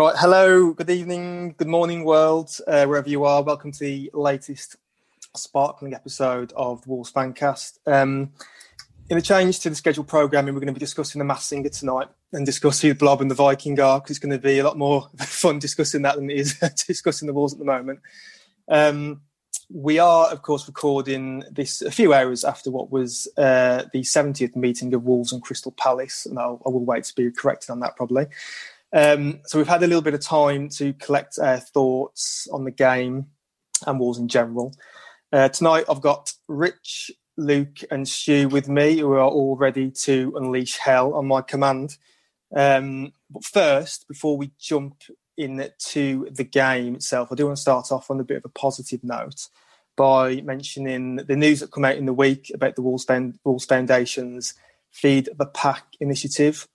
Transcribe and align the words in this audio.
Right, 0.00 0.16
hello, 0.16 0.72
good 0.72 0.88
evening, 0.88 1.54
good 1.58 1.68
morning, 1.68 2.04
world, 2.04 2.56
uh, 2.66 2.86
wherever 2.86 3.06
you 3.06 3.24
are. 3.24 3.42
Welcome 3.42 3.70
to 3.72 3.78
the 3.80 4.10
latest 4.14 4.76
sparkling 5.36 5.92
episode 5.92 6.54
of 6.56 6.80
the 6.80 6.88
Wolves 6.88 7.12
Fancast. 7.12 7.80
Um, 7.86 8.32
in 9.10 9.18
a 9.18 9.20
change 9.20 9.60
to 9.60 9.68
the 9.68 9.76
scheduled 9.76 10.08
programming, 10.08 10.54
we're 10.54 10.60
going 10.60 10.72
to 10.72 10.78
be 10.78 10.80
discussing 10.80 11.18
the 11.18 11.26
Masked 11.26 11.50
Singer 11.50 11.68
tonight 11.68 12.08
and 12.32 12.46
discuss 12.46 12.80
who 12.80 12.88
the 12.88 12.94
Blob 12.94 13.20
and 13.20 13.30
the 13.30 13.34
Viking 13.34 13.78
are, 13.78 14.00
because 14.00 14.12
it's 14.16 14.18
going 14.18 14.32
to 14.32 14.38
be 14.38 14.58
a 14.58 14.64
lot 14.64 14.78
more 14.78 15.10
fun 15.18 15.58
discussing 15.58 16.00
that 16.00 16.16
than 16.16 16.30
it 16.30 16.38
is 16.38 16.58
discussing 16.86 17.26
the 17.26 17.34
Wolves 17.34 17.52
at 17.52 17.58
the 17.58 17.66
moment. 17.66 18.00
Um, 18.68 19.20
we 19.68 19.98
are, 19.98 20.28
of 20.28 20.40
course, 20.40 20.66
recording 20.66 21.44
this 21.50 21.82
a 21.82 21.90
few 21.90 22.14
hours 22.14 22.42
after 22.42 22.70
what 22.70 22.90
was 22.90 23.28
uh, 23.36 23.84
the 23.92 24.00
70th 24.00 24.56
meeting 24.56 24.94
of 24.94 25.04
Wolves 25.04 25.30
and 25.30 25.42
Crystal 25.42 25.72
Palace, 25.72 26.24
and 26.24 26.38
I'll, 26.38 26.62
I 26.64 26.70
will 26.70 26.86
wait 26.86 27.04
to 27.04 27.14
be 27.14 27.30
corrected 27.30 27.68
on 27.68 27.80
that 27.80 27.96
probably. 27.96 28.28
Um, 28.92 29.40
so 29.46 29.58
we've 29.58 29.68
had 29.68 29.82
a 29.82 29.86
little 29.86 30.02
bit 30.02 30.14
of 30.14 30.20
time 30.20 30.68
to 30.70 30.92
collect 30.94 31.38
our 31.38 31.58
thoughts 31.58 32.48
on 32.52 32.64
the 32.64 32.70
game 32.70 33.26
and 33.86 34.00
Wolves 34.00 34.18
in 34.18 34.28
general. 34.28 34.74
Uh, 35.32 35.48
tonight 35.48 35.84
I've 35.88 36.00
got 36.00 36.32
Rich, 36.48 37.12
Luke, 37.36 37.78
and 37.90 38.08
Stu 38.08 38.48
with 38.48 38.68
me, 38.68 38.98
who 38.98 39.12
are 39.12 39.20
all 39.20 39.56
ready 39.56 39.90
to 40.02 40.32
unleash 40.36 40.76
hell 40.76 41.14
on 41.14 41.26
my 41.26 41.40
command. 41.40 41.96
Um, 42.54 43.12
but 43.30 43.44
first, 43.44 44.08
before 44.08 44.36
we 44.36 44.50
jump 44.58 45.02
into 45.36 46.28
the 46.30 46.44
game 46.44 46.96
itself, 46.96 47.30
I 47.30 47.36
do 47.36 47.46
want 47.46 47.56
to 47.56 47.62
start 47.62 47.92
off 47.92 48.10
on 48.10 48.18
a 48.18 48.24
bit 48.24 48.38
of 48.38 48.44
a 48.44 48.58
positive 48.58 49.04
note 49.04 49.48
by 49.96 50.40
mentioning 50.40 51.16
the 51.16 51.36
news 51.36 51.60
that 51.60 51.72
come 51.72 51.84
out 51.84 51.96
in 51.96 52.06
the 52.06 52.12
week 52.12 52.50
about 52.52 52.74
the 52.74 52.82
Wolves, 52.82 53.06
Wolves 53.44 53.64
Foundation's 53.64 54.54
Feed 54.90 55.28
the 55.38 55.46
Pack 55.46 55.84
initiative 56.00 56.66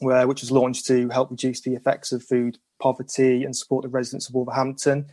where, 0.00 0.26
which 0.26 0.40
was 0.40 0.50
launched 0.50 0.86
to 0.86 1.08
help 1.08 1.30
reduce 1.30 1.60
the 1.60 1.74
effects 1.74 2.12
of 2.12 2.22
food 2.22 2.58
poverty 2.80 3.44
and 3.44 3.56
support 3.56 3.82
the 3.82 3.88
residents 3.88 4.28
of 4.28 4.34
Wolverhampton. 4.34 5.06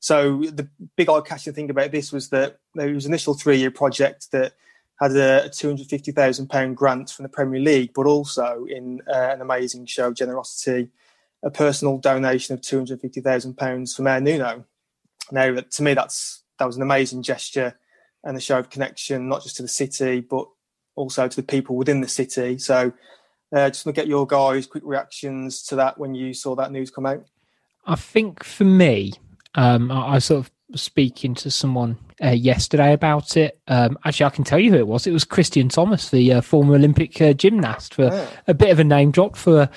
So 0.00 0.38
the 0.38 0.68
big 0.96 1.08
eye-catching 1.08 1.52
thing 1.52 1.70
about 1.70 1.92
this 1.92 2.12
was 2.12 2.30
that 2.30 2.58
there 2.74 2.92
was 2.92 3.06
an 3.06 3.12
initial 3.12 3.34
three-year 3.34 3.70
project 3.70 4.32
that 4.32 4.54
had 5.00 5.12
a 5.12 5.48
£250,000 5.48 6.74
grant 6.74 7.10
from 7.10 7.24
the 7.24 7.28
Premier 7.28 7.60
League, 7.60 7.92
but 7.94 8.06
also 8.06 8.66
in 8.68 9.00
uh, 9.08 9.30
an 9.32 9.40
amazing 9.40 9.86
show 9.86 10.08
of 10.08 10.14
generosity, 10.14 10.88
a 11.42 11.50
personal 11.50 11.98
donation 11.98 12.54
of 12.54 12.60
£250,000 12.60 13.96
from 13.96 14.04
Mayor 14.04 14.20
Nuno. 14.20 14.64
Now, 15.30 15.54
to 15.54 15.82
me, 15.82 15.94
that's 15.94 16.42
that 16.58 16.66
was 16.66 16.76
an 16.76 16.82
amazing 16.82 17.22
gesture 17.22 17.76
and 18.22 18.36
a 18.36 18.40
show 18.40 18.58
of 18.58 18.70
connection, 18.70 19.28
not 19.28 19.42
just 19.42 19.56
to 19.56 19.62
the 19.62 19.68
city, 19.68 20.20
but 20.20 20.46
also 20.94 21.26
to 21.26 21.36
the 21.36 21.42
people 21.42 21.74
within 21.74 22.00
the 22.00 22.08
city. 22.08 22.58
So 22.58 22.92
uh, 23.52 23.68
just 23.68 23.84
want 23.84 23.94
to 23.94 24.00
get 24.00 24.08
your 24.08 24.26
guys' 24.26 24.66
quick 24.66 24.82
reactions 24.84 25.62
to 25.64 25.76
that 25.76 25.98
when 25.98 26.14
you 26.14 26.32
saw 26.32 26.54
that 26.56 26.72
news 26.72 26.90
come 26.90 27.06
out. 27.06 27.24
I 27.86 27.96
think 27.96 28.44
for 28.44 28.64
me, 28.64 29.12
um, 29.54 29.90
I, 29.90 30.14
I, 30.14 30.18
sort 30.18 30.46
of 30.46 30.78
speaking 30.78 31.34
to 31.34 31.50
someone 31.50 31.98
uh, 32.22 32.30
yesterday 32.30 32.92
about 32.92 33.36
it. 33.36 33.60
Um, 33.68 33.98
actually, 34.04 34.26
I 34.26 34.30
can 34.30 34.44
tell 34.44 34.58
you 34.58 34.70
who 34.70 34.78
it 34.78 34.86
was. 34.86 35.06
It 35.06 35.12
was 35.12 35.24
Kristian 35.24 35.70
Thomas, 35.70 36.10
the 36.10 36.34
uh, 36.34 36.40
former 36.40 36.74
Olympic 36.74 37.20
uh, 37.20 37.32
gymnast, 37.32 37.94
for 37.94 38.04
yeah. 38.04 38.26
a 38.46 38.54
bit 38.54 38.70
of 38.70 38.78
a 38.78 38.84
name 38.84 39.10
drop 39.10 39.36
for. 39.36 39.68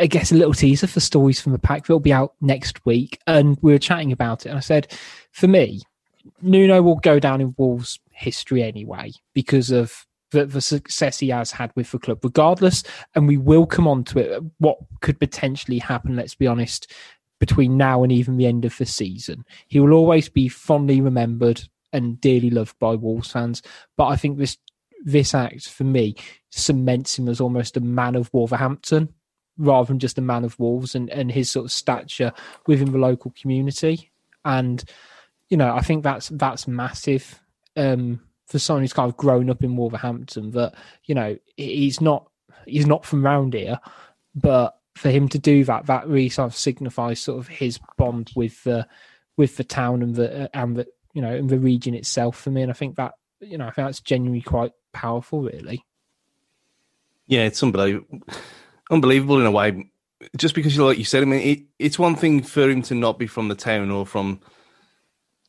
I 0.00 0.06
guess 0.06 0.32
a 0.32 0.36
little 0.36 0.54
teaser 0.54 0.86
for 0.86 1.00
stories 1.00 1.38
from 1.38 1.52
the 1.52 1.58
pack. 1.58 1.82
It'll 1.82 2.00
be 2.00 2.14
out 2.14 2.32
next 2.40 2.86
week, 2.86 3.18
and 3.26 3.58
we 3.60 3.72
were 3.72 3.78
chatting 3.78 4.10
about 4.10 4.46
it. 4.46 4.48
And 4.48 4.56
I 4.56 4.62
said, 4.62 4.90
for 5.32 5.46
me, 5.46 5.82
Nuno 6.40 6.80
will 6.80 6.96
go 6.96 7.18
down 7.18 7.42
in 7.42 7.54
Wolves 7.58 8.00
history 8.10 8.62
anyway 8.62 9.12
because 9.34 9.70
of 9.70 10.06
the, 10.32 10.46
the 10.46 10.60
success 10.60 11.18
he 11.18 11.28
has 11.28 11.52
had 11.52 11.72
with 11.76 11.90
the 11.92 11.98
club, 11.98 12.24
regardless. 12.24 12.82
And 13.14 13.28
we 13.28 13.36
will 13.36 13.66
come 13.66 13.86
on 13.86 14.04
to 14.04 14.18
it. 14.18 14.42
What 14.58 14.78
could 15.00 15.18
potentially 15.20 15.78
happen? 15.78 16.16
Let's 16.16 16.34
be 16.34 16.46
honest. 16.46 16.92
Between 17.38 17.76
now 17.76 18.02
and 18.04 18.12
even 18.12 18.36
the 18.36 18.46
end 18.46 18.64
of 18.64 18.76
the 18.78 18.86
season, 18.86 19.44
he 19.66 19.80
will 19.80 19.94
always 19.94 20.28
be 20.28 20.48
fondly 20.48 21.00
remembered 21.00 21.62
and 21.92 22.20
dearly 22.20 22.50
loved 22.50 22.78
by 22.78 22.94
Wolves 22.94 23.32
fans. 23.32 23.62
But 23.96 24.06
I 24.06 24.16
think 24.16 24.38
this 24.38 24.58
this 25.04 25.34
act 25.34 25.68
for 25.68 25.82
me 25.82 26.14
cements 26.50 27.18
him 27.18 27.28
as 27.28 27.40
almost 27.40 27.76
a 27.76 27.80
man 27.80 28.14
of 28.14 28.32
Wolverhampton 28.32 29.12
rather 29.58 29.88
than 29.88 29.98
just 29.98 30.18
a 30.18 30.22
man 30.22 30.44
of 30.44 30.58
Wolves 30.58 30.94
and, 30.94 31.10
and 31.10 31.30
his 31.30 31.50
sort 31.50 31.64
of 31.64 31.72
stature 31.72 32.32
within 32.66 32.92
the 32.92 32.98
local 32.98 33.32
community. 33.40 34.10
And 34.44 34.82
you 35.48 35.56
know, 35.56 35.74
I 35.74 35.80
think 35.80 36.02
that's 36.02 36.28
that's 36.28 36.66
massive. 36.66 37.40
Um, 37.76 38.20
for 38.52 38.58
someone 38.58 38.82
who's 38.82 38.92
kind 38.92 39.10
of 39.10 39.16
grown 39.16 39.48
up 39.48 39.64
in 39.64 39.76
Wolverhampton 39.76 40.50
that 40.50 40.74
you 41.06 41.14
know 41.14 41.36
he's 41.56 42.00
not 42.00 42.28
he's 42.66 42.86
not 42.86 43.04
from 43.04 43.24
round 43.24 43.54
here, 43.54 43.80
but 44.34 44.78
for 44.94 45.10
him 45.10 45.26
to 45.30 45.38
do 45.38 45.64
that, 45.64 45.86
that 45.86 46.06
really 46.06 46.28
sort 46.28 46.46
of 46.46 46.56
signifies 46.56 47.18
sort 47.18 47.38
of 47.38 47.48
his 47.48 47.80
bond 47.96 48.30
with 48.36 48.62
the 48.64 48.86
with 49.38 49.56
the 49.56 49.64
town 49.64 50.02
and 50.02 50.14
the 50.14 50.50
and 50.54 50.76
the 50.76 50.86
you 51.14 51.22
know 51.22 51.34
and 51.34 51.48
the 51.48 51.58
region 51.58 51.94
itself 51.94 52.36
for 52.36 52.50
me. 52.50 52.60
And 52.60 52.70
I 52.70 52.74
think 52.74 52.96
that 52.96 53.14
you 53.40 53.56
know 53.56 53.66
I 53.66 53.70
think 53.70 53.88
that's 53.88 54.00
genuinely 54.00 54.42
quite 54.42 54.72
powerful, 54.92 55.42
really. 55.42 55.82
Yeah, 57.26 57.44
it's 57.44 57.62
unbelievable, 57.62 58.20
unbelievable 58.90 59.40
in 59.40 59.46
a 59.46 59.50
way. 59.50 59.90
Just 60.36 60.54
because, 60.54 60.78
like 60.78 60.98
you 60.98 61.04
said, 61.04 61.22
I 61.22 61.26
mean, 61.26 61.40
it, 61.40 61.62
it's 61.78 61.98
one 61.98 62.14
thing 62.14 62.42
for 62.42 62.68
him 62.68 62.82
to 62.82 62.94
not 62.94 63.18
be 63.18 63.26
from 63.26 63.48
the 63.48 63.54
town 63.54 63.90
or 63.90 64.06
from 64.06 64.40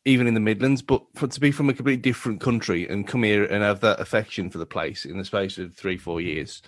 even 0.04 0.26
in 0.26 0.34
the 0.34 0.40
Midlands, 0.40 0.82
but 0.82 1.02
for, 1.14 1.26
to 1.26 1.40
be 1.40 1.50
from 1.50 1.68
a 1.68 1.74
completely 1.74 2.00
different 2.00 2.40
country 2.40 2.86
and 2.88 3.08
come 3.08 3.22
here 3.22 3.44
and 3.44 3.62
have 3.62 3.80
that 3.80 4.00
affection 4.00 4.50
for 4.50 4.58
the 4.58 4.66
place 4.66 5.04
in 5.04 5.16
the 5.16 5.24
space 5.24 5.56
of 5.58 5.74
three, 5.74 5.96
four 5.96 6.20
years, 6.20 6.62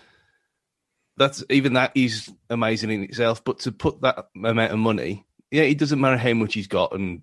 that's 1.16 1.44
even 1.50 1.74
that 1.74 1.92
is 1.94 2.30
amazing 2.50 2.90
in 2.90 3.02
itself. 3.02 3.44
But 3.44 3.58
to 3.60 3.72
put 3.72 4.00
that 4.02 4.26
amount 4.34 4.72
of 4.72 4.78
money, 4.78 5.26
yeah, 5.50 5.62
it 5.62 5.78
doesn't 5.78 6.00
matter 6.00 6.16
how 6.16 6.34
much 6.34 6.54
he's 6.54 6.66
got, 6.66 6.92
and 6.92 7.22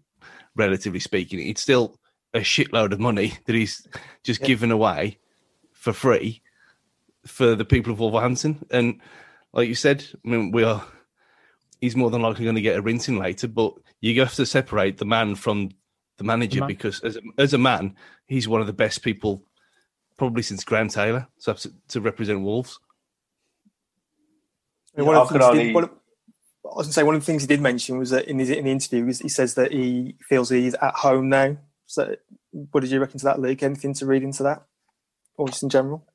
relatively 0.55 0.99
speaking, 0.99 1.39
it's 1.39 1.61
still 1.61 1.99
a 2.33 2.39
shitload 2.39 2.91
of 2.91 2.99
money 2.99 3.33
that 3.45 3.55
he's 3.55 3.87
just 4.23 4.41
yeah. 4.41 4.47
given 4.47 4.71
away 4.71 5.17
for 5.71 5.93
free 5.93 6.41
for 7.25 7.55
the 7.55 7.65
people 7.65 7.91
of 7.91 7.99
Wolverhampton. 7.99 8.65
And 8.69 9.01
like 9.51 9.67
you 9.67 9.75
said, 9.75 10.05
I 10.25 10.29
mean, 10.29 10.51
we 10.51 10.63
are. 10.63 10.83
He's 11.81 11.97
more 11.97 12.09
than 12.09 12.21
likely 12.21 12.45
going 12.45 12.55
to 12.55 12.61
get 12.61 12.77
a 12.77 12.81
rinsing 12.81 13.19
later, 13.19 13.49
but 13.49 13.73
you 13.99 14.17
have 14.21 14.35
to 14.35 14.45
separate 14.45 14.99
the 14.99 15.05
man 15.05 15.35
from 15.35 15.71
the 16.17 16.23
manager, 16.23 16.61
the 16.61 16.67
because 16.67 16.99
as 17.01 17.17
a, 17.17 17.21
as 17.37 17.53
a 17.53 17.57
man, 17.57 17.95
he's 18.27 18.47
one 18.47 18.61
of 18.61 18.67
the 18.67 18.73
best 18.73 19.03
people 19.03 19.43
probably 20.17 20.43
since 20.43 20.63
Graham 20.63 20.89
Taylor 20.89 21.27
so 21.37 21.53
to, 21.53 21.71
to 21.89 22.01
represent 22.01 22.41
Wolves. 22.41 22.79
I, 24.97 25.01
one 25.01 25.15
of 25.15 25.29
the 25.29 25.43
only... 25.43 25.63
did, 25.65 25.75
one 25.75 25.83
of, 25.85 25.89
I 26.65 26.77
was 26.77 26.85
going 26.85 26.89
to 26.89 26.93
say 26.93 27.03
one 27.03 27.15
of 27.15 27.21
the 27.21 27.25
things 27.25 27.41
he 27.41 27.47
did 27.47 27.61
mention 27.61 27.97
was 27.97 28.11
that 28.11 28.27
in, 28.27 28.39
his, 28.39 28.49
in 28.49 28.65
the 28.65 28.71
interview, 28.71 29.05
he 29.05 29.29
says 29.29 29.55
that 29.55 29.71
he 29.71 30.15
feels 30.21 30.49
he's 30.49 30.75
at 30.75 30.95
home 30.95 31.29
now. 31.29 31.57
So, 31.87 32.15
what 32.51 32.81
did 32.81 32.91
you 32.91 32.99
reckon 32.99 33.19
to 33.19 33.25
that, 33.25 33.39
Luke? 33.39 33.61
Anything 33.63 33.93
to 33.95 34.05
read 34.05 34.23
into 34.23 34.43
that, 34.43 34.63
or 35.35 35.47
just 35.47 35.63
in 35.63 35.69
general? 35.69 36.07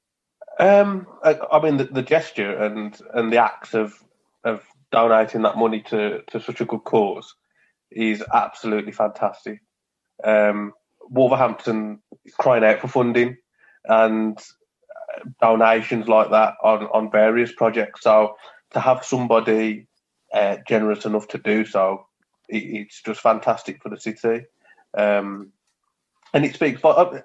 Um, 0.59 1.07
I, 1.23 1.39
I 1.53 1.63
mean, 1.63 1.77
the, 1.77 1.85
the, 1.85 2.03
gesture 2.03 2.57
and 2.57 2.99
and 3.13 3.33
the 3.33 3.39
act 3.39 3.75
of 3.75 3.95
of 4.43 4.65
donating 4.91 5.43
that 5.43 5.57
money 5.57 5.83
to 5.83 6.23
to 6.29 6.41
such 6.41 6.61
a 6.61 6.65
good 6.65 6.85
cause 6.85 7.35
is 7.91 8.25
absolutely 8.33 8.93
fantastic. 8.93 9.61
Um, 10.25 10.73
Wolverhampton 11.11 12.01
crying 12.39 12.65
out 12.65 12.81
for 12.81 12.89
funding 12.89 13.37
and 13.85 14.39
donations 15.41 16.09
like 16.09 16.31
that 16.31 16.55
on, 16.63 16.85
on 16.93 17.11
various 17.11 17.53
projects. 17.53 18.03
So 18.03 18.35
to 18.73 18.81
have 18.81 19.05
somebody 19.05 19.87
uh, 20.33 20.59
generous 20.67 21.05
enough 21.05 21.29
to 21.29 21.39
do 21.39 21.65
so, 21.65 22.07
it, 22.49 22.59
it's 22.59 23.03
just 23.03 23.21
fantastic 23.21 23.83
for 23.83 23.89
the 23.89 24.01
city. 24.01 24.45
Um, 24.97 25.53
and 26.35 26.45
it 26.45 26.55
speaks 26.55 26.81
for 26.81 26.99
uh, 26.99 27.21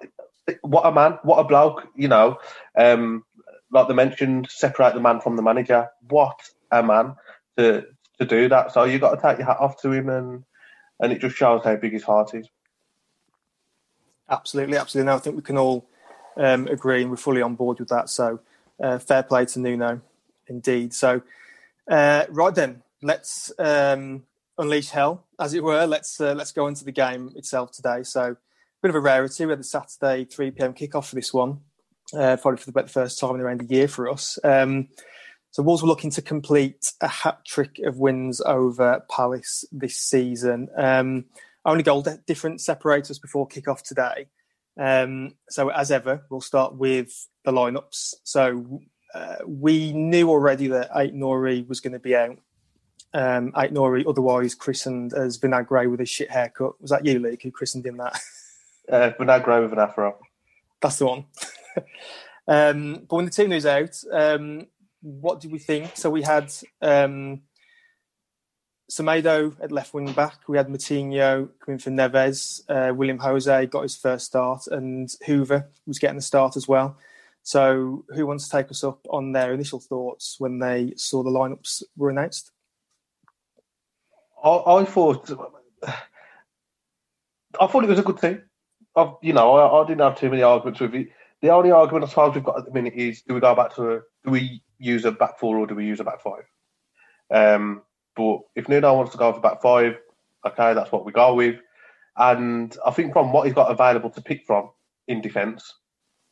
what 0.61 0.85
a 0.85 0.91
man, 0.91 1.19
what 1.23 1.39
a 1.39 1.43
bloke, 1.43 1.87
you 1.95 2.07
know. 2.07 2.37
Um, 2.77 3.23
like 3.71 3.87
they 3.87 3.93
mentioned, 3.93 4.47
separate 4.49 4.93
the 4.93 5.01
man 5.01 5.19
from 5.19 5.35
the 5.35 5.41
manager. 5.41 5.89
What 6.09 6.39
a 6.71 6.83
man 6.83 7.15
to 7.57 7.85
to 8.19 8.25
do 8.25 8.47
that. 8.49 8.71
So 8.71 8.83
you've 8.83 9.01
got 9.01 9.15
to 9.15 9.21
take 9.21 9.39
your 9.39 9.47
hat 9.47 9.57
off 9.59 9.81
to 9.81 9.91
him, 9.91 10.09
and 10.09 10.43
and 10.99 11.11
it 11.11 11.19
just 11.19 11.35
shows 11.35 11.63
how 11.63 11.75
big 11.75 11.93
his 11.93 12.03
heart 12.03 12.33
is. 12.33 12.47
Absolutely, 14.29 14.77
absolutely. 14.77 15.07
No, 15.07 15.15
I 15.15 15.19
think 15.19 15.35
we 15.35 15.41
can 15.41 15.57
all 15.57 15.85
um, 16.37 16.67
agree 16.67 17.01
and 17.01 17.11
we're 17.11 17.17
fully 17.17 17.41
on 17.41 17.55
board 17.55 17.79
with 17.79 17.89
that. 17.89 18.09
So 18.09 18.39
uh, 18.81 18.99
fair 18.99 19.23
play 19.23 19.45
to 19.45 19.59
Nuno, 19.59 20.01
indeed. 20.47 20.93
So 20.93 21.21
uh, 21.89 22.25
right 22.29 22.55
then, 22.55 22.83
let's 23.01 23.51
um, 23.59 24.23
unleash 24.57 24.89
hell, 24.89 25.25
as 25.39 25.53
it 25.53 25.63
were. 25.63 25.85
Let's 25.85 26.19
uh, 26.19 26.33
let's 26.33 26.51
go 26.51 26.67
into 26.67 26.85
the 26.85 26.91
game 26.91 27.31
itself 27.35 27.71
today. 27.71 28.03
So 28.03 28.31
a 28.31 28.37
bit 28.81 28.89
of 28.89 28.95
a 28.95 28.99
rarity. 28.99 29.45
We 29.45 29.51
had 29.51 29.59
the 29.59 29.63
Saturday 29.63 30.25
3 30.25 30.51
p.m. 30.51 30.73
kickoff 30.73 31.09
for 31.09 31.15
this 31.15 31.33
one, 31.33 31.59
uh, 32.17 32.37
probably 32.37 32.57
for 32.57 32.71
the 32.71 32.87
first 32.87 33.19
time 33.19 33.35
in 33.35 33.41
around 33.41 33.61
a 33.61 33.65
year 33.65 33.87
for 33.87 34.09
us. 34.09 34.39
Um, 34.43 34.89
so 35.51 35.61
Wolves 35.61 35.83
were 35.83 35.87
looking 35.87 36.09
to 36.11 36.21
complete 36.23 36.93
a 36.99 37.07
hat 37.07 37.45
trick 37.45 37.79
of 37.85 37.99
wins 37.99 38.41
over 38.41 39.05
Palace 39.07 39.65
this 39.71 39.97
season. 39.97 40.67
Um, 40.75 41.25
only 41.65 41.83
goal 41.83 42.05
difference 42.25 42.65
separates 42.65 43.09
us 43.09 43.19
before 43.19 43.47
kick-off 43.47 43.83
today. 43.83 44.27
Um, 44.77 45.35
so 45.49 45.69
as 45.69 45.91
ever, 45.91 46.25
we'll 46.29 46.41
start 46.41 46.75
with 46.75 47.27
the 47.45 47.51
lineups. 47.51 48.15
So 48.23 48.81
uh, 49.13 49.35
we 49.45 49.93
knew 49.93 50.29
already 50.29 50.67
that 50.67 50.89
Ait-Nouri 50.95 51.67
was 51.67 51.79
going 51.79 51.93
to 51.93 51.99
be 51.99 52.15
out. 52.15 52.37
Um, 53.13 53.53
Ait-Nouri, 53.55 54.05
otherwise 54.07 54.55
christened 54.55 55.13
as 55.13 55.37
Vinagre 55.37 55.89
with 55.89 56.01
a 56.01 56.05
shit 56.05 56.31
haircut. 56.31 56.81
Was 56.81 56.89
that 56.89 57.05
you, 57.05 57.19
Luke, 57.19 57.41
who 57.43 57.51
christened 57.51 57.85
him 57.85 57.97
that? 57.97 58.19
Uh, 58.91 59.11
Vinagre 59.17 59.61
with 59.61 59.71
an 59.71 59.79
afro. 59.79 60.19
That's 60.81 60.97
the 60.97 61.05
one. 61.05 61.25
um, 62.49 63.05
but 63.07 63.15
when 63.15 63.23
the 63.23 63.31
team 63.31 63.51
was 63.51 63.65
out, 63.65 63.95
um, 64.11 64.67
what 65.01 65.39
did 65.39 65.53
we 65.53 65.59
think? 65.59 65.95
So 65.95 66.09
we 66.09 66.21
had 66.21 66.51
um, 66.81 67.43
Semedo 68.93 69.55
at 69.59 69.71
left 69.71 69.95
wing 69.95 70.11
back. 70.13 70.47
We 70.47 70.57
had 70.57 70.67
Moutinho 70.67 71.49
coming 71.65 71.79
for 71.79 71.89
Neves. 71.89 72.61
Uh, 72.69 72.93
Willian 72.93 73.17
José 73.17 73.67
got 73.67 73.81
his 73.81 73.95
first 73.95 74.27
start, 74.27 74.67
and 74.67 75.09
Hoever 75.25 75.67
was 75.87 75.97
getting 75.97 76.17
the 76.17 76.21
start 76.21 76.55
as 76.55 76.67
well. 76.67 76.95
So, 77.41 78.05
who 78.09 78.27
wants 78.27 78.47
to 78.47 78.51
take 78.55 78.69
us 78.69 78.83
up 78.83 78.99
on 79.09 79.31
their 79.31 79.51
initial 79.51 79.79
thoughts 79.79 80.35
when 80.37 80.59
they 80.59 80.93
saw 80.95 81.23
the 81.23 81.31
lineups 81.31 81.81
were 81.97 82.11
announced? 82.11 82.51
I, 84.43 84.49
I 84.49 84.85
thought, 84.85 85.31
I 87.59 87.67
thought 87.67 87.83
it 87.83 87.89
was 87.89 87.99
a 87.99 88.03
good 88.03 88.21
team. 88.21 88.43
I've, 88.95 89.13
you 89.23 89.33
know, 89.33 89.53
I, 89.53 89.81
I, 89.81 89.87
didn't 89.87 90.01
have 90.01 90.19
too 90.19 90.29
many 90.29 90.43
arguments 90.43 90.79
with 90.79 90.93
it. 90.93 91.09
The 91.41 91.49
only 91.49 91.71
argument, 91.71 92.03
as 92.03 92.13
far 92.13 92.29
as 92.29 92.35
we've 92.35 92.43
got 92.43 92.59
at 92.59 92.65
the 92.65 92.71
minute, 92.71 92.93
is 92.93 93.23
do 93.23 93.33
we 93.33 93.39
go 93.39 93.55
back 93.55 93.73
to 93.75 93.91
a, 93.91 94.01
do 94.23 94.29
we 94.29 94.61
use 94.77 95.03
a 95.03 95.11
back 95.11 95.39
four 95.39 95.57
or 95.57 95.65
do 95.65 95.73
we 95.73 95.85
use 95.85 95.99
a 95.99 96.03
back 96.03 96.21
five? 96.21 96.43
Um, 97.31 97.81
but 98.15 98.39
if 98.55 98.69
Nuno 98.69 98.95
wants 98.95 99.11
to 99.11 99.17
go 99.17 99.33
for 99.33 99.39
back 99.39 99.61
five, 99.61 99.97
okay, 100.45 100.73
that's 100.73 100.91
what 100.91 101.05
we 101.05 101.11
go 101.11 101.33
with. 101.33 101.59
And 102.17 102.75
I 102.85 102.91
think 102.91 103.13
from 103.13 103.31
what 103.31 103.45
he's 103.45 103.55
got 103.55 103.71
available 103.71 104.09
to 104.11 104.21
pick 104.21 104.45
from 104.45 104.69
in 105.07 105.21
defence, 105.21 105.73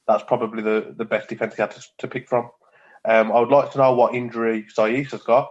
that's 0.07 0.23
probably 0.23 0.61
the, 0.61 0.93
the 0.95 1.05
best 1.05 1.29
defence 1.29 1.55
he 1.55 1.61
had 1.61 1.71
to, 1.71 1.83
to 1.99 2.07
pick 2.07 2.27
from. 2.27 2.49
Um, 3.05 3.31
I 3.31 3.39
would 3.39 3.49
like 3.49 3.71
to 3.71 3.77
know 3.79 3.93
what 3.93 4.13
injury 4.13 4.67
Saïss 4.75 5.11
has 5.11 5.23
got. 5.23 5.49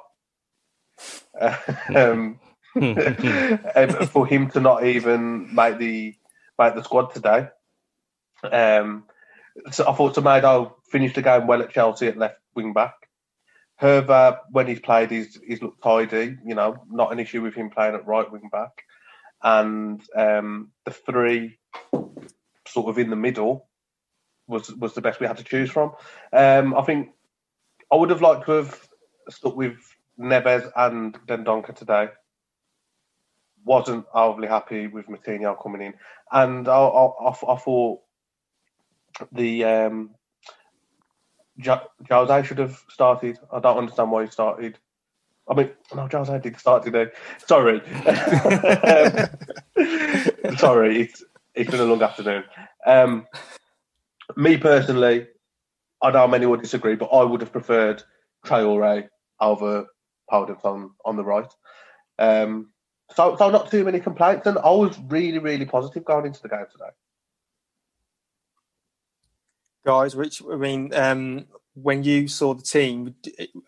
um, 1.96 2.38
um, 2.76 4.06
for 4.06 4.26
him 4.26 4.48
to 4.50 4.60
not 4.60 4.84
even 4.84 5.52
make 5.52 5.78
the 5.78 6.14
make 6.58 6.74
the 6.74 6.84
squad 6.84 7.12
today. 7.12 7.48
Um, 8.44 9.04
so 9.70 9.88
I 9.88 9.94
thought 9.94 10.14
Semedo 10.14 10.74
finished 10.88 11.16
the 11.16 11.22
game 11.22 11.46
well 11.46 11.62
at 11.62 11.72
Chelsea 11.72 12.06
at 12.06 12.16
left 12.16 12.38
wing 12.54 12.72
back. 12.72 12.94
Hoever, 13.80 14.40
when 14.50 14.66
he's 14.66 14.80
played, 14.80 15.10
he's, 15.10 15.38
he's 15.46 15.62
looked 15.62 15.82
tidy. 15.82 16.36
You 16.44 16.54
know, 16.54 16.84
not 16.90 17.12
an 17.12 17.18
issue 17.18 17.42
with 17.42 17.54
him 17.54 17.70
playing 17.70 17.94
at 17.94 18.06
right 18.06 18.30
wing 18.30 18.50
back. 18.52 18.84
And 19.42 20.02
um, 20.14 20.70
the 20.84 20.90
three 20.90 21.58
sort 22.66 22.88
of 22.88 22.98
in 22.98 23.10
the 23.10 23.16
middle 23.16 23.68
was 24.46 24.70
was 24.74 24.94
the 24.94 25.00
best 25.00 25.20
we 25.20 25.26
had 25.26 25.38
to 25.38 25.44
choose 25.44 25.70
from. 25.70 25.92
Um, 26.32 26.74
I 26.74 26.82
think 26.82 27.10
I 27.90 27.96
would 27.96 28.10
have 28.10 28.22
liked 28.22 28.46
to 28.46 28.52
have 28.52 28.88
stuck 29.30 29.56
with 29.56 29.78
Neves 30.18 30.70
and 30.76 31.14
Dendoncker 31.26 31.74
today. 31.74 32.08
Wasn't 33.64 34.06
overly 34.12 34.48
happy 34.48 34.86
with 34.88 35.06
Moutinho 35.06 35.60
coming 35.62 35.82
in, 35.82 35.94
and 36.30 36.68
I, 36.68 36.78
I, 36.78 37.30
I 37.30 37.56
thought 37.56 38.00
the 39.32 39.64
um, 39.64 40.10
Jose 41.64 42.42
should 42.46 42.58
have 42.58 42.82
started. 42.88 43.38
I 43.52 43.60
don't 43.60 43.78
understand 43.78 44.10
why 44.10 44.24
he 44.24 44.30
started. 44.30 44.78
I 45.48 45.54
mean, 45.54 45.70
no, 45.94 46.08
Jose 46.10 46.38
did 46.38 46.58
start 46.58 46.84
today. 46.84 47.08
Sorry, 47.46 47.80
um, 48.06 49.28
sorry. 50.56 51.00
It's 51.02 51.24
it's 51.54 51.70
been 51.70 51.80
a 51.80 51.84
long 51.84 52.02
afternoon. 52.02 52.44
Um, 52.86 53.26
me 54.36 54.56
personally, 54.56 55.26
I 56.02 56.10
know 56.10 56.28
many 56.28 56.46
would 56.46 56.62
disagree, 56.62 56.94
but 56.94 57.06
I 57.06 57.24
would 57.24 57.40
have 57.40 57.52
preferred 57.52 58.02
Traore 58.46 59.08
over 59.40 59.86
Podence 60.30 60.64
on 60.64 60.92
on 61.04 61.16
the 61.16 61.24
right. 61.24 61.52
Um, 62.18 62.70
so, 63.16 63.34
so 63.36 63.50
not 63.50 63.70
too 63.70 63.82
many 63.82 63.98
complaints, 63.98 64.46
and 64.46 64.56
I 64.58 64.70
was 64.70 64.96
really, 65.08 65.38
really 65.38 65.64
positive 65.64 66.04
going 66.04 66.26
into 66.26 66.42
the 66.42 66.48
game 66.48 66.66
today 66.70 66.90
guys. 69.84 70.14
Rich, 70.14 70.42
I 70.50 70.56
mean, 70.56 70.92
um, 70.94 71.46
when 71.74 72.02
you 72.02 72.28
saw 72.28 72.54
the 72.54 72.62
team, 72.62 73.14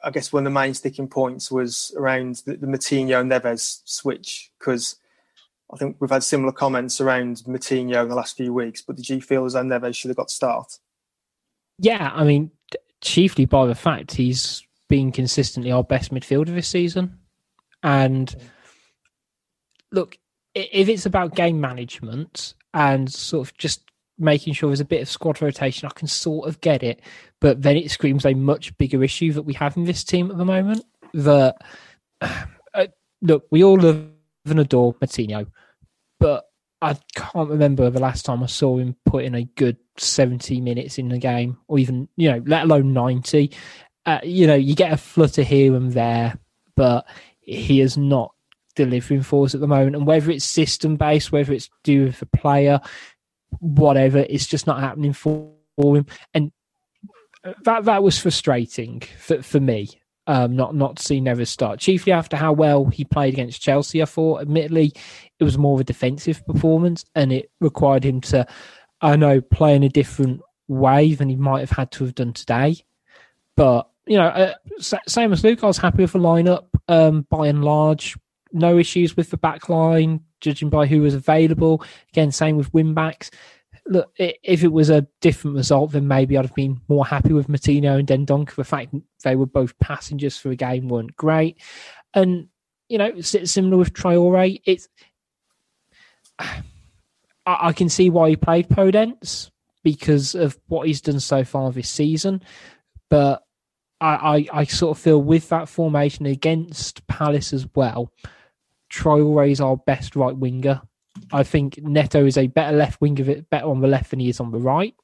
I 0.04 0.10
guess 0.10 0.32
one 0.32 0.46
of 0.46 0.52
the 0.52 0.58
main 0.58 0.74
sticking 0.74 1.08
points 1.08 1.50
was 1.50 1.94
around 1.96 2.42
the, 2.46 2.56
the 2.56 2.66
Moutinho 2.66 3.26
Neves 3.26 3.82
switch 3.84 4.50
because 4.58 4.96
I 5.72 5.76
think 5.76 5.96
we've 6.00 6.10
had 6.10 6.22
similar 6.22 6.52
comments 6.52 7.00
around 7.00 7.38
Moutinho 7.46 8.02
in 8.02 8.08
the 8.08 8.14
last 8.14 8.36
few 8.36 8.52
weeks. 8.52 8.82
But 8.82 8.96
did 8.96 9.08
you 9.08 9.20
feel 9.20 9.44
as 9.44 9.54
though 9.54 9.62
Neves 9.62 9.94
should 9.96 10.08
have 10.10 10.16
got 10.16 10.30
start? 10.30 10.78
Yeah, 11.78 12.10
I 12.14 12.24
mean, 12.24 12.50
chiefly 13.00 13.46
by 13.46 13.66
the 13.66 13.74
fact 13.74 14.12
he's 14.12 14.62
been 14.88 15.10
consistently 15.10 15.72
our 15.72 15.82
best 15.82 16.12
midfielder 16.12 16.54
this 16.54 16.68
season, 16.68 17.18
and 17.82 18.34
look, 19.90 20.18
if 20.54 20.88
it's 20.88 21.06
about 21.06 21.34
game 21.34 21.60
management 21.60 22.54
and 22.74 23.10
sort 23.10 23.48
of 23.48 23.56
just 23.56 23.82
making 24.22 24.54
sure 24.54 24.68
there's 24.70 24.80
a 24.80 24.84
bit 24.84 25.02
of 25.02 25.08
squad 25.08 25.42
rotation, 25.42 25.88
I 25.88 25.98
can 25.98 26.08
sort 26.08 26.48
of 26.48 26.60
get 26.60 26.82
it. 26.82 27.00
But 27.40 27.62
then 27.62 27.76
it 27.76 27.90
screams 27.90 28.24
a 28.24 28.34
much 28.34 28.76
bigger 28.78 29.02
issue 29.02 29.32
that 29.32 29.42
we 29.42 29.54
have 29.54 29.76
in 29.76 29.84
this 29.84 30.04
team 30.04 30.30
at 30.30 30.38
the 30.38 30.44
moment. 30.44 30.84
That 31.12 31.56
uh, 32.20 32.86
look, 33.20 33.46
we 33.50 33.64
all 33.64 33.78
love 33.78 34.06
and 34.46 34.60
adore 34.60 34.94
Moutinho, 34.94 35.46
but 36.18 36.44
I 36.80 36.96
can't 37.14 37.48
remember 37.48 37.90
the 37.90 38.00
last 38.00 38.24
time 38.24 38.42
I 38.42 38.46
saw 38.46 38.78
him 38.78 38.96
put 39.06 39.24
in 39.24 39.36
a 39.36 39.44
good 39.44 39.76
70 39.98 40.60
minutes 40.60 40.98
in 40.98 41.08
the 41.08 41.18
game, 41.18 41.58
or 41.68 41.78
even 41.78 42.08
you 42.16 42.30
know, 42.30 42.42
let 42.46 42.64
alone 42.64 42.92
90. 42.92 43.52
Uh, 44.04 44.18
you 44.24 44.48
know, 44.48 44.54
you 44.54 44.74
get 44.74 44.92
a 44.92 44.96
flutter 44.96 45.42
here 45.42 45.76
and 45.76 45.92
there, 45.92 46.36
but 46.74 47.06
he 47.40 47.80
is 47.80 47.96
not 47.96 48.34
delivering 48.74 49.22
for 49.22 49.44
us 49.44 49.54
at 49.54 49.60
the 49.60 49.66
moment. 49.66 49.96
And 49.96 50.06
whether 50.06 50.30
it's 50.30 50.44
system 50.44 50.96
based, 50.96 51.30
whether 51.30 51.52
it's 51.52 51.70
due 51.84 52.06
with 52.06 52.18
the 52.18 52.26
player, 52.26 52.80
whatever. 53.60 54.24
It's 54.28 54.46
just 54.46 54.66
not 54.66 54.80
happening 54.80 55.12
for 55.12 55.52
him, 55.78 56.06
and 56.34 56.52
that 57.64 57.84
that 57.84 58.02
was 58.02 58.18
frustrating 58.18 59.02
for 59.18 59.42
for 59.42 59.60
me. 59.60 59.88
Um, 60.28 60.54
not 60.54 60.74
not 60.76 60.96
to 60.96 61.02
see 61.02 61.20
Neves 61.20 61.48
start, 61.48 61.80
chiefly 61.80 62.12
after 62.12 62.36
how 62.36 62.52
well 62.52 62.86
he 62.86 63.04
played 63.04 63.34
against 63.34 63.60
Chelsea. 63.60 64.00
I 64.00 64.04
thought, 64.04 64.42
admittedly, 64.42 64.92
it 65.40 65.44
was 65.44 65.58
more 65.58 65.74
of 65.74 65.80
a 65.80 65.84
defensive 65.84 66.46
performance, 66.46 67.04
and 67.14 67.32
it 67.32 67.50
required 67.60 68.04
him 68.04 68.20
to, 68.22 68.46
I 69.00 69.16
know, 69.16 69.40
play 69.40 69.74
in 69.74 69.82
a 69.82 69.88
different 69.88 70.40
way 70.68 71.14
than 71.14 71.28
he 71.28 71.34
might 71.36 71.60
have 71.60 71.70
had 71.70 71.90
to 71.92 72.04
have 72.04 72.14
done 72.14 72.32
today. 72.32 72.76
But 73.56 73.88
you 74.06 74.16
know, 74.16 74.26
uh, 74.26 74.54
same 74.78 75.32
as 75.32 75.42
Luke, 75.42 75.64
I 75.64 75.66
was 75.66 75.78
happy 75.78 76.02
with 76.02 76.12
the 76.12 76.18
lineup 76.20 76.66
um, 76.88 77.26
by 77.28 77.48
and 77.48 77.64
large. 77.64 78.16
No 78.52 78.78
issues 78.78 79.16
with 79.16 79.30
the 79.30 79.36
back 79.36 79.68
line 79.68 80.20
judging 80.42 80.68
by 80.68 80.86
who 80.86 81.00
was 81.00 81.14
available. 81.14 81.82
Again, 82.10 82.30
same 82.30 82.56
with 82.56 82.72
win 82.74 82.92
backs. 82.92 83.30
Look, 83.86 84.12
if 84.18 84.62
it 84.62 84.72
was 84.72 84.90
a 84.90 85.06
different 85.20 85.56
result, 85.56 85.92
then 85.92 86.06
maybe 86.06 86.36
I'd 86.36 86.44
have 86.44 86.54
been 86.54 86.80
more 86.88 87.06
happy 87.06 87.32
with 87.32 87.48
Moutinho 87.48 87.98
and 87.98 88.06
Dendoncker. 88.06 88.54
The 88.54 88.64
fact 88.64 88.94
they 89.24 89.34
were 89.34 89.46
both 89.46 89.78
passengers 89.78 90.36
for 90.36 90.50
a 90.50 90.56
game 90.56 90.88
weren't 90.88 91.16
great. 91.16 91.60
And, 92.14 92.48
you 92.88 92.98
know, 92.98 93.20
similar 93.20 93.78
with 93.78 93.94
Traore, 93.94 94.60
it's. 94.66 94.88
I 97.44 97.72
can 97.72 97.88
see 97.88 98.08
why 98.08 98.28
he 98.28 98.36
played 98.36 98.68
Podence 98.68 99.50
because 99.82 100.36
of 100.36 100.56
what 100.68 100.86
he's 100.86 101.00
done 101.00 101.18
so 101.18 101.42
far 101.44 101.72
this 101.72 101.90
season. 101.90 102.40
But 103.10 103.42
I, 104.00 104.46
I, 104.52 104.60
I, 104.60 104.64
sort 104.64 104.96
of 104.96 105.02
feel 105.02 105.22
with 105.22 105.48
that 105.50 105.68
formation 105.68 106.26
against 106.26 107.06
Palace 107.06 107.52
as 107.52 107.66
well, 107.74 108.12
Traore 108.92 109.50
is 109.50 109.60
our 109.60 109.76
best 109.76 110.14
right 110.14 110.36
winger. 110.36 110.80
I 111.32 111.42
think 111.42 111.78
Neto 111.82 112.24
is 112.24 112.36
a 112.36 112.46
better 112.46 112.76
left 112.76 113.00
winger, 113.00 113.42
better 113.50 113.66
on 113.66 113.80
the 113.80 113.88
left 113.88 114.10
than 114.10 114.20
he 114.20 114.28
is 114.28 114.40
on 114.40 114.50
the 114.50 114.58
right. 114.58 114.94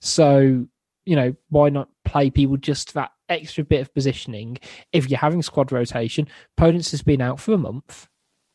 So, 0.00 0.66
you 1.04 1.16
know, 1.16 1.34
why 1.50 1.68
not 1.68 1.88
play 2.04 2.30
people 2.30 2.56
just 2.56 2.94
that 2.94 3.12
extra 3.28 3.64
bit 3.64 3.80
of 3.80 3.92
positioning 3.92 4.58
if 4.92 5.08
you're 5.08 5.18
having 5.18 5.42
squad 5.42 5.72
rotation? 5.72 6.28
Podence 6.58 6.90
has 6.90 7.02
been 7.02 7.20
out 7.20 7.40
for 7.40 7.52
a 7.52 7.58
month. 7.58 8.08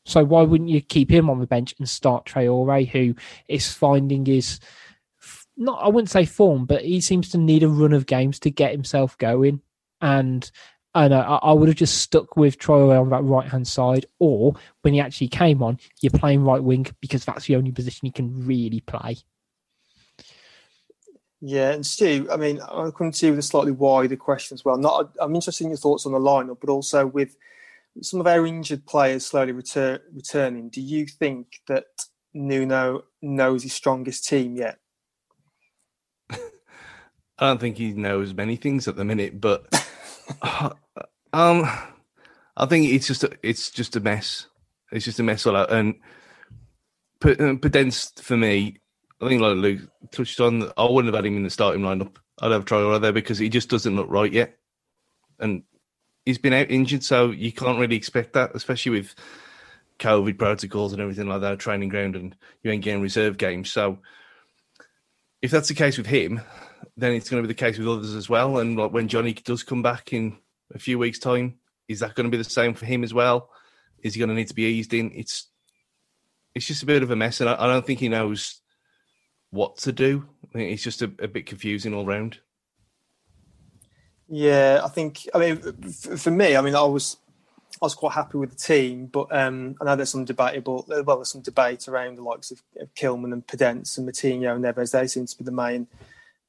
So 0.05 0.23
why 0.23 0.41
wouldn't 0.41 0.69
you 0.69 0.81
keep 0.81 1.11
him 1.11 1.29
on 1.29 1.39
the 1.39 1.47
bench 1.47 1.75
and 1.77 1.87
start 1.87 2.25
Traore, 2.25 2.87
who 2.87 3.15
is 3.47 3.71
finding 3.71 4.25
his 4.25 4.59
not 5.57 5.83
I 5.83 5.89
wouldn't 5.89 6.09
say 6.09 6.25
form, 6.25 6.65
but 6.65 6.83
he 6.83 7.01
seems 7.01 7.29
to 7.29 7.37
need 7.37 7.63
a 7.63 7.69
run 7.69 7.93
of 7.93 8.07
games 8.07 8.39
to 8.39 8.49
get 8.49 8.71
himself 8.71 9.17
going. 9.17 9.61
And 10.01 10.49
I 10.93 11.07
know 11.07 11.19
uh, 11.19 11.39
I, 11.41 11.49
I 11.49 11.53
would 11.53 11.69
have 11.69 11.77
just 11.77 11.99
stuck 11.99 12.35
with 12.35 12.57
Traore 12.57 12.99
on 12.99 13.09
that 13.09 13.23
right 13.23 13.47
hand 13.47 13.67
side, 13.67 14.05
or 14.19 14.55
when 14.81 14.93
he 14.93 14.99
actually 14.99 15.29
came 15.29 15.63
on, 15.63 15.79
you're 16.01 16.11
playing 16.11 16.43
right 16.43 16.61
wing 16.61 16.87
because 16.99 17.25
that's 17.25 17.45
the 17.45 17.55
only 17.55 17.71
position 17.71 18.05
he 18.05 18.11
can 18.11 18.45
really 18.45 18.81
play. 18.81 19.17
Yeah, 21.43 21.71
and 21.71 21.83
Stu, 21.83 22.27
I 22.31 22.37
mean, 22.37 22.61
I 22.61 22.91
come 22.91 23.11
to 23.11 23.25
you 23.25 23.31
with 23.31 23.39
a 23.39 23.43
slightly 23.43 23.71
wider 23.71 24.15
question 24.15 24.53
as 24.55 24.63
well. 24.63 24.77
Not, 24.77 25.11
I'm 25.19 25.33
interested 25.33 25.63
in 25.63 25.71
your 25.71 25.77
thoughts 25.77 26.05
on 26.05 26.11
the 26.11 26.19
lineup, 26.19 26.57
but 26.61 26.69
also 26.69 27.07
with 27.07 27.35
some 28.01 28.19
of 28.19 28.27
our 28.27 28.45
injured 28.45 28.85
players 28.85 29.25
slowly 29.25 29.51
return, 29.51 29.99
returning. 30.13 30.69
Do 30.69 30.81
you 30.81 31.07
think 31.07 31.61
that 31.67 31.85
Nuno 32.33 33.05
knows 33.23 33.63
his 33.63 33.73
strongest 33.73 34.27
team 34.27 34.55
yet? 34.55 34.77
I 37.41 37.47
don't 37.47 37.59
think 37.59 37.77
he 37.77 37.91
knows 37.93 38.35
many 38.35 38.55
things 38.55 38.87
at 38.87 38.95
the 38.95 39.03
minute, 39.03 39.41
but 39.41 39.65
um, 41.33 41.67
I 42.55 42.65
think 42.67 42.89
it's 42.89 43.07
just 43.07 43.23
a, 43.23 43.31
it's 43.41 43.71
just 43.71 43.95
a 43.95 43.99
mess. 43.99 44.45
It's 44.91 45.05
just 45.05 45.19
a 45.19 45.23
mess 45.23 45.47
all 45.47 45.55
out. 45.55 45.71
And 45.71 45.95
Podence 47.19 48.21
for 48.21 48.37
me, 48.37 48.77
I 49.19 49.27
think 49.27 49.41
like 49.41 49.55
Luke 49.55 49.81
touched 50.11 50.39
on, 50.39 50.71
I 50.77 50.85
wouldn't 50.85 51.13
have 51.13 51.23
had 51.23 51.25
him 51.25 51.37
in 51.37 51.43
the 51.43 51.49
starting 51.49 51.81
lineup. 51.81 52.15
I'd 52.39 52.51
have 52.51 52.65
Traore 52.65 53.01
there 53.01 53.11
because 53.11 53.39
he 53.39 53.49
just 53.49 53.69
doesn't 53.69 53.95
look 53.95 54.09
right 54.09 54.31
yet, 54.31 54.57
and 55.39 55.63
he's 56.25 56.37
been 56.37 56.53
out 56.53 56.69
injured, 56.69 57.03
so 57.03 57.31
you 57.31 57.51
can't 57.51 57.79
really 57.79 57.95
expect 57.95 58.33
that, 58.33 58.51
especially 58.55 58.91
with 58.91 59.15
COVID 59.99 60.37
protocols 60.37 60.93
and 60.93 61.01
everything 61.01 61.27
like 61.27 61.41
that, 61.41 61.59
training 61.59 61.89
ground, 61.89 62.15
and 62.15 62.35
you 62.63 62.71
ain't 62.71 62.83
getting 62.83 63.01
reserve 63.01 63.37
games. 63.37 63.71
So 63.71 63.99
if 65.41 65.51
that's 65.51 65.67
the 65.67 65.73
case 65.73 65.97
with 65.97 66.07
him, 66.07 66.41
then 66.97 67.13
it's 67.13 67.29
going 67.29 67.41
to 67.41 67.47
be 67.47 67.53
the 67.53 67.57
case 67.57 67.77
with 67.77 67.87
others 67.87 68.13
as 68.13 68.29
well. 68.29 68.59
And 68.59 68.77
like 68.77 68.91
when 68.91 69.07
Johnny 69.07 69.33
does 69.33 69.63
come 69.63 69.81
back 69.81 70.13
in 70.13 70.37
a 70.73 70.79
few 70.79 70.99
weeks' 70.99 71.19
time, 71.19 71.55
is 71.87 71.99
that 71.99 72.15
going 72.15 72.25
to 72.25 72.35
be 72.35 72.41
the 72.41 72.49
same 72.49 72.73
for 72.73 72.85
him 72.85 73.03
as 73.03 73.13
well? 73.13 73.49
Is 74.03 74.13
he 74.13 74.19
going 74.19 74.29
to 74.29 74.35
need 74.35 74.47
to 74.47 74.53
be 74.53 74.63
eased 74.63 74.93
in? 74.93 75.11
It's 75.13 75.47
it's 76.53 76.65
just 76.65 76.83
a 76.83 76.85
bit 76.85 77.03
of 77.03 77.11
a 77.11 77.15
mess, 77.15 77.39
and 77.39 77.49
I, 77.49 77.55
I 77.63 77.67
don't 77.67 77.85
think 77.85 77.99
he 77.99 78.09
knows 78.09 78.61
what 79.51 79.77
to 79.79 79.91
do. 79.91 80.27
I 80.49 80.57
think 80.57 80.73
it's 80.73 80.83
just 80.83 81.01
a, 81.01 81.11
a 81.19 81.27
bit 81.27 81.45
confusing 81.45 81.93
all 81.93 82.05
round. 82.05 82.39
Yeah, 84.27 84.81
I 84.83 84.89
think. 84.89 85.27
I 85.33 85.39
mean, 85.39 85.57
for 85.57 86.31
me, 86.31 86.55
I 86.55 86.61
mean, 86.61 86.75
I 86.75 86.83
was 86.83 87.17
I 87.81 87.85
was 87.85 87.95
quite 87.95 88.13
happy 88.13 88.37
with 88.37 88.51
the 88.51 88.55
team, 88.55 89.07
but 89.07 89.27
um, 89.35 89.75
I 89.81 89.85
know 89.85 89.95
there's 89.95 90.09
some 90.09 90.25
debatable. 90.25 90.85
Well, 90.87 91.17
there's 91.17 91.31
some 91.31 91.41
debate 91.41 91.87
around 91.87 92.17
the 92.17 92.23
likes 92.23 92.51
of, 92.51 92.61
of 92.79 92.93
Kilman 92.95 93.33
and 93.33 93.45
Podence 93.45 93.97
and 93.97 94.07
Moutinho 94.07 94.55
and 94.55 94.63
Neves. 94.63 94.91
They 94.91 95.07
seem 95.07 95.25
to 95.25 95.37
be 95.37 95.43
the 95.43 95.51
main 95.51 95.87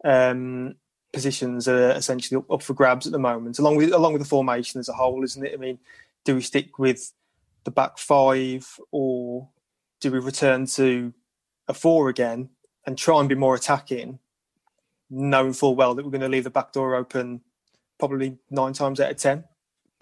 um, 0.04 0.74
positions 1.12 1.68
are 1.68 1.90
essentially 1.90 2.42
up 2.50 2.62
for 2.62 2.74
grabs 2.74 3.06
at 3.06 3.12
the 3.12 3.18
moment, 3.18 3.58
along 3.58 3.76
with 3.76 3.92
along 3.92 4.14
with 4.14 4.22
the 4.22 4.28
formation 4.28 4.80
as 4.80 4.88
a 4.88 4.94
whole, 4.94 5.22
isn't 5.22 5.44
it? 5.44 5.54
I 5.54 5.56
mean, 5.56 5.78
do 6.24 6.34
we 6.34 6.40
stick 6.40 6.78
with 6.78 7.12
the 7.64 7.70
back 7.70 7.98
five 7.98 8.78
or 8.90 9.48
do 10.00 10.10
we 10.10 10.18
return 10.18 10.66
to 10.66 11.12
a 11.68 11.74
four 11.74 12.08
again 12.08 12.48
and 12.86 12.98
try 12.98 13.20
and 13.20 13.28
be 13.28 13.34
more 13.34 13.54
attacking, 13.54 14.18
knowing 15.08 15.52
full 15.52 15.76
well 15.76 15.94
that 15.94 16.04
we're 16.04 16.10
going 16.10 16.22
to 16.22 16.28
leave 16.28 16.44
the 16.44 16.50
back 16.50 16.72
door 16.72 16.96
open 16.96 17.40
probably 17.98 18.38
nine 18.50 18.72
times 18.72 18.98
out 18.98 19.12
of 19.12 19.16
ten. 19.16 19.44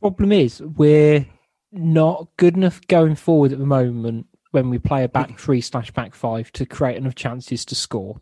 Problem 0.01 0.33
is, 0.33 0.63
we're 0.63 1.27
not 1.73 2.29
good 2.37 2.57
enough 2.57 2.81
going 2.89 3.15
forward 3.15 3.53
at 3.53 3.59
the 3.59 3.67
moment 3.67 4.27
when 4.51 4.71
we 4.71 4.79
play 4.79 5.05
a 5.05 5.09
back 5.09 5.29
mm-hmm. 5.29 5.37
three 5.37 5.61
slash 5.61 5.91
back 5.91 6.15
five 6.15 6.51
to 6.53 6.65
create 6.67 6.97
enough 6.97 7.15
chances 7.15 7.65
to 7.67 7.75
score, 7.75 8.21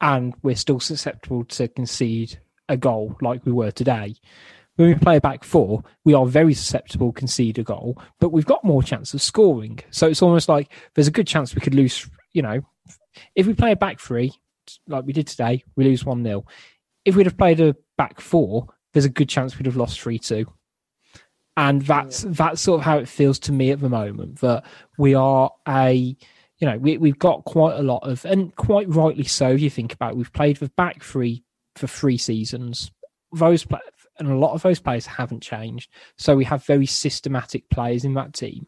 and 0.00 0.34
we're 0.42 0.56
still 0.56 0.80
susceptible 0.80 1.44
to 1.44 1.68
concede 1.68 2.38
a 2.68 2.76
goal 2.76 3.16
like 3.20 3.46
we 3.46 3.52
were 3.52 3.70
today. 3.70 4.16
When 4.76 4.88
we 4.88 4.94
play 4.94 5.18
a 5.18 5.20
back 5.20 5.44
four, 5.44 5.84
we 6.04 6.14
are 6.14 6.26
very 6.26 6.54
susceptible 6.54 7.12
to 7.12 7.18
concede 7.18 7.58
a 7.58 7.62
goal, 7.62 8.00
but 8.18 8.30
we've 8.32 8.46
got 8.46 8.64
more 8.64 8.82
chance 8.82 9.14
of 9.14 9.22
scoring. 9.22 9.78
So 9.90 10.08
it's 10.08 10.22
almost 10.22 10.48
like 10.48 10.72
there's 10.94 11.08
a 11.08 11.12
good 11.12 11.26
chance 11.26 11.54
we 11.54 11.60
could 11.60 11.74
lose, 11.74 12.08
you 12.32 12.42
know, 12.42 12.62
if 13.36 13.46
we 13.46 13.54
play 13.54 13.72
a 13.72 13.76
back 13.76 14.00
three, 14.00 14.32
like 14.88 15.04
we 15.04 15.12
did 15.12 15.26
today, 15.26 15.62
we 15.76 15.84
lose 15.84 16.04
1 16.04 16.24
0. 16.24 16.44
If 17.04 17.16
we'd 17.16 17.26
have 17.26 17.38
played 17.38 17.60
a 17.60 17.76
back 17.96 18.20
four, 18.20 18.66
there's 18.92 19.04
a 19.04 19.10
good 19.10 19.28
chance 19.28 19.56
we'd 19.56 19.66
have 19.66 19.76
lost 19.76 20.00
3 20.00 20.18
2. 20.18 20.46
And 21.56 21.82
that's 21.82 22.24
yeah. 22.24 22.30
that's 22.32 22.62
sort 22.62 22.80
of 22.80 22.84
how 22.84 22.98
it 22.98 23.08
feels 23.08 23.38
to 23.40 23.52
me 23.52 23.70
at 23.70 23.80
the 23.80 23.88
moment. 23.88 24.40
That 24.40 24.64
we 24.98 25.14
are 25.14 25.50
a, 25.68 25.92
you 25.92 26.66
know, 26.66 26.78
we, 26.78 26.96
we've 26.96 27.18
got 27.18 27.44
quite 27.44 27.76
a 27.78 27.82
lot 27.82 28.08
of, 28.08 28.24
and 28.24 28.54
quite 28.56 28.88
rightly 28.88 29.24
so. 29.24 29.50
If 29.50 29.60
you 29.60 29.70
think 29.70 29.92
about, 29.92 30.12
it, 30.12 30.16
we've 30.16 30.32
played 30.32 30.58
with 30.60 30.74
back 30.76 31.02
three 31.02 31.44
for 31.76 31.86
three 31.86 32.16
seasons. 32.16 32.90
Those 33.32 33.66
and 34.18 34.30
a 34.30 34.36
lot 34.36 34.52
of 34.52 34.62
those 34.62 34.80
players 34.80 35.06
haven't 35.06 35.42
changed. 35.42 35.90
So 36.16 36.36
we 36.36 36.44
have 36.44 36.64
very 36.64 36.86
systematic 36.86 37.68
players 37.70 38.04
in 38.04 38.14
that 38.14 38.32
team. 38.32 38.66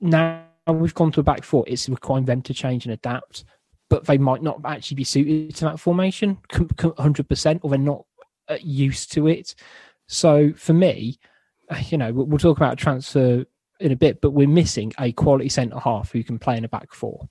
Now 0.00 0.44
we've 0.66 0.94
gone 0.94 1.12
to 1.12 1.20
a 1.20 1.24
back 1.24 1.44
four, 1.44 1.64
it's 1.66 1.88
requiring 1.88 2.24
them 2.24 2.42
to 2.42 2.54
change 2.54 2.84
and 2.84 2.92
adapt, 2.92 3.44
but 3.88 4.06
they 4.06 4.18
might 4.18 4.42
not 4.42 4.60
actually 4.64 4.96
be 4.96 5.04
suited 5.04 5.54
to 5.56 5.64
that 5.64 5.80
formation 5.80 6.38
100%, 6.52 7.60
or 7.62 7.70
they're 7.70 7.78
not 7.78 8.04
uh, 8.48 8.58
used 8.60 9.12
to 9.12 9.28
it. 9.28 9.54
So 10.06 10.52
for 10.54 10.72
me, 10.72 11.18
uh, 11.70 11.80
you 11.88 11.98
know, 11.98 12.12
we'll 12.12 12.38
talk 12.38 12.56
about 12.56 12.78
transfer 12.78 13.44
in 13.80 13.92
a 13.92 13.96
bit, 13.96 14.20
but 14.20 14.30
we're 14.30 14.48
missing 14.48 14.92
a 14.98 15.12
quality 15.12 15.48
centre 15.48 15.78
half 15.78 16.12
who 16.12 16.22
can 16.22 16.38
play 16.38 16.56
in 16.56 16.64
a 16.64 16.68
back 16.68 16.92
four. 16.92 17.28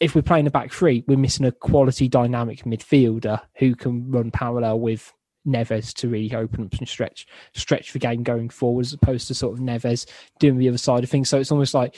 If 0.00 0.14
we're 0.14 0.22
playing 0.22 0.46
a 0.46 0.50
back 0.50 0.72
three, 0.72 1.04
we're 1.06 1.18
missing 1.18 1.46
a 1.46 1.52
quality 1.52 2.08
dynamic 2.08 2.64
midfielder 2.64 3.40
who 3.56 3.74
can 3.74 4.10
run 4.10 4.30
parallel 4.30 4.78
with 4.80 5.12
Neves 5.46 5.92
to 5.94 6.08
really 6.08 6.32
open 6.34 6.64
up 6.64 6.74
and 6.74 6.88
stretch 6.88 7.26
stretch 7.54 7.92
the 7.92 7.98
game 7.98 8.22
going 8.22 8.48
forward, 8.48 8.86
as 8.86 8.92
opposed 8.92 9.28
to 9.28 9.34
sort 9.34 9.54
of 9.54 9.64
Neves 9.64 10.06
doing 10.38 10.58
the 10.58 10.68
other 10.68 10.78
side 10.78 11.02
of 11.02 11.10
things. 11.10 11.28
So 11.28 11.38
it's 11.38 11.50
almost 11.50 11.74
like 11.74 11.96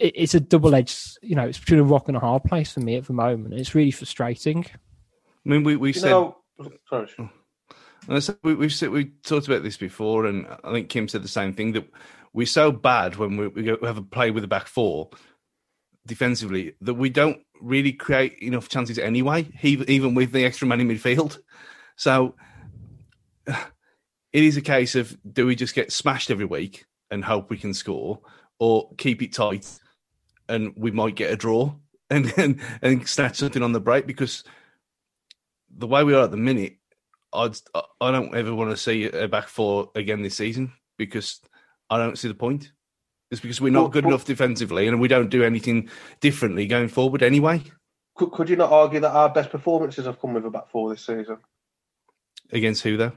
it, 0.00 0.12
it's 0.16 0.34
a 0.34 0.40
double 0.40 0.74
edged. 0.74 1.18
You 1.22 1.36
know, 1.36 1.46
it's 1.46 1.58
between 1.58 1.80
a 1.80 1.84
rock 1.84 2.08
and 2.08 2.16
a 2.16 2.20
hard 2.20 2.44
place 2.44 2.72
for 2.72 2.80
me 2.80 2.96
at 2.96 3.04
the 3.04 3.12
moment. 3.12 3.54
It's 3.54 3.74
really 3.74 3.90
frustrating. 3.90 4.66
I 4.66 5.48
mean, 5.48 5.62
we 5.62 5.76
we 5.76 5.92
said. 5.92 6.10
Know, 6.10 6.38
sorry. 6.88 7.08
We, 8.08 8.54
we've 8.54 8.82
we 8.82 9.06
talked 9.24 9.48
about 9.48 9.62
this 9.62 9.76
before, 9.76 10.26
and 10.26 10.46
I 10.64 10.72
think 10.72 10.88
Kim 10.88 11.08
said 11.08 11.22
the 11.22 11.28
same 11.28 11.54
thing 11.54 11.72
that 11.72 11.88
we're 12.32 12.46
so 12.46 12.70
bad 12.70 13.16
when 13.16 13.36
we, 13.36 13.48
we 13.48 13.66
have 13.66 13.98
a 13.98 14.02
play 14.02 14.30
with 14.30 14.44
a 14.44 14.48
back 14.48 14.66
four 14.66 15.10
defensively 16.06 16.74
that 16.80 16.94
we 16.94 17.10
don't 17.10 17.40
really 17.60 17.92
create 17.92 18.38
enough 18.38 18.68
chances 18.68 18.98
anyway, 18.98 19.48
even 19.62 20.14
with 20.14 20.32
the 20.32 20.44
extra 20.44 20.68
man 20.68 20.80
in 20.80 20.88
midfield. 20.88 21.38
So 21.96 22.34
it 23.46 23.54
is 24.32 24.56
a 24.56 24.62
case 24.62 24.94
of 24.94 25.16
do 25.32 25.46
we 25.46 25.56
just 25.56 25.74
get 25.74 25.92
smashed 25.92 26.30
every 26.30 26.44
week 26.44 26.84
and 27.10 27.24
hope 27.24 27.50
we 27.50 27.58
can 27.58 27.74
score, 27.74 28.20
or 28.58 28.90
keep 28.96 29.22
it 29.22 29.32
tight 29.32 29.66
and 30.48 30.72
we 30.76 30.90
might 30.90 31.14
get 31.14 31.32
a 31.32 31.36
draw 31.36 31.72
and 32.10 32.32
and, 32.36 32.60
and 32.82 33.08
snatch 33.08 33.36
something 33.36 33.62
on 33.62 33.72
the 33.72 33.80
break 33.80 34.06
because 34.06 34.44
the 35.68 35.86
way 35.86 36.04
we 36.04 36.14
are 36.14 36.24
at 36.24 36.30
the 36.30 36.36
minute, 36.36 36.76
I'd, 37.36 37.56
I 38.00 38.10
don't 38.10 38.34
ever 38.34 38.54
want 38.54 38.70
to 38.70 38.76
see 38.76 39.04
a 39.04 39.28
back 39.28 39.48
four 39.48 39.90
again 39.94 40.22
this 40.22 40.36
season 40.36 40.72
because 40.96 41.40
I 41.90 41.98
don't 41.98 42.18
see 42.18 42.28
the 42.28 42.34
point. 42.34 42.72
It's 43.30 43.40
because 43.40 43.60
we're 43.60 43.72
not 43.72 43.92
good 43.92 44.04
enough 44.04 44.24
defensively 44.24 44.86
and 44.86 45.00
we 45.00 45.08
don't 45.08 45.30
do 45.30 45.42
anything 45.42 45.90
differently 46.20 46.66
going 46.66 46.88
forward 46.88 47.22
anyway. 47.22 47.62
Could, 48.14 48.30
could 48.30 48.48
you 48.48 48.56
not 48.56 48.72
argue 48.72 49.00
that 49.00 49.10
our 49.10 49.28
best 49.28 49.50
performances 49.50 50.06
have 50.06 50.20
come 50.20 50.34
with 50.34 50.46
a 50.46 50.50
back 50.50 50.68
four 50.70 50.90
this 50.90 51.04
season? 51.04 51.38
Against 52.52 52.82
who 52.82 52.96
though? 52.96 53.12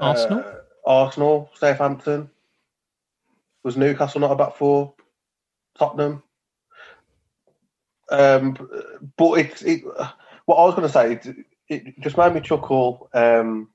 Arsenal, 0.00 0.38
uh, 0.38 0.52
Arsenal, 0.86 1.50
Southampton. 1.54 2.30
Was 3.62 3.76
Newcastle 3.76 4.20
not 4.20 4.32
about 4.32 4.56
four? 4.56 4.94
Tottenham. 5.78 6.22
Um, 8.10 8.56
but 9.16 9.32
it, 9.34 9.62
it, 9.62 9.84
what 10.46 10.56
I 10.56 10.64
was 10.64 10.74
going 10.74 10.88
to 10.88 10.92
say, 10.92 11.34
it, 11.68 11.86
it, 11.86 12.00
just 12.00 12.16
made 12.16 12.34
me 12.34 12.40
chuckle. 12.40 13.08
Um, 13.14 13.68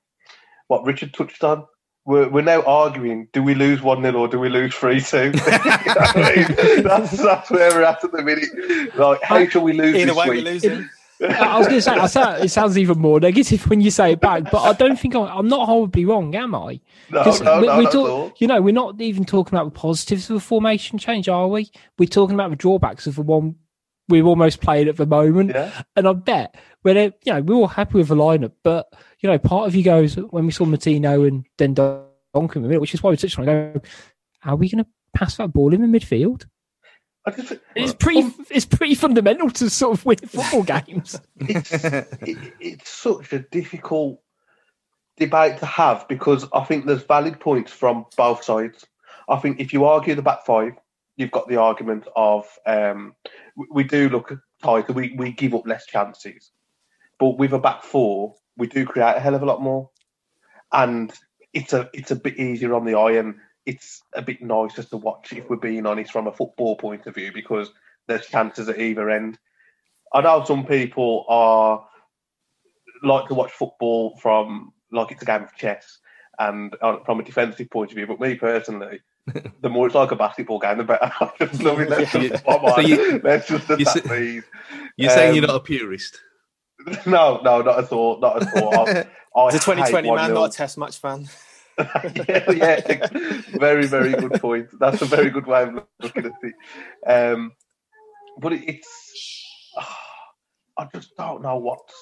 what 0.68 0.86
Richard 0.86 1.14
touched 1.14 1.44
on. 1.44 1.66
We're, 2.06 2.30
we're 2.30 2.42
now 2.42 2.62
arguing: 2.64 3.28
do 3.34 3.44
we 3.44 3.54
lose 3.54 3.82
one 3.82 4.02
0 4.02 4.16
or 4.16 4.28
do 4.28 4.40
we 4.40 4.50
lose 4.50 4.74
three 4.74 5.02
two? 5.02 5.32
that's, 5.32 7.12
that's 7.12 7.52
where 7.52 7.72
we're 7.72 7.84
at 7.84 8.04
at 8.04 8.12
the 8.12 8.22
minute. 8.22 8.96
Like, 8.96 9.22
how 9.24 9.46
shall 9.48 9.64
we 9.64 9.74
lose? 9.74 9.96
Either 9.96 10.06
this 10.06 10.16
way, 10.16 10.30
week? 10.30 10.46
we're 10.46 10.52
losing. 10.54 10.90
I 11.20 11.58
was 11.58 11.68
going 11.68 11.82
to 11.82 12.08
say, 12.08 12.42
it 12.44 12.50
sounds 12.50 12.78
even 12.78 13.00
more 13.00 13.20
negative 13.20 13.68
when 13.70 13.82
you 13.82 13.90
say 13.90 14.12
it 14.12 14.22
back, 14.22 14.52
but 14.52 14.62
I 14.62 14.74
don't 14.74 15.00
think 15.00 15.16
I'm, 15.16 15.24
I'm 15.24 15.48
not 15.48 15.66
horribly 15.66 16.06
wrong, 16.06 16.36
am 16.36 16.54
I? 16.54 16.80
No, 17.10 17.24
no, 17.24 17.60
we, 17.60 17.68
no, 17.68 17.78
we 17.80 17.88
talk, 17.88 18.40
you 18.40 18.48
know, 18.48 18.62
we're 18.62 18.74
not 18.74 19.02
even 19.02 19.26
talking 19.26 19.58
about 19.58 19.74
the 19.74 19.80
positives 19.80 20.30
of 20.30 20.36
the 20.36 20.40
formation 20.40 21.00
change, 21.00 21.28
are 21.28 21.48
we? 21.48 21.72
We're 21.98 22.08
talking 22.08 22.36
about 22.36 22.52
the 22.52 22.56
drawbacks 22.56 23.08
of 23.08 23.16
the 23.16 23.24
one 23.24 23.56
we've 24.10 24.26
almost 24.26 24.62
played 24.62 24.88
at 24.88 24.98
the 24.98 25.06
moment. 25.06 25.52
Yeah. 25.52 25.84
And 25.96 26.08
I 26.08 26.14
bet 26.14 26.56
when 26.82 26.98
it, 26.98 27.20
you 27.26 27.34
know, 27.34 27.42
we're 27.42 27.56
all 27.56 27.68
happy 27.68 27.98
with 27.98 28.08
the 28.08 28.16
lineup, 28.16 28.54
but 28.64 28.88
you 29.20 29.30
know, 29.30 29.38
part 29.38 29.68
of 29.68 29.76
you 29.76 29.84
goes 29.84 30.16
when 30.16 30.46
we 30.46 30.52
saw 30.52 30.66
Moutinho 30.66 31.28
and 31.28 31.46
Dendoncker 31.58 32.08
bonker 32.38 32.60
in 32.60 32.64
the 32.64 32.70
middle, 32.70 32.82
which 32.82 32.94
is 32.94 33.02
why 33.02 33.10
we 33.10 33.18
touched 33.18 33.40
on. 33.40 33.50
I 33.50 33.72
go, 33.74 33.82
are 34.44 34.56
we 34.56 34.70
going 34.70 34.84
to 34.84 34.90
pass 35.14 35.38
that 35.38 35.54
ball 35.54 35.74
in 35.74 35.82
the 35.82 36.00
midfield? 36.00 36.46
It's 37.76 37.94
pretty. 37.94 38.22
Um, 38.22 38.46
it's 38.50 38.66
pretty 38.66 38.96
fundamental 38.96 39.50
to 39.50 39.70
sort 39.70 39.98
of 39.98 40.06
win 40.06 40.18
football 40.18 40.64
games. 40.86 41.20
It's, 41.36 41.74
it, 41.74 42.54
it's 42.60 42.90
such 42.90 43.34
a 43.34 43.40
difficult 43.40 44.22
debate 45.18 45.58
to 45.58 45.66
have 45.66 46.08
because 46.08 46.48
I 46.54 46.64
think 46.64 46.86
there's 46.86 47.04
valid 47.04 47.42
points 47.42 47.74
from 47.74 48.06
both 48.16 48.46
sides. 48.46 48.86
I 49.28 49.38
think 49.40 49.60
if 49.60 49.74
you 49.74 49.84
argue 49.84 50.16
the 50.16 50.22
back 50.22 50.46
five, 50.46 50.74
you've 51.18 51.32
got 51.32 51.50
the 51.50 51.58
argument 51.58 52.06
of 52.16 52.48
um, 52.66 53.14
we 53.72 53.84
do 53.84 54.10
look 54.10 54.34
tighter, 54.62 54.94
we, 54.94 55.16
we 55.18 55.32
give 55.32 55.54
up 55.56 55.68
less 55.68 55.86
chances. 55.86 56.52
But 57.20 57.38
with 57.38 57.54
a 57.54 57.60
back 57.60 57.84
four, 57.84 58.36
we 58.58 58.68
do 58.68 58.86
create 58.86 59.16
a 59.16 59.20
hell 59.20 59.36
of 59.36 59.44
a 59.44 59.46
lot 59.46 59.62
more. 59.62 59.90
And 60.72 61.12
it's 61.54 61.74
a 61.74 61.90
it's 61.94 62.12
a 62.12 62.16
bit 62.16 62.38
easier 62.38 62.74
on 62.74 62.86
the 62.86 62.96
eye 62.96 63.14
and 63.14 63.36
it's 63.66 64.04
a 64.14 64.22
bit 64.22 64.42
nicer 64.42 64.84
to 64.84 64.98
watch 64.98 65.34
if 65.34 65.50
we're 65.50 65.58
being 65.58 65.86
honest 65.86 66.12
from 66.12 66.28
a 66.28 66.32
football 66.32 66.76
point 66.76 67.06
of 67.08 67.16
view 67.16 67.32
because 67.34 67.72
there's 68.08 68.28
chances 68.28 68.70
at 68.70 68.80
either 68.80 69.10
end. 69.10 69.38
I 70.14 70.22
know 70.22 70.44
some 70.44 70.66
people 70.66 71.26
are 71.28 71.86
like 73.04 73.28
to 73.28 73.34
watch 73.34 73.52
football 73.52 74.18
from 74.18 74.74
like 74.92 75.12
it's 75.12 75.22
a 75.22 75.26
game 75.26 75.44
of 75.44 75.56
chess 75.56 76.00
and 76.40 76.76
uh, 76.82 76.98
from 77.06 77.20
a 77.20 77.24
defensive 77.24 77.70
point 77.70 77.92
of 77.92 77.96
view. 77.96 78.08
But 78.08 78.20
me 78.20 78.36
personally, 78.36 79.02
the 79.62 79.70
more 79.70 79.88
it's 79.88 79.96
like 79.96 80.12
a 80.12 80.16
basketball 80.16 80.60
game, 80.60 80.78
the 80.78 80.84
better. 80.84 81.12
Just 81.40 81.62
love. 81.64 81.80
Let's 81.80 82.12
just, 82.12 82.44
so 82.44 82.80
you, 82.80 83.22
let's 83.24 83.48
just 83.48 83.70
you're, 83.70 83.80
say, 83.80 84.02
please. 84.02 84.44
You're 84.96 85.12
um, 85.12 85.18
saying 85.18 85.36
you're 85.36 85.48
not 85.48 85.56
a 85.56 85.60
purist? 85.60 86.20
No, 87.06 87.42
no, 87.44 87.62
not 87.62 87.80
at 87.80 87.92
all. 87.92 88.20
Not 88.20 88.44
at 88.44 88.64
all. 88.64 88.88
I, 88.88 89.06
I 89.36 89.48
it's 89.48 89.56
a 89.56 89.60
Twenty20 89.60 90.16
man, 90.16 90.34
not 90.34 90.54
a 90.54 90.58
test 90.58 90.78
match 90.78 91.00
fan. 91.00 91.28
yeah, 91.78 92.52
yeah, 92.52 92.98
very, 93.52 93.86
very 93.86 94.14
good 94.14 94.42
point. 94.42 94.68
That's 94.80 95.02
a 95.02 95.06
very 95.06 95.30
good 95.30 95.46
way 95.46 95.64
of 95.64 95.84
looking 96.02 96.26
at 96.26 96.32
it. 96.42 96.56
Um, 97.06 97.52
but 98.40 98.54
it, 98.54 98.64
it's, 98.68 99.46
I 100.78 100.88
just 100.94 101.16
don't 101.18 101.42
know 101.42 101.58
what's. 101.58 101.94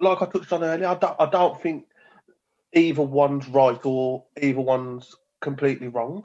Like 0.00 0.22
I 0.22 0.26
touched 0.26 0.52
on 0.52 0.64
earlier, 0.64 0.88
I 0.88 0.94
don't, 0.94 1.16
I 1.18 1.26
don't 1.26 1.60
think 1.60 1.86
either 2.74 3.02
one's 3.02 3.48
right 3.48 3.80
or 3.84 4.24
either 4.40 4.60
one's 4.60 5.14
completely 5.40 5.88
wrong 5.88 6.24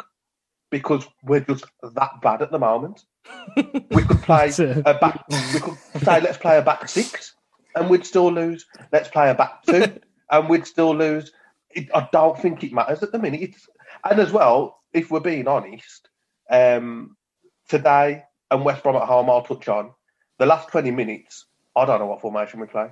because 0.69 1.07
we're 1.23 1.39
just 1.41 1.65
that 1.81 2.21
bad 2.21 2.41
at 2.41 2.51
the 2.51 2.59
moment. 2.59 3.03
we 3.55 4.03
could 4.03 4.21
play 4.23 4.51
a 4.57 4.93
back. 4.93 5.23
We 5.53 5.59
could 5.59 5.77
say 6.03 6.21
let's 6.21 6.37
play 6.37 6.57
a 6.57 6.61
back 6.61 6.87
six, 6.89 7.33
and 7.75 7.89
we'd 7.89 8.05
still 8.05 8.31
lose. 8.31 8.65
Let's 8.91 9.09
play 9.09 9.29
a 9.29 9.33
back 9.33 9.63
two, 9.63 9.99
and 10.31 10.49
we'd 10.49 10.67
still 10.67 10.95
lose. 10.95 11.31
It, 11.71 11.89
I 11.93 12.07
don't 12.11 12.39
think 12.39 12.63
it 12.63 12.73
matters 12.73 13.03
at 13.03 13.11
the 13.11 13.19
minute. 13.19 13.41
It's, 13.41 13.67
and 14.03 14.19
as 14.19 14.31
well, 14.31 14.81
if 14.93 15.11
we're 15.11 15.19
being 15.19 15.47
honest, 15.47 16.09
um, 16.49 17.15
today 17.69 18.23
and 18.51 18.63
West 18.63 18.83
Brom 18.83 18.95
at 18.95 19.03
home, 19.03 19.29
I'll 19.29 19.43
touch 19.43 19.67
on 19.67 19.91
the 20.39 20.45
last 20.45 20.69
twenty 20.69 20.91
minutes. 20.91 21.45
I 21.75 21.85
don't 21.85 21.99
know 21.99 22.07
what 22.07 22.21
formation 22.21 22.59
we 22.59 22.67
play. 22.67 22.89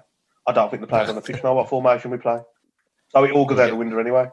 I 0.48 0.52
don't 0.52 0.70
think 0.70 0.82
the 0.82 0.88
players 0.88 1.10
on 1.10 1.16
the 1.16 1.22
pitch 1.22 1.44
know 1.44 1.54
what 1.54 1.70
formation 1.70 2.12
we 2.12 2.18
play. 2.18 2.40
So 3.14 3.24
it 3.24 3.32
all 3.32 3.46
goes 3.46 3.60
out 3.60 3.70
the 3.70 3.76
window 3.76 4.00
anyway. 4.00 4.30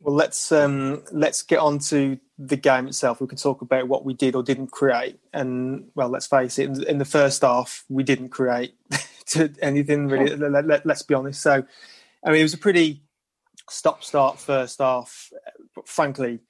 Well, 0.00 0.14
let's 0.14 0.50
um, 0.50 1.04
let's 1.12 1.42
get 1.42 1.60
on 1.60 1.78
to 1.90 2.18
the 2.38 2.56
game 2.56 2.88
itself. 2.88 3.20
We 3.20 3.28
can 3.28 3.38
talk 3.38 3.62
about 3.62 3.86
what 3.86 4.04
we 4.04 4.14
did 4.14 4.34
or 4.34 4.42
didn't 4.42 4.72
create. 4.72 5.20
And 5.32 5.90
well, 5.94 6.08
let's 6.08 6.26
face 6.26 6.58
it, 6.58 6.76
in, 6.84 6.98
the 6.98 7.04
first 7.04 7.42
half, 7.42 7.84
we 7.88 8.02
didn't 8.02 8.30
create 8.30 8.74
anything 9.62 10.08
really. 10.08 10.34
Let, 10.34 10.68
us 10.68 10.80
let, 10.84 11.06
be 11.06 11.14
honest. 11.14 11.40
So, 11.40 11.62
I 12.24 12.30
mean, 12.30 12.40
it 12.40 12.44
was 12.44 12.54
a 12.54 12.58
pretty 12.58 13.02
stop-start 13.70 14.40
first 14.40 14.80
half. 14.80 15.30
But 15.74 15.86
frankly, 15.86 16.40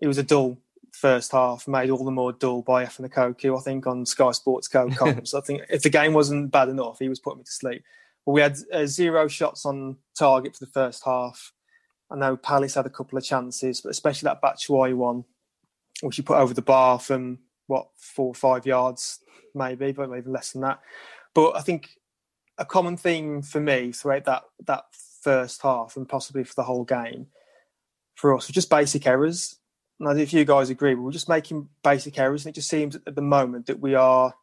it 0.00 0.06
was 0.06 0.18
a 0.18 0.22
dull 0.22 0.58
first 0.92 1.32
half, 1.32 1.68
made 1.68 1.90
all 1.90 2.04
the 2.04 2.10
more 2.10 2.32
dull 2.32 2.62
by 2.62 2.84
Efan 2.84 3.08
Ekoku, 3.08 3.58
I 3.58 3.62
think, 3.62 3.86
on 3.86 4.06
Sky 4.06 4.30
Sports 4.32 4.68
Co. 4.68 4.88
comms. 4.90 5.34
I 5.34 5.40
think 5.40 5.62
if 5.68 5.82
the 5.82 5.90
game 5.90 6.14
wasn't 6.14 6.50
bad 6.50 6.68
enough, 6.68 6.98
he 6.98 7.08
was 7.08 7.20
putting 7.20 7.38
me 7.38 7.44
to 7.44 7.52
sleep. 7.52 7.82
But 8.24 8.32
we 8.32 8.40
had 8.40 8.56
uh, 8.72 8.86
zero 8.86 9.28
shots 9.28 9.66
on 9.66 9.96
target 10.16 10.56
for 10.56 10.64
the 10.64 10.70
first 10.70 11.04
half. 11.04 11.52
I 12.10 12.16
know 12.16 12.36
Palace 12.36 12.74
had 12.74 12.86
a 12.86 12.90
couple 12.90 13.18
of 13.18 13.24
chances, 13.24 13.80
but 13.80 13.90
especially 13.90 14.26
that 14.26 14.42
Batshuayi 14.42 14.94
one, 14.94 15.24
which 16.02 16.16
he 16.16 16.22
put 16.22 16.38
over 16.38 16.54
the 16.54 16.62
bar 16.62 16.98
from 16.98 17.38
what 17.66 17.88
four 17.96 18.28
or 18.28 18.34
five 18.34 18.66
yards, 18.66 19.20
maybe, 19.54 19.92
but 19.92 20.14
even 20.16 20.32
less 20.32 20.52
than 20.52 20.62
that. 20.62 20.80
But 21.34 21.56
I 21.56 21.62
think 21.62 21.96
a 22.58 22.64
common 22.64 22.96
theme 22.96 23.42
for 23.42 23.60
me 23.60 23.92
throughout 23.92 24.24
that 24.26 24.42
that 24.66 24.84
first 25.22 25.62
half 25.62 25.96
and 25.96 26.08
possibly 26.08 26.44
for 26.44 26.54
the 26.54 26.64
whole 26.64 26.84
game 26.84 27.26
for 28.14 28.36
us 28.36 28.48
just 28.48 28.70
basic 28.70 29.06
errors. 29.06 29.58
And 30.00 30.20
if 30.20 30.32
you 30.32 30.44
guys 30.44 30.68
agree, 30.68 30.94
we're 30.94 31.12
just 31.12 31.28
making 31.28 31.68
basic 31.84 32.18
errors, 32.18 32.44
and 32.44 32.52
it 32.52 32.56
just 32.56 32.68
seems 32.68 32.96
at 33.06 33.14
the 33.14 33.22
moment 33.22 33.66
that 33.66 33.80
we 33.80 33.94
are 33.94 34.34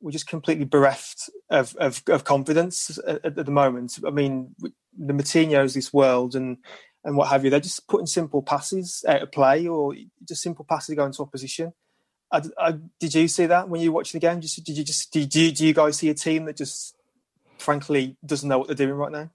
we're 0.00 0.10
just 0.10 0.26
completely 0.26 0.64
bereft 0.64 1.28
of, 1.50 1.76
of, 1.76 2.02
of 2.08 2.24
confidence 2.24 2.98
at, 3.06 3.24
at, 3.24 3.46
the 3.46 3.50
moment. 3.50 3.98
I 4.06 4.10
mean, 4.10 4.54
the 4.98 5.12
Moutinho's 5.12 5.74
this 5.74 5.92
world 5.92 6.34
and 6.34 6.58
and 7.04 7.16
what 7.16 7.28
have 7.28 7.44
you. 7.44 7.50
They're 7.50 7.60
just 7.60 7.88
putting 7.88 8.06
simple 8.06 8.42
passes 8.42 9.04
out 9.08 9.22
of 9.22 9.32
play 9.32 9.66
or 9.66 9.94
just 10.26 10.42
simple 10.42 10.66
passes 10.68 10.94
going 10.94 11.12
to 11.12 11.22
opposition. 11.22 11.72
I, 12.32 12.42
I, 12.58 12.74
did 12.98 13.14
you 13.14 13.26
see 13.26 13.46
that 13.46 13.68
when 13.68 13.80
you 13.80 13.90
watching 13.90 14.20
the 14.20 14.26
game? 14.26 14.40
Just, 14.40 14.62
did 14.64 14.76
you 14.76 14.84
just 14.84 15.10
did 15.12 15.34
you, 15.34 15.50
do 15.50 15.66
you 15.66 15.74
guys 15.74 15.96
see 15.96 16.10
a 16.10 16.14
team 16.14 16.44
that 16.44 16.56
just 16.56 16.94
frankly 17.58 18.16
doesn't 18.24 18.48
know 18.48 18.58
what 18.58 18.68
they're 18.68 18.76
doing 18.76 18.94
right 18.94 19.12
now? 19.12 19.30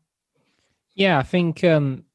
Yeah, 0.94 1.18
I 1.18 1.24
think 1.24 1.64
um, 1.64 2.06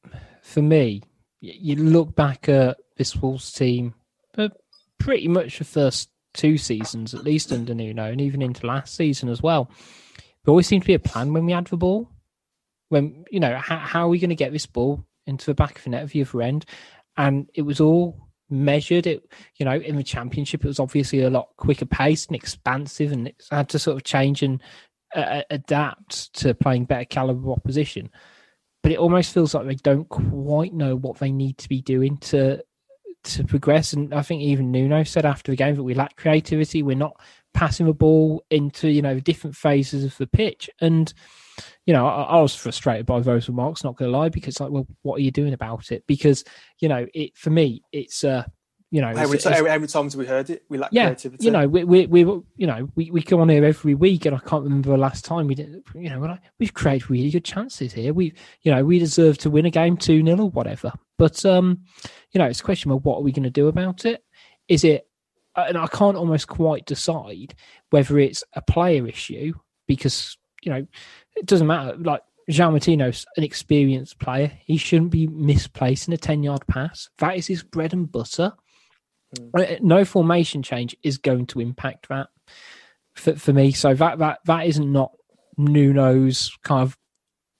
for 0.41 0.61
me, 0.61 1.03
you 1.39 1.75
look 1.75 2.15
back 2.15 2.49
at 2.49 2.77
this 2.97 3.15
Wolves 3.15 3.51
team, 3.51 3.93
but 4.33 4.57
pretty 4.97 5.27
much 5.27 5.59
the 5.59 5.65
first 5.65 6.09
two 6.33 6.57
seasons 6.57 7.13
at 7.13 7.23
least 7.23 7.51
under 7.51 7.73
Nuno, 7.73 8.05
and 8.11 8.21
even 8.21 8.41
into 8.41 8.65
last 8.65 8.95
season 8.95 9.29
as 9.29 9.41
well. 9.41 9.69
There 10.43 10.51
always 10.51 10.67
seemed 10.67 10.83
to 10.83 10.87
be 10.87 10.93
a 10.93 10.99
plan 10.99 11.33
when 11.33 11.45
we 11.45 11.51
had 11.51 11.67
the 11.67 11.77
ball. 11.77 12.09
When 12.89 13.25
you 13.31 13.39
know 13.39 13.57
how, 13.57 13.77
how 13.77 14.05
are 14.05 14.09
we 14.09 14.19
going 14.19 14.29
to 14.29 14.35
get 14.35 14.51
this 14.51 14.65
ball 14.65 15.05
into 15.27 15.45
the 15.45 15.53
back 15.53 15.77
of 15.77 15.83
the 15.83 15.91
net 15.91 16.03
of 16.03 16.11
the 16.11 16.21
other 16.21 16.41
end, 16.41 16.65
and 17.17 17.49
it 17.53 17.61
was 17.61 17.79
all 17.79 18.27
measured. 18.49 19.07
It 19.07 19.23
you 19.57 19.65
know 19.65 19.75
in 19.75 19.95
the 19.95 20.03
championship 20.03 20.63
it 20.63 20.67
was 20.67 20.79
obviously 20.79 21.21
a 21.21 21.29
lot 21.29 21.49
quicker 21.57 21.85
paced 21.85 22.29
and 22.29 22.35
expansive, 22.35 23.11
and 23.11 23.27
it's 23.27 23.49
had 23.49 23.69
to 23.69 23.79
sort 23.79 23.97
of 23.97 24.03
change 24.03 24.41
and 24.43 24.61
uh, 25.15 25.43
adapt 25.49 26.33
to 26.33 26.53
playing 26.53 26.85
better 26.85 27.05
caliber 27.05 27.51
opposition. 27.51 28.09
But 28.83 28.91
it 28.91 28.97
almost 28.97 29.33
feels 29.33 29.53
like 29.53 29.67
they 29.67 29.75
don't 29.75 30.09
quite 30.09 30.73
know 30.73 30.95
what 30.95 31.19
they 31.19 31.31
need 31.31 31.59
to 31.59 31.69
be 31.69 31.81
doing 31.81 32.17
to 32.17 32.63
to 33.23 33.43
progress. 33.43 33.93
And 33.93 34.13
I 34.13 34.21
think 34.21 34.41
even 34.41 34.71
Nuno 34.71 35.03
said 35.03 35.25
after 35.25 35.51
the 35.51 35.55
game 35.55 35.75
that 35.75 35.83
we 35.83 35.93
lack 35.93 36.15
creativity. 36.15 36.83
We're 36.83 36.95
not 36.95 37.19
passing 37.53 37.85
the 37.85 37.93
ball 37.93 38.43
into 38.49 38.89
you 38.89 39.01
know 39.01 39.19
different 39.19 39.55
phases 39.55 40.03
of 40.03 40.17
the 40.17 40.27
pitch. 40.27 40.69
And 40.79 41.13
you 41.85 41.93
know, 41.93 42.07
I, 42.07 42.23
I 42.23 42.41
was 42.41 42.55
frustrated 42.55 43.05
by 43.05 43.19
those 43.19 43.47
remarks. 43.47 43.83
Not 43.83 43.97
going 43.97 44.11
to 44.11 44.17
lie, 44.17 44.29
because 44.29 44.59
like, 44.59 44.71
well, 44.71 44.87
what 45.01 45.17
are 45.17 45.23
you 45.23 45.31
doing 45.31 45.53
about 45.53 45.91
it? 45.91 46.03
Because 46.07 46.43
you 46.79 46.89
know, 46.89 47.05
it 47.13 47.37
for 47.37 47.49
me, 47.49 47.83
it's 47.91 48.23
uh 48.23 48.43
you 48.91 48.99
know, 48.99 49.07
every, 49.07 49.37
it's, 49.37 49.45
every, 49.45 49.69
every 49.69 49.87
time 49.87 50.09
we 50.17 50.25
heard 50.25 50.49
it, 50.49 50.65
we 50.67 50.77
lack 50.77 50.91
yeah, 50.91 51.05
creativity. 51.05 51.45
You 51.45 51.51
know, 51.51 51.65
we, 51.65 51.85
we, 51.85 52.07
we, 52.07 52.19
you 52.19 52.67
know, 52.67 52.89
we, 52.95 53.09
we 53.09 53.21
come 53.21 53.39
on 53.39 53.47
here 53.47 53.63
every 53.63 53.95
week, 53.95 54.25
and 54.25 54.35
I 54.35 54.39
can't 54.39 54.65
remember 54.65 54.89
the 54.89 54.97
last 54.97 55.23
time 55.23 55.47
we 55.47 55.55
didn't. 55.55 55.85
You 55.95 56.09
know, 56.09 56.19
like, 56.19 56.41
we've 56.59 56.73
created 56.73 57.09
really 57.09 57.29
good 57.31 57.45
chances 57.45 57.93
here. 57.93 58.13
We, 58.13 58.33
you 58.63 58.71
know, 58.71 58.83
we 58.83 58.99
deserve 58.99 59.37
to 59.39 59.49
win 59.49 59.65
a 59.65 59.69
game 59.69 59.95
two 59.95 60.21
0 60.25 60.37
or 60.37 60.49
whatever. 60.49 60.91
But 61.17 61.45
um, 61.45 61.85
you 62.31 62.39
know, 62.39 62.45
it's 62.45 62.59
a 62.59 62.63
question 62.63 62.91
of 62.91 63.05
what 63.05 63.19
are 63.19 63.23
we 63.23 63.31
going 63.31 63.43
to 63.43 63.49
do 63.49 63.69
about 63.69 64.05
it? 64.05 64.25
Is 64.67 64.83
it? 64.83 65.07
Uh, 65.55 65.65
and 65.69 65.77
I 65.77 65.87
can't 65.87 66.17
almost 66.17 66.47
quite 66.47 66.85
decide 66.85 67.55
whether 67.91 68.19
it's 68.19 68.43
a 68.53 68.61
player 68.61 69.07
issue 69.07 69.53
because 69.87 70.37
you 70.63 70.71
know 70.71 70.85
it 71.37 71.45
doesn't 71.45 71.67
matter. 71.67 71.95
Like 71.95 72.23
João 72.49 72.73
Moutinho's 72.73 73.25
an 73.37 73.43
experienced 73.43 74.19
player. 74.19 74.51
He 74.65 74.75
shouldn't 74.75 75.11
be 75.11 75.27
misplacing 75.27 76.13
a 76.13 76.17
10 76.17 76.43
yard 76.43 76.67
pass. 76.67 77.09
That 77.19 77.37
is 77.37 77.47
his 77.47 77.63
bread 77.63 77.93
and 77.93 78.11
butter. 78.11 78.53
Mm. 79.37 79.81
No 79.81 80.05
formation 80.05 80.63
change 80.63 80.95
is 81.03 81.17
going 81.17 81.47
to 81.47 81.59
impact 81.59 82.09
that 82.09 82.27
for, 83.13 83.35
for 83.35 83.53
me. 83.53 83.71
So 83.71 83.93
that 83.93 84.19
that 84.19 84.39
that 84.45 84.67
isn't 84.67 84.91
not 84.91 85.11
Nuno's 85.57 86.57
kind 86.63 86.83
of 86.83 86.97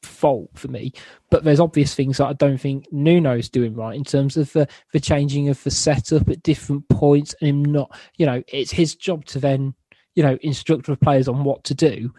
fault 0.04 0.50
for 0.56 0.68
me. 0.68 0.94
But 1.30 1.44
there's 1.44 1.60
obvious 1.60 1.96
things 1.96 2.18
that 2.18 2.28
I 2.28 2.34
don't 2.34 2.58
think 2.58 2.92
Nuno's 2.92 3.50
doing 3.50 3.76
right 3.76 3.96
in 3.96 4.04
terms 4.04 4.38
of 4.38 4.52
the 4.54 4.68
the 4.94 5.00
changing 5.00 5.50
of 5.50 5.64
the 5.64 5.72
setup 5.72 6.30
at 6.30 6.44
different 6.44 6.88
points 6.90 7.36
and 7.40 7.50
him 7.50 7.66
not, 7.66 7.98
you 8.18 8.26
know, 8.26 8.44
it's 8.48 8.72
his 8.72 8.96
job 8.96 9.26
to 9.26 9.40
then, 9.40 9.74
you 10.16 10.24
know, 10.24 10.38
instruct 10.42 10.86
the 10.86 10.98
players 10.98 11.28
on 11.28 11.44
what 11.44 11.64
to 11.66 11.76
do. 11.76 12.14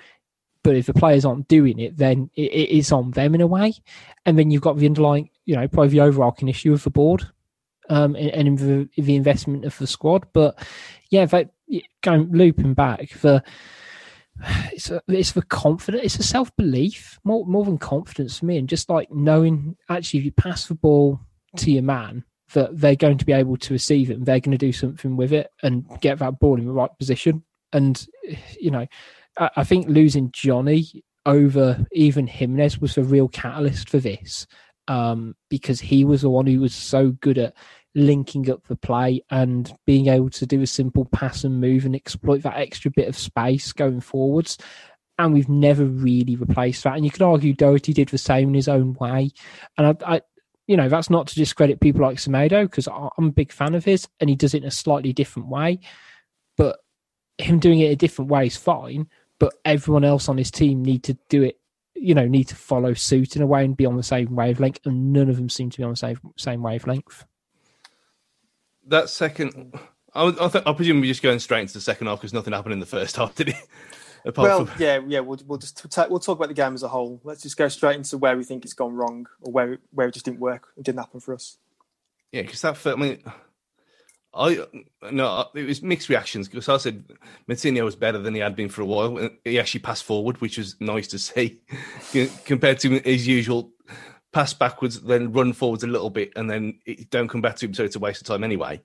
But 0.65 0.77
if 0.77 0.87
the 0.87 0.95
players 0.95 1.25
aren't 1.25 1.49
doing 1.49 1.81
it, 1.81 1.97
then 1.97 2.31
it, 2.37 2.53
it 2.53 2.71
is 2.71 2.93
on 2.93 3.11
them 3.11 3.35
in 3.35 3.41
a 3.41 3.47
way. 3.49 3.75
And 4.25 4.38
then 4.38 4.53
you've 4.53 4.62
got 4.62 4.77
the 4.77 4.87
underlying, 4.87 5.29
you 5.45 5.57
know, 5.57 5.67
probably 5.67 5.88
the 5.88 6.01
overarching 6.01 6.49
issue 6.49 6.73
of 6.73 6.85
the 6.85 6.91
board 6.91 7.29
um, 7.92 8.16
and 8.16 8.48
in 8.48 8.57
the, 8.57 8.88
the 8.96 9.14
investment 9.14 9.66
of 9.66 9.76
the 9.76 9.87
squad. 9.87 10.26
But 10.33 10.59
yeah, 11.11 11.26
that, 11.26 11.50
going 12.02 12.33
looping 12.33 12.72
back, 12.72 13.11
the 13.20 13.42
it's 14.72 14.90
a, 14.90 15.02
it's 15.09 15.33
for 15.33 15.42
confidence. 15.42 16.02
It's 16.02 16.18
a 16.18 16.22
self 16.22 16.55
belief 16.57 17.18
more 17.22 17.44
more 17.46 17.66
than 17.66 17.76
confidence 17.76 18.38
for 18.38 18.46
me, 18.46 18.57
and 18.57 18.68
just 18.68 18.88
like 18.88 19.12
knowing 19.12 19.76
actually 19.90 20.20
if 20.20 20.24
you 20.24 20.33
pass 20.33 20.66
the 20.66 20.74
ball 20.74 21.20
to 21.59 21.70
your 21.70 21.83
man 21.83 22.24
that 22.55 22.78
they're 22.78 22.96
going 22.96 23.18
to 23.18 23.26
be 23.26 23.33
able 23.33 23.57
to 23.57 23.74
receive 23.74 24.11
it 24.11 24.14
and 24.14 24.26
they're 24.26 24.40
going 24.40 24.52
to 24.52 24.59
do 24.59 24.72
something 24.72 25.16
with 25.16 25.33
it 25.33 25.50
and 25.62 25.87
get 26.00 26.18
that 26.18 26.38
ball 26.38 26.59
in 26.59 26.66
the 26.66 26.72
right 26.72 26.90
position. 26.98 27.42
And 27.74 28.07
you 28.59 28.70
know, 28.70 28.87
I, 29.38 29.50
I 29.57 29.64
think 29.64 29.87
losing 29.87 30.31
Johnny 30.33 31.05
over 31.26 31.85
even 31.92 32.26
Jimenez 32.26 32.81
was 32.81 32.94
the 32.94 33.05
real 33.05 33.28
catalyst 33.28 33.90
for 33.90 33.98
this 33.98 34.46
um, 34.88 35.35
because 35.48 35.81
he 35.81 36.05
was 36.05 36.22
the 36.22 36.31
one 36.31 36.46
who 36.46 36.61
was 36.61 36.74
so 36.74 37.11
good 37.11 37.38
at 37.38 37.55
linking 37.94 38.50
up 38.50 38.66
the 38.66 38.76
play 38.76 39.22
and 39.31 39.72
being 39.87 40.09
able 40.09 40.31
to 40.31 40.46
do 40.46 40.62
a 40.62 40.66
simple 40.66 41.05
pass 41.05 41.44
and 41.44 41.61
move 41.61 41.85
and 41.85 41.94
exploit 41.94 42.42
that 42.42 42.57
extra 42.57 42.90
bit 42.90 43.09
of 43.09 43.16
space 43.16 43.72
going 43.72 44.00
forwards. 44.00 44.59
And 45.18 45.35
we've 45.35 45.48
never 45.48 45.85
really 45.85 46.37
replaced 46.37 46.85
that. 46.85 46.96
And 46.96 47.05
you 47.05 47.11
could 47.11 47.22
argue 47.22 47.52
Doherty 47.52 47.92
did 47.92 48.09
the 48.09 48.18
same 48.18 48.48
in 48.48 48.55
his 48.55 48.68
own 48.68 48.94
way. 48.94 49.31
And 49.76 49.87
I, 49.87 50.14
I 50.14 50.22
you 50.66 50.76
know, 50.76 50.88
that's 50.88 51.11
not 51.11 51.26
to 51.26 51.35
discredit 51.35 51.81
people 51.81 52.02
like 52.02 52.16
Semedo 52.16 52.62
because 52.62 52.88
I'm 52.88 53.28
a 53.28 53.33
big 53.33 53.52
fan 53.52 53.74
of 53.74 53.85
his 53.85 54.09
and 54.20 54.31
he 54.31 54.37
does 54.37 54.55
it 54.55 54.62
in 54.62 54.68
a 54.68 54.70
slightly 54.70 55.12
different 55.12 55.48
way. 55.48 55.81
But 56.57 56.78
him 57.38 57.59
doing 57.59 57.81
it 57.81 57.92
a 57.92 57.96
different 57.96 58.31
way 58.31 58.46
is 58.46 58.57
fine. 58.57 59.09
But 59.38 59.55
everyone 59.64 60.05
else 60.05 60.28
on 60.28 60.38
his 60.38 60.50
team 60.50 60.83
need 60.83 61.02
to 61.05 61.18
do 61.28 61.42
it 61.42 61.59
you 61.94 62.14
know 62.14 62.26
need 62.26 62.48
to 62.48 62.57
follow 62.57 62.94
suit 62.94 63.37
in 63.37 63.42
a 63.42 63.46
way 63.46 63.64
and 63.64 63.76
be 63.76 63.87
on 63.87 63.96
the 63.96 64.02
same 64.02 64.35
wavelength 64.35 64.81
and 64.87 65.12
none 65.12 65.28
of 65.28 65.37
them 65.37 65.48
seem 65.48 65.68
to 65.70 65.78
be 65.78 65.85
on 65.85 65.90
the 65.90 65.96
same 65.96 66.18
same 66.37 66.62
wavelength 66.62 67.24
that 68.88 69.09
second, 69.09 69.75
I, 70.14 70.27
I, 70.29 70.49
th- 70.49 70.64
I 70.66 70.73
presume 70.73 71.01
we're 71.01 71.07
just 71.07 71.23
going 71.23 71.38
straight 71.38 71.62
into 71.62 71.75
the 71.75 71.81
second 71.81 72.07
half 72.07 72.18
because 72.18 72.33
nothing 72.33 72.53
happened 72.53 72.75
in 72.75 72.81
the 72.81 72.87
first 72.87 73.16
half, 73.16 73.35
did 73.35 73.51
it? 73.51 73.57
Apart 74.25 74.49
well, 74.49 74.66
from... 74.66 74.81
yeah, 74.81 75.01
yeah. 75.09 75.21
We'll, 75.21 75.40
we'll 75.47 75.59
just 75.59 75.90
ta- 75.90 76.07
we'll 76.09 76.21
talk 76.21 76.38
about 76.38 76.49
the 76.49 76.55
game 76.55 76.75
as 76.75 76.85
a 76.85 76.88
whole. 76.88 77.21
Let's 77.25 77.42
just 77.42 77.57
go 77.57 77.66
straight 77.66 77.97
into 77.97 78.18
where 78.18 78.37
we 78.37 78.45
think 78.45 78.64
it's 78.64 78.75
gone 78.75 78.95
wrong 78.95 79.27
or 79.40 79.51
where 79.51 79.79
where 79.90 80.07
it 80.07 80.12
just 80.12 80.25
didn't 80.25 80.38
work. 80.38 80.68
It 80.77 80.85
didn't 80.85 81.01
happen 81.01 81.18
for 81.18 81.35
us. 81.35 81.59
Yeah, 82.31 82.42
because 82.42 82.62
that 82.62 82.87
I 82.87 82.95
mean, 82.95 83.21
I 84.33 84.64
no, 85.11 85.49
it 85.55 85.64
was 85.64 85.83
mixed 85.83 86.09
reactions 86.09 86.49
because 86.49 86.68
I 86.68 86.77
said 86.77 87.05
Moutinho 87.49 87.85
was 87.85 87.97
better 87.97 88.18
than 88.18 88.35
he 88.35 88.40
had 88.40 88.55
been 88.55 88.68
for 88.68 88.83
a 88.83 88.87
while. 88.87 89.29
He 89.45 89.59
actually 89.59 89.81
passed 89.81 90.05
forward, 90.05 90.40
which 90.40 90.57
was 90.57 90.77
nice 90.81 91.09
to 91.09 91.18
see 91.18 91.61
compared 92.45 92.79
to 92.81 93.01
his 93.01 93.27
usual 93.27 93.71
pass 94.33 94.55
backwards, 94.55 95.01
then 95.01 95.33
run 95.33 95.53
forwards 95.53 95.85
a 95.85 95.88
little 95.88 96.11
bit, 96.11 96.33
and 96.37 96.51
then 96.51 96.79
it 96.87 97.11
don't 97.11 97.29
come 97.29 97.42
back 97.42 97.57
to 97.57 97.66
him, 97.66 97.75
so 97.75 97.85
it's 97.85 97.97
a 97.97 98.01
waste 98.01 98.23
of 98.23 98.27
time 98.27 98.45
anyway. 98.45 98.83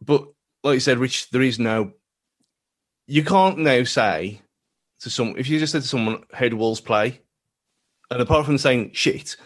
But 0.00 0.26
like 0.64 0.74
you 0.74 0.80
said, 0.80 0.98
Rich, 0.98 1.30
there 1.30 1.42
is 1.42 1.58
no. 1.58 1.92
You 3.06 3.24
can't 3.24 3.58
now 3.58 3.84
say 3.84 4.42
to 5.00 5.10
some 5.10 5.34
if 5.36 5.48
you 5.48 5.58
just 5.58 5.72
said 5.72 5.82
to 5.82 5.88
someone, 5.88 6.24
"How 6.32 6.48
do 6.48 6.56
Wolves 6.56 6.80
play?" 6.80 7.20
and 8.10 8.22
apart 8.22 8.46
from 8.46 8.58
saying 8.58 8.92
shit, 8.94 9.36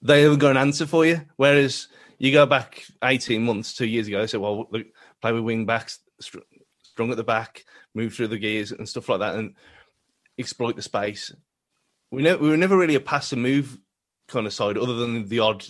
they 0.00 0.22
haven't 0.22 0.38
got 0.38 0.52
an 0.52 0.56
answer 0.56 0.86
for 0.86 1.04
you. 1.04 1.22
Whereas 1.36 1.88
you 2.18 2.32
go 2.32 2.46
back 2.46 2.84
eighteen 3.02 3.44
months, 3.44 3.74
two 3.74 3.86
years 3.86 4.06
ago, 4.08 4.20
they 4.20 4.26
said, 4.26 4.40
"Well, 4.40 4.68
play 5.20 5.32
with 5.32 5.44
wing 5.44 5.66
backs, 5.66 5.98
strong 6.20 7.10
at 7.10 7.16
the 7.16 7.24
back, 7.24 7.64
move 7.94 8.14
through 8.14 8.28
the 8.28 8.38
gears 8.38 8.72
and 8.72 8.88
stuff 8.88 9.08
like 9.08 9.20
that, 9.20 9.34
and 9.34 9.54
exploit 10.38 10.76
the 10.76 10.82
space." 10.82 11.32
We, 12.10 12.22
we 12.22 12.50
were 12.50 12.56
never 12.56 12.76
really 12.76 12.94
a 12.94 13.00
pass 13.00 13.32
and 13.32 13.42
move 13.42 13.78
kind 14.28 14.46
of 14.46 14.52
side, 14.52 14.78
other 14.78 14.94
than 14.94 15.28
the 15.28 15.40
odd 15.40 15.64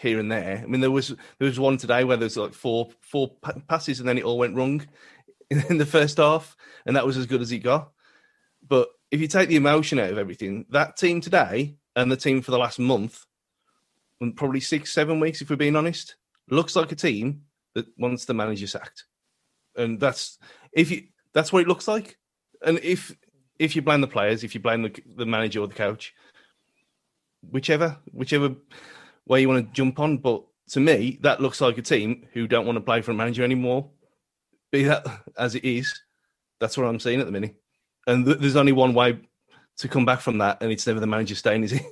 here 0.00 0.18
and 0.18 0.30
there. 0.30 0.60
I 0.62 0.66
mean, 0.66 0.80
there 0.80 0.90
was 0.90 1.08
there 1.08 1.48
was 1.48 1.60
one 1.60 1.76
today 1.76 2.04
where 2.04 2.16
there's 2.16 2.36
like 2.36 2.54
four 2.54 2.88
four 3.00 3.36
passes 3.68 4.00
and 4.00 4.08
then 4.08 4.18
it 4.18 4.24
all 4.24 4.38
went 4.38 4.56
wrong 4.56 4.86
in 5.50 5.78
the 5.78 5.86
first 5.86 6.16
half, 6.18 6.56
and 6.86 6.96
that 6.96 7.06
was 7.06 7.16
as 7.16 7.26
good 7.26 7.42
as 7.42 7.52
it 7.52 7.58
got. 7.58 7.90
But 8.66 8.88
if 9.10 9.20
you 9.20 9.28
take 9.28 9.48
the 9.48 9.56
emotion 9.56 9.98
out 9.98 10.10
of 10.10 10.18
everything, 10.18 10.66
that 10.70 10.96
team 10.96 11.20
today 11.20 11.76
and 11.96 12.10
the 12.10 12.16
team 12.16 12.40
for 12.42 12.50
the 12.50 12.58
last 12.58 12.78
month, 12.78 13.26
and 14.20 14.36
probably 14.36 14.60
six 14.60 14.92
seven 14.92 15.20
weeks, 15.20 15.40
if 15.40 15.50
we're 15.50 15.56
being 15.56 15.76
honest, 15.76 16.16
looks 16.48 16.76
like 16.76 16.92
a 16.92 16.96
team 16.96 17.42
that 17.74 17.86
wants 17.98 18.24
the 18.24 18.34
manager 18.34 18.66
sacked, 18.66 19.04
and 19.76 20.00
that's 20.00 20.38
if 20.72 20.90
you 20.90 21.04
that's 21.32 21.52
what 21.52 21.62
it 21.62 21.68
looks 21.68 21.88
like. 21.88 22.16
And 22.62 22.78
if 22.78 23.14
if 23.58 23.76
you 23.76 23.82
blame 23.82 24.00
the 24.00 24.06
players, 24.06 24.44
if 24.44 24.54
you 24.54 24.60
blame 24.60 24.82
the, 24.82 25.02
the 25.16 25.26
manager 25.26 25.60
or 25.60 25.68
the 25.68 25.74
coach, 25.74 26.14
whichever 27.48 27.96
whichever 28.12 28.54
way 29.26 29.40
you 29.40 29.48
want 29.48 29.66
to 29.66 29.72
jump 29.72 29.98
on. 29.98 30.18
But 30.18 30.44
to 30.70 30.80
me, 30.80 31.18
that 31.22 31.40
looks 31.40 31.60
like 31.60 31.78
a 31.78 31.82
team 31.82 32.26
who 32.32 32.46
don't 32.46 32.66
want 32.66 32.76
to 32.76 32.80
play 32.80 33.02
for 33.02 33.10
a 33.10 33.14
manager 33.14 33.42
anymore. 33.42 33.88
Be 34.70 34.84
that 34.84 35.06
as 35.36 35.54
it 35.54 35.64
is, 35.64 35.92
that's 36.60 36.76
what 36.76 36.86
I'm 36.86 37.00
seeing 37.00 37.20
at 37.20 37.26
the 37.26 37.32
minute. 37.32 37.56
And 38.06 38.24
th- 38.24 38.38
there's 38.38 38.56
only 38.56 38.72
one 38.72 38.94
way 38.94 39.18
to 39.78 39.88
come 39.88 40.04
back 40.04 40.20
from 40.20 40.38
that, 40.38 40.62
and 40.62 40.70
it's 40.70 40.86
never 40.86 41.00
the 41.00 41.06
manager 41.06 41.34
staying, 41.34 41.64
is 41.64 41.72
it? 41.72 41.82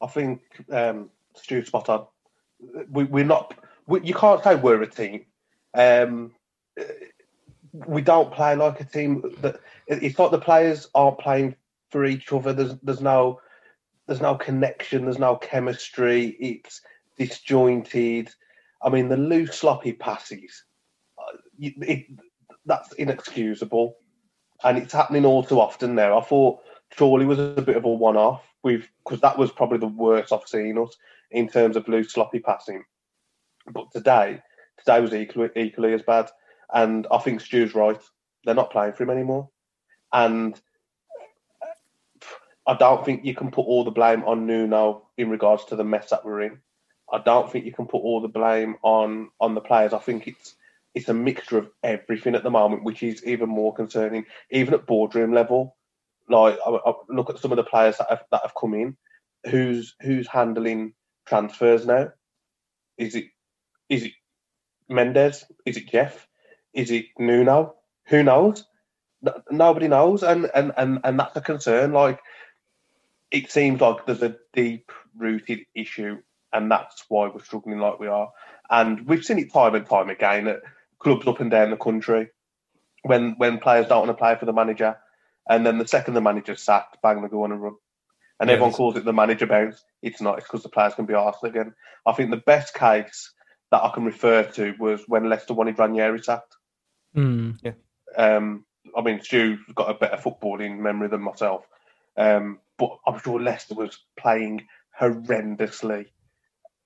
I 0.00 0.06
think 0.06 0.40
um, 0.70 1.10
Stu 1.34 1.64
spot 1.64 1.88
on. 1.88 2.06
We, 2.90 3.04
we're 3.04 3.24
not. 3.24 3.54
We, 3.86 4.00
you 4.02 4.14
can't 4.14 4.42
say 4.42 4.54
we're 4.54 4.82
a 4.82 4.86
team. 4.86 5.26
Um, 5.74 6.32
we 7.72 8.00
don't 8.02 8.32
play 8.32 8.56
like 8.56 8.80
a 8.80 8.84
team. 8.84 9.36
That 9.40 9.60
it's 9.86 10.18
like 10.18 10.30
the 10.30 10.38
players 10.38 10.88
aren't 10.94 11.18
playing 11.18 11.56
for 11.90 12.04
each 12.04 12.32
other. 12.32 12.52
There's 12.52 12.76
there's 12.82 13.00
no 13.00 13.40
there's 14.10 14.20
no 14.20 14.34
connection, 14.34 15.04
there's 15.04 15.20
no 15.20 15.36
chemistry, 15.36 16.36
it's 16.40 16.80
disjointed. 17.16 18.28
I 18.82 18.88
mean, 18.88 19.08
the 19.08 19.16
loose, 19.16 19.54
sloppy 19.54 19.92
passes, 19.92 20.64
uh, 21.16 21.36
it, 21.60 22.06
that's 22.66 22.92
inexcusable. 22.94 23.98
And 24.64 24.78
it's 24.78 24.92
happening 24.92 25.24
all 25.24 25.44
too 25.44 25.60
often 25.60 25.94
now. 25.94 26.18
I 26.18 26.22
thought 26.22 26.58
Chorley 26.98 27.24
was 27.24 27.38
a 27.38 27.62
bit 27.62 27.76
of 27.76 27.84
a 27.84 27.88
one 27.88 28.16
off 28.16 28.42
because 28.64 29.20
that 29.20 29.38
was 29.38 29.52
probably 29.52 29.78
the 29.78 29.86
worst 29.86 30.32
I've 30.32 30.48
seen 30.48 30.76
us 30.76 30.96
in 31.30 31.48
terms 31.48 31.76
of 31.76 31.86
loose, 31.86 32.12
sloppy 32.12 32.40
passing. 32.40 32.82
But 33.72 33.92
today, 33.92 34.42
today 34.76 35.00
was 35.00 35.14
equally, 35.14 35.50
equally 35.54 35.92
as 35.92 36.02
bad. 36.02 36.28
And 36.74 37.06
I 37.12 37.18
think 37.18 37.42
Stu's 37.42 37.76
right. 37.76 38.00
They're 38.44 38.56
not 38.56 38.72
playing 38.72 38.94
for 38.94 39.04
him 39.04 39.10
anymore. 39.10 39.50
And 40.12 40.60
I 42.66 42.74
don't 42.74 43.04
think 43.04 43.24
you 43.24 43.34
can 43.34 43.50
put 43.50 43.62
all 43.62 43.84
the 43.84 43.90
blame 43.90 44.24
on 44.24 44.46
Nuno 44.46 45.08
in 45.16 45.30
regards 45.30 45.64
to 45.66 45.76
the 45.76 45.84
mess 45.84 46.10
that 46.10 46.24
we're 46.24 46.42
in. 46.42 46.60
I 47.12 47.18
don't 47.18 47.50
think 47.50 47.64
you 47.64 47.72
can 47.72 47.86
put 47.86 47.98
all 47.98 48.20
the 48.20 48.28
blame 48.28 48.76
on 48.82 49.30
on 49.40 49.54
the 49.54 49.60
players. 49.60 49.92
I 49.92 49.98
think 49.98 50.28
it's 50.28 50.54
it's 50.94 51.08
a 51.08 51.14
mixture 51.14 51.58
of 51.58 51.70
everything 51.82 52.34
at 52.34 52.42
the 52.42 52.50
moment, 52.50 52.84
which 52.84 53.02
is 53.02 53.24
even 53.24 53.48
more 53.48 53.74
concerning. 53.74 54.26
Even 54.50 54.74
at 54.74 54.86
boardroom 54.86 55.32
level, 55.32 55.76
like 56.28 56.58
I, 56.64 56.70
I 56.70 56.92
look 57.08 57.30
at 57.30 57.38
some 57.38 57.52
of 57.52 57.56
the 57.56 57.64
players 57.64 57.98
that 57.98 58.08
have, 58.10 58.24
that 58.30 58.42
have 58.42 58.54
come 58.54 58.74
in, 58.74 58.96
who's 59.50 59.94
who's 60.00 60.28
handling 60.28 60.94
transfers 61.26 61.86
now? 61.86 62.12
Is 62.98 63.14
it 63.14 63.26
is 63.88 64.04
it 64.04 64.12
Mendes? 64.88 65.44
Is 65.66 65.76
it 65.76 65.88
Jeff? 65.88 66.26
Is 66.74 66.90
it 66.90 67.06
Nuno? 67.18 67.74
Who 68.06 68.22
knows? 68.22 68.64
Nobody 69.50 69.88
knows, 69.88 70.22
and 70.22 70.50
and 70.54 70.72
and 70.76 71.00
and 71.04 71.18
that's 71.18 71.36
a 71.36 71.40
concern. 71.40 71.92
Like 71.92 72.20
it 73.30 73.50
seems 73.50 73.80
like 73.80 74.06
there's 74.06 74.22
a 74.22 74.36
deep 74.52 74.90
rooted 75.16 75.60
issue, 75.74 76.18
and 76.52 76.70
that's 76.70 77.04
why 77.08 77.28
we're 77.28 77.44
struggling 77.44 77.78
like 77.78 77.98
we 77.98 78.08
are. 78.08 78.30
And 78.68 79.06
we've 79.06 79.24
seen 79.24 79.38
it 79.38 79.52
time 79.52 79.74
and 79.74 79.86
time 79.86 80.10
again 80.10 80.48
at 80.48 80.62
clubs 80.98 81.26
up 81.26 81.40
and 81.40 81.50
down 81.50 81.70
the 81.70 81.76
country 81.76 82.30
when 83.02 83.34
when 83.38 83.58
players 83.58 83.86
don't 83.86 84.06
want 84.06 84.10
to 84.10 84.20
play 84.20 84.36
for 84.36 84.46
the 84.46 84.52
manager, 84.52 84.96
and 85.48 85.64
then 85.64 85.78
the 85.78 85.88
second 85.88 86.14
the 86.14 86.20
manager's 86.20 86.62
sacked, 86.62 86.98
bang, 87.02 87.22
they 87.22 87.28
go 87.28 87.44
on 87.44 87.52
a 87.52 87.56
run. 87.56 87.76
And 88.38 88.48
yeah, 88.48 88.54
everyone 88.54 88.72
calls 88.72 88.96
it 88.96 89.04
the 89.04 89.12
manager 89.12 89.46
bounce. 89.46 89.82
It's 90.02 90.20
not. 90.20 90.38
It's 90.38 90.46
because 90.46 90.62
the 90.62 90.68
players 90.68 90.94
can 90.94 91.06
be 91.06 91.14
asked 91.14 91.44
again. 91.44 91.74
I 92.06 92.12
think 92.12 92.30
the 92.30 92.36
best 92.38 92.74
case 92.74 93.32
that 93.70 93.82
I 93.82 93.90
can 93.90 94.04
refer 94.04 94.42
to 94.42 94.74
was 94.78 95.02
when 95.06 95.28
Leicester 95.28 95.54
wanted 95.54 95.78
Ranieri 95.78 96.22
sacked. 96.22 96.56
Mm. 97.14 97.58
Yeah. 97.62 97.72
Um, 98.16 98.64
I 98.96 99.02
mean, 99.02 99.20
Stu's 99.22 99.60
got 99.74 99.90
a 99.90 99.94
better 99.94 100.16
footballing 100.16 100.78
memory 100.78 101.08
than 101.08 101.20
myself. 101.20 101.64
Um, 102.16 102.58
but 102.80 102.98
I'm 103.06 103.20
sure 103.20 103.38
Leicester 103.38 103.74
was 103.74 103.98
playing 104.18 104.66
horrendously. 104.98 106.06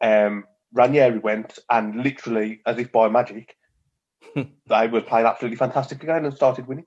Um, 0.01 0.45
Ranieri 0.73 1.21
went 1.21 1.61
and 1.71 2.03
literally, 2.03 2.61
as 2.67 2.79
if 2.79 2.91
by 2.91 3.09
magic, 3.09 3.57
they 4.35 4.89
were 4.89 5.01
playing 5.01 5.27
absolutely 5.27 5.57
fantastic 5.57 6.03
again 6.03 6.25
and 6.25 6.35
started 6.35 6.67
winning. 6.67 6.87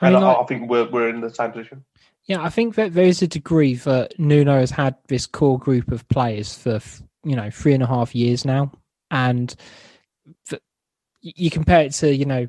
I, 0.00 0.06
mean, 0.06 0.16
and 0.16 0.24
I, 0.24 0.28
like, 0.28 0.38
I, 0.38 0.44
think 0.46 0.68
we're, 0.68 0.90
we're 0.90 1.08
in 1.08 1.20
the 1.20 1.32
same 1.32 1.52
position. 1.52 1.84
Yeah, 2.24 2.42
I 2.42 2.50
think 2.50 2.74
that 2.74 2.92
there 2.92 3.06
is 3.06 3.22
a 3.22 3.28
degree 3.28 3.74
that 3.74 4.18
Nuno 4.18 4.58
has 4.58 4.72
had 4.72 4.96
this 5.06 5.26
core 5.26 5.58
group 5.58 5.92
of 5.92 6.06
players 6.08 6.54
for 6.54 6.80
you 7.24 7.36
know 7.36 7.50
three 7.50 7.72
and 7.72 7.82
a 7.82 7.86
half 7.86 8.14
years 8.14 8.44
now, 8.44 8.70
and 9.10 9.54
you 11.22 11.50
compare 11.50 11.84
it 11.84 11.92
to 11.92 12.14
you 12.14 12.26
know 12.26 12.48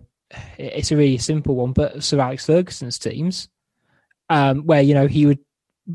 it's 0.57 0.91
a 0.91 0.97
really 0.97 1.17
simple 1.17 1.55
one, 1.55 1.71
but 1.71 2.03
Sir 2.03 2.19
Alex 2.19 2.45
Ferguson's 2.45 2.99
teams, 2.99 3.47
um, 4.29 4.65
where 4.65 4.81
you 4.81 4.93
know 4.93 5.07
he 5.07 5.25
would 5.25 5.39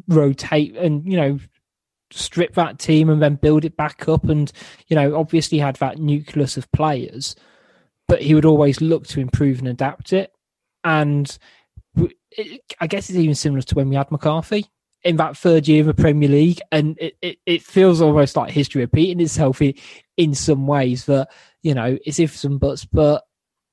rotate 0.09 0.76
and 0.76 1.04
you 1.11 1.16
know 1.16 1.38
strip 2.11 2.54
that 2.54 2.78
team 2.78 3.09
and 3.09 3.20
then 3.20 3.35
build 3.35 3.64
it 3.64 3.76
back 3.76 4.09
up 4.09 4.24
and 4.28 4.52
you 4.88 4.94
know 4.94 5.16
obviously 5.16 5.59
had 5.59 5.76
that 5.76 5.98
nucleus 5.98 6.57
of 6.57 6.70
players 6.72 7.35
but 8.07 8.22
he 8.22 8.35
would 8.35 8.44
always 8.44 8.80
look 8.80 9.07
to 9.07 9.20
improve 9.20 9.59
and 9.59 9.68
adapt 9.68 10.12
it 10.12 10.33
and 10.85 11.38
I 12.80 12.87
guess 12.87 13.09
it's 13.09 13.18
even 13.18 13.35
similar 13.35 13.62
to 13.62 13.74
when 13.74 13.88
we 13.88 13.96
had 13.96 14.11
McCarthy 14.11 14.66
in 15.02 15.16
that 15.16 15.37
third 15.37 15.68
year 15.68 15.83
of 15.83 15.87
the 15.87 16.02
Premier 16.02 16.28
League, 16.28 16.61
and 16.72 16.96
it, 16.98 17.16
it, 17.20 17.38
it 17.46 17.62
feels 17.62 18.00
almost 18.00 18.37
like 18.37 18.50
history 18.50 18.80
repeating 18.80 19.20
itself 19.20 19.61
in, 19.62 19.74
in 20.16 20.35
some 20.35 20.66
ways. 20.66 21.04
That 21.04 21.28
you 21.62 21.74
know, 21.74 21.98
it's 22.04 22.18
ifs 22.18 22.44
and 22.44 22.59
buts, 22.59 22.85
but 22.85 23.24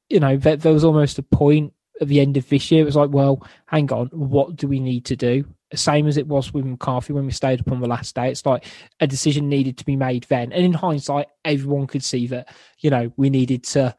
you 0.09 0.19
know, 0.19 0.37
there, 0.37 0.57
there 0.57 0.73
was 0.73 0.83
almost 0.83 1.17
a 1.17 1.23
point 1.23 1.73
at 2.01 2.07
the 2.07 2.19
end 2.19 2.35
of 2.35 2.49
this 2.49 2.71
year. 2.71 2.81
It 2.81 2.85
was 2.85 2.95
like, 2.95 3.11
well, 3.11 3.45
hang 3.67 3.91
on, 3.93 4.07
what 4.07 4.55
do 4.55 4.67
we 4.67 4.79
need 4.79 5.05
to 5.05 5.15
do? 5.15 5.45
Same 5.73 6.07
as 6.07 6.17
it 6.17 6.27
was 6.27 6.53
with 6.53 6.65
McCarthy 6.65 7.13
when 7.13 7.25
we 7.25 7.31
stayed 7.31 7.61
up 7.61 7.71
on 7.71 7.79
the 7.79 7.87
last 7.87 8.15
day. 8.15 8.29
It's 8.29 8.45
like 8.45 8.65
a 8.99 9.07
decision 9.07 9.47
needed 9.47 9.77
to 9.77 9.85
be 9.85 9.95
made 9.95 10.23
then. 10.23 10.51
And 10.51 10.65
in 10.65 10.73
hindsight, 10.73 11.27
everyone 11.45 11.87
could 11.87 12.03
see 12.03 12.27
that, 12.27 12.53
you 12.79 12.89
know, 12.89 13.13
we 13.15 13.29
needed 13.29 13.63
to, 13.65 13.95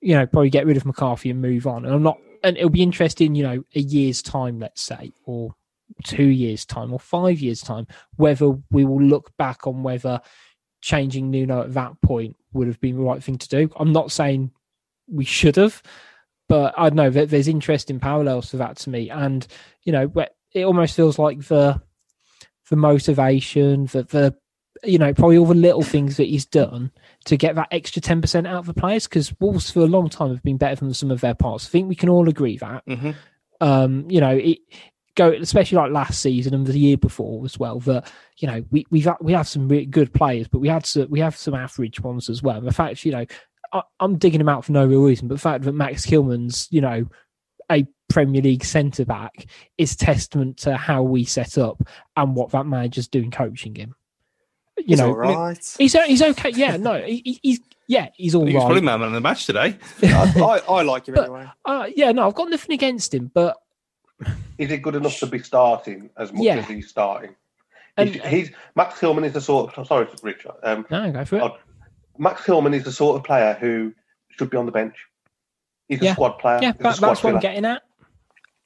you 0.00 0.16
know, 0.16 0.26
probably 0.26 0.50
get 0.50 0.66
rid 0.66 0.76
of 0.76 0.84
McCarthy 0.84 1.30
and 1.30 1.40
move 1.40 1.66
on. 1.66 1.84
And 1.84 1.94
I'm 1.94 2.02
not, 2.02 2.18
and 2.42 2.56
it'll 2.56 2.70
be 2.70 2.82
interesting, 2.82 3.36
you 3.36 3.44
know, 3.44 3.62
a 3.76 3.80
year's 3.80 4.20
time, 4.20 4.58
let's 4.58 4.82
say, 4.82 5.12
or 5.24 5.54
two 6.04 6.24
years' 6.24 6.64
time 6.64 6.92
or 6.92 6.98
five 6.98 7.38
years' 7.38 7.60
time, 7.60 7.86
whether 8.16 8.50
we 8.70 8.84
will 8.84 9.02
look 9.02 9.36
back 9.36 9.66
on 9.66 9.84
whether 9.84 10.20
changing 10.80 11.30
Nuno 11.30 11.62
at 11.62 11.74
that 11.74 12.00
point 12.00 12.34
would 12.52 12.66
have 12.66 12.80
been 12.80 12.96
the 12.96 13.02
right 13.02 13.22
thing 13.22 13.38
to 13.38 13.48
do. 13.48 13.70
I'm 13.76 13.92
not 13.92 14.10
saying 14.10 14.50
we 15.06 15.24
should 15.24 15.56
have, 15.56 15.82
but 16.52 16.74
I 16.76 16.90
don't 16.90 16.96
know 16.96 17.08
that 17.08 17.30
there's 17.30 17.48
interesting 17.48 17.98
parallels 17.98 18.50
to 18.50 18.58
that 18.58 18.76
to 18.76 18.90
me. 18.90 19.08
And, 19.08 19.46
you 19.84 19.90
know, 19.90 20.12
it 20.52 20.64
almost 20.64 20.94
feels 20.94 21.18
like 21.18 21.40
the 21.46 21.80
the 22.68 22.76
motivation, 22.76 23.86
the 23.86 24.02
the 24.02 24.36
you 24.84 24.98
know, 24.98 25.14
probably 25.14 25.38
all 25.38 25.46
the 25.46 25.54
little 25.54 25.80
things 25.80 26.18
that 26.18 26.26
he's 26.26 26.44
done 26.44 26.92
to 27.24 27.38
get 27.38 27.54
that 27.54 27.68
extra 27.70 28.02
10% 28.02 28.46
out 28.46 28.56
of 28.56 28.66
the 28.66 28.74
players 28.74 29.06
because 29.06 29.32
Wolves 29.40 29.70
for 29.70 29.80
a 29.80 29.86
long 29.86 30.10
time 30.10 30.28
have 30.28 30.42
been 30.42 30.58
better 30.58 30.74
than 30.74 30.92
some 30.92 31.10
of 31.10 31.22
their 31.22 31.34
parts. 31.34 31.64
I 31.66 31.70
think 31.70 31.88
we 31.88 31.94
can 31.94 32.10
all 32.10 32.28
agree 32.28 32.58
that. 32.58 32.84
Mm-hmm. 32.84 33.12
Um, 33.62 34.10
you 34.10 34.20
know, 34.20 34.36
it, 34.36 34.58
go 35.14 35.32
especially 35.32 35.76
like 35.76 35.90
last 35.90 36.20
season 36.20 36.52
and 36.52 36.66
the 36.66 36.78
year 36.78 36.98
before 36.98 37.46
as 37.46 37.58
well 37.58 37.80
that 37.80 38.12
you 38.36 38.46
know 38.46 38.62
we 38.70 38.84
we've 38.90 39.08
we 39.22 39.32
have 39.32 39.48
some 39.48 39.68
really 39.68 39.86
good 39.86 40.12
players 40.12 40.48
but 40.48 40.58
we 40.58 40.68
had 40.68 40.86
some, 40.86 41.06
we 41.10 41.20
have 41.20 41.36
some 41.36 41.54
average 41.54 42.00
ones 42.00 42.30
as 42.30 42.42
well 42.42 42.62
the 42.62 42.72
fact 42.72 43.04
you 43.04 43.12
know 43.12 43.26
I, 43.72 43.82
am 44.00 44.18
digging 44.18 44.40
him 44.40 44.48
out 44.48 44.64
for 44.64 44.72
no 44.72 44.86
real 44.86 45.02
reason 45.02 45.28
but 45.28 45.34
the 45.34 45.40
fact 45.40 45.64
that 45.64 45.72
Max 45.72 46.06
Kilman's 46.06 46.68
you 46.70 46.80
know 46.80 47.06
a 47.70 47.86
Premier 48.08 48.42
League 48.42 48.64
centre 48.64 49.04
back 49.04 49.46
is 49.78 49.96
testament 49.96 50.58
to 50.58 50.76
how 50.76 51.02
we 51.02 51.24
set 51.24 51.56
up 51.56 51.82
and 52.16 52.34
what 52.36 52.50
that 52.50 52.66
manager's 52.66 53.08
doing 53.08 53.30
coaching 53.30 53.74
him 53.74 53.94
you 54.78 54.84
he's 54.88 54.98
know 54.98 55.08
all 55.08 55.16
right. 55.16 55.74
he's 55.78 55.92
he's 56.04 56.22
okay 56.22 56.50
yeah 56.50 56.76
no 56.76 57.00
he, 57.02 57.38
he's 57.42 57.60
yeah, 57.92 58.08
he's 58.16 58.34
all 58.34 58.46
he's 58.46 58.54
right. 58.54 58.62
probably 58.62 58.80
man 58.80 59.02
of 59.02 59.12
the 59.12 59.20
match 59.20 59.44
today. 59.44 59.76
I, 60.02 60.32
I, 60.36 60.58
I, 60.66 60.82
like 60.82 61.08
him 61.08 61.14
but, 61.14 61.24
anyway. 61.24 61.46
Uh, 61.64 61.86
yeah, 61.94 62.12
no, 62.12 62.26
I've 62.26 62.34
got 62.34 62.48
nothing 62.48 62.72
against 62.72 63.12
him, 63.12 63.30
but 63.34 63.58
is 64.58 64.70
it 64.70 64.78
good 64.78 64.94
enough 64.94 65.18
to 65.18 65.26
be 65.26 65.40
starting 65.40 66.08
as 66.16 66.32
much 66.32 66.42
yeah. 66.42 66.56
as 66.56 66.68
he's 66.68 66.88
starting? 66.88 67.34
And, 67.98 68.08
he's, 68.08 68.24
he's, 68.24 68.50
Max 68.74 68.98
Kilman 68.98 69.26
is 69.26 69.34
the 69.34 69.42
sort 69.42 69.76
of 69.76 69.86
sorry, 69.86 70.06
Richard. 70.22 70.52
Um, 70.62 70.86
no, 70.90 71.12
go 71.12 71.24
for 71.26 71.36
it. 71.36 71.42
Uh, 71.42 71.50
Max 72.18 72.42
Kilman 72.42 72.74
is 72.74 72.84
the 72.84 72.92
sort 72.92 73.16
of 73.16 73.24
player 73.24 73.56
who 73.58 73.92
should 74.30 74.50
be 74.50 74.56
on 74.56 74.66
the 74.66 74.72
bench. 74.72 74.96
He's 75.88 76.02
a 76.02 76.12
squad 76.12 76.38
player. 76.38 76.58
Yeah, 76.62 76.72
that, 76.72 76.96
that's 76.96 77.22
what 77.22 77.34
I'm 77.34 77.40
getting 77.40 77.64
at. 77.64 77.82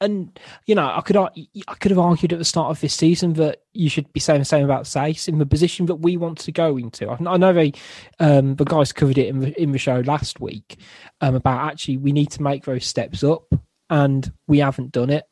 And 0.00 0.38
you 0.66 0.74
know, 0.74 0.87
I 0.87 1.00
could 1.00 1.16
I 1.16 1.74
could 1.80 1.90
have 1.90 1.98
argued 1.98 2.32
at 2.35 2.38
the 2.38 2.44
start 2.44 2.70
of 2.70 2.80
this 2.80 2.94
season 2.94 3.32
that 3.35 3.62
you 3.72 3.88
should 3.88 4.12
be 4.12 4.20
saying 4.20 4.40
the 4.40 4.44
same 4.44 4.64
about 4.64 4.85
Saïss 4.85 5.26
in 5.26 5.38
the 5.38 5.46
position 5.46 5.87
that 5.87 5.96
we 5.96 6.18
want 6.18 6.38
to 6.40 6.52
go 6.52 6.76
into. 6.76 7.09
I 7.09 7.37
know 7.38 7.52
they, 7.54 7.72
um, 8.20 8.56
the 8.56 8.64
guys 8.64 8.92
covered 8.92 9.16
it 9.16 9.28
in 9.28 9.40
the, 9.40 9.61
in 9.61 9.72
the 9.72 9.78
show 9.78 10.00
last 10.00 10.38
week 10.38 10.78
um, 11.22 11.35
about 11.35 11.72
actually 11.72 11.96
we 11.96 12.12
need 12.12 12.30
to 12.32 12.42
make 12.42 12.66
those 12.66 12.85
steps 12.85 13.24
up, 13.24 13.46
and 13.88 14.30
we 14.46 14.59
haven't 14.59 14.92
done 14.92 15.09
it 15.09 15.24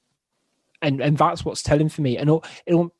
and 0.85 1.01
and 1.01 1.19
that's 1.19 1.45
what's 1.45 1.63
telling 1.63 1.89
for 1.89 2.03
me. 2.03 2.17
And 2.17 2.31
it 2.31 2.41
it 2.67 2.91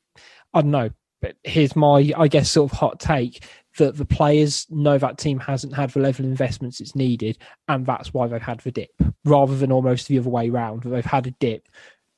I 0.53 0.61
don't 0.61 0.71
know, 0.71 0.89
but 1.21 1.35
here's 1.43 1.75
my 1.75 2.11
I 2.17 2.27
guess 2.27 2.51
sort 2.51 2.71
of 2.71 2.77
hot 2.77 2.99
take 2.99 3.45
that 3.77 3.97
the 3.97 4.05
players 4.05 4.67
know 4.69 4.97
that 4.97 5.17
team 5.17 5.39
hasn't 5.39 5.73
had 5.73 5.91
the 5.91 5.99
level 5.99 6.25
of 6.25 6.31
investments 6.31 6.79
it's 6.79 6.95
needed, 6.95 7.37
and 7.67 7.85
that's 7.85 8.13
why 8.13 8.27
they've 8.27 8.41
had 8.41 8.59
the 8.61 8.71
dip, 8.71 8.91
rather 9.23 9.55
than 9.55 9.71
almost 9.71 10.07
the 10.07 10.19
other 10.19 10.29
way 10.29 10.49
around. 10.49 10.83
They've 10.83 11.05
had 11.05 11.27
a 11.27 11.31
dip, 11.31 11.67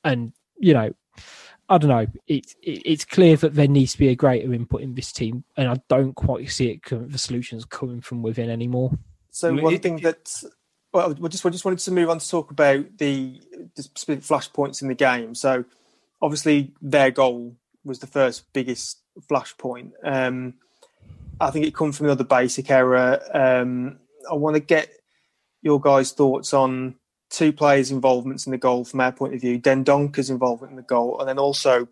and 0.04 0.34
you 0.58 0.74
know, 0.74 0.93
I 1.70 1.78
don't 1.78 1.89
know. 1.89 2.08
It's 2.28 2.56
it, 2.62 2.84
it's 2.86 3.06
clear 3.06 3.36
that 3.38 3.56
there 3.56 3.67
needs 3.67 3.93
to 3.93 4.00
be 4.00 4.10
a 4.10 4.15
greater 4.15 4.54
input 4.54 4.82
in 4.82 4.96
this 4.96 5.12
team, 5.12 5.43
and 5.56 5.67
I 5.67 5.82
don't 5.88 6.13
quite 6.13 6.50
see 6.50 6.70
it. 6.72 6.82
The 6.89 7.17
solutions 7.17 7.65
coming 7.65 8.02
from 8.02 8.22
within 8.22 8.50
anymore. 8.50 8.91
So 9.32 9.54
one 9.54 9.78
thing 9.80 9.98
that 9.98 10.43
well, 10.93 11.13
we 11.13 11.30
just 11.30 11.43
we 11.43 11.52
just 11.52 11.65
wanted 11.65 11.80
to 11.80 11.91
move 11.91 12.10
on 12.10 12.20
to 12.20 12.30
talk 12.30 12.52
about 12.52 12.98
the, 12.98 13.41
the 13.76 13.84
specific 13.84 14.24
flashpoints 14.24 14.82
in 14.82 14.88
the 14.88 14.96
game. 14.96 15.36
So, 15.36 15.65
obviously, 16.22 16.74
their 16.82 17.12
goal 17.12 17.56
was 17.84 18.00
the 18.00 18.08
first 18.08 18.52
biggest 18.54 19.02
flashpoint. 19.30 19.91
Um, 20.04 20.56
I 21.39 21.52
think 21.52 21.65
it 21.65 21.76
comes 21.76 21.97
from 21.97 22.08
another 22.08 22.23
basic 22.23 22.69
error. 22.71 23.19
Um, 23.34 24.00
I 24.30 24.34
want 24.34 24.56
to 24.56 24.60
get 24.60 24.89
your 25.62 25.80
guys' 25.80 26.12
thoughts 26.12 26.54
on 26.54 26.95
two 27.30 27.52
players' 27.52 27.91
involvements 27.91 28.45
in 28.45 28.52
the 28.52 28.58
goal 28.58 28.86
from 28.86 29.02
our 29.02 29.12
point 29.12 29.36
of 29.36 29.41
view. 29.41 29.60
Dendoncker's 29.60 30.30
involvement 30.30 30.71
in 30.71 30.78
the 30.78 30.84
goal, 30.84 31.19
and 31.19 31.30
then 31.30 31.38
also 31.38 31.88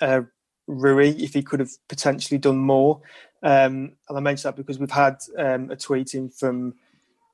uh, 0.00 0.22
Rui, 0.66 1.10
if 1.10 1.34
he 1.34 1.42
could 1.42 1.60
have 1.60 1.70
potentially 1.88 2.38
done 2.38 2.58
more. 2.58 3.00
Um, 3.42 3.92
and 4.08 4.18
I 4.18 4.20
mention 4.20 4.48
that 4.48 4.56
because 4.56 4.78
we've 4.78 4.90
had 4.90 5.16
um, 5.36 5.70
a 5.70 5.76
tweeting 5.76 6.36
from 6.36 6.74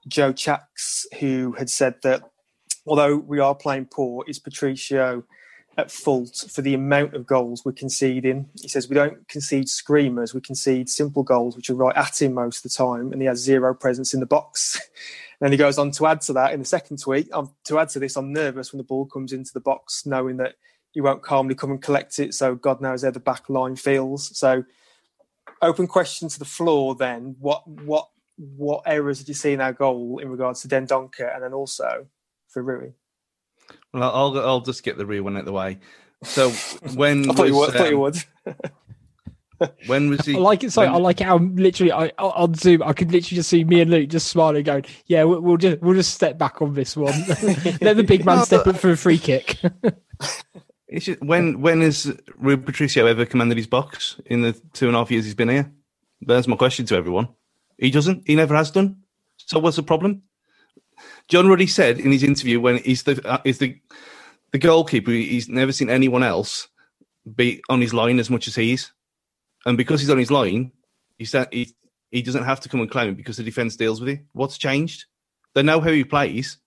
Joe 0.09 0.33
Chacks, 0.33 1.07
who 1.20 1.53
had 1.53 1.70
said 1.70 1.96
that 2.03 2.22
although 2.87 3.16
we 3.16 3.38
are 3.38 3.55
playing 3.55 3.87
poor, 3.87 4.24
is 4.27 4.38
Patricio 4.38 5.24
at 5.79 5.91
fault 5.93 6.45
for 6.51 6.61
the 6.61 6.75
amount 6.75 7.14
of 7.14 7.25
goals 7.25 7.64
we're 7.64 7.73
conceding? 7.73 8.49
He 8.61 8.69
says 8.69 8.88
we 8.88 8.95
don't 8.95 9.27
concede 9.29 9.69
screamers, 9.69 10.35
we 10.35 10.41
concede 10.41 10.91
simple 10.91 11.23
goals, 11.23 11.57
which 11.57 11.71
are 11.71 11.75
right 11.75 11.97
at 11.97 12.21
him 12.21 12.35
most 12.35 12.59
of 12.59 12.71
the 12.71 12.77
time, 12.77 13.12
and 13.12 13.23
he 13.23 13.29
has 13.29 13.38
zero 13.38 13.73
presence 13.73 14.12
in 14.12 14.21
the 14.21 14.27
box. 14.27 14.81
and 15.41 15.53
he 15.53 15.57
goes 15.57 15.79
on 15.79 15.93
to 15.93 16.07
add 16.07 16.21
to 16.23 16.33
that 16.35 16.53
in 16.53 16.59
the 16.59 16.67
second 16.67 16.99
tweet. 16.99 17.33
Um, 17.33 17.55
to 17.64 17.79
add 17.79 17.88
to 17.91 18.01
this, 18.01 18.17
I'm 18.17 18.33
nervous 18.33 18.73
when 18.73 18.79
the 18.79 18.85
ball 18.85 19.07
comes 19.07 19.33
into 19.33 19.53
the 19.55 19.61
box, 19.61 20.05
knowing 20.05 20.37
that 20.38 20.57
he 20.91 21.01
won't 21.01 21.23
calmly 21.23 21.55
come 21.55 21.71
and 21.71 21.81
collect 21.81 22.19
it. 22.19 22.35
So 22.35 22.57
God 22.57 22.81
knows 22.81 23.05
how 23.05 23.12
the 23.12 23.21
back 23.21 23.49
line 23.49 23.77
feels. 23.77 24.37
So 24.37 24.64
open 25.62 25.87
question 25.87 26.29
to 26.29 26.38
the 26.38 26.45
floor. 26.45 26.97
Then 26.97 27.37
what 27.38 27.67
what 27.69 28.09
what 28.37 28.83
errors 28.87 29.19
did 29.19 29.29
you 29.29 29.35
see 29.35 29.53
in 29.53 29.61
our 29.61 29.73
goal 29.73 30.19
in 30.19 30.29
regards 30.29 30.62
to 30.62 30.69
Dendoncker 30.69 31.33
and 31.33 31.43
then 31.43 31.53
also 31.53 32.07
for 32.49 32.62
Rui? 32.62 32.91
Well, 33.92 34.02
I'll 34.02 34.38
I'll 34.38 34.61
just 34.61 34.83
get 34.83 34.98
the 34.98 35.07
real 35.07 35.24
one 35.24 35.37
out 35.37 35.40
of 35.40 35.46
the 35.46 35.52
way. 35.52 35.78
So 36.22 36.50
when 36.94 37.31
I 37.31 37.35
thought, 37.35 37.42
was, 37.42 37.48
you, 37.50 37.57
would, 37.57 37.70
um, 37.70 37.76
thought 37.76 37.90
you 37.90 37.98
would. 37.98 38.24
when 39.87 40.11
was 40.11 40.24
he? 40.26 40.37
I 40.37 40.38
like 40.38 40.64
it. 40.64 40.72
So 40.72 40.83
when, 40.83 40.90
I 40.90 40.96
like 40.96 41.20
it. 41.20 41.28
I'm 41.28 41.57
literally 41.57 41.92
I 41.92 42.09
on 42.18 42.54
Zoom. 42.54 42.83
I 42.83 42.92
could 42.92 43.12
literally 43.12 43.37
just 43.37 43.48
see 43.48 43.64
me 43.64 43.81
and 43.81 43.90
Luke 43.90 44.09
just 44.09 44.28
smiling, 44.28 44.64
going, 44.64 44.85
"Yeah, 45.07 45.24
we'll, 45.24 45.40
we'll 45.40 45.57
just 45.57 45.81
we'll 45.81 45.94
just 45.94 46.14
step 46.14 46.38
back 46.38 46.61
on 46.62 46.74
this 46.74 46.96
one. 46.96 47.14
Let 47.81 47.96
the 47.96 48.04
big 48.07 48.24
man 48.24 48.38
no, 48.38 48.44
step 48.44 48.64
but... 48.64 48.74
up 48.74 48.81
for 48.81 48.90
a 48.90 48.96
free 48.96 49.18
kick." 49.18 49.59
It's 50.88 51.04
just, 51.04 51.20
when 51.20 51.61
when 51.61 51.83
has 51.83 52.18
Rui 52.37 52.57
Patricio 52.57 53.07
ever 53.07 53.26
commanded 53.26 53.59
his 53.59 53.66
box 53.66 54.20
in 54.26 54.42
the 54.42 54.52
two 54.72 54.87
and 54.87 54.96
a 54.96 55.00
half 55.00 55.11
years 55.11 55.24
he's 55.24 55.35
been 55.35 55.50
here? 55.50 55.70
That's 56.22 56.48
my 56.48 56.57
question 56.57 56.87
to 56.87 56.96
everyone. 56.96 57.28
He 57.76 57.90
doesn't. 57.90 58.26
He 58.26 58.35
never 58.35 58.57
has 58.57 58.70
done. 58.70 59.02
So 59.37 59.59
what's 59.59 59.76
the 59.76 59.83
problem? 59.83 60.22
John 61.29 61.49
Ruddy 61.49 61.67
said 61.67 62.01
in 62.01 62.12
his 62.12 62.23
interview 62.25 62.61
when 62.61 62.79
he's 62.79 63.05
the 63.05 63.21
uh, 63.29 63.38
is 63.45 63.59
the 63.59 63.79
the 64.53 64.59
goalkeeper, 64.59 65.11
he's 65.11 65.49
never 65.49 65.73
seen 65.73 65.91
anyone 65.91 66.23
else 66.23 66.69
be 67.37 67.62
on 67.69 67.81
his 67.81 67.95
line 67.95 68.19
as 68.19 68.31
much 68.31 68.49
as 68.49 68.55
he 68.57 68.73
is, 68.75 68.93
and 69.67 69.77
because 69.79 70.01
he's 70.01 70.11
on 70.11 70.19
his 70.19 70.31
line, 70.31 70.73
he 71.19 71.25
said 71.25 71.49
he 71.53 71.75
he 72.11 72.23
doesn't 72.23 72.45
have 72.45 72.61
to 72.61 72.69
come 72.69 72.81
and 72.81 72.91
claim 72.91 73.11
it 73.11 73.17
because 73.17 73.37
the 73.37 73.43
defense 73.43 73.77
deals 73.77 74.01
with 74.01 74.11
it. 74.11 74.21
What's 74.33 74.59
changed? 74.59 75.07
They 75.55 75.62
know 75.62 75.81
how 75.81 75.91
he 75.91 76.05
plays, 76.05 76.59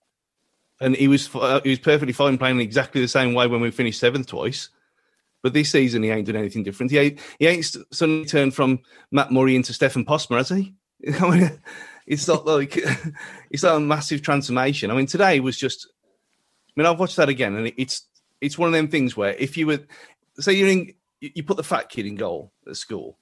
and 0.80 0.96
he 0.96 1.08
was 1.08 1.28
uh, 1.34 1.60
he 1.62 1.70
was 1.70 1.80
perfectly 1.80 2.12
fine 2.12 2.38
playing 2.38 2.60
exactly 2.60 3.00
the 3.00 3.08
same 3.08 3.34
way 3.34 3.46
when 3.48 3.60
we 3.60 3.70
finished 3.70 4.00
seventh 4.00 4.28
twice. 4.28 4.68
But 5.42 5.54
this 5.54 5.70
season, 5.72 6.02
he 6.04 6.10
ain't 6.10 6.26
done 6.26 6.36
anything 6.36 6.62
different. 6.62 6.92
He 6.92 6.98
ain't, 6.98 7.20
he 7.38 7.48
ain't 7.48 7.76
suddenly 7.92 8.26
turned 8.26 8.54
from 8.54 8.80
Matt 9.10 9.32
Murray 9.32 9.56
into 9.56 9.72
Stefan 9.72 10.04
Postma, 10.04 10.38
has 10.38 10.50
he? 10.50 10.74
I 12.06 12.10
mean, 12.10 12.14
it's 12.14 12.28
not 12.28 12.46
like 12.46 12.76
it's 13.50 13.62
not 13.62 13.76
a 13.76 13.80
massive 13.80 14.22
transformation. 14.22 14.90
I 14.90 14.94
mean, 14.94 15.06
today 15.06 15.40
was 15.40 15.56
just. 15.56 15.88
I 16.68 16.80
mean, 16.80 16.86
I've 16.86 16.98
watched 16.98 17.16
that 17.16 17.28
again, 17.28 17.54
and 17.54 17.72
it's 17.76 18.06
it's 18.40 18.58
one 18.58 18.68
of 18.68 18.72
them 18.72 18.88
things 18.88 19.16
where 19.16 19.34
if 19.34 19.56
you 19.56 19.66
were, 19.66 19.80
say, 20.38 20.54
you're 20.54 20.68
in, 20.68 20.94
you 21.20 21.42
put 21.42 21.56
the 21.56 21.62
fat 21.62 21.88
kid 21.88 22.06
in 22.06 22.16
goal 22.16 22.50
at 22.66 22.76
school, 22.76 23.18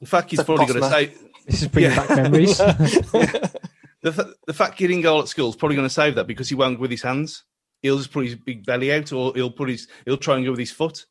the 0.00 0.06
fat 0.06 0.28
kid's 0.28 0.44
probably 0.44 0.66
going 0.66 0.80
to 0.80 0.88
say, 0.88 1.14
"This 1.46 1.62
is 1.62 1.68
bringing 1.68 1.92
yeah. 1.92 2.06
back 2.06 2.16
memories." 2.16 2.58
the 4.02 4.34
the 4.46 4.54
fat 4.54 4.76
kid 4.76 4.90
in 4.90 5.00
goal 5.00 5.20
at 5.20 5.28
school 5.28 5.48
is 5.48 5.56
probably 5.56 5.76
going 5.76 5.88
to 5.88 5.94
save 5.94 6.14
that 6.14 6.26
because 6.26 6.48
he 6.48 6.54
won't 6.54 6.76
go 6.76 6.82
with 6.82 6.90
his 6.90 7.02
hands. 7.02 7.44
He'll 7.82 7.98
just 7.98 8.12
put 8.12 8.24
his 8.24 8.34
big 8.34 8.64
belly 8.64 8.92
out, 8.92 9.12
or 9.12 9.32
he'll 9.34 9.50
put 9.50 9.68
his 9.68 9.88
he'll 10.04 10.16
try 10.16 10.36
and 10.36 10.44
go 10.44 10.52
with 10.52 10.60
his 10.60 10.70
foot, 10.70 11.06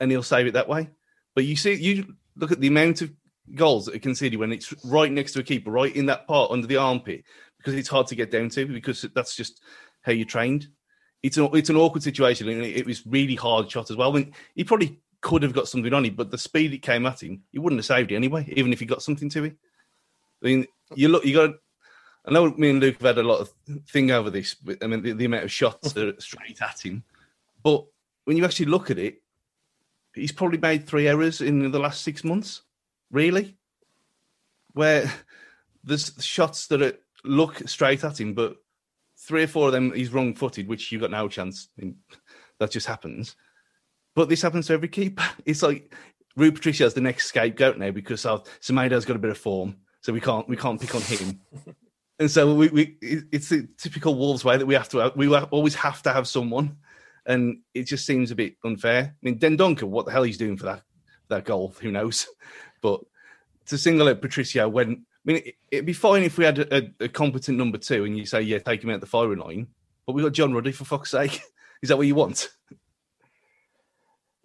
and 0.00 0.10
he'll 0.10 0.22
save 0.22 0.46
it 0.46 0.54
that 0.54 0.68
way. 0.68 0.90
But 1.34 1.44
you 1.44 1.56
see, 1.56 1.74
you 1.74 2.14
look 2.36 2.52
at 2.52 2.60
the 2.60 2.68
amount 2.68 3.02
of 3.02 3.12
goals 3.54 3.86
that 3.86 3.94
are 3.94 4.00
conceded 4.00 4.38
when 4.38 4.52
it's 4.52 4.74
right 4.84 5.10
next 5.10 5.32
to 5.32 5.40
a 5.40 5.44
keeper, 5.44 5.70
right 5.70 5.94
in 5.94 6.06
that 6.06 6.26
part 6.26 6.50
under 6.50 6.66
the 6.66 6.76
armpit, 6.76 7.24
because 7.58 7.74
it's 7.74 7.88
hard 7.88 8.06
to 8.08 8.14
get 8.14 8.30
down 8.30 8.48
to 8.50 8.66
because 8.66 9.02
that's 9.14 9.36
just 9.36 9.60
how 10.02 10.12
you're 10.12 10.26
trained. 10.26 10.68
it's 11.22 11.36
an 11.36 11.48
it's 11.52 11.70
an 11.70 11.76
awkward 11.76 12.02
situation, 12.02 12.48
and 12.48 12.62
it, 12.64 12.86
was 12.86 13.06
really 13.06 13.34
hard 13.34 13.70
shot 13.70 13.90
as 13.90 13.96
well. 13.96 14.10
I 14.10 14.14
mean, 14.14 14.32
he 14.54 14.64
probably 14.64 15.00
could 15.20 15.42
have 15.42 15.52
got 15.52 15.68
something 15.68 15.92
on 15.92 16.04
him, 16.04 16.14
but 16.14 16.30
the 16.30 16.38
speed 16.38 16.72
it 16.72 16.82
came 16.82 17.06
at 17.06 17.22
him, 17.22 17.42
he 17.52 17.58
wouldn't 17.58 17.78
have 17.78 17.86
saved 17.86 18.12
it 18.12 18.16
anyway, 18.16 18.44
even 18.56 18.72
if 18.72 18.80
he 18.80 18.86
got 18.86 19.02
something 19.02 19.28
to 19.30 19.44
it. 19.44 19.56
I 20.42 20.46
mean, 20.46 20.66
you 20.94 21.08
look, 21.08 21.24
you 21.24 21.34
got. 21.34 21.54
I 22.24 22.32
know 22.32 22.50
me 22.50 22.70
and 22.70 22.80
Luke 22.80 22.96
have 23.00 23.16
had 23.16 23.24
a 23.24 23.28
lot 23.28 23.40
of 23.40 23.52
thing 23.88 24.10
over 24.10 24.30
this. 24.30 24.56
I 24.82 24.86
mean, 24.88 25.00
the, 25.00 25.12
the 25.12 25.26
amount 25.26 25.44
of 25.44 25.52
shots 25.52 25.94
straight 26.18 26.60
at 26.60 26.84
him, 26.84 27.04
but 27.62 27.84
when 28.24 28.36
you 28.36 28.44
actually 28.44 28.66
look 28.66 28.90
at 28.90 28.98
it, 28.98 29.22
he's 30.14 30.32
probably 30.32 30.58
made 30.58 30.86
three 30.86 31.06
errors 31.08 31.40
in 31.40 31.70
the 31.70 31.78
last 31.78 32.02
six 32.02 32.24
months. 32.24 32.62
Really, 33.10 33.56
where 34.72 35.10
there's 35.84 36.12
shots 36.20 36.66
that 36.68 36.82
are, 36.82 36.92
look 37.24 37.68
straight 37.68 38.04
at 38.04 38.20
him, 38.20 38.34
but 38.34 38.56
three 39.18 39.44
or 39.44 39.48
four 39.48 39.68
of 39.68 39.72
them 39.72 39.92
he's 39.92 40.12
wrong 40.12 40.34
footed, 40.34 40.68
which 40.68 40.90
you've 40.92 41.00
got 41.00 41.10
no 41.10 41.28
chance. 41.28 41.68
In, 41.78 41.96
that 42.58 42.70
just 42.70 42.86
happens. 42.86 43.36
But 44.14 44.28
this 44.28 44.42
happens 44.42 44.66
to 44.66 44.72
every 44.72 44.88
keeper. 44.88 45.24
It's 45.44 45.62
like 45.62 45.94
Rui 46.36 46.50
Patricio 46.50 46.86
is 46.86 46.94
the 46.94 47.00
next 47.00 47.26
scapegoat 47.26 47.78
now 47.78 47.90
because 47.90 48.26
of 48.26 48.48
Semedo's 48.60 49.04
got 49.04 49.16
a 49.16 49.20
bit 49.20 49.30
of 49.30 49.38
form, 49.38 49.76
so 50.02 50.12
we 50.12 50.20
can't 50.20 50.48
we 50.48 50.56
can't 50.56 50.80
pick 50.80 50.94
on 50.94 51.02
him. 51.02 51.40
and 52.18 52.30
so 52.30 52.54
we, 52.54 52.68
we 52.68 52.96
it's 53.00 53.48
the 53.48 53.68
typical 53.78 54.14
Wolves 54.14 54.44
way 54.44 54.56
that 54.56 54.66
we 54.66 54.74
have 54.74 54.88
to 54.90 55.12
we 55.16 55.34
always 55.34 55.74
have 55.76 56.02
to 56.02 56.12
have 56.12 56.28
someone, 56.28 56.76
and 57.24 57.58
it 57.74 57.84
just 57.84 58.06
seems 58.06 58.30
a 58.30 58.36
bit 58.36 58.56
unfair. 58.64 59.14
I 59.14 59.18
mean, 59.22 59.38
Dendoncker, 59.38 59.84
what 59.84 60.06
the 60.06 60.12
hell 60.12 60.24
he's 60.24 60.38
doing 60.38 60.56
for 60.56 60.66
that 60.66 60.82
that 61.28 61.44
goal? 61.44 61.74
Who 61.80 61.90
knows? 61.90 62.26
But 62.86 63.00
to 63.66 63.76
single 63.76 64.08
out 64.08 64.20
Patricio 64.20 64.68
when 64.68 65.04
I 65.26 65.32
mean, 65.32 65.42
it'd 65.72 65.86
be 65.86 65.92
fine 65.92 66.22
if 66.22 66.38
we 66.38 66.44
had 66.44 66.60
a, 66.60 66.88
a, 67.00 67.08
competent 67.08 67.58
number 67.58 67.78
two 67.78 68.04
and 68.04 68.16
you 68.16 68.26
say, 68.26 68.42
yeah, 68.42 68.58
take 68.58 68.84
him 68.84 68.90
out 68.90 69.00
the 69.00 69.06
firing 69.06 69.40
line. 69.40 69.66
But 70.06 70.12
we 70.12 70.22
got 70.22 70.30
John 70.32 70.54
Ruddy 70.54 70.70
for 70.70 70.84
fuck's 70.84 71.10
sake. 71.10 71.40
Is 71.82 71.88
that 71.88 71.96
what 71.96 72.06
you 72.06 72.14
want? 72.14 72.48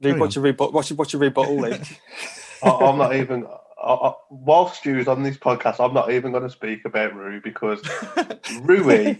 Luke, 0.01 0.17
what's 0.17 0.35
your, 0.35 0.43
rebut- 0.43 0.73
what's, 0.73 0.89
your, 0.89 0.97
what's 0.97 1.13
your 1.13 1.21
rebuttal, 1.21 1.61
Luke? 1.61 1.81
I'm 2.63 2.97
not 2.97 3.15
even. 3.15 3.45
I, 3.79 3.93
I, 3.93 4.13
while 4.29 4.69
Stu's 4.69 5.07
on 5.07 5.21
this 5.21 5.37
podcast, 5.37 5.79
I'm 5.79 5.93
not 5.93 6.11
even 6.11 6.31
going 6.31 6.43
to 6.43 6.49
speak 6.49 6.85
about 6.85 7.15
Rui 7.15 7.39
because 7.41 7.79
Rui 8.61 9.17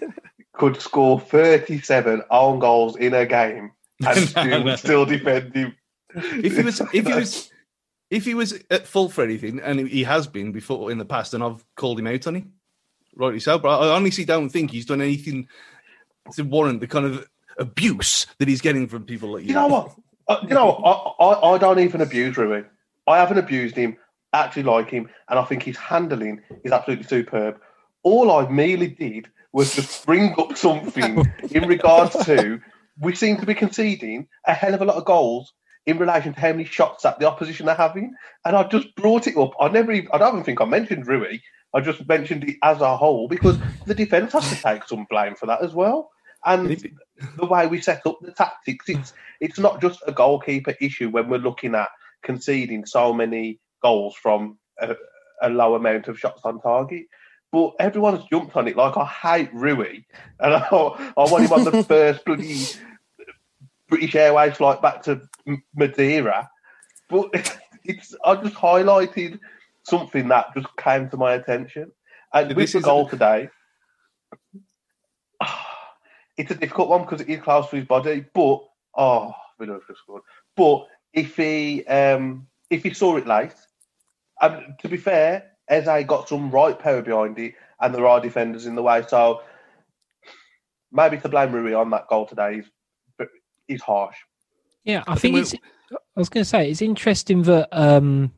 could 0.53 0.81
score 0.81 1.19
37 1.19 2.23
own 2.31 2.57
goals 2.57 2.95
in 2.95 3.13
a 3.13 3.27
game 3.27 3.71
and 4.03 4.27
still, 4.27 4.77
still 4.77 5.05
defend 5.05 5.53
him. 5.53 5.75
If 6.15 6.57
he 6.57 6.63
was, 6.63 6.81
if 6.91 7.05
he 7.05 7.13
was, 7.13 7.50
if 8.11 8.25
he 8.25 8.35
was 8.35 8.61
at 8.69 8.85
fault 8.85 9.13
for 9.13 9.23
anything, 9.23 9.59
and 9.61 9.79
he 9.87 10.03
has 10.03 10.27
been 10.27 10.51
before 10.51 10.91
in 10.91 10.97
the 10.97 11.05
past, 11.05 11.33
and 11.33 11.41
I've 11.41 11.63
called 11.75 11.97
him 11.97 12.07
out 12.07 12.27
on 12.27 12.35
it, 12.35 12.43
rightly 13.15 13.39
so. 13.39 13.57
But 13.57 13.79
I 13.79 13.95
honestly 13.95 14.25
don't 14.25 14.49
think 14.49 14.69
he's 14.69 14.85
done 14.85 15.01
anything 15.01 15.47
to 16.33 16.43
warrant 16.43 16.81
the 16.81 16.87
kind 16.87 17.05
of 17.05 17.27
abuse 17.57 18.27
that 18.37 18.49
he's 18.49 18.61
getting 18.61 18.87
from 18.87 19.05
people 19.05 19.31
like 19.31 19.43
you. 19.43 19.49
You 19.49 19.53
know 19.55 19.67
what? 19.67 19.95
Uh, 20.27 20.39
you 20.43 20.53
know, 20.53 20.71
I, 20.71 21.23
I, 21.23 21.53
I 21.53 21.57
don't 21.57 21.79
even 21.79 22.01
abuse 22.01 22.37
Rui. 22.37 22.63
I 23.07 23.17
haven't 23.17 23.39
abused 23.39 23.75
him. 23.75 23.97
Actually, 24.33 24.63
like 24.63 24.89
him, 24.89 25.09
and 25.27 25.39
I 25.39 25.43
think 25.43 25.63
his 25.63 25.75
handling 25.75 26.41
is 26.63 26.71
absolutely 26.71 27.05
superb. 27.05 27.59
All 28.03 28.31
I 28.31 28.47
merely 28.47 28.87
did 28.87 29.29
was 29.51 29.75
just 29.75 30.05
bring 30.05 30.33
up 30.37 30.57
something 30.57 31.25
in 31.51 31.67
regards 31.67 32.25
to 32.25 32.61
we 32.99 33.15
seem 33.15 33.37
to 33.37 33.45
be 33.45 33.53
conceding 33.53 34.27
a 34.45 34.53
hell 34.53 34.73
of 34.73 34.81
a 34.81 34.85
lot 34.85 34.95
of 34.95 35.03
goals 35.03 35.53
in 35.85 35.97
relation 35.97 36.33
to 36.33 36.39
how 36.39 36.51
many 36.51 36.63
shots 36.63 37.03
that 37.03 37.19
the 37.19 37.27
opposition 37.27 37.67
are 37.67 37.75
having. 37.75 38.13
And 38.45 38.55
I 38.55 38.63
just 38.63 38.95
brought 38.95 39.27
it 39.27 39.37
up. 39.37 39.51
I 39.59 39.67
never 39.69 39.91
even, 39.91 40.09
I 40.13 40.17
don't 40.17 40.33
even 40.33 40.43
think 40.43 40.61
I 40.61 40.65
mentioned 40.65 41.07
Rui. 41.07 41.39
I 41.73 41.81
just 41.81 42.07
mentioned 42.07 42.43
it 42.43 42.57
as 42.63 42.81
a 42.81 42.97
whole 42.97 43.27
because 43.27 43.57
the 43.85 43.95
defence 43.95 44.33
has 44.33 44.49
to 44.49 44.61
take 44.61 44.87
some 44.87 45.07
blame 45.09 45.35
for 45.35 45.45
that 45.47 45.63
as 45.63 45.73
well. 45.73 46.11
And 46.45 46.69
the 47.37 47.45
way 47.45 47.67
we 47.67 47.81
set 47.81 48.05
up 48.05 48.19
the 48.21 48.31
tactics, 48.31 48.89
it's 48.89 49.13
it's 49.39 49.59
not 49.59 49.79
just 49.79 50.01
a 50.07 50.11
goalkeeper 50.11 50.75
issue 50.81 51.09
when 51.09 51.29
we're 51.29 51.37
looking 51.37 51.75
at 51.75 51.89
conceding 52.23 52.85
so 52.85 53.13
many 53.13 53.59
goals 53.81 54.15
from 54.15 54.57
a, 54.79 54.95
a 55.41 55.49
low 55.49 55.75
amount 55.75 56.07
of 56.07 56.19
shots 56.19 56.41
on 56.43 56.59
target. 56.59 57.05
But 57.51 57.73
everyone's 57.79 58.23
jumped 58.31 58.55
on 58.55 58.67
it 58.67 58.75
like 58.75 58.97
I 58.97 59.05
hate 59.05 59.53
Rui, 59.53 60.03
and 60.39 60.53
I, 60.53 60.67
I 60.67 61.11
want 61.15 61.45
him 61.45 61.53
on 61.53 61.63
the 61.63 61.83
first 61.87 62.25
bloody 62.25 62.65
British 63.87 64.15
Airways 64.15 64.55
flight 64.55 64.81
back 64.81 65.03
to 65.03 65.21
Madeira. 65.75 66.49
But 67.09 67.29
it's 67.83 68.15
I 68.23 68.35
just 68.35 68.55
highlighted 68.55 69.39
something 69.83 70.27
that 70.29 70.53
just 70.55 70.75
came 70.77 71.09
to 71.09 71.17
my 71.17 71.33
attention. 71.33 71.91
And 72.33 72.55
with 72.55 72.71
the 72.71 72.81
goal 72.81 73.09
today, 73.09 73.49
it's 76.37 76.51
a 76.51 76.55
difficult 76.55 76.89
one 76.89 77.01
because 77.01 77.21
it 77.21 77.29
is 77.29 77.41
close 77.41 77.69
to 77.69 77.75
his 77.77 77.85
body. 77.85 78.25
But 78.33 78.63
oh, 78.97 79.33
we 79.59 79.65
know 79.65 79.81
just 79.87 79.99
scored. 79.99 80.23
But 80.55 80.87
if 81.13 81.35
he 81.35 81.85
um, 81.85 82.47
if 82.69 82.83
he 82.83 82.93
saw 82.93 83.17
it 83.17 83.27
late, 83.27 83.55
and 84.41 84.75
to 84.79 84.89
be 84.89 84.97
fair, 84.97 85.51
Eze 85.67 86.05
got 86.05 86.29
some 86.29 86.51
right 86.51 86.77
power 86.77 87.01
behind 87.01 87.37
it, 87.39 87.55
and 87.79 87.93
there 87.93 88.07
are 88.07 88.21
defenders 88.21 88.65
in 88.65 88.75
the 88.75 88.83
way. 88.83 89.03
So 89.07 89.41
maybe 90.91 91.17
to 91.17 91.29
blame 91.29 91.51
Rui 91.51 91.73
on 91.73 91.89
that 91.91 92.07
goal 92.07 92.25
today 92.25 92.57
is 92.57 92.65
is 93.67 93.81
harsh. 93.81 94.17
Yeah, 94.83 95.03
I, 95.07 95.13
I 95.13 95.15
think, 95.15 95.35
think 95.35 95.53
it's. 95.53 95.55
I 95.91 96.19
was 96.19 96.29
going 96.29 96.43
to 96.43 96.49
say 96.49 96.69
it's 96.69 96.81
interesting 96.81 97.43
that 97.43 97.69
um, 97.71 98.31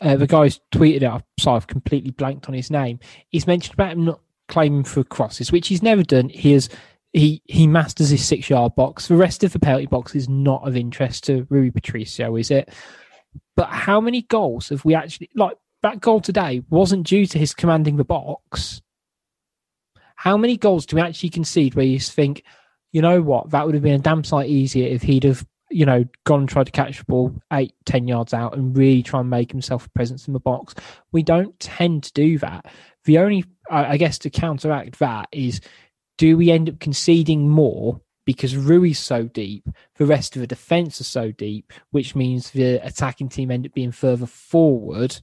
uh, 0.00 0.16
the 0.16 0.26
guy's 0.26 0.60
tweeted 0.72 1.02
it. 1.02 1.24
So 1.38 1.52
I've 1.52 1.66
completely 1.66 2.10
blanked 2.10 2.48
on 2.48 2.54
his 2.54 2.70
name. 2.70 3.00
He's 3.28 3.46
mentioned 3.46 3.74
about 3.74 3.92
him 3.92 4.04
not 4.04 4.20
claiming 4.48 4.84
for 4.84 5.04
crosses, 5.04 5.52
which 5.52 5.68
he's 5.68 5.82
never 5.82 6.02
done. 6.02 6.28
He 6.28 6.52
has 6.52 6.68
he 7.12 7.42
he 7.46 7.66
masters 7.66 8.10
his 8.10 8.24
six 8.24 8.48
yard 8.48 8.74
box. 8.74 9.08
The 9.08 9.16
rest 9.16 9.42
of 9.44 9.52
the 9.52 9.58
penalty 9.58 9.86
box 9.86 10.14
is 10.14 10.28
not 10.28 10.66
of 10.66 10.76
interest 10.76 11.24
to 11.24 11.46
Rui 11.50 11.70
Patricio, 11.70 12.36
is 12.36 12.50
it? 12.50 12.72
But 13.56 13.68
how 13.68 14.00
many 14.00 14.22
goals 14.22 14.68
have 14.68 14.84
we 14.84 14.94
actually 14.94 15.30
like 15.34 15.56
that 15.82 16.00
goal 16.00 16.20
today 16.20 16.62
wasn't 16.70 17.06
due 17.06 17.26
to 17.26 17.38
his 17.38 17.54
commanding 17.54 17.96
the 17.96 18.04
box? 18.04 18.80
How 20.16 20.36
many 20.36 20.56
goals 20.56 20.84
do 20.84 20.96
we 20.96 21.02
actually 21.02 21.30
concede 21.30 21.74
where 21.74 21.86
you 21.86 21.98
think, 21.98 22.44
you 22.92 23.00
know 23.00 23.22
what, 23.22 23.50
that 23.50 23.64
would 23.64 23.74
have 23.74 23.82
been 23.82 23.94
a 23.94 23.98
damn 23.98 24.22
sight 24.22 24.50
easier 24.50 24.86
if 24.86 25.00
he'd 25.00 25.24
have, 25.24 25.46
you 25.70 25.86
know, 25.86 26.04
gone 26.24 26.40
and 26.40 26.48
tried 26.48 26.66
to 26.66 26.72
catch 26.72 26.98
the 26.98 27.04
ball 27.04 27.34
eight, 27.52 27.72
ten 27.84 28.08
yards 28.08 28.34
out 28.34 28.56
and 28.56 28.76
really 28.76 29.02
try 29.02 29.20
and 29.20 29.30
make 29.30 29.50
himself 29.50 29.86
a 29.86 29.90
presence 29.90 30.26
in 30.26 30.32
the 30.32 30.40
box. 30.40 30.74
We 31.12 31.22
don't 31.22 31.58
tend 31.60 32.04
to 32.04 32.12
do 32.12 32.38
that. 32.38 32.66
The 33.04 33.18
only, 33.18 33.44
I 33.70 33.96
guess, 33.96 34.18
to 34.20 34.30
counteract 34.30 34.98
that 34.98 35.28
is 35.32 35.60
do 36.18 36.36
we 36.36 36.50
end 36.50 36.68
up 36.68 36.80
conceding 36.80 37.48
more 37.48 38.00
because 38.26 38.56
Rui's 38.56 38.98
so 38.98 39.24
deep, 39.24 39.68
the 39.96 40.06
rest 40.06 40.36
of 40.36 40.40
the 40.40 40.46
defence 40.46 41.00
are 41.00 41.04
so 41.04 41.32
deep, 41.32 41.72
which 41.90 42.14
means 42.14 42.50
the 42.50 42.74
attacking 42.86 43.28
team 43.28 43.50
end 43.50 43.66
up 43.66 43.72
being 43.72 43.92
further 43.92 44.26
forward 44.26 45.20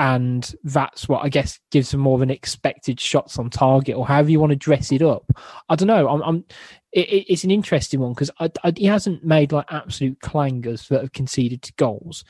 and 0.00 0.54
that's 0.64 1.10
what 1.10 1.22
I 1.22 1.28
guess 1.28 1.60
gives 1.70 1.90
them 1.90 2.00
more 2.00 2.14
of 2.14 2.22
an 2.22 2.30
expected 2.30 2.98
shots 2.98 3.38
on 3.38 3.50
target, 3.50 3.96
or 3.96 4.06
however 4.06 4.30
you 4.30 4.40
want 4.40 4.48
to 4.48 4.56
dress 4.56 4.90
it 4.92 5.02
up. 5.02 5.30
I 5.68 5.76
don't 5.76 5.88
know. 5.88 6.08
I'm, 6.08 6.22
I'm 6.22 6.44
it, 6.90 7.26
it's 7.28 7.44
an 7.44 7.50
interesting 7.50 8.00
one 8.00 8.14
because 8.14 8.30
he 8.76 8.86
hasn't 8.86 9.26
made 9.26 9.52
like 9.52 9.66
absolute 9.68 10.18
clangers 10.20 10.88
that 10.88 11.02
have 11.02 11.12
conceded 11.12 11.60
to 11.60 11.74
goals, 11.74 12.24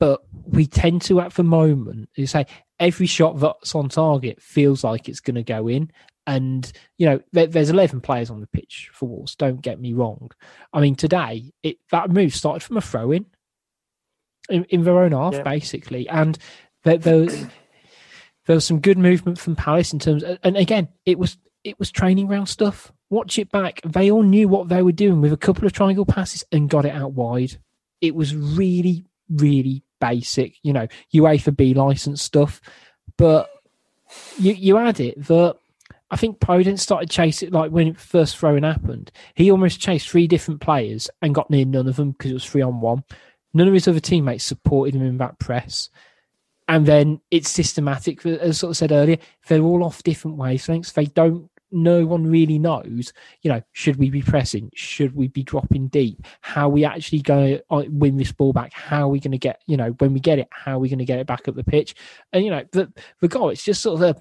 but 0.00 0.22
we 0.44 0.66
tend 0.66 1.02
to 1.02 1.20
at 1.20 1.34
the 1.34 1.44
moment 1.44 2.08
you 2.16 2.26
say 2.26 2.46
every 2.80 3.06
shot 3.06 3.38
that's 3.38 3.76
on 3.76 3.88
target 3.88 4.42
feels 4.42 4.82
like 4.82 5.08
it's 5.08 5.20
going 5.20 5.36
to 5.36 5.44
go 5.44 5.68
in. 5.68 5.88
And 6.26 6.70
you 6.98 7.06
know, 7.06 7.20
there, 7.30 7.46
there's 7.46 7.70
11 7.70 8.00
players 8.00 8.28
on 8.28 8.40
the 8.40 8.48
pitch 8.48 8.90
for 8.92 9.08
Wolves. 9.08 9.36
Don't 9.36 9.62
get 9.62 9.80
me 9.80 9.92
wrong. 9.92 10.32
I 10.72 10.80
mean, 10.80 10.96
today 10.96 11.52
it 11.62 11.76
that 11.92 12.10
move 12.10 12.34
started 12.34 12.64
from 12.64 12.76
a 12.76 12.80
throw 12.80 13.12
in 13.12 13.26
in, 14.48 14.64
in 14.64 14.84
their 14.84 14.98
own 14.98 15.12
half, 15.12 15.34
yeah. 15.34 15.42
basically. 15.42 16.08
And 16.08 16.38
there, 16.84 16.98
there, 16.98 17.26
there 18.46 18.56
was 18.56 18.64
some 18.64 18.80
good 18.80 18.98
movement 18.98 19.38
from 19.38 19.56
Palace 19.56 19.92
in 19.92 19.98
terms, 19.98 20.22
of, 20.22 20.38
and 20.42 20.56
again, 20.56 20.88
it 21.06 21.18
was 21.18 21.38
it 21.64 21.78
was 21.78 21.90
training 21.90 22.28
round 22.28 22.48
stuff. 22.48 22.92
Watch 23.10 23.38
it 23.38 23.50
back; 23.50 23.80
they 23.84 24.10
all 24.10 24.22
knew 24.22 24.48
what 24.48 24.68
they 24.68 24.82
were 24.82 24.92
doing 24.92 25.20
with 25.20 25.32
a 25.32 25.36
couple 25.36 25.66
of 25.66 25.72
triangle 25.72 26.06
passes 26.06 26.44
and 26.50 26.68
got 26.68 26.84
it 26.84 26.94
out 26.94 27.12
wide. 27.12 27.58
It 28.00 28.14
was 28.14 28.34
really, 28.34 29.04
really 29.30 29.84
basic, 30.00 30.54
you 30.62 30.72
know, 30.72 30.88
UEFA 31.14 31.56
B 31.56 31.74
license 31.74 32.22
stuff. 32.22 32.60
But 33.16 33.48
you 34.38 34.52
you 34.54 34.78
add 34.78 34.98
it 34.98 35.22
that 35.26 35.56
I 36.10 36.16
think 36.16 36.40
Podence 36.40 36.80
started 36.80 37.10
chasing 37.10 37.50
like 37.50 37.70
when 37.70 37.88
it 37.88 38.00
first 38.00 38.36
throwing 38.36 38.64
happened. 38.64 39.12
He 39.34 39.50
almost 39.50 39.80
chased 39.80 40.08
three 40.08 40.26
different 40.26 40.60
players 40.60 41.08
and 41.20 41.34
got 41.34 41.50
near 41.50 41.64
none 41.64 41.88
of 41.88 41.96
them 41.96 42.10
because 42.12 42.30
it 42.30 42.34
was 42.34 42.44
three 42.44 42.62
on 42.62 42.80
one. 42.80 43.04
None 43.54 43.68
of 43.68 43.74
his 43.74 43.86
other 43.86 44.00
teammates 44.00 44.44
supported 44.44 44.94
him 44.94 45.06
in 45.06 45.18
that 45.18 45.38
press 45.38 45.90
and 46.68 46.86
then 46.86 47.20
it's 47.30 47.50
systematic. 47.50 48.24
As 48.26 48.58
sort 48.58 48.70
of 48.70 48.76
said 48.76 48.92
earlier, 48.92 49.18
they're 49.48 49.60
all 49.62 49.84
off 49.84 50.02
different 50.02 50.36
wavelengths. 50.38 50.92
They 50.94 51.06
don't. 51.06 51.48
No 51.74 52.04
one 52.04 52.26
really 52.26 52.58
knows. 52.58 53.14
You 53.40 53.50
know, 53.50 53.62
should 53.72 53.96
we 53.96 54.10
be 54.10 54.20
pressing? 54.20 54.70
Should 54.74 55.16
we 55.16 55.28
be 55.28 55.42
dropping 55.42 55.88
deep? 55.88 56.22
How 56.42 56.66
are 56.66 56.70
we 56.70 56.84
actually 56.84 57.22
going 57.22 57.56
to 57.56 57.64
uh, 57.70 57.84
win 57.88 58.18
this 58.18 58.30
ball 58.30 58.52
back? 58.52 58.74
How 58.74 59.04
are 59.04 59.08
we 59.08 59.20
going 59.20 59.32
to 59.32 59.38
get? 59.38 59.62
You 59.66 59.78
know, 59.78 59.92
when 59.98 60.12
we 60.12 60.20
get 60.20 60.38
it, 60.38 60.48
how 60.50 60.76
are 60.76 60.78
we 60.78 60.90
going 60.90 60.98
to 60.98 61.06
get 61.06 61.18
it 61.18 61.26
back 61.26 61.48
up 61.48 61.54
the 61.54 61.64
pitch? 61.64 61.94
And 62.32 62.44
you 62.44 62.50
know, 62.50 62.62
the 62.72 62.92
the 63.20 63.28
goal. 63.28 63.48
It's 63.48 63.64
just 63.64 63.80
sort 63.82 64.02
of 64.02 64.16
a. 64.16 64.20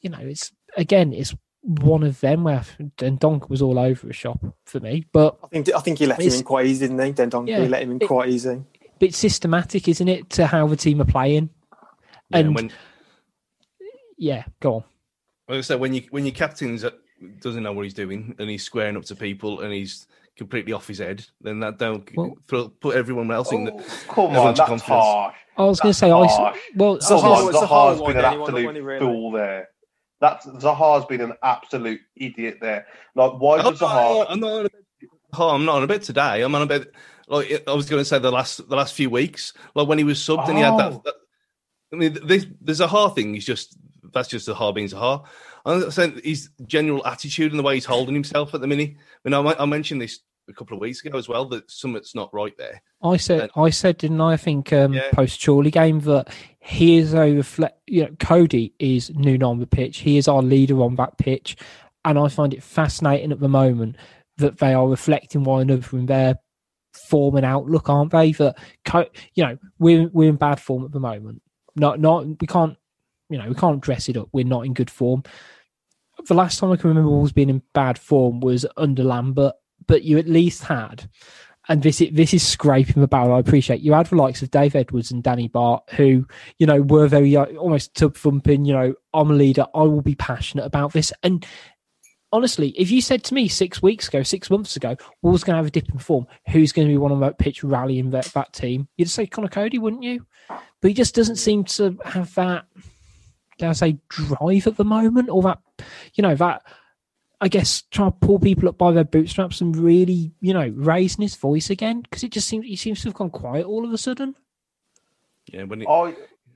You 0.00 0.10
know, 0.10 0.18
it's 0.20 0.52
again, 0.76 1.12
it's 1.12 1.34
one 1.62 2.04
of 2.04 2.20
them 2.20 2.44
where 2.44 2.62
and 3.00 3.18
Donk 3.18 3.50
was 3.50 3.60
all 3.60 3.80
over 3.80 4.08
a 4.08 4.12
shop 4.12 4.38
for 4.64 4.78
me. 4.78 5.04
But 5.12 5.36
I 5.42 5.48
think 5.48 5.74
I 5.74 5.80
think 5.80 5.98
he 5.98 6.06
let 6.06 6.20
him 6.20 6.32
in 6.32 6.42
quite 6.44 6.66
easy, 6.66 6.86
didn't 6.86 7.04
he? 7.04 7.12
Dendoncker, 7.12 7.48
Yeah, 7.48 7.62
he 7.62 7.68
let 7.68 7.82
him 7.82 7.90
in 7.90 7.98
it- 8.00 8.06
quite 8.06 8.28
easy. 8.28 8.62
but 9.00 9.08
it's 9.08 9.18
systematic, 9.18 9.88
isn't 9.88 10.06
it, 10.08 10.30
to 10.30 10.46
how 10.46 10.68
the 10.68 10.76
team 10.76 11.00
are 11.00 11.04
playing? 11.04 11.50
Yeah, 12.30 12.38
And 12.38 12.54
when 12.54 12.70
yeah, 14.18 14.44
go 14.60 14.74
on. 14.76 14.84
like 15.48 15.58
I 15.58 15.60
said, 15.62 15.80
when 15.80 15.94
you 15.94 16.02
when 16.10 16.24
your 16.26 16.34
captain's 16.34 16.84
uh, 16.84 16.90
doesn't 17.40 17.62
know 17.62 17.72
what 17.72 17.82
he's 17.84 17.94
doing 17.94 18.34
and 18.38 18.48
he's 18.50 18.62
squaring 18.64 18.96
up 18.96 19.04
to 19.06 19.16
people 19.16 19.60
and 19.60 19.72
he's 19.72 20.06
completely 20.36 20.72
off 20.72 20.86
his 20.86 20.98
head, 20.98 21.24
then 21.40 21.60
that 21.60 21.78
don't 21.78 22.08
Well- 22.16 22.36
throw, 22.48 22.68
put 22.68 22.96
everyone 22.96 23.30
else 23.30 23.50
in. 23.52 23.64
The, 23.64 23.72
Oh, 23.72 24.12
come 24.14 24.24
on, 24.36 24.54
that's 24.54 24.60
confidence. 24.60 24.82
harsh. 24.82 25.34
I 25.56 25.62
was 25.64 25.80
going 25.80 25.92
to 25.92 25.98
say, 25.98 26.10
harsh. 26.10 26.30
well, 26.76 26.96
I 26.96 26.98
So 27.00 27.14
was 27.16 27.22
Zaha- 27.22 27.22
gonna- 27.24 27.40
Zaha, 27.42 27.48
it's 27.48 27.58
Zaha's 27.58 27.68
hard 27.68 27.98
one, 27.98 28.12
been 28.12 28.18
an 28.18 28.24
absolute 28.40 28.82
really? 28.84 29.00
fool 29.00 29.32
there. 29.32 29.68
That's 30.20 30.46
Zaha's 30.46 31.04
been 31.06 31.20
an 31.20 31.32
absolute 31.42 32.00
idiot 32.16 32.58
there. 32.60 32.86
Like, 33.16 33.32
why 33.40 33.58
I'm 33.58 33.64
does 33.72 33.80
Zaha? 33.80 34.26
I'm 34.28 34.38
not 34.40 34.52
on 34.52 34.60
about, 34.66 34.72
oh, 35.38 35.48
I'm 35.50 35.64
not 35.64 35.76
on 35.76 35.82
about 35.84 36.02
today. 36.02 36.42
I'm 36.42 36.54
on 36.54 36.62
about 36.62 36.86
like 37.28 37.62
I 37.68 37.72
was 37.72 37.88
going 37.90 38.00
to 38.00 38.04
say 38.04 38.18
the 38.18 38.30
last 38.30 38.68
the 38.68 38.76
last 38.76 38.94
few 38.94 39.10
weeks, 39.10 39.52
like 39.74 39.86
when 39.88 39.98
he 39.98 40.04
was 40.04 40.18
subbed 40.18 40.48
and 40.48 40.56
he 40.56 40.62
had 40.64 40.76
that. 40.78 40.92
Oh. 40.92 41.02
that 41.04 41.14
I 41.92 41.96
mean, 41.96 42.18
this, 42.24 42.46
there's 42.60 42.80
a 42.80 42.86
hard 42.86 43.14
thing. 43.14 43.34
He's 43.34 43.46
just 43.46 43.76
that's 44.12 44.28
just 44.28 44.48
a 44.48 44.54
hard 44.54 44.74
being 44.74 44.88
Zaha. 44.88 45.24
I'm 45.64 45.90
saying 45.90 46.20
his 46.24 46.50
general 46.66 47.06
attitude 47.06 47.52
and 47.52 47.58
the 47.58 47.62
way 47.62 47.74
he's 47.74 47.84
holding 47.84 48.14
himself 48.14 48.54
at 48.54 48.60
the 48.60 48.66
minute. 48.66 48.94
I 49.24 49.28
mean, 49.28 49.34
I, 49.34 49.62
I 49.62 49.66
mentioned 49.66 50.00
this 50.00 50.20
a 50.48 50.52
couple 50.52 50.76
of 50.76 50.80
weeks 50.80 51.04
ago 51.04 51.18
as 51.18 51.28
well 51.28 51.44
that 51.46 51.70
something's 51.70 52.14
not 52.14 52.32
right 52.32 52.56
there. 52.56 52.80
I 53.02 53.16
said, 53.18 53.50
I 53.54 53.70
said, 53.70 53.98
didn't 53.98 54.20
I? 54.20 54.32
I 54.32 54.36
think 54.36 54.72
um, 54.72 54.94
Yeah. 54.94 55.10
post 55.12 55.44
Chorley 55.44 55.70
game 55.70 56.00
that 56.00 56.32
he 56.60 56.96
is 56.96 57.14
a 57.14 57.32
reflect. 57.34 57.78
You 57.86 58.04
know, 58.04 58.16
Coady 58.18 58.72
is 58.78 59.10
Nuno 59.10 59.50
on 59.50 59.58
the 59.58 59.66
pitch. 59.66 59.98
He 59.98 60.16
is 60.16 60.28
our 60.28 60.42
leader 60.42 60.82
on 60.82 60.96
that 60.96 61.18
pitch, 61.18 61.56
and 62.04 62.18
I 62.18 62.28
find 62.28 62.54
it 62.54 62.62
fascinating 62.62 63.32
at 63.32 63.40
the 63.40 63.48
moment 63.48 63.96
that 64.38 64.58
they 64.58 64.72
are 64.72 64.88
reflecting 64.88 65.44
one 65.44 65.62
another 65.62 65.98
in 65.98 66.06
their 66.06 66.38
form 67.08 67.36
and 67.36 67.44
outlook, 67.46 67.88
aren't 67.88 68.12
they? 68.12 68.32
That 68.32 68.56
you 69.34 69.44
know, 69.44 69.58
we're 69.78 70.08
we're 70.08 70.30
in 70.30 70.36
bad 70.36 70.60
form 70.60 70.84
at 70.84 70.92
the 70.92 71.00
moment. 71.00 71.42
Not 71.76 72.00
not 72.00 72.26
we 72.26 72.46
can't, 72.46 72.76
you 73.30 73.38
know, 73.38 73.48
we 73.48 73.54
can't 73.54 73.80
dress 73.80 74.08
it 74.08 74.16
up. 74.16 74.28
We're 74.32 74.44
not 74.44 74.66
in 74.66 74.74
good 74.74 74.90
form. 74.90 75.22
The 76.26 76.34
last 76.34 76.58
time 76.58 76.72
I 76.72 76.76
can 76.76 76.88
remember 76.88 77.10
Wolves 77.10 77.32
being 77.32 77.50
in 77.50 77.62
bad 77.74 77.98
form 77.98 78.40
was 78.40 78.66
under 78.76 79.04
Lambert, 79.04 79.54
but 79.86 80.02
you 80.02 80.18
at 80.18 80.28
least 80.28 80.64
had 80.64 81.08
and 81.68 81.82
this 81.82 82.00
is, 82.00 82.08
this 82.12 82.32
is 82.32 82.46
scraping 82.46 83.00
the 83.00 83.08
barrel. 83.08 83.34
I 83.34 83.38
appreciate 83.40 83.82
you 83.82 83.92
had 83.92 84.06
the 84.06 84.16
likes 84.16 84.42
of 84.42 84.50
Dave 84.50 84.74
Edwards 84.74 85.10
and 85.10 85.22
Danny 85.22 85.48
Batth, 85.48 85.90
who 85.90 86.26
you 86.58 86.66
know 86.66 86.80
were 86.82 87.06
very 87.06 87.36
uh, 87.36 87.44
almost 87.56 87.94
tub 87.94 88.16
thumping. 88.16 88.64
You 88.64 88.72
know, 88.72 88.94
I'm 89.12 89.30
a 89.30 89.34
leader. 89.34 89.66
I 89.74 89.82
will 89.82 90.02
be 90.02 90.14
passionate 90.14 90.64
about 90.64 90.92
this. 90.94 91.12
And 91.22 91.46
honestly, 92.32 92.70
if 92.70 92.90
you 92.90 93.00
said 93.02 93.22
to 93.24 93.34
me 93.34 93.48
six 93.48 93.82
weeks 93.82 94.08
ago, 94.08 94.22
six 94.22 94.50
months 94.50 94.76
ago, 94.76 94.96
Wolves 95.20 95.44
going 95.44 95.54
to 95.54 95.58
have 95.58 95.66
a 95.66 95.70
dip 95.70 95.90
in 95.90 95.98
form, 95.98 96.26
who's 96.48 96.72
going 96.72 96.88
to 96.88 96.92
be 96.92 96.98
one 96.98 97.12
on 97.12 97.20
that 97.20 97.38
pitch 97.38 97.62
rallying 97.62 98.10
that, 98.10 98.26
that 98.26 98.54
team? 98.54 98.88
You'd 98.96 99.10
say 99.10 99.26
Conor 99.26 99.48
Coady, 99.48 99.78
wouldn't 99.78 100.02
you? 100.02 100.26
But 100.80 100.88
he 100.88 100.94
just 100.94 101.14
doesn't 101.14 101.36
seem 101.36 101.64
to 101.64 101.98
have 102.04 102.34
that. 102.34 102.66
Dare 103.58 103.70
I 103.70 103.72
say 103.72 103.98
drive 104.08 104.66
at 104.66 104.76
the 104.76 104.84
moment, 104.84 105.28
or 105.28 105.42
that 105.42 105.58
you 106.14 106.22
know 106.22 106.34
that 106.36 106.62
I 107.40 107.48
guess 107.48 107.82
trying 107.90 108.12
to 108.12 108.18
pull 108.18 108.38
people 108.38 108.68
up 108.68 108.78
by 108.78 108.92
their 108.92 109.04
bootstraps 109.04 109.60
and 109.60 109.76
really, 109.76 110.32
you 110.40 110.52
know, 110.52 110.72
raising 110.74 111.22
his 111.22 111.36
voice 111.36 111.70
again 111.70 112.00
because 112.00 112.24
it 112.24 112.32
just 112.32 112.48
seems 112.48 112.66
he 112.66 112.76
seems 112.76 113.02
to 113.02 113.08
have 113.08 113.14
gone 113.14 113.30
quiet 113.30 113.66
all 113.66 113.84
of 113.84 113.92
a 113.92 113.98
sudden. 113.98 114.34
Yeah, 115.46 115.64
when 115.64 115.82
it, 115.82 115.88
I 115.88 116.14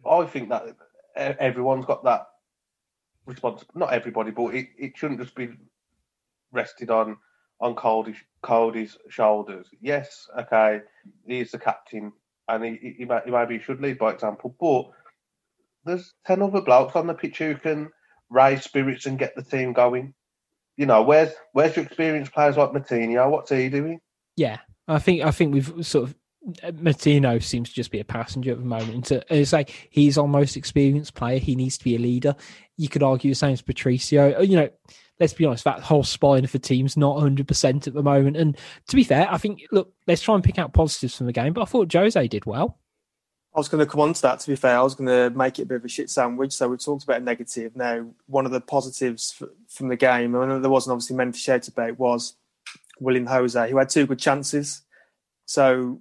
I 0.09 0.27
think 0.27 0.49
that 0.49 0.67
e- 0.69 0.75
everyone's 1.17 1.87
got 1.87 2.03
that 2.05 2.27
response. 3.27 3.65
Not 3.75 3.93
everybody, 3.93 4.33
but 4.33 4.55
it, 4.55 4.69
it 4.77 4.97
shouldn't 4.97 5.21
just 5.21 5.37
be 5.37 5.51
rested 6.51 6.91
on 6.91 7.17
on 7.61 7.77
Coady's 7.77 8.19
Coady's 8.43 8.99
shoulders. 9.09 9.69
Yes, 9.81 10.29
okay, 10.37 10.81
he's 11.25 11.53
the 11.53 11.59
captain, 11.59 12.13
and 12.49 12.65
he 12.65 12.79
he, 12.81 12.95
he, 12.99 13.05
may, 13.05 13.21
he 13.25 13.31
maybe 13.31 13.61
should 13.61 13.81
lead 13.81 13.99
by 13.99 14.13
example. 14.13 14.55
But 14.61 14.91
there's 15.85 16.13
ten 16.27 16.43
other 16.43 16.61
blokes 16.61 16.97
on 16.97 17.07
the 17.07 17.15
pitch 17.15 17.39
who 17.39 17.55
can 17.57 17.91
raise 18.31 18.65
spirits 18.65 19.07
and 19.07 19.19
get 19.19 19.35
the 19.35 19.43
team 19.43 19.73
going. 19.73 20.15
You 20.77 20.87
know, 20.87 21.03
where's 21.03 21.33
where's 21.53 21.77
your 21.77 21.85
experienced 21.85 22.33
players 22.33 22.57
like 22.57 22.71
Moutinho? 22.71 23.31
What's 23.31 23.51
he 23.51 23.69
doing? 23.69 24.01
Yeah, 24.37 24.59
I 24.89 24.99
think 24.99 25.23
I 25.23 25.31
think 25.31 25.53
we've 25.53 25.87
sort 25.87 26.09
of 26.09 26.15
Moutinho 26.63 27.43
seems 27.43 27.69
to 27.69 27.75
just 27.75 27.91
be 27.91 28.01
a 28.01 28.05
passenger 28.05 28.53
at 28.53 28.59
the 28.59 28.65
moment. 28.65 28.95
Into, 28.95 29.25
it's 29.29 29.53
like 29.53 29.89
he's 29.91 30.19
our 30.19 30.27
most 30.27 30.57
experienced 30.57 31.15
player. 31.15 31.39
He 31.39 31.55
needs 31.55 31.79
to 31.79 31.85
be 31.85 31.95
a 31.95 31.99
leader. 31.99 32.35
You 32.77 32.89
could 32.89 33.03
argue 33.03 33.31
the 33.31 33.37
same 33.37 33.53
as 33.53 33.63
Patricio. 33.63 34.39
Uh, 34.39 34.43
you 34.43 34.57
know, 34.57 34.69
let's 35.21 35.33
be 35.33 35.45
honest, 35.45 35.65
that 35.65 35.81
whole 35.81 36.05
spine 36.05 36.45
of 36.45 36.53
the 36.53 36.59
team's 36.59 36.97
not 36.97 37.15
100 37.15 37.47
percent 37.47 37.87
at 37.87 37.95
the 37.95 38.03
moment. 38.03 38.37
And 38.37 38.57
to 38.89 38.97
be 38.97 39.05
fair, 39.05 39.29
I 39.31 39.39
think 39.39 39.63
look, 39.71 39.93
let's 40.07 40.23
try 40.23 40.35
and 40.35 40.45
pick 40.45 40.59
out 40.59 40.73
positives 40.73 41.17
from 41.17 41.27
the 41.27 41.33
game. 41.33 41.53
But 41.53 41.63
I 41.63 41.67
thought 41.67 41.93
Jose 41.93 42.29
did 42.29 42.47
well. 42.47 42.79
I 43.55 43.61
was 43.61 43.69
going 43.69 43.85
to 43.85 43.91
come 43.91 44.01
on 44.01 44.15
to 44.15 44.23
that. 44.23 44.41
To 44.41 44.49
be 44.49 44.57
fair, 44.57 44.79
I 44.79 44.83
was 44.83 44.95
going 44.95 45.09
to 45.09 45.37
make 45.37 45.59
it 45.59 45.63
a 45.63 45.67
bit 45.67 45.77
of 45.77 45.85
a 45.85 45.89
shit 45.89 46.09
sandwich. 46.09 46.53
So 46.53 46.69
we 46.69 46.79
talked 46.79 47.05
about 47.05 47.21
a 47.21 47.25
negative. 47.25 47.77
Now, 47.77 48.07
one 48.27 48.47
of 48.47 48.53
the 48.53 48.63
positives 48.63 49.35
f- 49.41 49.49
from 49.69 49.89
the 49.89 49.97
game, 49.97 50.35
and 50.35 50.65
there 50.65 50.71
wasn't 50.71 50.93
obviously 50.93 51.17
many 51.17 51.33
to 51.33 51.39
shout 51.39 51.69
about, 51.69 51.99
was 51.99 52.35
Willian 52.99 53.27
José, 53.27 53.69
who 53.69 53.77
had 53.77 53.91
two 53.91 54.07
good 54.07 54.19
chances. 54.19 54.83
So, 55.45 56.01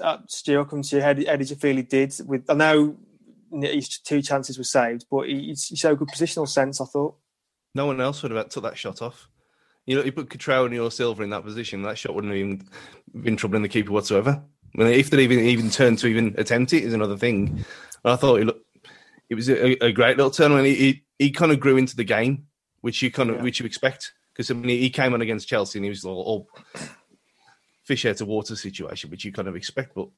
uh, 0.00 0.18
Stu, 0.28 0.58
I'll 0.58 0.64
come 0.64 0.82
to 0.82 0.96
you. 0.96 1.02
How 1.02 1.12
did, 1.12 1.26
how 1.26 1.34
did 1.34 1.50
you 1.50 1.56
feel 1.56 1.74
he 1.74 1.82
did? 1.82 2.14
With 2.24 2.48
I 2.48 2.54
know 2.54 2.96
his 3.52 3.98
two 3.98 4.22
chances 4.22 4.56
were 4.56 4.62
saved, 4.62 5.06
but 5.10 5.26
he, 5.26 5.56
he 5.68 5.76
showed 5.76 5.98
good 5.98 6.08
positional 6.08 6.46
sense. 6.46 6.80
I 6.80 6.84
thought. 6.84 7.16
No 7.74 7.86
one 7.86 8.00
else 8.00 8.22
would 8.22 8.32
have 8.32 8.48
took 8.48 8.64
that 8.64 8.78
shot 8.78 9.02
off. 9.02 9.28
You 9.86 9.96
know, 9.96 10.04
you 10.04 10.12
put 10.12 10.30
Cottrell 10.30 10.66
and 10.66 10.74
your 10.74 10.90
Silver 10.90 11.22
in 11.22 11.30
that 11.30 11.44
position, 11.44 11.82
that 11.82 11.98
shot 11.98 12.14
wouldn't 12.14 12.32
have 12.32 12.38
even 12.38 12.68
been 13.22 13.36
troubling 13.36 13.62
the 13.62 13.68
keeper 13.68 13.92
whatsoever. 13.92 14.42
I 14.78 14.78
mean, 14.78 14.92
if 14.92 15.10
they 15.10 15.22
even 15.22 15.40
even 15.40 15.70
turned 15.70 15.98
to 15.98 16.06
even 16.06 16.34
attempt 16.38 16.72
it 16.72 16.84
is 16.84 16.94
another 16.94 17.16
thing. 17.16 17.64
And 18.04 18.12
I 18.12 18.16
thought 18.16 18.40
it 18.40 18.44
looked, 18.44 18.66
it 19.28 19.34
was 19.34 19.48
a, 19.48 19.84
a 19.84 19.92
great 19.92 20.16
little 20.16 20.30
turn 20.30 20.52
when 20.52 20.64
he, 20.64 20.74
he 20.74 21.04
he 21.18 21.30
kind 21.30 21.50
of 21.52 21.60
grew 21.60 21.76
into 21.76 21.96
the 21.96 22.04
game, 22.04 22.46
which 22.82 23.02
you 23.02 23.10
kind 23.10 23.30
of 23.30 23.36
Yeah. 23.36 23.42
which 23.42 23.58
you 23.60 23.66
expect 23.66 24.12
because 24.32 24.50
I 24.50 24.54
mean 24.54 24.78
he 24.78 24.90
came 24.90 25.12
on 25.12 25.22
against 25.22 25.48
Chelsea 25.48 25.78
and 25.78 25.84
he 25.84 25.90
was 25.90 26.04
all, 26.04 26.22
all 26.22 26.48
fish 27.84 28.06
out 28.06 28.20
of 28.20 28.28
water 28.28 28.54
situation, 28.54 29.10
which 29.10 29.24
you 29.24 29.32
kind 29.32 29.48
of 29.48 29.56
expect, 29.56 29.94
but 29.94 30.08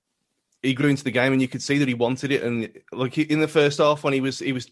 he 0.62 0.74
grew 0.74 0.88
into 0.90 1.05
the 1.05 1.11
game 1.11 1.32
and 1.32 1.40
you 1.40 1.48
could 1.48 1.62
see 1.62 1.78
that 1.78 1.88
he 1.88 1.94
wanted 1.94 2.30
it. 2.30 2.42
And 2.42 2.70
like 2.92 3.16
in 3.16 3.40
the 3.40 3.48
first 3.48 3.78
half 3.78 4.05
when 4.05 4.12
he 4.12 4.20
was 4.20 4.38
he 4.40 4.53
was 4.53 4.70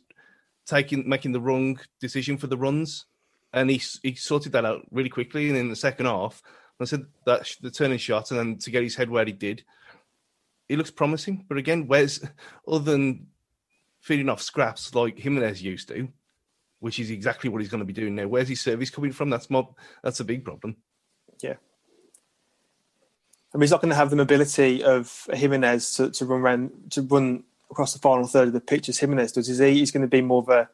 taking 0.70 1.08
making 1.08 1.32
the 1.32 1.40
wrong 1.40 1.78
decision 2.00 2.38
for 2.38 2.46
the 2.46 2.56
runs, 2.56 3.06
and 3.52 3.68
he 3.68 3.82
he 4.02 4.14
sorted 4.14 4.52
that 4.52 4.64
out 4.64 4.86
really 4.90 5.10
quickly. 5.10 5.48
And 5.48 5.58
in 5.58 5.68
the 5.68 5.76
second 5.76 6.06
half, 6.06 6.42
I 6.80 6.84
said 6.84 7.06
that 7.26 7.46
the 7.60 7.70
turning 7.70 7.98
shot, 7.98 8.30
and 8.30 8.38
then 8.38 8.58
to 8.58 8.70
get 8.70 8.82
his 8.82 8.96
head 8.96 9.10
where 9.10 9.24
he 9.24 9.32
did, 9.32 9.64
he 10.68 10.76
looks 10.76 10.90
promising. 10.90 11.44
But 11.48 11.58
again, 11.58 11.86
where's 11.86 12.24
other 12.66 12.90
than 12.90 13.26
feeding 14.00 14.30
off 14.30 14.40
scraps 14.40 14.94
like 14.94 15.18
Jimenez 15.18 15.62
used 15.62 15.88
to, 15.88 16.08
which 16.78 16.98
is 16.98 17.10
exactly 17.10 17.50
what 17.50 17.60
he's 17.60 17.70
going 17.70 17.80
to 17.80 17.84
be 17.84 17.92
doing 17.92 18.14
now. 18.14 18.28
Where's 18.28 18.48
his 18.48 18.60
service 18.60 18.90
coming 18.90 19.12
from? 19.12 19.30
That's 19.30 19.50
more 19.50 19.74
that's 20.02 20.20
a 20.20 20.24
big 20.24 20.44
problem. 20.44 20.76
Yeah. 21.42 21.56
I 23.52 23.56
mean, 23.56 23.62
he's 23.62 23.72
not 23.72 23.82
going 23.82 23.90
to 23.90 23.96
have 23.96 24.10
the 24.10 24.16
mobility 24.16 24.84
of 24.84 25.26
Jimenez 25.32 25.94
to, 25.94 26.10
to 26.10 26.24
run 26.24 26.40
around, 26.40 26.70
to 26.90 27.02
run 27.02 27.42
across 27.70 27.92
the 27.92 27.98
final 27.98 28.26
third 28.26 28.48
of 28.48 28.54
the 28.54 28.60
pitch 28.60 28.88
as 28.88 28.98
Jimenez 28.98 29.32
does. 29.32 29.48
Is 29.48 29.58
he? 29.58 29.74
He's 29.74 29.90
going 29.90 30.02
to 30.02 30.08
be 30.08 30.22
more 30.22 30.42
of 30.42 30.48
a 30.48 30.68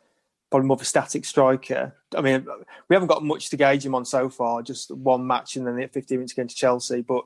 probably 0.51 0.68
more 0.68 0.76
of 0.76 0.80
a 0.80 0.86
static 0.86 1.24
striker. 1.24 1.94
I 2.16 2.20
mean, 2.20 2.47
we 2.88 2.94
haven't 2.94 3.09
got 3.09 3.24
much 3.24 3.51
to 3.51 3.57
gauge 3.57 3.84
him 3.84 3.94
on 3.94 4.05
so 4.05 4.28
far. 4.28 4.62
Just 4.62 4.90
one 4.90 5.26
match 5.26 5.57
and 5.57 5.66
then 5.66 5.80
at 5.80 5.92
15 5.92 6.18
minutes 6.18 6.32
against 6.32 6.57
Chelsea. 6.57 7.03
But 7.03 7.24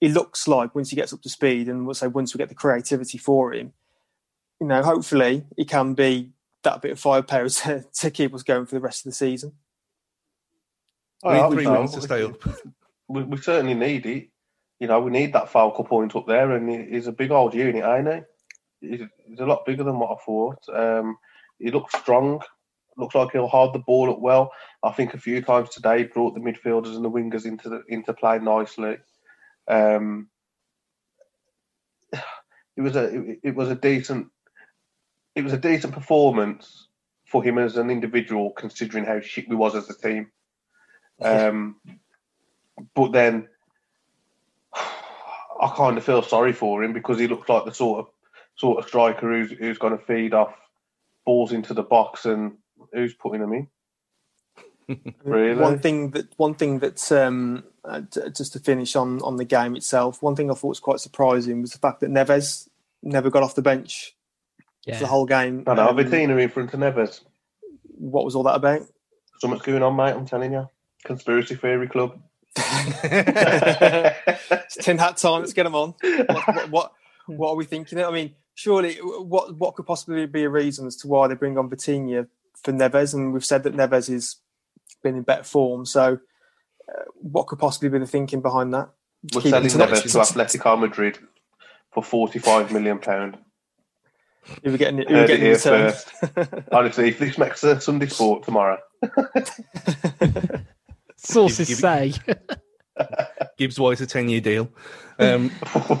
he 0.00 0.08
looks 0.08 0.48
like 0.48 0.74
once 0.74 0.90
he 0.90 0.96
gets 0.96 1.12
up 1.12 1.22
to 1.22 1.28
speed, 1.28 1.68
and 1.68 1.86
we'll 1.86 1.94
say 1.94 2.06
once 2.06 2.34
we 2.34 2.38
get 2.38 2.48
the 2.48 2.54
creativity 2.54 3.18
for 3.18 3.52
him, 3.52 3.72
you 4.60 4.66
know, 4.66 4.82
hopefully 4.82 5.44
he 5.56 5.64
can 5.64 5.94
be 5.94 6.30
that 6.62 6.80
bit 6.82 6.92
of 6.92 7.00
firepower 7.00 7.48
to, 7.48 7.84
to 7.92 8.10
keep 8.10 8.34
us 8.34 8.42
going 8.42 8.66
for 8.66 8.74
the 8.74 8.80
rest 8.80 9.06
of 9.06 9.10
the 9.10 9.16
season. 9.16 9.52
We 11.24 11.34
need 11.34 11.50
three 11.50 11.64
so. 11.64 11.72
wins 11.72 11.94
to 11.94 12.02
stay 12.02 12.24
up. 12.24 12.40
we, 13.08 13.22
we 13.22 13.36
certainly 13.36 13.74
need 13.74 14.06
it. 14.06 14.28
You 14.80 14.88
know, 14.88 14.98
we 14.98 15.12
need 15.12 15.32
that 15.34 15.48
focal 15.48 15.84
point 15.84 16.16
up 16.16 16.26
there, 16.26 16.50
and 16.50 16.92
he's 16.92 17.06
a 17.06 17.12
big 17.12 17.30
old 17.30 17.54
unit, 17.54 17.84
ain't 17.84 18.08
he? 18.12 18.22
He's, 18.82 19.00
he's 19.26 19.40
a 19.40 19.46
lot 19.46 19.64
bigger 19.64 19.84
than 19.84 19.98
what 19.98 20.10
I 20.10 20.24
thought. 20.24 20.58
Um, 20.72 21.16
he 21.58 21.70
looks 21.70 21.96
strong. 21.98 22.42
Looks 22.96 23.14
like 23.14 23.32
he'll 23.32 23.48
hold 23.48 23.72
the 23.72 23.78
ball 23.78 24.10
up 24.10 24.20
well. 24.20 24.52
I 24.82 24.90
think 24.92 25.14
a 25.14 25.18
few 25.18 25.40
times 25.40 25.70
today 25.70 26.04
brought 26.04 26.34
the 26.34 26.40
midfielders 26.40 26.94
and 26.94 27.04
the 27.04 27.10
wingers 27.10 27.46
into 27.46 27.68
the, 27.70 27.82
into 27.88 28.12
play 28.12 28.38
nicely. 28.38 28.96
Um, 29.68 30.28
it 32.12 32.82
was 32.82 32.96
a 32.96 33.04
it, 33.04 33.40
it 33.42 33.54
was 33.54 33.70
a 33.70 33.74
decent 33.74 34.28
it 35.34 35.44
was 35.44 35.52
a 35.52 35.58
decent 35.58 35.94
performance 35.94 36.88
for 37.26 37.42
him 37.42 37.56
as 37.56 37.78
an 37.78 37.90
individual, 37.90 38.50
considering 38.50 39.04
how 39.06 39.20
shit 39.20 39.48
we 39.48 39.56
was 39.56 39.74
as 39.74 39.88
a 39.88 39.98
team. 39.98 40.30
Um, 41.20 41.76
but 42.94 43.12
then 43.12 43.48
I 44.74 45.72
kind 45.74 45.96
of 45.96 46.04
feel 46.04 46.22
sorry 46.22 46.52
for 46.52 46.84
him 46.84 46.92
because 46.92 47.18
he 47.18 47.28
looked 47.28 47.48
like 47.48 47.64
the 47.64 47.72
sort 47.72 48.00
of 48.00 48.06
sort 48.56 48.78
of 48.78 48.86
striker 48.88 49.28
who's 49.30 49.50
who's 49.52 49.78
going 49.78 49.96
to 49.96 50.04
feed 50.04 50.34
off 50.34 50.54
balls 51.24 51.52
into 51.52 51.74
the 51.74 51.82
box 51.82 52.24
and 52.26 52.52
who's 52.92 53.14
putting 53.14 53.40
them 53.40 53.52
in. 53.52 53.68
Really? 55.24 55.54
One 55.60 55.78
thing 55.78 56.10
that 56.10 56.26
one 56.36 56.54
thing 56.54 56.80
that 56.80 57.10
um, 57.12 57.64
uh, 57.84 58.00
just 58.36 58.52
to 58.54 58.58
finish 58.58 58.94
on 58.96 59.22
on 59.22 59.36
the 59.36 59.44
game 59.44 59.76
itself, 59.76 60.20
one 60.22 60.34
thing 60.36 60.50
I 60.50 60.54
thought 60.54 60.68
was 60.68 60.80
quite 60.80 60.98
surprising 61.00 61.62
was 61.62 61.70
the 61.72 61.78
fact 61.78 62.00
that 62.00 62.10
Neves 62.10 62.68
never 63.02 63.30
got 63.30 63.42
off 63.44 63.54
the 63.54 63.62
bench 63.62 64.14
Yeah. 64.84 64.96
for 64.96 65.04
the 65.04 65.06
whole 65.08 65.24
game. 65.24 65.62
I 65.66 65.74
know, 65.74 65.88
Um, 65.88 65.96
Vitinha 65.96 66.38
in 66.42 66.48
front 66.50 66.74
of 66.74 66.80
Neves. 66.80 67.20
what 67.96 68.24
was 68.24 68.34
all 68.34 68.42
that 68.42 68.56
about? 68.56 68.82
Something's 69.38 69.62
going 69.62 69.82
on, 69.82 69.96
mate. 69.96 70.12
I'm 70.12 70.26
telling 70.26 70.52
you. 70.52 70.68
Conspiracy 71.04 71.54
theory 71.54 71.88
club. 71.88 72.18
It's 73.94 74.76
tin 74.76 74.98
hat 74.98 75.16
time. 75.16 75.40
Let's 75.40 75.52
get 75.52 75.62
them 75.64 75.74
on. 75.74 75.94
What, 76.02 76.28
what, 76.46 76.70
what, 76.70 76.92
what 77.26 77.50
are 77.50 77.56
we 77.56 77.64
thinking? 77.64 77.98
I 78.04 78.10
mean, 78.10 78.34
surely, 78.54 78.96
what 78.96 79.56
what 79.56 79.74
could 79.74 79.86
possibly 79.86 80.26
be 80.26 80.44
a 80.44 80.48
reason 80.50 80.86
as 80.86 80.96
to 80.96 81.08
why 81.08 81.28
they 81.28 81.34
bring 81.34 81.58
on 81.58 81.68
Vitinha 81.70 82.26
for 82.62 82.72
Neves? 82.72 83.14
And 83.14 83.32
we've 83.32 83.44
said 83.44 83.62
that 83.64 83.74
Neves 83.74 84.08
has 84.10 84.36
been 85.02 85.16
in 85.16 85.22
better 85.22 85.44
form. 85.44 85.84
So, 85.86 86.18
uh, 86.88 87.02
what 87.14 87.46
could 87.46 87.58
possibly 87.58 87.88
be 87.88 87.98
the 87.98 88.06
thinking 88.06 88.40
behind 88.40 88.72
that? 88.74 88.90
We're 89.34 89.42
Keep 89.42 89.50
selling 89.50 89.68
to 89.70 89.78
not- 89.78 89.88
Neves 89.90 90.02
to 90.12 90.18
Atletico 90.18 90.78
Madrid 90.78 91.18
for 91.92 92.02
45 92.02 92.72
million 92.72 92.98
pound. 92.98 93.38
Who 94.64 94.72
we 94.72 94.78
getting? 94.78 94.98
Who 94.98 95.04
we 95.06 95.12
Heard 95.14 95.30
it 95.30 95.40
getting 95.40 95.46
in 95.52 95.58
here 95.58 95.92
return? 96.44 96.64
Honestly, 96.72 97.08
if 97.10 97.18
this 97.20 97.38
makes 97.38 97.62
a 97.62 97.80
Sunday 97.80 98.06
sport 98.08 98.42
tomorrow, 98.44 98.78
Sources 101.16 101.68
Give- 101.68 101.78
give- 101.78 101.78
say. 101.78 102.12
Gibbs 103.56 103.78
White 103.78 104.00
a 104.00 104.06
ten 104.06 104.28
year 104.28 104.40
deal. 104.40 104.68
Um, 105.18 105.50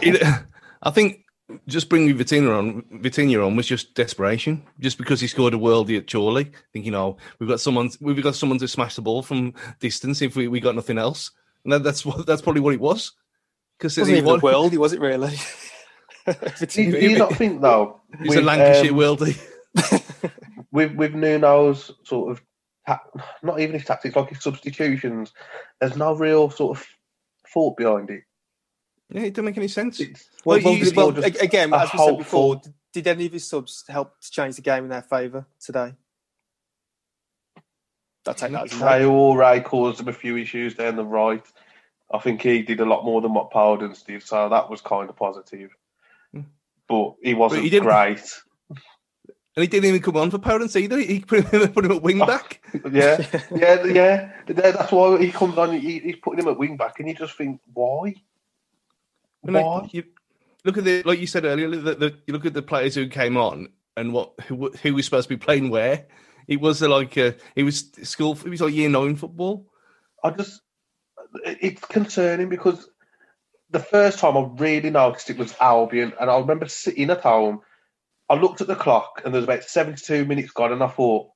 it, 0.02 0.22
I 0.82 0.90
think 0.90 1.21
just 1.66 1.88
bringing 1.88 2.16
Vitinha 2.16 2.56
on, 2.56 2.82
Vitinha 3.00 3.44
on 3.46 3.56
was 3.56 3.66
just 3.66 3.94
desperation, 3.94 4.62
just 4.80 4.98
because 4.98 5.20
he 5.20 5.26
scored 5.26 5.54
a 5.54 5.58
worldie 5.58 5.98
at 5.98 6.10
Chorley, 6.10 6.52
thinking, 6.72 6.94
"Oh, 6.94 7.16
we've 7.38 7.48
got 7.48 7.60
someone, 7.60 7.90
we've 8.00 8.22
got 8.22 8.34
someone 8.34 8.58
to 8.58 8.68
smash 8.68 8.96
the 8.96 9.02
ball 9.02 9.22
from 9.22 9.54
distance 9.80 10.22
if 10.22 10.36
we, 10.36 10.48
we 10.48 10.60
got 10.60 10.74
nothing 10.74 10.98
else." 10.98 11.30
And 11.64 11.72
that, 11.72 11.82
that's 11.82 12.04
what 12.04 12.26
that's 12.26 12.42
probably 12.42 12.60
what 12.60 12.74
it 12.74 12.80
was. 12.80 13.12
Because 13.78 13.98
wasn't 13.98 14.18
even 14.18 14.30
a 14.30 14.38
worldie, 14.38 14.76
was 14.76 14.92
it 14.92 15.00
really? 15.00 15.36
do 16.26 16.82
you, 16.82 16.92
do 16.92 17.10
you 17.10 17.18
not 17.18 17.34
think 17.34 17.60
though? 17.60 18.00
He's 18.22 18.34
a 18.34 18.36
with, 18.36 18.44
Lancashire 18.44 18.92
um, 18.92 18.98
worldie. 18.98 20.32
with 20.72 20.94
with 20.94 21.14
Nuno's 21.14 21.90
sort 22.04 22.32
of 22.32 22.42
ta- 22.86 23.02
not 23.42 23.60
even 23.60 23.74
his 23.74 23.84
tactics, 23.84 24.16
like 24.16 24.28
his 24.28 24.42
substitutions, 24.42 25.32
there's 25.80 25.96
no 25.96 26.14
real 26.14 26.50
sort 26.50 26.78
of 26.78 26.86
thought 27.52 27.76
behind 27.76 28.10
it. 28.10 28.22
Yeah, 29.12 29.22
it 29.22 29.34
doesn't 29.34 29.44
make 29.44 29.56
any 29.58 29.68
sense. 29.68 30.00
Well, 30.44 30.60
Well, 30.62 30.74
you- 30.74 30.92
well, 30.94 31.10
again, 31.24 31.72
as 31.74 31.92
we 31.92 31.98
said 31.98 32.18
before, 32.18 32.56
did, 32.56 32.74
did 32.92 33.06
any 33.06 33.26
of 33.26 33.32
his 33.32 33.46
subs 33.48 33.84
help 33.88 34.18
to 34.20 34.30
change 34.30 34.56
the 34.56 34.62
game 34.62 34.84
in 34.84 34.90
their 34.90 35.02
favour 35.02 35.46
today? 35.60 35.94
I 38.26 38.32
take 38.32 38.52
that 38.52 38.64
as. 38.64 38.72
Traore 38.72 39.64
caused 39.64 40.00
him 40.00 40.08
a 40.08 40.12
few 40.12 40.36
issues 40.36 40.74
down 40.74 40.96
the 40.96 41.04
right. 41.04 41.44
I 42.12 42.18
think 42.18 42.42
he 42.42 42.62
did 42.62 42.80
a 42.80 42.84
lot 42.84 43.04
more 43.04 43.20
than 43.20 43.34
what 43.34 43.50
Podence 43.50 44.04
did, 44.04 44.22
so 44.22 44.48
that 44.48 44.70
was 44.70 44.80
kind 44.80 45.08
of 45.10 45.16
positive. 45.16 45.70
Hmm. 46.32 46.42
But 46.88 47.14
he 47.22 47.34
wasn't 47.34 47.64
he 47.64 47.70
didn't- 47.70 47.88
great. 47.88 48.22
And 49.54 49.60
he 49.62 49.66
didn't 49.68 49.84
even 49.90 50.00
come 50.00 50.16
on 50.16 50.30
for 50.30 50.38
Podence 50.38 50.80
either. 50.80 50.96
He 50.98 51.20
put 51.26 51.44
him, 51.44 51.72
put 51.74 51.84
him 51.84 51.92
at 51.92 52.00
wing 52.00 52.20
back. 52.20 52.62
Yeah, 52.90 53.22
yeah, 53.54 53.84
yeah. 53.84 54.32
That's 54.46 54.90
why 54.90 55.18
he 55.18 55.30
comes 55.30 55.58
on. 55.58 55.78
He, 55.78 55.98
he's 55.98 56.16
putting 56.16 56.42
him 56.42 56.48
at 56.50 56.56
wing 56.56 56.78
back, 56.78 56.98
and 56.98 57.06
you 57.06 57.14
just 57.14 57.36
think, 57.36 57.60
why? 57.74 58.14
Like, 59.44 59.92
you 59.92 60.04
look 60.64 60.78
at 60.78 60.84
the 60.84 61.02
like 61.04 61.18
you 61.18 61.26
said 61.26 61.44
earlier. 61.44 61.68
The, 61.68 61.94
the, 61.94 62.14
you 62.26 62.32
look 62.32 62.46
at 62.46 62.54
the 62.54 62.62
players 62.62 62.94
who 62.94 63.08
came 63.08 63.36
on 63.36 63.68
and 63.96 64.12
what 64.12 64.32
who 64.46 64.70
who 64.70 64.94
was 64.94 65.04
supposed 65.04 65.28
to 65.28 65.34
be 65.34 65.44
playing 65.44 65.70
where. 65.70 66.06
It 66.48 66.60
was 66.60 66.82
like 66.82 67.16
uh, 67.16 67.32
it 67.54 67.62
was 67.62 67.90
school. 68.02 68.32
It 68.44 68.48
was 68.48 68.60
like 68.60 68.74
year 68.74 68.88
nine 68.88 69.16
football. 69.16 69.66
I 70.24 70.30
just, 70.30 70.60
it's 71.44 71.84
concerning 71.86 72.48
because 72.48 72.88
the 73.70 73.78
first 73.78 74.18
time 74.18 74.36
I 74.36 74.48
really 74.56 74.90
noticed 74.90 75.30
it 75.30 75.38
was 75.38 75.54
Albion, 75.60 76.12
and 76.20 76.30
I 76.30 76.38
remember 76.38 76.68
sitting 76.68 77.10
at 77.10 77.20
home. 77.20 77.60
I 78.28 78.34
looked 78.34 78.60
at 78.60 78.66
the 78.66 78.76
clock, 78.76 79.22
and 79.24 79.32
there 79.32 79.40
was 79.40 79.48
about 79.48 79.64
seventy-two 79.64 80.24
minutes 80.24 80.52
gone, 80.52 80.72
and 80.72 80.82
I 80.82 80.88
thought, 80.88 81.30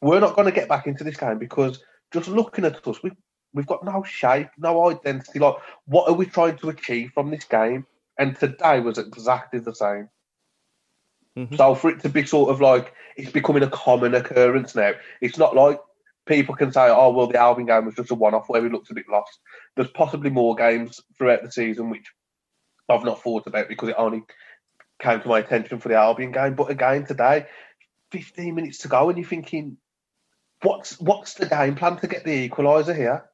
we're 0.00 0.20
not 0.20 0.36
going 0.36 0.46
to 0.46 0.52
get 0.52 0.68
back 0.68 0.86
into 0.86 1.02
this 1.02 1.16
game 1.16 1.38
because 1.38 1.82
just 2.12 2.28
looking 2.28 2.64
at 2.64 2.86
us, 2.86 3.02
we 3.02 3.12
we've 3.52 3.66
got 3.66 3.84
no 3.84 4.02
shape, 4.02 4.48
no 4.58 4.90
identity. 4.90 5.38
Like, 5.38 5.56
what 5.86 6.08
are 6.08 6.14
we 6.14 6.26
trying 6.26 6.56
to 6.58 6.68
achieve 6.68 7.12
from 7.12 7.30
this 7.30 7.44
game? 7.44 7.86
And 8.18 8.36
today 8.38 8.80
was 8.80 8.98
exactly 8.98 9.60
the 9.60 9.74
same. 9.74 10.08
Mhm. 11.36 11.56
So 11.56 11.74
for 11.74 11.90
it 11.90 12.00
to 12.00 12.08
be 12.08 12.26
sort 12.26 12.50
of 12.50 12.60
like 12.60 12.92
it's 13.16 13.32
becoming 13.32 13.62
a 13.62 13.70
common 13.70 14.14
occurrence 14.14 14.74
now. 14.74 14.92
It's 15.20 15.38
not 15.38 15.54
like 15.54 15.80
people 16.26 16.54
can 16.54 16.72
say, 16.72 16.88
"Oh, 16.88 17.10
well, 17.12 17.26
the 17.26 17.38
Albion 17.38 17.66
game 17.66 17.86
was 17.86 17.94
just 17.94 18.10
a 18.10 18.14
one-off 18.14 18.48
where 18.48 18.62
we 18.62 18.68
looked 18.68 18.90
a 18.90 18.94
bit 18.94 19.08
lost." 19.08 19.38
There's 19.76 19.90
possibly 19.90 20.30
more 20.30 20.54
games 20.54 21.00
throughout 21.16 21.42
the 21.42 21.50
season 21.50 21.90
which 21.90 22.06
I've 22.88 23.04
not 23.04 23.22
thought 23.22 23.46
about 23.46 23.68
because 23.68 23.88
it 23.88 23.94
only 23.98 24.24
came 25.00 25.20
to 25.20 25.28
my 25.28 25.38
attention 25.38 25.78
for 25.78 25.88
the 25.88 25.96
Albion 25.96 26.32
game. 26.32 26.54
But 26.54 26.70
again, 26.70 27.06
today, 27.06 27.46
15 28.10 28.54
minutes 28.54 28.78
to 28.78 28.88
go, 28.88 29.08
and 29.08 29.18
you're 29.18 29.26
thinking, 29.28 29.78
"What's 30.62 31.00
what's 31.00 31.34
the 31.34 31.46
game 31.46 31.76
plan 31.76 31.96
to 31.98 32.08
get 32.08 32.24
the 32.24 32.48
equaliser 32.48 32.94
here?" 32.94 33.29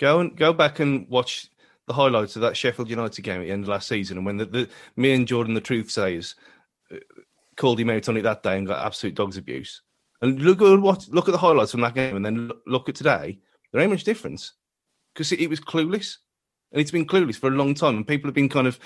Go 0.00 0.20
and 0.20 0.34
go 0.34 0.52
back 0.54 0.80
and 0.80 1.06
watch 1.08 1.46
the 1.86 1.92
highlights 1.92 2.34
of 2.34 2.42
that 2.42 2.56
Sheffield 2.56 2.88
United 2.88 3.20
game 3.22 3.40
at 3.42 3.44
the 3.44 3.50
end 3.52 3.64
of 3.64 3.68
last 3.68 3.86
season, 3.86 4.16
and 4.16 4.24
when 4.24 4.38
the, 4.38 4.46
the 4.46 4.68
me 4.96 5.12
and 5.12 5.28
Jordan, 5.28 5.52
the 5.54 5.60
truth 5.60 5.90
sayers, 5.90 6.34
uh, 6.92 6.96
called 7.56 7.78
him 7.78 7.90
out 7.90 8.08
on 8.08 8.16
it 8.16 8.22
that 8.22 8.42
day 8.42 8.56
and 8.56 8.66
got 8.66 8.84
absolute 8.84 9.14
dogs 9.14 9.36
abuse. 9.36 9.82
And 10.22 10.40
look 10.40 10.62
at 10.62 10.80
what 10.80 11.06
look 11.08 11.28
at 11.28 11.32
the 11.32 11.38
highlights 11.38 11.72
from 11.72 11.82
that 11.82 11.94
game, 11.94 12.16
and 12.16 12.24
then 12.24 12.48
look, 12.48 12.62
look 12.66 12.88
at 12.88 12.94
today. 12.94 13.38
There 13.72 13.82
ain't 13.82 13.90
much 13.90 14.04
difference 14.04 14.54
because 15.12 15.32
it, 15.32 15.40
it 15.40 15.50
was 15.50 15.60
clueless, 15.60 16.16
and 16.72 16.80
it's 16.80 16.90
been 16.90 17.06
clueless 17.06 17.36
for 17.36 17.48
a 17.48 17.50
long 17.50 17.74
time, 17.74 17.96
and 17.96 18.08
people 18.08 18.28
have 18.28 18.34
been 18.34 18.48
kind 18.48 18.66
of, 18.66 18.78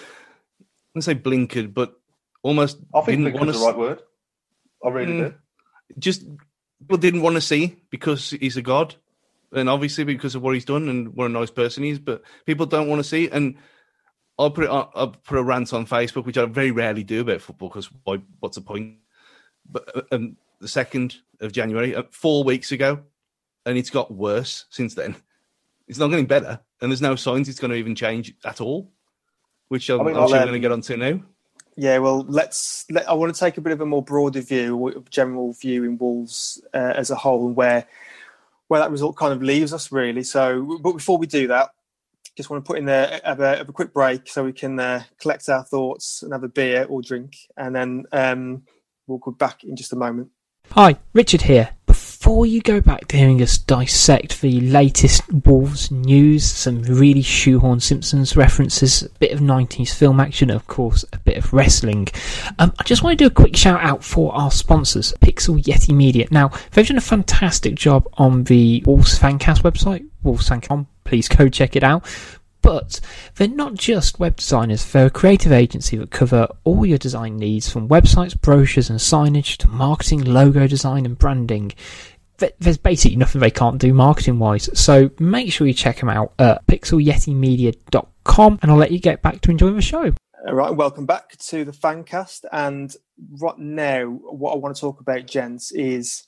I 0.61 0.65
don't 0.95 1.03
say 1.03 1.15
blinkered, 1.15 1.73
but 1.75 1.95
almost 2.43 2.79
I 2.93 3.03
think 3.03 3.25
didn't 3.25 3.39
want 3.39 3.53
to 3.53 3.59
the 3.59 3.65
right 3.65 3.79
word. 3.79 4.03
I 4.85 4.89
really 4.89 5.13
Mm. 5.13 5.31
do. 5.31 5.35
just 5.99 6.27
people 6.81 6.99
didn't 6.99 7.23
want 7.23 7.37
to 7.37 7.41
see 7.41 7.77
because 7.91 8.31
he's 8.31 8.57
a 8.57 8.63
god, 8.63 8.97
and 9.55 9.69
obviously 9.69 10.05
because 10.05 10.35
of 10.35 10.43
what 10.43 10.55
he's 10.55 10.65
done 10.65 10.89
and 10.89 11.15
what 11.15 11.27
a 11.27 11.33
nice 11.33 11.51
person 11.51 11.85
he 11.85 11.91
is. 11.91 11.99
But 11.99 12.23
people 12.47 12.67
don't 12.67 12.89
want 12.89 13.01
to 13.01 13.09
see. 13.09 13.25
It. 13.25 13.33
And 13.33 13.57
I'll 14.39 14.51
put 14.51 14.65
it. 14.65 14.71
On, 14.71 14.89
I'll 14.95 15.09
put 15.09 15.39
a 15.39 15.43
rant 15.43 15.73
on 15.73 15.87
Facebook, 15.87 16.27
which 16.27 16.39
I 16.39 16.45
very 16.47 16.71
rarely 16.71 17.05
do 17.05 17.21
about 17.21 17.41
football 17.41 17.69
because 17.69 17.91
why? 18.05 18.21
What's 18.41 18.57
the 18.57 18.63
point? 18.63 18.97
But 19.71 19.97
uh, 19.97 20.03
um, 20.13 20.37
the 20.61 20.69
second 20.69 21.17
of 21.41 21.53
January, 21.53 21.95
uh, 21.95 22.05
four 22.11 22.45
weeks 22.45 22.73
ago, 22.73 23.01
and 23.65 23.79
it's 23.79 23.91
got 23.91 24.13
worse 24.13 24.67
since 24.71 24.95
then. 24.95 25.17
It's 25.87 25.99
not 25.99 26.09
getting 26.09 26.27
better, 26.27 26.61
and 26.81 26.91
there's 26.91 27.03
no 27.03 27.17
signs 27.17 27.49
it's 27.49 27.61
going 27.61 27.71
to 27.71 27.77
even 27.77 27.95
change 27.95 28.35
at 28.45 28.61
all. 28.61 28.91
Which 29.69 29.89
I'm, 29.89 30.01
I 30.01 30.05
mean, 30.05 30.17
I'm 30.17 30.29
sure 30.29 30.37
um, 30.37 30.43
we're 30.43 30.47
going 30.47 30.53
to 30.53 30.59
get 30.61 30.73
onto 30.73 30.97
now. 30.97 31.21
Yeah, 31.77 31.99
well, 31.99 32.25
let's. 32.29 32.87
Let, 32.91 33.09
I 33.09 33.15
want 33.15 33.35
to 33.35 33.39
take 33.39 33.57
a 33.57 33.61
bit 33.61 33.73
of 33.73 33.81
a 33.81 33.87
more 33.87 34.03
broader 34.03 34.41
view, 34.41 34.89
a 34.89 35.01
general 35.11 35.53
view 35.53 35.85
in 35.85 35.99
Wolves 35.99 36.63
uh, 36.73 36.93
as 36.97 37.11
a 37.11 37.17
whole, 37.17 37.47
and 37.47 37.57
where 37.57 37.87
where 38.75 38.81
that 38.81 38.91
result 38.91 39.17
kind 39.17 39.33
of 39.33 39.41
leaves 39.41 39.73
us, 39.73 39.93
really. 39.93 40.25
So, 40.25 40.81
but 40.83 40.95
before 40.95 41.17
we 41.17 41.29
do 41.29 41.47
that, 41.47 41.71
just 42.37 42.51
want 42.51 42.65
to 42.65 42.67
put 42.67 42.77
in 42.77 42.87
there 42.87 43.21
have 43.25 43.39
a, 43.39 43.59
have 43.59 43.69
a 43.69 43.73
quick 43.73 43.95
break 43.95 44.29
so 44.29 44.43
we 44.43 44.53
can 44.53 44.81
uh, 44.81 45.05
collect 45.21 45.49
our 45.49 45.63
thoughts 45.63 46.25
and 46.25 46.33
have 46.33 46.43
a 46.43 46.49
beer 46.49 46.85
or 46.89 47.01
drink, 47.01 47.37
and 47.57 47.73
then 47.73 48.05
um, 48.11 48.65
we'll 49.07 49.19
go 49.19 49.31
back 49.31 49.63
in 49.63 49.77
just 49.77 49.93
a 49.93 49.97
moment. 49.97 50.31
Hi, 50.73 50.97
Richard 51.13 51.43
here. 51.43 51.69
Before 52.25 52.47
you 52.47 52.63
go 52.63 52.81
back 52.81 53.09
to 53.09 53.19
hearing 53.19 53.43
us 53.43 53.59
dissect 53.59 54.41
the 54.41 54.59
latest 54.63 55.31
Wolves 55.31 55.91
news, 55.91 56.51
some 56.51 56.81
really 56.85 57.21
shoehorn 57.21 57.81
Simpsons 57.81 58.35
references, 58.35 59.03
a 59.03 59.11
bit 59.19 59.33
of 59.33 59.41
90s 59.41 59.93
film 59.93 60.19
action, 60.19 60.49
and 60.49 60.59
of 60.59 60.67
course, 60.67 61.05
a 61.13 61.19
bit 61.19 61.37
of 61.37 61.53
wrestling, 61.53 62.09
um, 62.59 62.73
I 62.79 62.83
just 62.85 63.03
want 63.03 63.19
to 63.19 63.23
do 63.23 63.27
a 63.27 63.31
quick 63.31 63.55
shout 63.55 63.83
out 63.83 64.03
for 64.03 64.35
our 64.35 64.51
sponsors, 64.51 65.13
Pixel 65.21 65.63
Yeti 65.63 65.95
Media. 65.95 66.27
Now, 66.31 66.51
they've 66.73 66.89
done 66.89 66.97
a 66.97 67.03
fantastic 67.03 67.75
job 67.75 68.09
on 68.15 68.45
the 68.45 68.83
Wolves 68.87 69.19
Fancast 69.19 69.61
website, 69.61 70.09
wolvesfancast.com. 70.25 70.87
Please 71.05 71.29
go 71.29 71.51
check 71.51 71.77
it 71.77 71.85
out. 71.85 72.07
But 72.63 72.99
they're 73.35 73.49
not 73.49 73.75
just 73.75 74.19
web 74.19 74.37
designers, 74.37 74.91
they're 74.91 75.09
a 75.09 75.11
creative 75.11 75.53
agency 75.53 75.99
that 75.99 76.11
cover 76.11 76.49
all 76.65 76.87
your 76.87 76.97
design 76.97 77.37
needs 77.37 77.69
from 77.69 77.91
websites, 77.91 78.41
brochures, 78.41 78.89
and 78.89 78.99
signage 78.99 79.59
to 79.59 79.69
marketing, 79.69 80.25
logo 80.25 80.67
design, 80.67 81.05
and 81.05 81.19
branding. 81.19 81.73
Th- 82.39 82.55
There's 82.59 82.79
basically 82.79 83.17
nothing 83.17 83.41
they 83.41 83.51
can't 83.51 83.79
do 83.79 83.95
marketing 83.95 84.39
wise. 84.39 84.69
So 84.79 85.11
make 85.19 85.53
sure 85.53 85.67
you 85.67 85.75
check 85.75 86.01
them 86.01 86.09
out 86.09 86.33
at 86.39 86.67
pixelyetimedia.com 86.67 88.59
and 88.63 88.71
I'll 88.71 88.77
let 88.77 88.93
you 88.93 88.99
get 88.99 89.23
back 89.23 89.41
to 89.43 89.51
enjoying 89.51 89.77
the 89.77 89.83
show. 89.83 90.13
All 90.47 90.55
right, 90.55 90.75
welcome 90.75 91.07
back 91.07 91.37
to 91.39 91.65
the 91.65 91.73
Fancast. 91.73 92.45
And 92.53 92.95
right 93.41 93.59
now, 93.59 94.07
what 94.07 94.53
I 94.53 94.57
want 94.57 94.77
to 94.77 94.81
talk 94.81 95.01
about, 95.01 95.27
gents, 95.27 95.73
is 95.73 96.25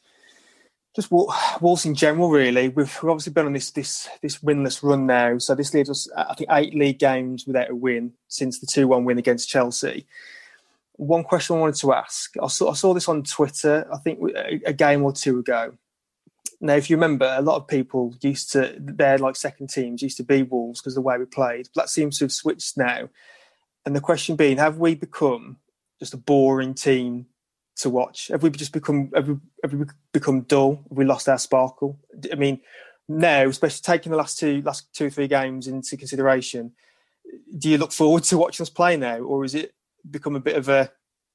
just 0.94 1.10
Wol- 1.10 1.34
Wolves 1.60 1.84
in 1.84 1.94
general. 1.94 2.30
Really, 2.30 2.68
we've, 2.70 2.98
obviously 3.02 3.34
been 3.34 3.44
on 3.44 3.52
this 3.52 3.70
this 3.72 4.08
this 4.22 4.38
winless 4.38 4.82
run 4.82 5.04
now. 5.04 5.36
So 5.36 5.54
this 5.54 5.74
leaves 5.74 5.90
us, 5.90 6.08
I 6.16 6.34
think, 6.34 6.48
eight 6.50 6.74
league 6.74 6.98
games 6.98 7.46
without 7.46 7.70
a 7.70 7.74
win 7.74 8.14
since 8.28 8.58
the 8.58 8.66
two 8.66 8.88
one 8.88 9.04
win 9.04 9.18
against 9.18 9.50
Chelsea. 9.50 10.06
One 10.94 11.22
question 11.22 11.56
I 11.56 11.60
wanted 11.60 11.76
to 11.80 11.92
ask: 11.92 12.32
I 12.42 12.46
saw 12.46 12.70
I 12.70 12.74
saw 12.74 12.94
this 12.94 13.10
on 13.10 13.22
Twitter. 13.22 13.86
I 13.92 13.98
think 13.98 14.18
a 14.64 14.72
game 14.72 15.02
or 15.02 15.12
two 15.12 15.40
ago. 15.40 15.74
Now, 16.60 16.74
if 16.74 16.88
you 16.88 16.96
remember, 16.96 17.34
a 17.36 17.42
lot 17.42 17.56
of 17.56 17.68
people 17.68 18.14
used 18.22 18.52
to 18.52 18.74
their 18.78 19.18
like 19.18 19.36
second 19.36 19.68
teams 19.68 20.02
used 20.02 20.16
to 20.16 20.22
be 20.22 20.42
Wolves 20.42 20.80
because 20.80 20.94
of 20.94 21.02
the 21.02 21.06
way 21.06 21.18
we 21.18 21.26
played. 21.26 21.68
But 21.74 21.82
that 21.82 21.88
seems 21.90 22.18
to 22.18 22.24
have 22.24 22.32
switched 22.32 22.76
now. 22.78 23.08
And 23.84 23.94
the 23.94 24.00
question 24.00 24.36
being, 24.36 24.56
have 24.56 24.78
we 24.78 24.94
become 24.94 25.58
just 26.00 26.14
a 26.14 26.18
boring 26.18 26.74
team 26.74 27.26
to 27.76 27.90
watch? 27.90 28.28
Have 28.28 28.42
we 28.42 28.50
just 28.50 28.72
become 28.72 29.10
have 29.14 29.28
we, 29.28 29.36
have 29.62 29.72
we 29.72 29.86
become 30.12 30.42
dull? 30.42 30.82
Have 30.88 30.98
we 30.98 31.04
lost 31.04 31.28
our 31.28 31.38
sparkle? 31.38 31.98
I 32.32 32.36
mean, 32.36 32.60
now, 33.08 33.46
especially 33.48 33.82
taking 33.82 34.10
the 34.10 34.18
last 34.18 34.38
two 34.38 34.62
last 34.62 34.92
two 34.94 35.06
or 35.06 35.10
three 35.10 35.28
games 35.28 35.68
into 35.68 35.96
consideration, 35.96 36.72
do 37.58 37.68
you 37.68 37.78
look 37.78 37.92
forward 37.92 38.24
to 38.24 38.38
watching 38.38 38.64
us 38.64 38.70
play 38.70 38.96
now, 38.96 39.18
or 39.18 39.44
is 39.44 39.54
it 39.54 39.74
become 40.10 40.36
a 40.36 40.40
bit 40.40 40.56
of 40.56 40.68
a 40.68 40.90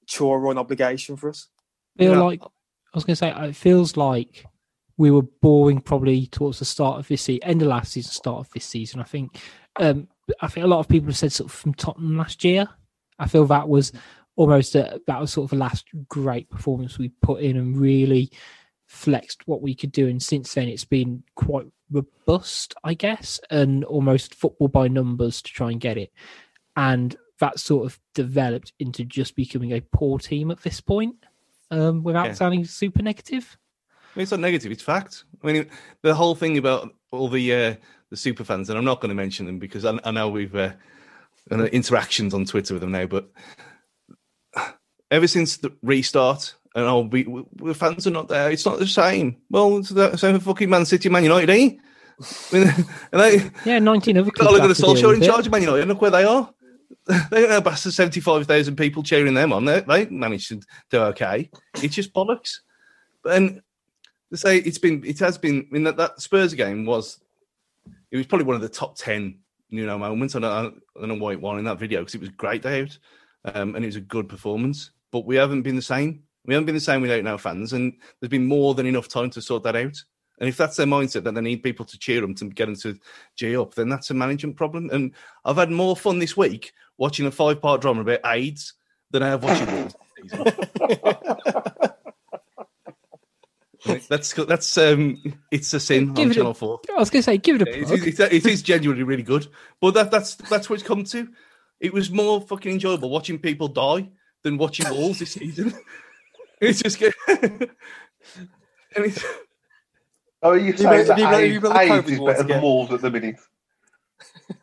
chore 0.07 0.43
or 0.43 0.51
an 0.51 0.57
obligation 0.57 1.15
for 1.15 1.30
us? 1.30 1.47
Feel 1.97 2.15
like 2.15 2.41
I 2.41 2.47
was 2.97 3.03
going 3.03 3.15
to 3.15 3.17
say, 3.17 3.30
it 3.30 3.55
feels 3.55 3.95
like 3.95 4.45
we 5.02 5.10
were 5.10 5.24
boring 5.24 5.82
probably 5.82 6.28
towards 6.28 6.60
the 6.60 6.66
start 6.66 6.99
of 6.99 7.08
this 7.08 7.24
season, 7.24 7.43
end 7.43 7.64
of 7.64 7.68
last 7.68 7.93
season, 7.93 8.12
start 8.12 8.38
of 8.38 8.52
this 8.52 8.66
season. 8.66 8.99
I 8.99 9.04
think, 9.04 9.39
um, 9.78 10.08
I 10.41 10.47
think 10.47 10.64
a 10.64 10.68
lot 10.68 10.78
of 10.78 10.88
people 10.88 11.08
have 11.08 11.18
said 11.18 11.32
sort 11.32 11.49
of 11.49 11.58
from 11.58 11.74
Tottenham 11.74 12.18
last 12.18 12.43
year. 12.43 12.68
I 13.18 13.28
feel 13.28 13.47
that 13.47 13.68
was 13.68 13.91
almost 14.36 14.76
a, 14.76 15.02
that 15.08 15.20
was 15.20 15.34
sort 15.34 15.45
of 15.45 15.49
the 15.49 15.64
last 15.64 15.88
great 16.08 16.52
performance 16.52 16.99
we 16.99 17.10
put 17.24 17.41
in 17.41 17.58
and 17.58 17.76
really 17.76 18.32
flexed 18.86 19.47
what 19.47 19.64
we 19.64 19.74
could 19.74 19.91
do. 19.91 20.08
And 20.08 20.22
since 20.22 20.54
then, 20.54 20.68
it's 20.68 20.86
been 20.86 21.24
quite 21.36 21.66
robust, 21.89 22.76
I 22.84 22.93
guess, 22.93 23.39
and 23.49 23.84
almost 23.86 24.36
football 24.36 24.68
by 24.68 24.88
numbers 24.88 25.41
to 25.41 25.52
try 25.52 25.72
and 25.72 25.82
get 25.82 25.97
it. 25.97 26.12
And 26.76 27.16
that 27.39 27.60
sort 27.60 27.88
of 27.88 27.99
developed 28.14 28.74
into 28.78 29.04
just 29.04 29.36
becoming 29.36 29.74
a 29.74 29.82
poor 29.82 30.20
team 30.20 30.52
at 30.52 30.62
this 30.62 30.80
point, 30.80 31.16
um, 31.72 32.04
without 32.04 32.28
yeah. 32.28 32.34
sounding 32.34 32.66
super 32.66 33.02
negative. 33.02 33.58
It's 34.16 34.32
not 34.32 34.39
negative; 34.39 34.72
it's 34.72 34.84
fact. 34.84 35.24
I 35.43 35.47
mean, 35.47 35.70
the 36.01 36.14
whole 36.14 36.36
thing 36.36 36.57
about 36.57 36.93
all 37.12 37.30
the 37.30 37.53
uh, 37.53 37.76
the 38.09 38.18
super 38.18 38.43
fans, 38.43 38.70
and 38.70 38.78
I'm 38.78 38.86
not 38.86 39.01
going 39.01 39.09
to 39.09 39.16
mention 39.16 39.45
them 39.45 39.59
because 39.59 39.86
I, 39.86 39.99
I 40.03 40.12
know 40.12 40.30
we've 40.30 40.55
uh, 40.55 40.74
interactions 41.49 42.34
on 42.34 42.45
Twitter 42.45 42.74
with 42.74 42.82
them 42.82 42.91
now, 42.91 43.05
but 43.05 43.30
ever 45.09 45.28
since 45.28 45.57
the 45.57 45.72
restart, 45.82 46.55
and 46.76 46.86
oh, 46.86 47.01
we, 47.01 47.24
we, 47.24 47.43
the 47.55 47.74
fans 47.74 48.07
are 48.07 48.12
not 48.12 48.28
there. 48.28 48.51
It's 48.51 48.66
not 48.66 48.80
the 48.80 48.88
same. 48.88 49.38
Well, 49.49 49.78
it's 49.78 49.89
the 49.89 50.16
same 50.18 50.39
for 50.39 50.53
fucking 50.53 50.70
Man 50.70 50.86
City, 50.86 51.09
Man 51.09 51.24
United, 51.24 51.49
eh? 51.49 51.70
I 52.51 52.55
mean, 52.55 52.86
they, 53.12 53.51
yeah, 53.66 53.80
19 53.80 54.18
other 54.18 54.32
clubs. 54.32 54.51
Look 54.51 54.62
at 54.62 54.68
the 54.68 54.74
Solskjaer 54.74 55.16
in 55.16 55.22
charge 55.22 55.45
of 55.45 55.51
Man 55.51 55.62
United. 55.62 55.88
Look 55.88 56.01
where 56.01 56.12
they 56.12 56.24
are. 56.24 56.49
They 57.32 57.41
don't 57.41 57.49
have 57.49 57.64
bastard 57.64 57.93
75,000 57.93 58.76
people 58.76 59.01
cheering 59.01 59.34
them 59.34 59.51
on. 59.51 59.66
They, 59.66 59.82
they 59.82 60.05
managed 60.05 60.49
to 60.49 60.62
do 60.91 60.99
okay. 60.99 61.49
It's 61.82 61.95
just 61.95 62.14
bollocks. 62.14 62.59
But 63.24 63.32
then 63.32 63.62
to 64.32 64.38
say 64.38 64.57
it's 64.57 64.77
been, 64.77 65.03
it 65.05 65.19
has 65.19 65.38
been, 65.38 65.67
I 65.69 65.73
mean, 65.73 65.84
that, 65.84 65.97
that 65.97 66.21
Spurs 66.21 66.53
game 66.53 66.86
was, 66.86 67.19
it 68.09 68.17
was 68.17 68.25
probably 68.25 68.45
one 68.45 68.55
of 68.55 68.61
the 68.61 68.69
top 68.69 68.97
10, 68.97 69.38
you 69.69 69.86
know, 69.86 69.97
moments. 69.97 70.36
I 70.36 70.39
don't, 70.39 70.82
I 70.95 70.99
don't 70.99 71.09
know 71.09 71.23
why 71.23 71.34
it 71.34 71.41
won 71.41 71.59
in 71.59 71.65
that 71.65 71.79
video 71.79 71.99
because 71.99 72.15
it 72.15 72.21
was 72.21 72.29
a 72.29 72.34
great 72.34 72.61
day 72.61 72.82
out 72.82 72.97
um, 73.53 73.75
and 73.75 73.84
it 73.84 73.88
was 73.88 73.97
a 73.97 74.01
good 74.01 74.29
performance. 74.29 74.91
But 75.11 75.25
we 75.25 75.36
haven't 75.36 75.63
been 75.63 75.75
the 75.75 75.82
same. 75.82 76.23
We 76.45 76.53
haven't 76.53 76.65
been 76.65 76.75
the 76.75 76.82
same 76.82 77.01
without 77.01 77.23
now 77.23 77.38
fans, 77.38 77.73
and 77.73 77.93
there's 78.19 78.29
been 78.29 78.47
more 78.47 78.73
than 78.73 78.88
enough 78.88 79.07
time 79.07 79.29
to 79.32 79.41
sort 79.41 79.63
that 79.63 79.75
out. 79.75 80.03
And 80.39 80.49
if 80.49 80.57
that's 80.57 80.75
their 80.75 80.88
mindset 80.88 81.23
that 81.25 81.36
they 81.36 81.41
need 81.41 81.61
people 81.61 81.86
to 81.86 81.99
cheer 81.99 82.19
them 82.19 82.34
to 82.36 82.45
get 82.49 82.65
them 82.65 82.75
to 82.77 82.97
G 83.36 83.55
up, 83.55 83.75
then 83.75 83.89
that's 83.89 84.09
a 84.09 84.15
management 84.15 84.55
problem. 84.55 84.89
And 84.91 85.13
I've 85.45 85.57
had 85.57 85.69
more 85.69 85.95
fun 85.95 86.17
this 86.17 86.36
week 86.36 86.73
watching 86.97 87.27
a 87.27 87.32
five 87.32 87.61
part 87.61 87.82
drama 87.82 88.01
about 88.01 88.21
AIDS 88.25 88.73
than 89.11 89.21
I 89.21 89.27
have 89.27 89.43
watching 89.43 89.93
that's 93.86 94.34
that's 94.34 94.77
um, 94.77 95.21
it's 95.49 95.73
a 95.73 95.79
sin 95.79 96.13
give 96.13 96.29
on 96.29 96.34
Channel 96.34 96.51
a, 96.51 96.53
Four. 96.53 96.82
I 96.89 96.99
was 96.99 97.09
going 97.09 97.21
to 97.21 97.23
say, 97.23 97.38
give 97.38 97.61
it 97.61 97.67
a. 97.67 97.79
It 97.79 98.07
is, 98.07 98.19
it 98.19 98.45
is 98.45 98.61
genuinely 98.61 99.03
really 99.03 99.23
good, 99.23 99.47
but 99.79 99.93
that 99.95 100.11
that's 100.11 100.36
that's 100.36 100.69
what 100.69 100.79
it's 100.79 100.88
come 100.88 101.03
to. 101.05 101.27
It 101.79 101.93
was 101.93 102.11
more 102.11 102.41
fucking 102.41 102.73
enjoyable 102.73 103.09
watching 103.09 103.39
people 103.39 103.67
die 103.67 104.09
than 104.43 104.57
watching 104.57 104.89
Wolves 104.91 105.19
this 105.19 105.32
season. 105.32 105.73
it's 106.61 106.82
just 106.82 106.99
good. 106.99 107.13
and 107.27 107.69
it's, 108.95 109.23
Oh, 110.43 110.53
you 110.53 110.75
saying 110.75 111.07
that 111.07 111.19
AIDS, 111.19 111.63
AIDS 111.63 112.11
is 112.11 112.19
better 112.19 112.43
than 112.43 112.61
Wolves 112.61 112.91
at 112.91 113.01
the 113.01 113.11
minute? 113.11 113.39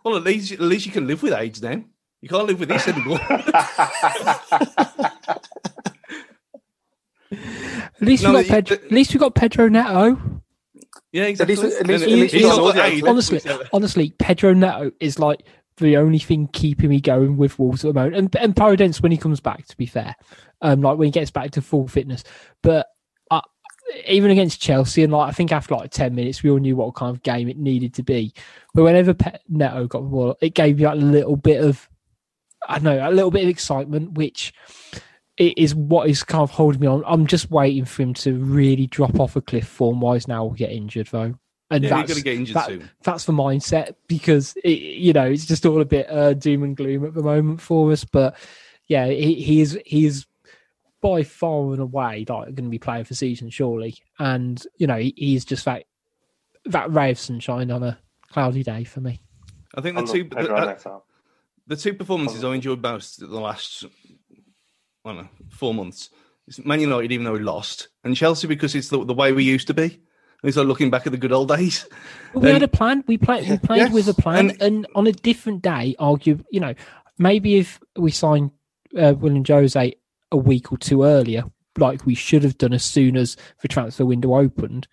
Well, 0.04 0.16
at 0.16 0.24
least 0.24 0.52
at 0.52 0.60
least 0.60 0.86
you 0.86 0.92
can 0.92 1.06
live 1.06 1.22
with 1.22 1.32
AIDS 1.32 1.62
now. 1.62 1.82
You 2.20 2.28
can't 2.28 2.46
live 2.46 2.58
with 2.58 2.68
this 2.68 2.88
anymore. 2.88 3.20
At 7.32 8.00
least 8.00 8.22
no, 8.22 8.32
we 8.32 8.42
got 8.42 8.46
Pedro, 8.46 8.76
at 8.76 8.92
least 8.92 9.14
we 9.14 9.20
got 9.20 9.34
Pedro 9.34 9.68
Neto. 9.68 10.42
Yeah, 11.12 11.24
exactly. 11.24 11.54
At 11.54 11.62
least, 11.62 11.80
at 11.80 11.86
least, 11.86 12.34
at 12.34 12.90
least 12.90 13.06
honestly, 13.06 13.40
honestly, 13.72 14.10
Pedro 14.18 14.52
Neto 14.52 14.90
is 15.00 15.18
like 15.18 15.42
the 15.78 15.96
only 15.96 16.18
thing 16.18 16.48
keeping 16.52 16.90
me 16.90 17.00
going 17.00 17.36
with 17.36 17.58
Wolves 17.58 17.84
at 17.84 17.88
the 17.88 17.94
moment. 17.94 18.16
And 18.16 18.36
and 18.36 18.54
Podence 18.54 19.02
when 19.02 19.12
he 19.12 19.18
comes 19.18 19.40
back, 19.40 19.66
to 19.66 19.76
be 19.76 19.86
fair, 19.86 20.14
um, 20.60 20.80
like 20.82 20.98
when 20.98 21.06
he 21.06 21.12
gets 21.12 21.30
back 21.30 21.50
to 21.52 21.62
full 21.62 21.88
fitness. 21.88 22.24
But 22.62 22.86
uh, 23.30 23.40
even 24.06 24.30
against 24.30 24.60
Chelsea, 24.60 25.02
and 25.02 25.12
like 25.12 25.28
I 25.28 25.32
think 25.32 25.52
after 25.52 25.74
like 25.74 25.90
ten 25.90 26.14
minutes, 26.14 26.42
we 26.42 26.50
all 26.50 26.58
knew 26.58 26.76
what 26.76 26.94
kind 26.94 27.14
of 27.14 27.22
game 27.22 27.48
it 27.48 27.58
needed 27.58 27.94
to 27.94 28.02
be. 28.02 28.34
But 28.74 28.84
whenever 28.84 29.14
Pe- 29.14 29.38
Neto 29.48 29.86
got 29.86 30.02
the 30.02 30.08
ball, 30.08 30.36
it 30.40 30.54
gave 30.54 30.78
me 30.78 30.84
like 30.84 30.94
a 30.94 30.96
little 30.96 31.36
bit 31.36 31.62
of, 31.62 31.88
I 32.68 32.74
don't 32.74 32.84
know, 32.84 33.08
a 33.08 33.12
little 33.12 33.30
bit 33.30 33.44
of 33.44 33.48
excitement, 33.48 34.12
which 34.12 34.52
it 35.39 35.57
is 35.57 35.74
what 35.74 36.11
is 36.11 36.22
kind 36.22 36.43
of 36.43 36.51
holding 36.51 36.80
me 36.80 36.86
on. 36.86 37.03
I'm 37.07 37.26
just 37.26 37.51
waiting 37.51 37.84
for 37.84 38.03
him 38.03 38.14
to 38.14 38.34
really 38.34 38.86
drop 38.86 39.18
off 39.18 39.36
a 39.36 39.41
cliff 39.41 39.66
form 39.66 40.01
wise 40.01 40.28
now 40.28 40.45
or 40.45 40.55
get 40.55 40.70
injured 40.70 41.09
though 41.09 41.34
and 41.70 41.84
yeah, 41.84 42.03
that's, 42.03 42.22
that, 42.53 42.80
that's 43.03 43.24
the 43.24 43.32
mindset 43.32 43.95
because 44.07 44.55
it, 44.64 44.78
you 44.78 45.12
know 45.12 45.26
it's 45.26 45.47
just 45.47 45.66
all 45.66 45.80
a 45.80 45.84
bit 45.84 46.11
uh, 46.11 46.32
doom 46.32 46.62
and 46.62 46.76
gloom 46.76 47.05
at 47.05 47.14
the 47.14 47.22
moment 47.22 47.61
for 47.61 47.93
us. 47.93 48.05
But 48.05 48.36
yeah, 48.86 49.07
he, 49.07 49.34
he 49.34 49.61
is 49.61 49.78
he 49.84 50.07
is 50.07 50.26
by 51.01 51.22
far 51.22 51.72
and 51.72 51.80
away 51.80 52.24
like 52.28 52.55
going 52.55 52.55
to 52.55 52.70
be 52.70 52.78
playing 52.78 53.05
for 53.05 53.14
season 53.14 53.51
surely, 53.51 53.97
and 54.18 54.62
you 54.78 54.86
know 54.86 54.97
he, 54.97 55.12
he's 55.16 55.45
just 55.45 55.66
that 55.66 55.84
that 56.64 56.91
ray 56.91 57.11
of 57.11 57.18
sunshine 57.18 57.70
on 57.70 57.82
a 57.82 57.99
cloudy 58.30 58.62
day 58.62 58.84
for 58.84 59.01
me. 59.01 59.20
I 59.74 59.82
think 59.82 59.97
the 59.97 60.07
two 60.07 60.24
the, 60.24 61.01
the, 61.66 61.76
two 61.76 61.93
performances 61.93 62.45
I 62.45 62.55
enjoyed 62.55 62.80
most 62.80 63.20
the 63.20 63.26
last 63.26 63.84
I 65.05 65.12
don't 65.12 65.22
know 65.22 65.28
four 65.51 65.74
months. 65.74 66.11
It's 66.46 66.64
Man 66.64 66.80
United, 66.80 67.12
even 67.12 67.24
though 67.24 67.32
we 67.32 67.40
lost, 67.40 67.88
and 68.05 68.16
Chelsea 68.16 68.46
because 68.46 68.74
it's 68.74 68.88
the, 68.88 69.05
the 69.05 69.14
way 69.14 69.32
we 69.32 69.44
used 69.44 69.66
to 69.66 69.74
be. 69.74 70.01
He's 70.42 70.57
like 70.57 70.66
looking 70.66 70.90
back 70.90 71.05
at 71.05 71.12
the 71.12 71.18
good 71.18 71.32
old 71.32 71.49
days. 71.49 71.86
Well, 72.32 72.44
we 72.44 72.51
had 72.51 72.62
a 72.62 72.68
plan. 72.68 73.03
We 73.07 73.18
played. 73.18 73.49
We 73.49 73.59
played 73.59 73.78
yes. 73.78 73.92
with 73.92 74.09
a 74.09 74.14
plan, 74.14 74.51
and, 74.51 74.62
and, 74.62 74.86
on 74.94 75.07
a 75.07 75.12
different 75.12 75.62
day, 75.62 75.96
argue. 75.99 76.44
You 76.51 76.61
know, 76.61 76.74
maybe 77.18 77.57
if 77.57 77.80
we 77.96 78.11
signed 78.11 78.53
uh, 78.96 79.14
Willian 79.18 79.44
José 79.44 79.94
a 80.30 80.36
week 80.36 80.70
or 80.70 80.78
two 80.78 81.05
earlier, 81.05 81.44
like 81.76 82.07
we 82.07 82.14
should 82.14 82.44
have 82.44 82.59
done 82.59 82.72
as 82.72 82.84
soon 82.84 83.16
as 83.16 83.36
the 83.62 83.68
transfer 83.68 84.05
window 84.05 84.36
opened, 84.36 84.86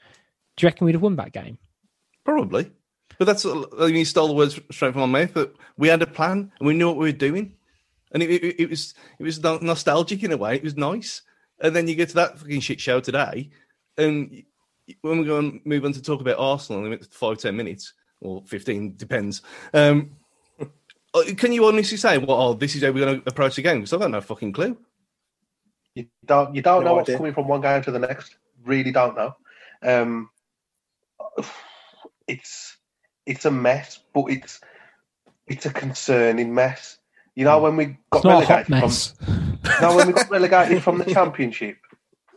do 0.57 0.65
you 0.65 0.67
reckon 0.67 0.85
we'd 0.85 0.95
have 0.95 1.01
won 1.01 1.15
that 1.17 1.33
game? 1.33 1.57
Probably. 2.23 2.71
But 3.17 3.25
that's 3.25 3.45
I 3.45 3.53
mean, 3.53 3.95
you 3.95 4.05
stole 4.05 4.27
the 4.27 4.33
words 4.33 4.59
straight 4.71 4.93
from 4.93 5.09
my 5.09 5.21
mouth. 5.21 5.33
But 5.33 5.55
we 5.77 5.87
had 5.87 6.01
a 6.01 6.07
plan 6.07 6.51
and 6.59 6.67
we 6.67 6.73
knew 6.73 6.87
what 6.87 6.97
we 6.97 7.11
were 7.11 7.17
doing, 7.17 7.55
and 8.11 8.23
it, 8.23 8.29
it, 8.29 8.61
it 8.61 8.69
was 8.69 8.93
it 9.19 9.23
was 9.23 9.41
nostalgic 9.41 10.23
in 10.23 10.31
a 10.31 10.37
way. 10.37 10.55
It 10.55 10.63
was 10.63 10.77
nice. 10.77 11.21
And 11.61 11.75
then 11.75 11.87
you 11.87 11.95
get 11.95 12.09
to 12.09 12.15
that 12.15 12.37
fucking 12.37 12.59
shit 12.59 12.81
show 12.81 12.99
today, 12.99 13.49
and 13.97 14.43
when 15.01 15.19
we 15.19 15.25
go 15.25 15.39
and 15.39 15.61
move 15.65 15.85
on 15.85 15.93
to 15.93 16.01
talk 16.01 16.21
about 16.21 16.39
Arsenal 16.39 16.85
in 16.85 16.99
five, 17.09 17.37
ten 17.37 17.55
minutes 17.55 17.93
or 18.21 18.43
fifteen, 18.45 18.95
depends. 18.97 19.41
Um, 19.73 20.11
uh, 21.13 21.23
can 21.37 21.53
you 21.53 21.65
honestly 21.65 21.97
say, 21.97 22.17
"Well, 22.17 22.39
oh, 22.39 22.53
this 22.53 22.75
is 22.75 22.83
how 22.83 22.91
we're 22.91 23.05
going 23.05 23.21
to 23.21 23.29
approach 23.29 23.55
the 23.55 23.61
game"? 23.61 23.77
Because 23.77 23.93
I've 23.93 24.01
got 24.01 24.11
no 24.11 24.21
fucking 24.21 24.53
clue. 24.53 24.77
You 25.95 26.07
don't. 26.25 26.53
You 26.53 26.61
don't 26.61 26.83
no 26.83 26.89
know 26.89 26.95
what's 26.95 27.15
coming 27.15 27.33
from 27.33 27.47
one 27.47 27.61
game 27.61 27.81
to 27.83 27.91
the 27.91 27.99
next. 27.99 28.35
Really, 28.63 28.91
don't 28.91 29.15
know. 29.15 29.35
Um, 29.81 30.29
it's 32.27 32.77
it's 33.25 33.45
a 33.45 33.51
mess, 33.51 33.99
but 34.13 34.25
it's 34.25 34.59
it's 35.47 35.65
a 35.65 35.71
concerning 35.71 36.53
mess. 36.53 36.97
You 37.35 37.43
know, 37.43 37.59
when 37.59 37.75
we 37.75 37.97
got 38.11 38.23
relegated 38.23 38.67
from, 38.67 39.59
no, 39.81 39.95
when 39.95 40.07
we 40.07 40.13
got 40.13 40.29
relegated 40.31 40.81
from 40.81 40.97
the 40.97 41.05
championship, 41.05 41.77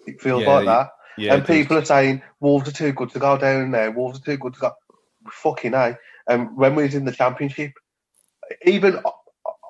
it 0.07 0.20
feels 0.20 0.42
yeah, 0.42 0.55
like 0.55 0.66
that. 0.66 0.90
Yeah, 1.16 1.34
and 1.34 1.46
people 1.46 1.76
are 1.76 1.84
saying 1.84 2.22
Wolves 2.40 2.68
are 2.68 2.72
too 2.72 2.92
good 2.92 3.11
to 3.11 3.18
go 3.18 3.38
down 3.38 3.70
there. 3.70 3.90
Wolves 3.90 4.18
are 4.18 4.22
too 4.22 4.36
good 4.36 4.55
to 4.55 4.61
go. 4.61 4.72
Fucking 5.30 5.74
a. 5.74 5.96
And 6.28 6.57
when 6.57 6.74
we 6.74 6.82
was 6.82 6.94
in 6.94 7.05
the 7.05 7.12
championship, 7.12 7.72
even 8.64 8.99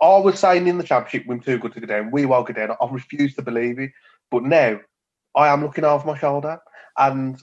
I 0.00 0.18
was 0.18 0.38
saying 0.38 0.66
in 0.66 0.78
the 0.78 0.84
championship 0.84 1.26
we're 1.26 1.38
too 1.38 1.58
good 1.58 1.72
to 1.74 1.80
go 1.80 1.86
down. 1.86 2.10
We 2.10 2.24
won't 2.26 2.46
go 2.46 2.54
down. 2.54 2.76
I 2.80 2.86
refuse 2.90 3.34
to 3.34 3.42
believe 3.42 3.78
it. 3.78 3.90
But 4.30 4.44
now 4.44 4.80
I 5.34 5.48
am 5.48 5.62
looking 5.62 5.84
over 5.84 6.06
my 6.06 6.18
shoulder, 6.18 6.58
and 6.96 7.42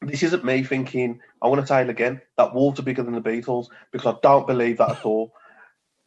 this 0.00 0.22
isn't 0.22 0.44
me 0.44 0.62
thinking. 0.62 1.20
I 1.42 1.48
want 1.48 1.60
to 1.60 1.66
say 1.66 1.82
it 1.82 1.90
again 1.90 2.20
that 2.36 2.54
Wolves 2.54 2.78
are 2.78 2.84
bigger 2.84 3.02
than 3.02 3.14
the 3.14 3.20
Beatles 3.20 3.66
because 3.92 4.14
I 4.14 4.18
don't 4.22 4.46
believe 4.46 4.78
that 4.78 4.90
at 4.90 5.04
all. 5.04 5.32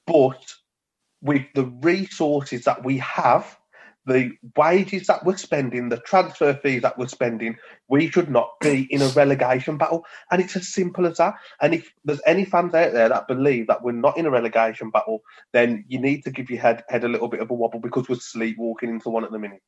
But 0.05 0.53
with 1.23 1.45
the 1.55 1.65
resources 1.81 2.65
that 2.65 2.83
we 2.83 2.97
have, 2.99 3.57
the 4.05 4.31
wages 4.57 5.07
that 5.07 5.25
we're 5.25 5.37
spending, 5.37 5.87
the 5.87 5.97
transfer 5.97 6.53
fees 6.53 6.81
that 6.81 6.97
we're 6.97 7.07
spending, 7.07 7.55
we 7.87 8.09
should 8.09 8.29
not 8.29 8.49
be 8.59 8.85
in 8.91 9.01
a 9.01 9.07
relegation 9.07 9.77
battle. 9.77 10.05
And 10.29 10.41
it's 10.41 10.57
as 10.57 10.67
simple 10.67 11.05
as 11.05 11.17
that. 11.17 11.35
And 11.61 11.73
if 11.73 11.93
there's 12.03 12.19
any 12.25 12.43
fans 12.43 12.73
out 12.73 12.91
there 12.91 13.07
that 13.07 13.29
believe 13.29 13.67
that 13.67 13.81
we're 13.81 13.93
not 13.93 14.17
in 14.17 14.25
a 14.25 14.29
relegation 14.29 14.89
battle, 14.89 15.21
then 15.53 15.85
you 15.87 15.99
need 15.99 16.25
to 16.25 16.31
give 16.31 16.49
your 16.49 16.59
head 16.59 16.83
head 16.89 17.05
a 17.05 17.09
little 17.09 17.29
bit 17.29 17.39
of 17.39 17.49
a 17.49 17.53
wobble 17.53 17.79
because 17.79 18.09
we're 18.09 18.15
sleepwalking 18.15 18.89
into 18.89 19.09
one 19.09 19.23
at 19.23 19.31
the 19.31 19.39
minute. 19.39 19.61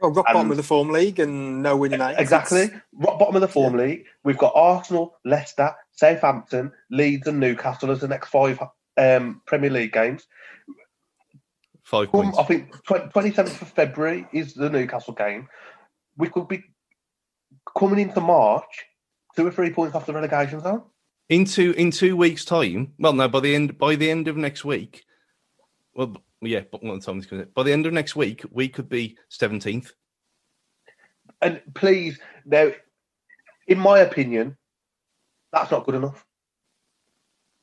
Well, 0.00 0.12
rock 0.12 0.26
bottom 0.26 0.50
of 0.50 0.56
the 0.58 0.62
form 0.62 0.90
league 0.90 1.18
and 1.18 1.62
no 1.62 1.76
winning. 1.76 2.00
Exactly. 2.00 2.70
Rock 2.92 3.18
bottom 3.18 3.34
of 3.34 3.40
the 3.40 3.48
form 3.48 3.76
yeah. 3.78 3.86
league. 3.86 4.04
We've 4.22 4.38
got 4.38 4.52
Arsenal, 4.54 5.16
Leicester, 5.24 5.74
Southampton, 5.92 6.72
Leeds, 6.90 7.26
and 7.26 7.40
Newcastle 7.40 7.90
as 7.90 8.00
the 8.00 8.08
next 8.08 8.28
five 8.28 8.60
um, 8.98 9.40
Premier 9.46 9.70
League 9.70 9.92
games. 9.92 10.26
Five 11.88 12.12
points. 12.12 12.36
I 12.36 12.42
think 12.42 12.70
twenty 12.84 13.32
seventh 13.32 13.62
of 13.62 13.68
February 13.68 14.26
is 14.30 14.52
the 14.52 14.68
Newcastle 14.68 15.14
game. 15.14 15.48
We 16.18 16.28
could 16.28 16.46
be 16.46 16.62
coming 17.78 18.00
into 18.00 18.20
March, 18.20 18.84
two 19.34 19.46
or 19.46 19.50
three 19.50 19.72
points 19.72 19.94
off 19.94 20.04
the 20.04 20.12
relegation 20.12 20.60
zone. 20.60 20.82
Into 21.30 21.72
in 21.72 21.90
two 21.90 22.14
weeks' 22.14 22.44
time. 22.44 22.92
Well, 22.98 23.14
no, 23.14 23.26
by 23.26 23.40
the 23.40 23.54
end 23.54 23.78
by 23.78 23.96
the 23.96 24.10
end 24.10 24.28
of 24.28 24.36
next 24.36 24.66
week. 24.66 25.06
Well, 25.94 26.14
yeah, 26.42 26.60
but 26.70 26.84
one 26.84 27.00
time 27.00 27.22
by 27.54 27.62
the 27.62 27.72
end 27.72 27.86
of 27.86 27.94
next 27.94 28.14
week, 28.14 28.44
we 28.50 28.68
could 28.68 28.90
be 28.90 29.16
seventeenth. 29.30 29.90
And 31.40 31.62
please, 31.74 32.20
now, 32.44 32.70
in 33.66 33.78
my 33.78 34.00
opinion, 34.00 34.58
that's 35.52 35.70
not 35.70 35.86
good 35.86 35.94
enough. 35.94 36.26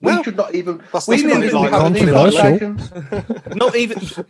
Well, 0.02 0.18
we 0.18 0.24
should 0.24 0.36
not 0.36 0.54
even. 0.56 0.84
We 1.08 1.24
not 1.24 1.96
even 1.96 2.14
controversial. 2.14 2.76
not 3.56 3.76
even. 3.76 4.26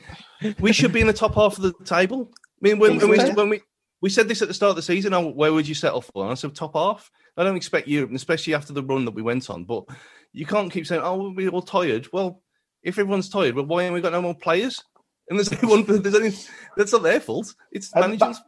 We 0.60 0.72
should 0.72 0.94
be 0.94 1.02
in 1.02 1.08
the 1.08 1.14
top 1.14 1.36
half 1.36 1.58
of 1.58 1.64
the 1.64 1.74
table. 1.84 2.32
I 2.32 2.40
mean, 2.62 2.80
when, 2.80 2.98
when, 2.98 3.10
we, 3.10 3.32
when 3.32 3.50
we 3.50 3.62
we 4.02 4.10
said 4.10 4.28
this 4.28 4.42
at 4.42 4.48
the 4.48 4.54
start 4.54 4.72
of 4.72 4.76
the 4.76 4.82
season, 4.82 5.14
oh, 5.14 5.28
where 5.30 5.54
would 5.54 5.68
you 5.68 5.74
settle 5.74 6.02
for? 6.02 6.24
And 6.24 6.32
I 6.32 6.36
said 6.36 6.54
top 6.54 6.76
half. 6.76 7.10
I 7.38 7.44
don't 7.44 7.58
expect 7.58 7.88
Europe, 7.88 8.12
especially 8.14 8.54
after 8.54 8.74
the 8.74 8.84
run 8.84 9.06
that 9.06 9.16
we 9.16 9.22
went 9.22 9.50
on. 9.50 9.66
But 9.66 9.86
you 10.34 10.46
can't 10.46 10.72
keep 10.72 10.86
saying, 10.86 11.02
"Oh, 11.04 11.34
we're 11.36 11.50
all 11.50 11.62
tired." 11.62 12.08
Well, 12.14 12.42
if 12.84 13.00
everyone's 13.00 13.30
tired, 13.30 13.56
well, 13.56 13.66
why 13.66 13.84
haven't 13.84 13.96
we 13.96 14.02
got 14.02 14.14
no 14.14 14.22
more 14.22 14.36
players? 14.36 14.84
And 15.30 15.40
there's 15.40 15.52
only 15.64 15.84
one. 15.84 16.02
There's 16.02 16.16
only 16.16 16.34
that's 16.78 16.94
not 16.94 17.04
their 17.04 17.20
fault. 17.20 17.54
It's 17.72 17.94
managers. 17.96 18.40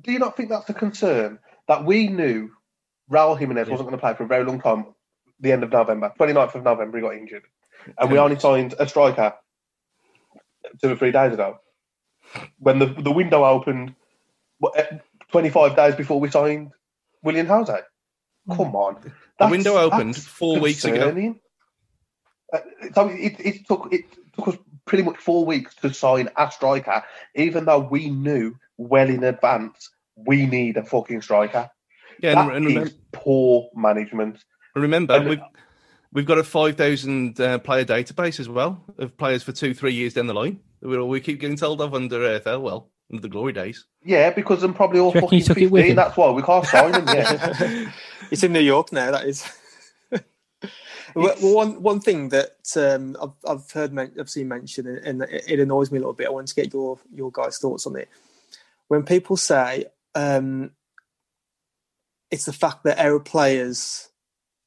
Do 0.00 0.12
you 0.12 0.18
not 0.18 0.36
think 0.36 0.50
that's 0.50 0.68
a 0.68 0.74
concern 0.74 1.38
that 1.68 1.84
we 1.84 2.08
knew 2.08 2.50
Raul 3.10 3.38
Jimenez 3.38 3.68
yeah. 3.68 3.72
wasn't 3.72 3.88
going 3.88 3.98
to 3.98 4.02
play 4.02 4.14
for 4.14 4.24
a 4.24 4.28
very 4.28 4.44
long 4.44 4.60
time 4.60 4.86
the 5.40 5.52
end 5.52 5.62
of 5.62 5.70
November, 5.70 6.12
29th 6.18 6.54
of 6.54 6.64
November, 6.64 6.98
he 6.98 7.02
got 7.02 7.14
injured. 7.14 7.42
And 7.98 8.10
we 8.10 8.18
only 8.18 8.38
signed 8.38 8.74
a 8.78 8.88
striker 8.88 9.34
two 10.80 10.92
or 10.92 10.96
three 10.96 11.12
days 11.12 11.32
ago. 11.32 11.58
When 12.58 12.78
the, 12.78 12.86
the 12.86 13.10
window 13.10 13.44
opened 13.44 13.94
eh, 14.76 14.98
25 15.30 15.76
days 15.76 15.94
before 15.94 16.20
we 16.20 16.30
signed 16.30 16.70
Willian 17.22 17.46
José. 17.46 17.82
Come 18.48 18.74
on. 18.74 18.96
That's, 19.02 19.14
the 19.38 19.46
window 19.48 19.76
opened 19.76 20.16
four 20.16 20.58
weeks 20.60 20.84
ago. 20.84 21.36
Uh, 22.52 22.58
so 22.94 23.08
it, 23.08 23.36
it, 23.38 23.66
took, 23.66 23.88
it 23.92 24.04
took 24.36 24.48
us 24.48 24.56
pretty 24.84 25.04
much 25.04 25.16
four 25.16 25.44
weeks 25.44 25.74
to 25.76 25.92
sign 25.92 26.28
a 26.36 26.50
striker, 26.50 27.02
even 27.34 27.64
though 27.64 27.78
we 27.78 28.10
knew 28.10 28.54
well 28.76 29.08
in 29.08 29.24
advance 29.24 29.90
we 30.16 30.46
need 30.46 30.76
a 30.76 30.84
fucking 30.84 31.22
striker. 31.22 31.70
Yeah, 32.20 32.34
that 32.34 32.56
and, 32.56 32.66
and, 32.66 32.86
is 32.86 32.94
poor 33.12 33.68
management. 33.74 34.44
Remember, 34.74 35.14
and, 35.14 35.28
we've 35.28 35.42
we've 36.12 36.26
got 36.26 36.38
a 36.38 36.44
five 36.44 36.76
thousand 36.76 37.40
uh, 37.40 37.58
player 37.58 37.84
database 37.84 38.40
as 38.40 38.48
well 38.48 38.82
of 38.98 39.16
players 39.16 39.42
for 39.42 39.52
two, 39.52 39.74
three 39.74 39.92
years 39.92 40.14
down 40.14 40.26
the 40.26 40.34
line. 40.34 40.60
We 40.80 40.98
we 41.02 41.20
keep 41.20 41.40
getting 41.40 41.56
told 41.56 41.80
of 41.80 41.94
under 41.94 42.18
AFL. 42.18 42.62
Well, 42.62 42.90
under 43.10 43.22
the 43.22 43.28
glory 43.28 43.52
days. 43.52 43.84
Yeah, 44.04 44.30
because 44.30 44.62
I'm 44.62 44.74
probably 44.74 45.00
all 45.00 45.12
fucking 45.12 45.42
fifteen. 45.42 45.94
That's 45.94 46.16
why 46.16 46.30
we 46.30 46.42
can't 46.42 46.66
sign 46.66 46.92
them 46.92 47.06
yet. 47.08 47.92
it's 48.30 48.42
in 48.42 48.52
New 48.52 48.60
York 48.60 48.92
now. 48.92 49.10
That 49.10 49.26
is. 49.26 49.44
well, 51.14 51.34
one 51.40 51.82
one 51.82 52.00
thing 52.00 52.30
that 52.30 52.56
um, 52.76 53.16
I've 53.20 53.50
I've 53.50 53.70
heard 53.70 53.98
I've 54.18 54.30
seen 54.30 54.48
mentioned 54.48 54.88
and 54.88 55.22
it, 55.22 55.44
it, 55.48 55.60
annoys 55.60 55.90
me 55.90 55.98
a 55.98 56.00
little 56.00 56.14
bit. 56.14 56.28
I 56.28 56.30
want 56.30 56.48
to 56.48 56.54
get 56.54 56.72
your 56.72 56.98
your 57.12 57.30
guys' 57.30 57.58
thoughts 57.58 57.86
on 57.86 57.96
it. 57.96 58.08
When 58.88 59.02
people 59.02 59.36
say 59.36 59.86
um, 60.14 60.72
it's 62.30 62.46
the 62.46 62.52
fact 62.52 62.84
that 62.84 62.98
our 62.98 63.20
players 63.20 64.08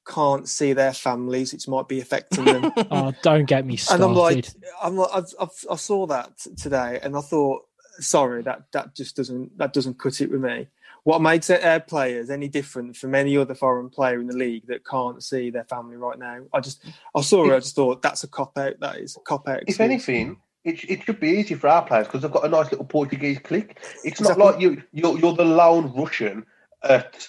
can't 0.05 0.47
see 0.47 0.73
their 0.73 0.93
families, 0.93 1.51
which 1.51 1.67
might 1.67 1.87
be 1.87 1.99
affecting 1.99 2.45
them. 2.45 2.71
oh, 2.91 3.13
don't 3.21 3.45
get 3.45 3.65
me 3.65 3.75
started. 3.75 4.03
And 4.03 4.11
I'm 4.11 4.15
like, 4.15 4.47
I'm 4.81 4.97
like, 4.97 5.09
I've, 5.13 5.33
I've, 5.39 5.65
i 5.71 5.75
saw 5.75 6.05
that 6.07 6.37
today, 6.57 6.99
and 7.01 7.17
I 7.17 7.21
thought, 7.21 7.65
sorry, 7.99 8.41
that 8.43 8.71
that 8.73 8.95
just 8.95 9.15
doesn't 9.15 9.57
that 9.57 9.73
doesn't 9.73 9.99
cut 9.99 10.21
it 10.21 10.31
with 10.31 10.41
me. 10.41 10.67
What 11.03 11.21
makes 11.21 11.47
their 11.47 11.63
uh, 11.63 11.79
players 11.79 12.31
any 12.31 12.47
different 12.47 12.97
from 12.97 13.13
any 13.13 13.37
other 13.37 13.53
foreign 13.53 13.89
player 13.89 14.19
in 14.19 14.25
the 14.25 14.35
league 14.35 14.65
that 14.67 14.85
can't 14.85 15.23
see 15.23 15.51
their 15.51 15.65
family 15.65 15.97
right 15.97 16.17
now? 16.17 16.39
I 16.51 16.59
just, 16.59 16.83
I 17.13 17.21
saw 17.21 17.47
it, 17.47 17.53
I 17.53 17.59
just 17.59 17.75
thought 17.75 18.01
that's 18.01 18.23
a 18.23 18.27
cop 18.27 18.57
out. 18.57 18.79
That 18.79 18.97
is 18.97 19.15
a 19.15 19.19
cop 19.19 19.47
out. 19.47 19.61
If 19.67 19.79
anything, 19.79 20.37
it, 20.63 20.83
it 20.89 21.03
should 21.03 21.19
be 21.19 21.29
easy 21.29 21.53
for 21.53 21.67
our 21.67 21.83
players 21.83 22.07
because 22.07 22.23
they've 22.23 22.31
got 22.31 22.45
a 22.45 22.49
nice 22.49 22.71
little 22.71 22.87
Portuguese 22.87 23.37
click. 23.37 23.79
It's 24.03 24.19
not 24.19 24.31
exactly. 24.31 24.45
like 24.45 24.59
you 24.59 24.83
you're, 24.93 25.19
you're 25.19 25.33
the 25.33 25.45
lone 25.45 25.93
Russian 25.95 26.43
at 26.83 27.27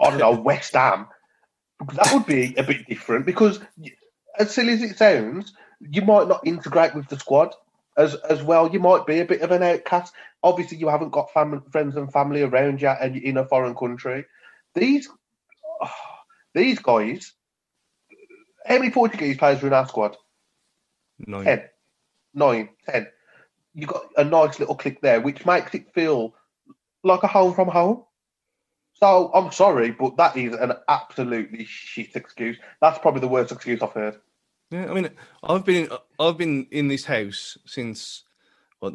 I 0.00 0.10
don't 0.10 0.18
know 0.18 0.32
West 0.32 0.74
Ham 0.74 1.06
that 1.80 2.12
would 2.12 2.26
be 2.26 2.54
a 2.56 2.62
bit 2.62 2.86
different 2.86 3.26
because, 3.26 3.60
as 4.38 4.54
silly 4.54 4.74
as 4.74 4.82
it 4.82 4.96
sounds, 4.96 5.52
you 5.80 6.02
might 6.02 6.28
not 6.28 6.46
integrate 6.46 6.94
with 6.94 7.08
the 7.08 7.18
squad 7.18 7.54
as 7.96 8.14
as 8.14 8.42
well. 8.42 8.70
You 8.72 8.80
might 8.80 9.06
be 9.06 9.20
a 9.20 9.24
bit 9.24 9.42
of 9.42 9.50
an 9.50 9.62
outcast. 9.62 10.12
Obviously, 10.42 10.78
you 10.78 10.88
haven't 10.88 11.10
got 11.10 11.32
family, 11.32 11.60
friends 11.70 11.96
and 11.96 12.12
family 12.12 12.42
around 12.42 12.80
you, 12.82 12.88
and 12.88 13.14
you're 13.14 13.24
in 13.24 13.36
a 13.36 13.46
foreign 13.46 13.74
country. 13.74 14.24
These 14.74 15.08
oh, 15.82 15.90
these 16.54 16.78
guys. 16.78 17.32
How 18.66 18.78
many 18.78 18.90
Portuguese 18.90 19.36
players 19.36 19.62
are 19.62 19.66
in 19.66 19.74
our 19.74 19.86
squad? 19.86 20.16
Nine. 21.18 21.44
Ten. 21.44 21.62
Nine. 22.32 22.68
Ten. 22.88 23.08
You 23.74 23.86
got 23.86 24.04
a 24.16 24.24
nice 24.24 24.58
little 24.58 24.74
click 24.74 25.02
there, 25.02 25.20
which 25.20 25.44
makes 25.44 25.74
it 25.74 25.92
feel 25.92 26.34
like 27.02 27.22
a 27.22 27.26
home 27.26 27.52
from 27.52 27.68
home. 27.68 28.04
So 28.94 29.30
I'm 29.34 29.50
sorry, 29.50 29.90
but 29.90 30.16
that 30.16 30.36
is 30.36 30.54
an 30.54 30.72
absolutely 30.88 31.64
shit 31.64 32.14
excuse. 32.14 32.56
That's 32.80 32.98
probably 32.98 33.20
the 33.20 33.28
worst 33.28 33.52
excuse 33.52 33.82
I've 33.82 33.92
heard. 33.92 34.20
Yeah, 34.70 34.90
I 34.90 34.94
mean, 34.94 35.10
I've 35.42 35.64
been 35.64 35.88
I've 36.18 36.38
been 36.38 36.66
in 36.70 36.88
this 36.88 37.04
house 37.04 37.58
since 37.66 38.24
what 38.78 38.94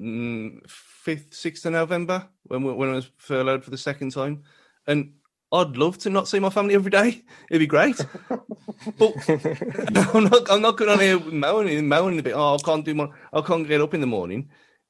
fifth, 0.68 1.34
sixth 1.34 1.66
of 1.66 1.74
November 1.74 2.28
when 2.44 2.64
when 2.64 2.90
I 2.90 2.96
was 2.96 3.12
furloughed 3.18 3.64
for 3.64 3.72
the 3.72 3.78
second 3.78 4.12
time, 4.12 4.44
and 4.88 5.14
I'd 5.52 5.78
love 5.78 5.98
to 6.00 6.10
not 6.10 6.28
see 6.28 6.40
my 6.40 6.50
family 6.50 6.76
every 6.76 6.92
day. 6.92 7.24
It'd 7.50 7.60
be 7.60 7.68
great, 7.68 7.98
but 8.98 9.14
I'm 10.14 10.26
not. 10.26 10.52
I'm 10.52 10.62
not 10.62 10.78
going 10.78 10.92
on 10.92 11.00
here 11.00 11.20
moaning, 11.20 11.88
moaning 11.88 12.20
a 12.20 12.24
bit. 12.24 12.34
Oh, 12.36 12.56
I 12.56 12.58
can't 12.64 12.86
do 12.86 12.94
my. 12.94 13.08
I 13.34 13.42
can't 13.42 13.68
get 13.68 13.82
up 13.82 13.94
in 13.94 14.02
the 14.02 14.08
morning. 14.08 14.50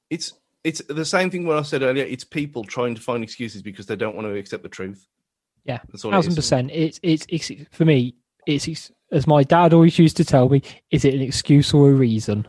It's 0.10 0.34
it's 0.64 0.82
the 0.88 1.06
same 1.06 1.30
thing 1.30 1.46
what 1.46 1.58
I 1.58 1.62
said 1.62 1.82
earlier. 1.82 2.06
It's 2.06 2.24
people 2.24 2.64
trying 2.64 2.96
to 2.96 3.02
find 3.02 3.24
excuses 3.24 3.62
because 3.62 3.86
they 3.86 3.96
don't 3.96 4.16
want 4.16 4.28
to 4.28 4.36
accept 4.36 4.64
the 4.64 4.70
truth. 4.70 5.08
Yeah, 5.66 5.80
thousand 5.98 6.36
percent. 6.36 6.72
It's, 6.74 7.00
it's 7.04 7.26
it's 7.30 7.52
for 7.72 7.86
me. 7.86 8.16
It's 8.46 8.92
as 9.12 9.28
my 9.28 9.44
dad 9.44 9.74
always 9.74 10.00
used 10.00 10.18
to 10.18 10.26
tell 10.26 10.50
me. 10.50 10.62
Is 10.92 11.06
it 11.06 11.14
an 11.14 11.22
excuse 11.22 11.74
or 11.74 11.90
a 11.90 11.94
reason? 11.94 12.48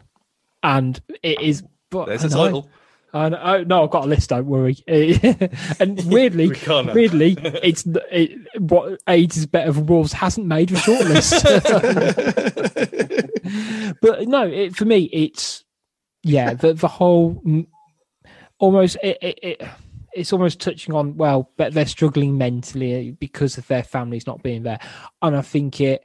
And 0.63 1.01
it 1.23 1.41
is. 1.41 1.63
But 1.91 2.07
there's 2.07 2.25
a 2.25 2.29
title. 2.29 2.69
And 3.13 3.35
oh, 3.35 3.65
no, 3.65 3.85
I've 3.85 3.91
got 3.91 4.05
a 4.05 4.07
list. 4.07 4.31
Don't 4.31 4.47
worry. 4.47 4.77
and 4.87 6.01
weirdly, 6.07 6.53
weirdly, 6.95 7.37
it's 7.63 7.85
it, 8.11 8.39
what 8.61 9.01
AIDS 9.09 9.37
is 9.37 9.47
better 9.47 9.73
for 9.73 9.81
Wolves 9.81 10.13
hasn't 10.13 10.47
made 10.47 10.71
a 10.71 10.75
shortlist. 10.75 11.43
but 14.01 14.29
no, 14.29 14.47
it, 14.47 14.77
for 14.77 14.85
me, 14.85 15.05
it's 15.13 15.65
yeah, 16.23 16.55
the 16.55 16.73
the 16.73 16.89
whole 16.89 17.43
almost 18.61 18.97
it, 19.03 19.19
it, 19.21 19.39
it, 19.43 19.63
it's 20.13 20.33
almost 20.33 20.61
touching 20.61 20.95
on 20.95 21.17
well, 21.17 21.51
but 21.57 21.73
they're 21.73 21.87
struggling 21.87 22.39
mentally 22.39 23.13
because 23.13 23.59
of 23.59 23.67
their 23.67 23.83
families 23.83 24.27
not 24.27 24.43
being 24.43 24.63
there, 24.63 24.79
and 25.23 25.37
I 25.37 25.43
think 25.43 25.81
it, 25.81 26.05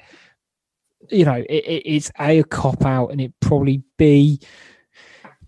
you 1.11 1.25
know, 1.25 1.43
it's 1.47 2.11
a, 2.19 2.39
a 2.39 2.43
cop 2.43 2.83
out, 2.83 3.09
and 3.09 3.21
it 3.21 3.33
probably 3.39 3.83
b 3.97 4.39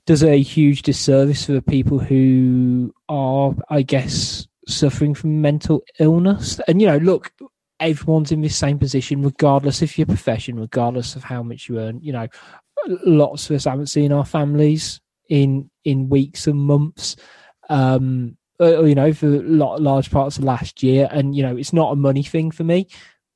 does 0.06 0.24
a 0.24 0.42
huge 0.42 0.84
disservice 0.84 1.46
for 1.46 1.52
the 1.52 1.62
people 1.62 2.00
who 2.00 2.94
are, 3.10 3.54
I 3.70 3.82
guess, 3.82 4.48
suffering 4.66 5.14
from 5.14 5.42
mental 5.42 5.82
illness. 6.00 6.62
And 6.68 6.82
you 6.82 6.88
know, 6.88 6.98
look, 6.98 7.32
everyone's 7.80 8.32
in 8.32 8.42
the 8.42 8.50
same 8.50 8.80
position, 8.80 9.22
regardless 9.22 9.82
of 9.82 9.98
your 9.98 10.08
profession, 10.08 10.60
regardless 10.60 11.16
of 11.16 11.24
how 11.24 11.44
much 11.44 11.68
you 11.70 11.80
earn. 11.80 12.00
You 12.02 12.14
know, 12.14 12.28
lots 13.06 13.50
of 13.50 13.56
us 13.56 13.66
haven't 13.66 13.88
seen 13.88 14.12
our 14.12 14.26
families 14.26 15.02
in 15.30 15.70
in 15.84 16.10
weeks 16.10 16.48
and 16.48 16.60
months. 16.60 17.16
Um, 17.70 18.38
uh, 18.60 18.84
you 18.84 18.96
know, 18.96 19.14
for 19.14 19.28
large 19.28 20.10
parts 20.10 20.38
of 20.38 20.44
last 20.44 20.82
year, 20.82 21.08
and 21.12 21.36
you 21.36 21.44
know, 21.44 21.56
it's 21.56 21.74
not 21.74 21.92
a 21.92 21.96
money 21.96 22.24
thing 22.24 22.50
for 22.50 22.64
me, 22.64 22.88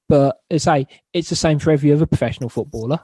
but 0.10 0.40
as 0.50 0.68
I 0.68 0.84
say, 0.84 0.88
it's 1.14 1.30
the 1.30 1.36
same 1.36 1.60
for 1.60 1.72
every 1.72 1.92
other 1.92 2.08
professional 2.08 2.50
footballer. 2.50 3.00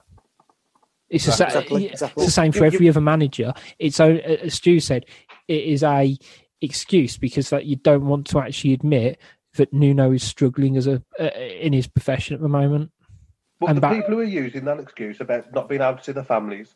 It's, 1.09 1.27
exactly, 1.27 1.83
the, 1.83 1.91
exactly. 1.91 2.23
it's 2.23 2.33
the 2.33 2.41
same 2.41 2.51
for 2.51 2.65
every 2.65 2.89
other 2.89 3.01
manager. 3.01 3.53
It's 3.79 3.99
as 3.99 4.55
Stu 4.55 4.79
said, 4.79 5.05
it 5.47 5.63
is 5.63 5.83
a 5.83 6.17
excuse 6.59 7.17
because 7.17 7.49
that 7.51 7.65
you 7.65 7.75
don't 7.75 8.07
want 8.07 8.27
to 8.27 8.39
actually 8.39 8.73
admit 8.73 9.19
that 9.55 9.71
Nuno 9.71 10.11
is 10.11 10.23
struggling 10.23 10.75
as 10.75 10.87
a 10.87 11.01
uh, 11.19 11.25
in 11.25 11.71
his 11.71 11.87
profession 11.87 12.35
at 12.35 12.41
the 12.41 12.49
moment. 12.49 12.91
But 13.59 13.69
And 13.69 13.77
the 13.77 13.81
back- 13.81 13.95
people 13.95 14.15
who 14.15 14.19
are 14.19 14.23
using 14.23 14.65
that 14.65 14.79
excuse 14.79 15.21
about 15.21 15.53
not 15.53 15.69
being 15.69 15.81
able 15.81 15.97
to 15.97 16.03
see 16.03 16.11
their 16.11 16.23
families, 16.23 16.75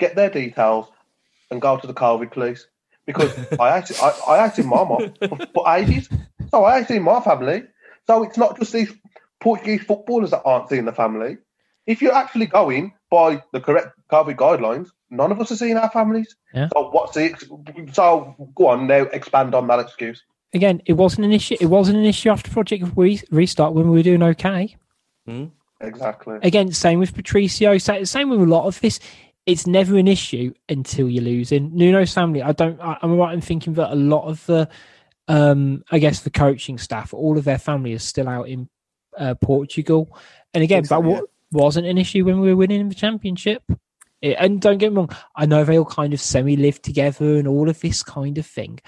get 0.00 0.14
their 0.14 0.30
details 0.30 0.88
and 1.50 1.60
go 1.60 1.76
to 1.76 1.86
the 1.86 1.94
COVID 1.94 2.32
police. 2.32 2.66
Because 3.06 3.32
I 3.60 3.70
actually, 3.70 3.98
I, 3.98 4.20
I 4.28 4.38
actually 4.38 4.64
my 4.64 4.84
mom 4.84 5.14
for, 5.28 5.38
for 5.54 5.74
ages, 5.74 6.08
so 6.50 6.64
I 6.64 6.78
actually 6.78 6.98
my 6.98 7.20
family. 7.20 7.64
So 8.06 8.22
it's 8.22 8.38
not 8.38 8.58
just 8.58 8.72
these 8.72 8.92
Portuguese 9.40 9.82
footballers 9.82 10.30
that 10.30 10.42
aren't 10.44 10.68
seeing 10.68 10.84
the 10.84 10.92
family. 10.92 11.38
If 11.86 12.02
you're 12.02 12.14
actually 12.14 12.46
going 12.46 12.92
by 13.10 13.42
the 13.52 13.60
correct 13.60 13.98
COVID 14.10 14.36
guidelines, 14.36 14.90
none 15.10 15.32
of 15.32 15.40
us 15.40 15.50
are 15.50 15.56
seeing 15.56 15.76
our 15.76 15.90
families. 15.90 16.36
Yeah. 16.52 16.68
So 16.74 16.90
what's 16.90 17.14
the 17.14 17.34
so 17.92 18.50
go 18.54 18.68
on 18.68 18.86
now 18.86 19.02
expand 19.04 19.54
on 19.54 19.66
that 19.68 19.80
excuse. 19.80 20.22
Again, 20.54 20.82
it 20.86 20.94
wasn't 20.94 21.26
an 21.26 21.32
issue. 21.32 21.56
It 21.60 21.66
wasn't 21.66 21.98
an 21.98 22.04
issue 22.04 22.30
after 22.30 22.50
Project 22.50 22.84
Re- 22.96 23.22
Restart 23.30 23.74
when 23.74 23.90
we 23.90 23.98
were 23.98 24.02
doing 24.02 24.22
okay. 24.22 24.76
Hmm? 25.26 25.46
Exactly. 25.80 26.38
Again, 26.42 26.72
same 26.72 26.98
with 26.98 27.14
Patricio. 27.14 27.78
Same 27.78 28.30
with 28.30 28.40
a 28.40 28.44
lot 28.44 28.66
of 28.66 28.80
this. 28.80 28.98
It's 29.48 29.66
never 29.66 29.96
an 29.96 30.08
issue 30.08 30.52
until 30.68 31.08
you're 31.08 31.24
losing. 31.24 31.74
Nuno's 31.74 32.12
family. 32.12 32.42
I 32.42 32.52
don't. 32.52 32.78
I, 32.82 32.98
I'm 33.00 33.16
right 33.16 33.32
in 33.32 33.40
thinking 33.40 33.72
that 33.74 33.90
a 33.90 33.96
lot 33.96 34.28
of 34.28 34.44
the, 34.44 34.68
um, 35.26 35.82
I 35.90 35.98
guess 35.98 36.20
the 36.20 36.28
coaching 36.28 36.76
staff, 36.76 37.14
all 37.14 37.38
of 37.38 37.44
their 37.44 37.56
family 37.56 37.92
is 37.92 38.02
still 38.02 38.28
out 38.28 38.46
in 38.46 38.68
uh, 39.16 39.36
Portugal. 39.36 40.14
And 40.52 40.62
again, 40.62 40.84
Think 40.84 40.88
so, 40.88 41.00
that 41.00 41.24
wasn't 41.50 41.86
an 41.86 41.96
issue 41.96 42.26
when 42.26 42.40
we 42.40 42.50
were 42.50 42.56
winning 42.56 42.90
the 42.90 42.94
championship. 42.94 43.62
It- 44.20 44.36
and 44.38 44.60
don't 44.60 44.76
get 44.76 44.92
me 44.92 44.98
wrong, 44.98 45.16
I 45.34 45.46
know 45.46 45.64
they 45.64 45.78
all 45.78 45.86
kind 45.86 46.12
of 46.12 46.20
semi 46.20 46.54
live 46.56 46.82
together 46.82 47.36
and 47.36 47.48
all 47.48 47.70
of 47.70 47.80
this 47.80 48.02
kind 48.02 48.36
of 48.36 48.44
thing. 48.44 48.80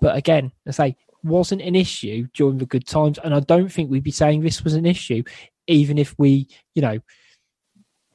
But 0.00 0.16
again, 0.16 0.52
I 0.66 0.70
say 0.70 0.96
wasn't 1.22 1.60
an 1.60 1.74
issue 1.74 2.28
during 2.32 2.56
the 2.56 2.64
good 2.64 2.86
times, 2.86 3.18
and 3.22 3.34
I 3.34 3.40
don't 3.40 3.70
think 3.70 3.90
we'd 3.90 4.02
be 4.04 4.10
saying 4.10 4.40
this 4.40 4.64
was 4.64 4.72
an 4.72 4.86
issue, 4.86 5.22
even 5.66 5.98
if 5.98 6.14
we, 6.16 6.48
you 6.74 6.80
know, 6.80 6.98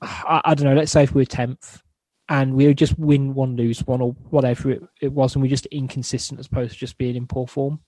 I, 0.01 0.41
I 0.43 0.55
don't 0.55 0.65
know. 0.65 0.73
Let's 0.73 0.91
say 0.91 1.03
if 1.03 1.13
we 1.13 1.21
were 1.21 1.25
tenth 1.25 1.82
and 2.33 2.55
we 2.55 2.65
would 2.65 2.79
just 2.79 2.97
win 2.97 3.35
one, 3.35 3.55
lose 3.55 3.85
one, 3.85 4.01
or 4.01 4.13
whatever 4.31 4.71
it, 4.71 4.81
it 4.99 5.11
was, 5.13 5.35
and 5.35 5.43
we're 5.43 5.47
just 5.47 5.67
inconsistent 5.67 6.39
as 6.39 6.47
opposed 6.47 6.73
to 6.73 6.79
just 6.79 6.97
being 6.97 7.15
in 7.15 7.27
poor 7.27 7.45
form. 7.45 7.79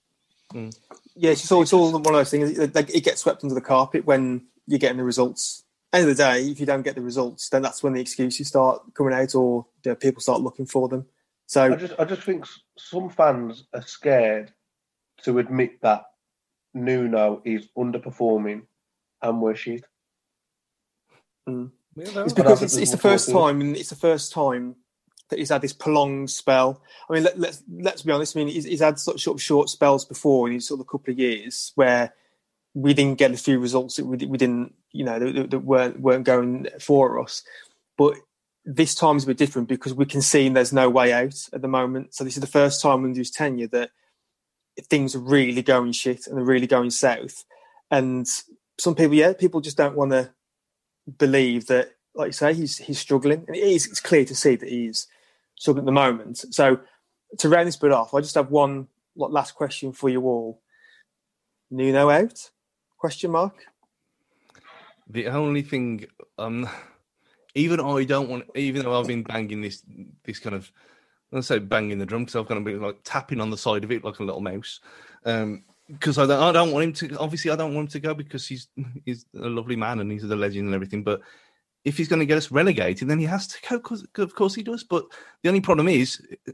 Hmm. 0.52 0.68
Yeah, 1.16 1.32
it's 1.32 1.50
all, 1.50 1.62
it's 1.62 1.72
all 1.72 1.90
one 1.90 2.06
of 2.06 2.12
those 2.12 2.30
things. 2.30 2.56
It, 2.56 2.76
it 2.76 3.00
gets 3.04 3.22
swept 3.22 3.42
under 3.42 3.56
the 3.56 3.60
carpet 3.60 4.06
when 4.06 4.46
you're 4.68 4.78
getting 4.78 4.98
the 4.98 5.04
results. 5.04 5.64
End 5.92 6.08
of 6.08 6.16
the 6.16 6.22
day, 6.22 6.46
if 6.46 6.60
you 6.60 6.66
don't 6.66 6.82
get 6.82 6.94
the 6.94 7.00
results, 7.00 7.48
then 7.48 7.60
that's 7.60 7.82
when 7.82 7.94
the 7.94 8.00
excuses 8.00 8.46
start 8.46 8.82
coming 8.94 9.14
out, 9.14 9.34
or 9.34 9.66
you 9.84 9.90
know, 9.90 9.96
people 9.96 10.22
start 10.22 10.40
looking 10.40 10.66
for 10.66 10.88
them. 10.88 11.06
So 11.46 11.64
I 11.64 11.74
just 11.74 11.94
I 11.98 12.04
just 12.04 12.22
think 12.22 12.46
some 12.78 13.10
fans 13.10 13.64
are 13.74 13.82
scared 13.82 14.52
to 15.24 15.40
admit 15.40 15.80
that 15.82 16.04
Nuno 16.72 17.42
is 17.44 17.66
underperforming 17.76 18.62
and 19.22 19.42
we're 19.42 19.56
shit. 19.56 19.84
Hmm. 21.48 21.66
It's 21.96 22.32
because 22.32 22.62
it's, 22.62 22.76
it's 22.76 22.90
the 22.90 22.98
first 22.98 23.30
time, 23.30 23.60
and 23.60 23.76
it's 23.76 23.90
the 23.90 23.96
first 23.96 24.32
time 24.32 24.76
that 25.28 25.38
he's 25.38 25.48
had 25.48 25.62
this 25.62 25.72
prolonged 25.72 26.30
spell. 26.30 26.82
I 27.08 27.14
mean, 27.14 27.24
let, 27.24 27.38
let's 27.38 27.62
let's 27.68 28.02
be 28.02 28.12
honest. 28.12 28.36
I 28.36 28.40
mean, 28.40 28.48
he's, 28.48 28.64
he's 28.64 28.80
had 28.80 28.98
sort 28.98 29.16
of 29.16 29.42
short, 29.42 29.68
spells 29.68 30.04
before 30.04 30.46
in 30.46 30.54
his 30.54 30.68
sort 30.68 30.80
of 30.80 30.86
couple 30.86 31.12
of 31.12 31.18
years 31.18 31.72
where 31.74 32.12
we 32.74 32.94
didn't 32.94 33.18
get 33.18 33.32
a 33.32 33.36
few 33.36 33.58
results 33.58 33.96
that 33.96 34.04
we, 34.04 34.18
we 34.26 34.38
didn't, 34.38 34.74
you 34.92 35.04
know, 35.04 35.18
that, 35.18 35.50
that 35.50 35.58
weren't 35.60 36.00
weren't 36.00 36.24
going 36.24 36.68
for 36.80 37.20
us. 37.20 37.42
But 37.96 38.14
this 38.64 38.94
time 38.94 39.16
is 39.16 39.24
a 39.24 39.28
bit 39.28 39.38
different 39.38 39.68
because 39.68 39.94
we 39.94 40.06
can 40.06 40.20
see 40.20 40.48
there's 40.48 40.72
no 40.72 40.90
way 40.90 41.12
out 41.12 41.48
at 41.52 41.62
the 41.62 41.68
moment. 41.68 42.14
So 42.14 42.24
this 42.24 42.36
is 42.36 42.40
the 42.40 42.46
first 42.46 42.82
time 42.82 43.04
under 43.04 43.18
his 43.18 43.30
tenure 43.30 43.68
that 43.68 43.90
things 44.90 45.14
are 45.14 45.20
really 45.20 45.62
going 45.62 45.92
shit 45.92 46.26
and 46.26 46.36
they're 46.36 46.44
really 46.44 46.66
going 46.66 46.90
south. 46.90 47.44
And 47.90 48.26
some 48.78 48.94
people, 48.94 49.14
yeah, 49.14 49.32
people 49.32 49.60
just 49.60 49.76
don't 49.76 49.96
want 49.96 50.10
to 50.10 50.30
believe 51.18 51.66
that, 51.66 51.92
like 52.14 52.28
you 52.28 52.32
say, 52.32 52.54
he's 52.54 52.78
he's 52.78 52.98
struggling, 52.98 53.44
and 53.46 53.56
it 53.56 53.62
is, 53.62 53.86
it's 53.86 54.00
clear 54.00 54.24
to 54.24 54.34
see 54.34 54.56
that 54.56 54.68
he's 54.68 55.06
struggling 55.54 55.84
at 55.84 55.86
the 55.86 55.92
moment. 55.92 56.38
So 56.54 56.80
to 57.38 57.48
round 57.48 57.68
this 57.68 57.76
bit 57.76 57.92
off, 57.92 58.14
I 58.14 58.20
just 58.20 58.34
have 58.34 58.50
one 58.50 58.88
last 59.16 59.54
question 59.54 59.92
for 59.92 60.08
you 60.08 60.22
all. 60.22 60.60
Nuno 61.70 62.10
out? 62.10 62.50
Question 62.98 63.32
mark. 63.32 63.66
The 65.08 65.28
only 65.28 65.62
thing, 65.62 66.06
um, 66.38 66.68
even 67.54 67.80
I 67.80 68.04
don't 68.04 68.28
want, 68.28 68.44
even 68.54 68.82
though 68.82 68.98
I've 68.98 69.06
been 69.06 69.22
banging 69.22 69.60
this, 69.60 69.82
this 70.24 70.38
kind 70.38 70.54
of, 70.54 70.70
let's 71.30 71.46
say 71.46 71.58
banging 71.58 71.98
the 71.98 72.06
drum 72.06 72.24
because 72.24 72.36
I've 72.36 72.48
kind 72.48 72.58
of 72.58 72.64
been 72.64 72.80
like 72.80 72.98
tapping 73.04 73.40
on 73.40 73.50
the 73.50 73.56
side 73.56 73.84
of 73.84 73.92
it 73.92 74.04
like 74.04 74.18
a 74.18 74.24
little 74.24 74.40
mouse. 74.40 74.80
Um, 75.24 75.64
because 75.90 76.18
I 76.18 76.26
don't, 76.26 76.42
I 76.42 76.52
don't 76.52 76.72
want 76.72 76.84
him 76.84 76.92
to. 77.10 77.18
Obviously, 77.18 77.50
I 77.50 77.56
don't 77.56 77.74
want 77.74 77.86
him 77.86 77.92
to 77.92 78.00
go 78.00 78.14
because 78.14 78.46
he's 78.46 78.68
he's 79.04 79.26
a 79.34 79.48
lovely 79.48 79.76
man 79.76 80.00
and 80.00 80.10
he's 80.10 80.24
a 80.24 80.36
legend 80.36 80.66
and 80.66 80.74
everything. 80.74 81.02
But 81.02 81.20
if 81.84 81.96
he's 81.96 82.08
going 82.08 82.20
to 82.20 82.26
get 82.26 82.38
us 82.38 82.50
relegated, 82.50 83.08
then 83.08 83.18
he 83.18 83.26
has 83.26 83.46
to 83.48 83.58
go. 83.68 83.78
Cause, 83.78 84.06
of 84.16 84.34
course, 84.34 84.54
he 84.54 84.62
does. 84.62 84.84
But 84.84 85.06
the 85.42 85.48
only 85.48 85.60
problem 85.60 85.88
is 85.88 86.20
eh, 86.48 86.52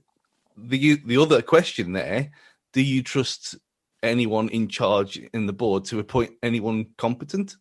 the 0.56 0.96
the 1.06 1.16
other 1.16 1.42
question 1.42 1.92
there: 1.92 2.30
Do 2.72 2.82
you 2.82 3.02
trust 3.02 3.56
anyone 4.02 4.48
in 4.48 4.68
charge 4.68 5.16
in 5.32 5.46
the 5.46 5.52
board 5.52 5.84
to 5.86 5.98
appoint 5.98 6.32
anyone 6.42 6.86
competent? 6.98 7.56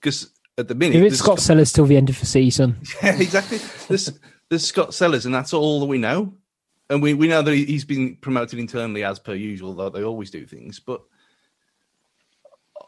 Because 0.00 0.30
at 0.58 0.68
the 0.68 0.74
minute, 0.74 1.02
it's 1.02 1.18
Scott 1.18 1.40
Sellars 1.40 1.72
till 1.72 1.86
the 1.86 1.96
end 1.96 2.10
of 2.10 2.18
the 2.18 2.26
season, 2.26 2.78
yeah, 3.02 3.16
exactly. 3.16 3.58
There's, 3.88 4.12
there's 4.48 4.66
Scott 4.66 4.94
Sellars, 4.94 5.26
and 5.26 5.34
that's 5.34 5.54
all 5.54 5.80
that 5.80 5.86
we 5.86 5.98
know. 5.98 6.34
And 6.90 7.00
we, 7.00 7.14
we 7.14 7.28
know 7.28 7.40
that 7.40 7.54
he's 7.54 7.86
been 7.86 8.16
promoted 8.16 8.58
internally 8.58 9.02
as 9.02 9.18
per 9.18 9.34
usual, 9.34 9.74
though 9.74 9.88
they 9.88 10.02
always 10.02 10.30
do 10.30 10.44
things. 10.44 10.78
But 10.78 11.00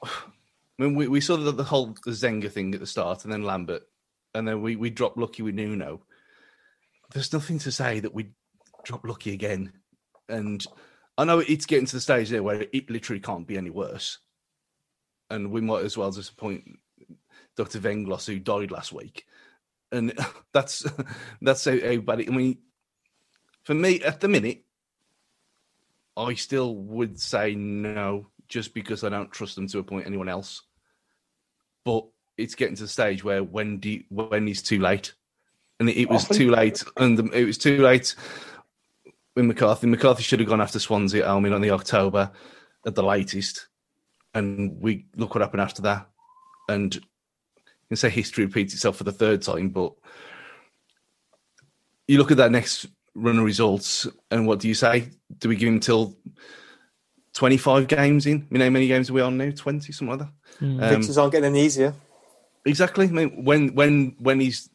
I 0.79 0.83
mean, 0.83 0.95
we, 0.95 1.07
we 1.07 1.21
saw 1.21 1.37
the, 1.37 1.53
the 1.53 1.65
whole 1.65 1.95
Zenga 1.95 2.51
thing 2.51 2.75
at 2.75 2.81
the 2.81 2.87
start, 2.87 3.25
and 3.25 3.33
then 3.33 3.45
Lambert, 3.45 3.83
and 4.35 4.47
then 4.47 4.61
we, 4.61 4.75
we 4.77 4.91
dropped 4.91 5.17
Lucky 5.17 5.43
with 5.43 5.55
Nuno. 5.55 6.03
There's 7.13 7.33
nothing 7.33 7.61
to 7.61 7.71
say 7.71 8.01
that 8.01 8.15
we 8.15 8.31
drop 8.85 9.05
Lucky 9.05 9.33
again. 9.33 9.73
And 10.29 10.65
I 11.17 11.25
know 11.25 11.39
it's 11.39 11.67
getting 11.67 11.87
to 11.87 11.97
the 11.97 12.01
stage 12.01 12.31
there 12.31 12.43
where 12.43 12.67
it 12.73 12.91
literally 12.91 13.21
can't 13.21 13.47
be 13.47 13.57
any 13.57 13.71
worse. 13.71 14.19
And 15.31 15.53
we 15.53 15.61
might 15.61 15.85
as 15.85 15.97
well 15.97 16.11
just 16.11 16.33
appoint 16.33 16.65
Dr. 17.57 17.79
Venglos, 17.79 18.27
who 18.27 18.41
died 18.41 18.73
last 18.73 18.93
week 18.93 19.27
and 19.95 20.13
that's 20.53 20.85
that's 21.41 21.65
how, 21.65 21.79
how 21.81 21.97
bad 21.99 22.21
it. 22.21 22.29
I 22.29 22.33
mean, 22.33 22.59
for 23.63 23.75
me 23.75 24.03
at 24.03 24.21
the 24.21 24.29
minute, 24.29 24.65
I 26.17 26.35
still 26.35 26.75
would 26.75 27.19
say 27.19 27.55
no, 27.55 28.29
just 28.55 28.73
because 28.73 29.03
I 29.03 29.09
don't 29.09 29.33
trust 29.33 29.57
them 29.57 29.67
to 29.67 29.81
appoint 29.81 30.07
anyone 30.07 30.29
else. 30.29 30.63
But 31.85 32.07
it's 32.39 32.55
getting 32.55 32.77
to 32.77 32.85
the 32.85 32.89
stage 32.89 33.25
where 33.25 33.43
when 33.43 33.81
do 33.81 33.91
you, 33.91 34.05
when 34.11 34.47
is 34.47 34.63
too 34.63 34.79
late, 34.79 35.13
and 35.81 35.91
it, 35.91 35.97
it 35.97 36.09
was 36.09 36.23
Often- 36.23 36.37
too 36.37 36.51
late, 36.53 36.85
and 36.97 37.19
the, 37.19 37.25
it 37.37 37.45
was 37.45 37.59
too 37.59 37.83
late 37.83 38.15
with 39.35 39.45
McCarthy. 39.45 39.89
McCarthy 39.89 40.23
should 40.23 40.39
have 40.39 40.49
gone 40.49 40.61
after 40.61 40.79
Swansea 40.79 41.25
at 41.25 41.29
Albion 41.29 41.53
on 41.53 41.63
the 41.63 41.73
October 41.73 42.31
at 42.87 42.95
the 42.95 43.03
latest, 43.03 43.67
and 44.35 44.81
we 44.81 45.07
look 45.17 45.35
what 45.35 45.43
happened 45.43 45.61
after 45.61 45.83
that, 45.83 46.09
and 46.69 46.93
can 47.89 47.97
say 47.97 48.09
history 48.09 48.45
repeats 48.45 48.73
itself 48.73 48.97
for 48.97 49.05
the 49.05 49.13
third 49.13 49.43
time, 49.43 49.69
but 49.71 49.95
you 52.07 52.19
look 52.19 52.31
at 52.31 52.37
that 52.37 52.53
next 52.53 52.87
run 53.17 53.37
of 53.37 53.45
results, 53.45 54.07
and 54.31 54.47
what 54.47 54.61
do 54.61 54.69
you 54.69 54.75
say? 54.75 55.11
Do 55.39 55.49
we 55.49 55.57
give 55.57 55.69
him 55.69 55.81
till 55.81 56.17
25 57.35 57.87
games 57.89 58.27
in? 58.27 58.47
You 58.51 58.59
know, 58.59 58.65
how 58.65 58.71
many 58.71 58.87
games 58.87 59.11
are 59.11 59.13
we 59.13 59.21
on 59.21 59.37
now? 59.37 59.51
20, 59.55 59.93
something 59.93 60.19
like 60.19 60.29
that? 60.61 60.65
Um, 60.65 60.79
Fixtures 60.97 61.19
aren't 61.19 61.33
getting 61.33 61.51
any 61.51 61.65
easier. 61.65 61.95
exactly. 62.65 63.07
I 63.07 63.11
mean, 63.11 63.45
when 63.45 63.75
when 63.75 64.17
when 64.19 64.41
he's 64.41 64.71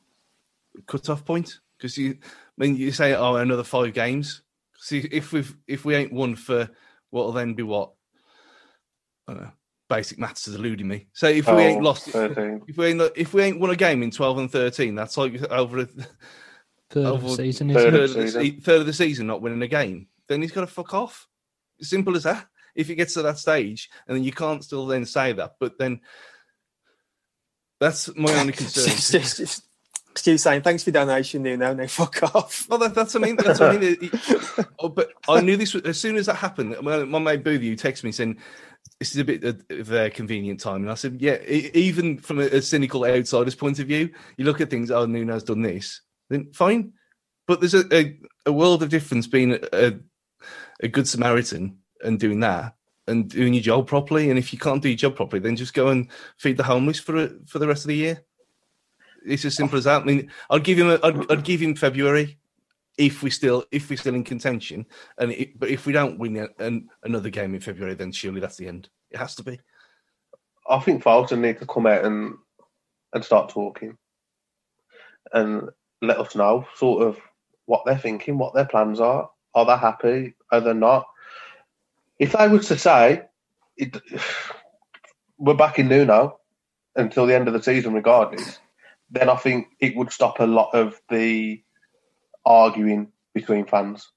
cut 0.85 1.09
off 1.09 1.25
point? 1.25 1.59
Because 1.77 1.97
you, 1.97 2.17
I 2.21 2.27
mean, 2.57 2.75
you 2.75 2.91
say, 2.91 3.13
oh, 3.15 3.35
another 3.35 3.63
five 3.63 3.93
games. 3.93 4.41
See, 4.77 4.99
if 5.11 5.31
we've 5.31 5.55
if 5.67 5.85
we 5.85 5.95
ain't 5.95 6.13
won 6.13 6.35
for 6.35 6.69
what 7.09 7.25
will 7.25 7.31
then 7.33 7.53
be 7.53 7.63
what? 7.63 7.91
I 9.27 9.33
don't 9.33 9.43
know. 9.43 9.51
Basic 9.87 10.19
maths 10.19 10.47
is 10.47 10.55
eluding 10.55 10.87
me. 10.87 11.07
So 11.13 11.27
if 11.27 11.47
we 11.47 11.53
ain't 11.63 11.81
Oh, 11.81 11.85
lost, 11.85 12.09
13. 12.09 12.61
if 12.67 12.77
we 12.77 12.87
ain't 12.87 13.01
if 13.15 13.33
we 13.33 13.41
ain't 13.41 13.59
won 13.59 13.71
a 13.71 13.75
game 13.75 14.03
in 14.03 14.11
twelve 14.11 14.37
and 14.37 14.51
thirteen, 14.51 14.93
that's 14.95 15.17
like 15.17 15.41
over 15.51 15.79
a 15.79 15.85
third 16.91 17.05
of 17.05 17.23
the 17.23 17.29
season, 17.35 17.73
third 17.73 17.93
isn't 17.93 17.93
third 17.93 17.93
it? 17.95 18.03
of, 18.03 18.13
the, 18.15 18.27
season. 18.43 18.61
third 18.61 18.79
of 18.81 18.85
the 18.85 18.93
season 18.93 19.27
not 19.27 19.41
winning 19.41 19.61
a 19.63 19.67
game. 19.67 20.07
Then 20.27 20.41
he's 20.43 20.51
got 20.51 20.61
to 20.61 20.67
fuck 20.67 20.93
off. 20.93 21.27
Simple 21.81 22.15
as 22.15 22.23
that. 22.23 22.47
If 22.75 22.87
he 22.87 22.95
gets 22.95 23.15
to 23.15 23.21
that 23.23 23.37
stage, 23.37 23.89
and 24.07 24.15
then 24.15 24.23
you 24.23 24.31
can't 24.31 24.63
still 24.63 24.85
then 24.85 25.05
say 25.05 25.33
that, 25.33 25.55
but 25.59 25.77
then 25.77 26.01
that's 27.79 28.15
my 28.15 28.31
only 28.39 28.53
concern. 28.53 29.47
Stu 30.15 30.37
saying, 30.37 30.63
thanks 30.63 30.83
for 30.83 30.89
your 30.89 31.05
donation, 31.05 31.43
Nuno. 31.43 31.73
No, 31.73 31.87
fuck 31.87 32.35
off. 32.35 32.67
Well, 32.67 32.79
that, 32.79 32.95
that's 32.95 33.13
what 33.13 33.23
I 33.23 33.25
mean. 33.27 33.35
That's 33.37 33.59
what 33.59 33.69
I 33.75 33.77
mean. 33.77 33.97
It- 34.01 34.03
it- 34.13 34.65
oh, 34.79 34.89
but 34.89 35.11
I 35.27 35.39
knew 35.41 35.55
this 35.55 35.73
was, 35.73 35.83
as 35.83 35.99
soon 35.99 36.17
as 36.17 36.25
that 36.25 36.35
happened. 36.35 36.75
My, 36.81 37.03
my 37.03 37.19
mate 37.19 37.43
Boothie, 37.43 37.63
you 37.63 37.77
texted 37.77 38.03
me 38.03 38.11
saying 38.11 38.37
this 38.99 39.11
is 39.11 39.17
a 39.17 39.23
bit 39.23 39.43
of 39.43 39.91
a 39.93 40.09
convenient 40.09 40.59
time, 40.59 40.81
and 40.81 40.91
I 40.91 40.95
said, 40.95 41.21
yeah. 41.21 41.41
Even 41.43 42.17
from 42.17 42.39
a, 42.39 42.43
a 42.45 42.61
cynical 42.61 43.05
outsider's 43.05 43.55
point 43.55 43.79
of 43.79 43.87
view, 43.87 44.09
you 44.35 44.45
look 44.45 44.61
at 44.61 44.69
things. 44.69 44.91
Oh, 44.91 45.05
Nuno's 45.05 45.43
done 45.43 45.61
this. 45.61 46.01
Then 46.29 46.51
fine, 46.53 46.93
but 47.47 47.59
there's 47.59 47.73
a, 47.75 47.83
a, 47.95 48.19
a 48.47 48.51
world 48.51 48.83
of 48.83 48.89
difference 48.89 49.27
being 49.27 49.57
a, 49.73 49.93
a 50.81 50.85
a 50.85 50.87
good 50.87 51.07
Samaritan 51.07 51.77
and 52.03 52.19
doing 52.19 52.39
that 52.41 52.75
and 53.07 53.29
doing 53.29 53.53
your 53.53 53.63
job 53.63 53.87
properly. 53.87 54.29
And 54.29 54.37
if 54.37 54.53
you 54.53 54.59
can't 54.59 54.81
do 54.81 54.89
your 54.89 54.97
job 54.97 55.15
properly, 55.15 55.41
then 55.41 55.55
just 55.55 55.73
go 55.73 55.87
and 55.89 56.07
feed 56.37 56.57
the 56.57 56.63
homeless 56.63 56.99
for 56.99 57.29
for 57.47 57.59
the 57.59 57.67
rest 57.67 57.83
of 57.83 57.89
the 57.89 57.95
year. 57.95 58.23
It's 59.25 59.45
as 59.45 59.55
simple 59.55 59.77
as 59.77 59.83
that. 59.83 60.03
I 60.03 60.05
mean, 60.05 60.31
I'd 60.49 60.63
give 60.63 60.79
him 60.79 60.89
a, 60.89 60.99
I'd, 61.03 61.31
I'd 61.31 61.43
give 61.43 61.61
him 61.61 61.75
February 61.75 62.37
if 62.97 63.23
we 63.23 63.29
still 63.29 63.65
if 63.71 63.89
we're 63.89 63.97
still 63.97 64.15
in 64.15 64.23
contention. 64.23 64.85
And 65.17 65.31
it, 65.31 65.59
but 65.59 65.69
if 65.69 65.85
we 65.85 65.93
don't 65.93 66.19
win 66.19 66.47
an, 66.59 66.89
another 67.03 67.29
game 67.29 67.53
in 67.53 67.61
February, 67.61 67.95
then 67.95 68.11
surely 68.11 68.39
that's 68.39 68.57
the 68.57 68.67
end. 68.67 68.89
It 69.11 69.17
has 69.17 69.35
to 69.35 69.43
be. 69.43 69.59
I 70.69 70.79
think 70.79 71.03
Fosun 71.03 71.39
need 71.39 71.59
to 71.59 71.65
come 71.65 71.87
out 71.87 72.05
and 72.05 72.35
and 73.13 73.25
start 73.25 73.49
talking 73.49 73.97
and 75.33 75.69
let 76.01 76.19
us 76.19 76.35
know 76.35 76.65
sort 76.75 77.07
of 77.07 77.17
what 77.65 77.83
they're 77.85 77.97
thinking, 77.97 78.37
what 78.37 78.53
their 78.53 78.65
plans 78.65 78.99
are. 78.99 79.29
Are 79.53 79.65
they 79.65 79.77
happy? 79.77 80.33
Are 80.51 80.61
they 80.61 80.73
not? 80.73 81.05
If 82.17 82.35
I 82.35 82.47
was 82.47 82.67
to 82.67 82.77
say, 82.77 83.23
it, 83.77 83.97
we're 85.37 85.53
back 85.53 85.79
in 85.79 85.87
Nuno 85.87 86.39
until 86.95 87.25
the 87.25 87.35
end 87.35 87.47
of 87.47 87.53
the 87.53 87.63
season, 87.63 87.93
regardless, 87.93 88.59
then 89.09 89.29
I 89.29 89.35
think 89.35 89.67
it 89.79 89.95
would 89.95 90.11
stop 90.11 90.39
a 90.39 90.45
lot 90.45 90.73
of 90.73 90.99
the 91.09 91.61
arguing 92.45 93.11
between 93.33 93.65
fans. 93.65 94.11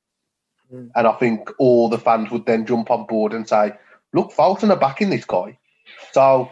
Mm. 0.73 0.91
And 0.95 1.07
I 1.07 1.13
think 1.13 1.51
all 1.59 1.89
the 1.89 1.99
fans 1.99 2.31
would 2.31 2.47
then 2.47 2.67
jump 2.67 2.91
on 2.91 3.07
board 3.07 3.33
and 3.33 3.49
say, 3.49 3.73
look, 4.13 4.33
Fosun 4.33 4.71
are 4.71 4.77
backing 4.77 5.11
this 5.11 5.25
guy. 5.25 5.59
So, 6.13 6.51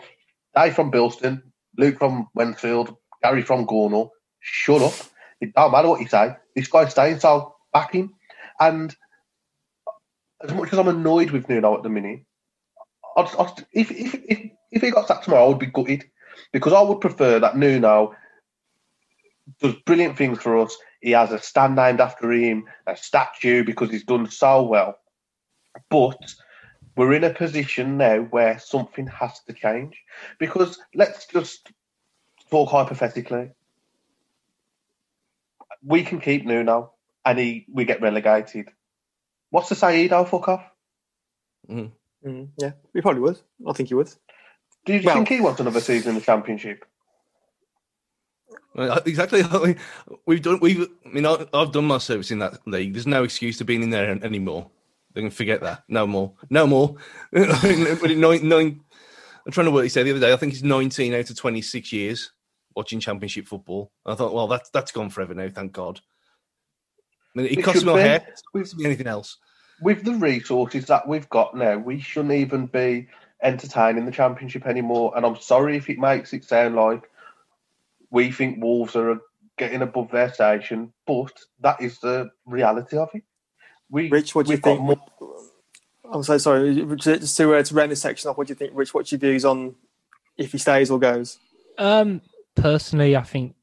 Dave 0.54 0.74
from 0.74 0.90
Bilston, 0.90 1.42
Luke 1.76 1.98
from 1.98 2.28
Wednesfield, 2.36 2.96
Gary 3.22 3.42
from 3.42 3.66
Gornal, 3.66 4.10
shut 4.40 4.82
up. 4.82 4.94
It 5.40 5.54
don't 5.54 5.72
matter 5.72 5.88
what 5.88 6.00
you 6.00 6.08
say. 6.08 6.36
This 6.54 6.68
guy's 6.68 6.90
staying, 6.90 7.20
so 7.20 7.54
back 7.72 7.92
him. 7.92 8.14
And 8.60 8.94
as 10.42 10.52
much 10.52 10.72
as 10.72 10.78
I'm 10.78 10.88
annoyed 10.88 11.30
with 11.30 11.48
Nuno 11.48 11.76
at 11.76 11.82
the 11.82 11.88
minute, 11.88 12.20
I'd, 13.16 13.28
I'd, 13.38 13.66
if, 13.72 13.90
if, 13.90 14.14
if, 14.14 14.50
if 14.70 14.82
he 14.82 14.90
got 14.90 15.08
sacked 15.08 15.24
tomorrow, 15.24 15.46
I 15.46 15.48
would 15.48 15.58
be 15.58 15.66
gutted 15.66 16.04
because 16.52 16.72
I 16.72 16.82
would 16.82 17.00
prefer 17.00 17.38
that 17.40 17.56
Nuno 17.56 18.14
does 19.60 19.74
brilliant 19.86 20.16
things 20.16 20.40
for 20.40 20.58
us. 20.58 20.76
He 21.00 21.12
has 21.12 21.32
a 21.32 21.38
stand 21.40 21.76
named 21.76 22.00
after 22.00 22.30
him, 22.30 22.64
a 22.86 22.96
statue 22.96 23.64
because 23.64 23.90
he's 23.90 24.04
done 24.04 24.30
so 24.30 24.62
well. 24.62 24.98
But 25.88 26.34
we're 26.96 27.14
in 27.14 27.24
a 27.24 27.32
position 27.32 27.96
now 27.96 28.20
where 28.24 28.58
something 28.58 29.06
has 29.06 29.40
to 29.46 29.52
change 29.52 29.96
because 30.38 30.78
let's 30.94 31.26
just 31.26 31.72
talk 32.50 32.70
hypothetically 32.70 33.50
we 35.82 36.02
can 36.02 36.20
keep 36.20 36.44
Nuno 36.44 36.92
and 37.24 37.38
he 37.38 37.66
we 37.72 37.84
get 37.84 38.02
relegated. 38.02 38.68
What's 39.50 39.68
to 39.68 39.74
say 39.74 40.02
he'd 40.02 40.10
fuck 40.10 40.48
off? 40.48 40.64
Mm. 41.68 41.92
Mm, 42.26 42.48
yeah, 42.58 42.72
we 42.92 43.00
probably 43.00 43.22
would. 43.22 43.38
I 43.66 43.72
think 43.72 43.88
he 43.88 43.94
would. 43.94 44.12
Do 44.84 44.94
you 44.94 45.02
well, 45.04 45.14
think 45.16 45.28
he 45.28 45.40
wants 45.40 45.60
another 45.60 45.80
season 45.80 46.10
in 46.10 46.14
the 46.16 46.20
championship? 46.20 46.84
Exactly. 48.76 49.42
We've 50.26 50.42
done. 50.42 50.60
We've. 50.60 50.88
I 51.04 51.08
mean, 51.08 51.26
I've 51.26 51.72
done 51.72 51.86
my 51.86 51.98
service 51.98 52.30
in 52.30 52.38
that 52.38 52.66
league. 52.66 52.92
There's 52.92 53.06
no 53.06 53.24
excuse 53.24 53.58
to 53.58 53.64
being 53.64 53.82
in 53.82 53.90
there 53.90 54.10
anymore. 54.22 54.70
They 55.14 55.22
can 55.22 55.30
forget 55.30 55.60
that. 55.62 55.84
No 55.88 56.06
more. 56.06 56.34
No 56.50 56.66
more. 56.66 56.96
nine, 57.32 58.48
nine, 58.48 58.80
I'm 59.44 59.52
trying 59.52 59.66
to 59.66 59.72
work. 59.72 59.82
He 59.82 59.88
said 59.88 60.06
the 60.06 60.12
other 60.12 60.20
day. 60.20 60.32
I 60.32 60.36
think 60.36 60.52
he's 60.52 60.62
19 60.62 61.14
out 61.14 61.28
of 61.28 61.36
26 61.36 61.92
years 61.92 62.30
watching 62.76 63.00
Championship 63.00 63.48
football. 63.48 63.90
I 64.06 64.14
thought, 64.14 64.32
well, 64.32 64.46
that's 64.46 64.70
that's 64.70 64.92
gone 64.92 65.10
forever 65.10 65.34
now. 65.34 65.48
Thank 65.48 65.72
God. 65.72 66.00
I 67.34 67.38
mean, 67.38 67.46
it, 67.46 67.58
it 67.58 67.62
costs 67.62 67.84
me 67.84 67.92
my 67.92 68.00
hair. 68.00 68.26
It 68.54 68.76
be 68.76 68.84
anything 68.84 69.06
else. 69.06 69.38
With 69.80 70.04
the 70.04 70.14
resources 70.14 70.86
that 70.86 71.08
we've 71.08 71.28
got 71.28 71.56
now, 71.56 71.78
we 71.78 72.00
shouldn't 72.00 72.34
even 72.34 72.66
be 72.66 73.08
entertaining 73.42 74.04
the 74.04 74.12
Championship 74.12 74.66
anymore. 74.66 75.12
And 75.16 75.24
I'm 75.24 75.36
sorry 75.36 75.76
if 75.76 75.88
it 75.88 75.98
makes 75.98 76.32
it 76.32 76.44
sound 76.44 76.76
like 76.76 77.08
we 78.10 78.30
think 78.30 78.62
Wolves 78.62 78.96
are 78.96 79.20
getting 79.56 79.82
above 79.82 80.10
their 80.10 80.32
station, 80.32 80.92
but 81.06 81.32
that 81.60 81.80
is 81.80 81.98
the 82.00 82.30
reality 82.46 82.96
of 82.96 83.10
it. 83.14 83.22
We, 83.90 84.08
Rich, 84.08 84.34
what 84.34 84.46
do 84.46 84.52
you 84.52 84.58
think? 84.58 84.80
More... 84.80 85.00
I'm 86.12 86.22
so 86.22 86.38
sorry. 86.38 86.84
Just 86.96 87.36
to, 87.36 87.54
uh, 87.54 87.62
to 87.62 87.74
round 87.74 87.92
this 87.92 88.02
section 88.02 88.30
off, 88.30 88.36
what 88.36 88.46
do 88.46 88.52
you 88.52 88.56
think, 88.56 88.72
Rich? 88.74 88.92
What's 88.94 89.12
your 89.12 89.18
views 89.18 89.44
on 89.44 89.74
if 90.36 90.52
he 90.52 90.58
stays 90.58 90.90
or 90.90 90.98
goes? 90.98 91.38
Um, 91.78 92.20
personally, 92.54 93.16
I 93.16 93.22
think 93.22 93.54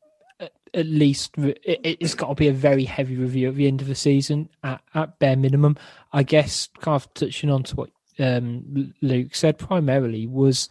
at 0.78 0.86
least 0.86 1.34
it, 1.38 2.02
has 2.02 2.14
got 2.14 2.30
to 2.30 2.36
be 2.36 2.48
a 2.48 2.54
very 2.54 2.86
heavy 2.86 3.18
review 3.18 3.50
at 3.50 3.56
the 3.56 3.68
end 3.68 3.82
of 3.82 3.88
the 3.88 3.96
season 3.96 4.48
at, 4.64 4.80
at 4.94 5.18
bare 5.18 5.36
minimum. 5.36 5.76
I 6.14 6.24
guess 6.24 6.70
kind 6.80 6.96
of 6.96 7.12
touching 7.16 7.50
on 7.50 7.64
to 7.64 7.76
what 7.76 7.90
um, 8.20 8.94
Luke 9.02 9.36
said 9.36 9.58
primarily 9.58 10.28
was 10.28 10.70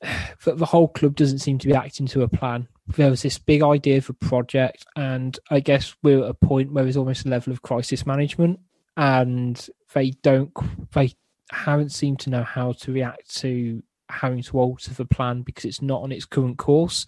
that 0.00 0.58
the 0.58 0.66
whole 0.66 0.88
club 0.88 1.16
doesn't 1.16 1.38
seem 1.38 1.58
to 1.58 1.66
be 1.66 1.74
acting 1.74 2.06
to 2.08 2.22
a 2.22 2.28
plan. 2.28 2.68
There 2.86 3.10
was 3.10 3.22
this 3.22 3.38
big 3.38 3.62
idea 3.62 4.02
for 4.02 4.12
project, 4.12 4.84
and 4.94 5.38
I 5.50 5.60
guess 5.60 5.96
we're 6.02 6.22
at 6.22 6.30
a 6.30 6.34
point 6.34 6.72
where 6.72 6.84
there's 6.84 6.98
almost 6.98 7.24
a 7.24 7.30
level 7.30 7.54
of 7.54 7.62
crisis 7.62 8.04
management, 8.04 8.60
and 8.98 9.66
they 9.94 10.10
don't, 10.10 10.52
they 10.92 11.14
haven't 11.50 11.92
seemed 11.92 12.20
to 12.20 12.30
know 12.30 12.42
how 12.42 12.72
to 12.72 12.92
react 12.92 13.34
to 13.36 13.82
having 14.10 14.42
to 14.42 14.58
alter 14.58 14.92
the 14.92 15.06
plan 15.06 15.40
because 15.40 15.64
it's 15.64 15.80
not 15.80 16.02
on 16.02 16.12
its 16.12 16.26
current 16.26 16.58
course. 16.58 17.06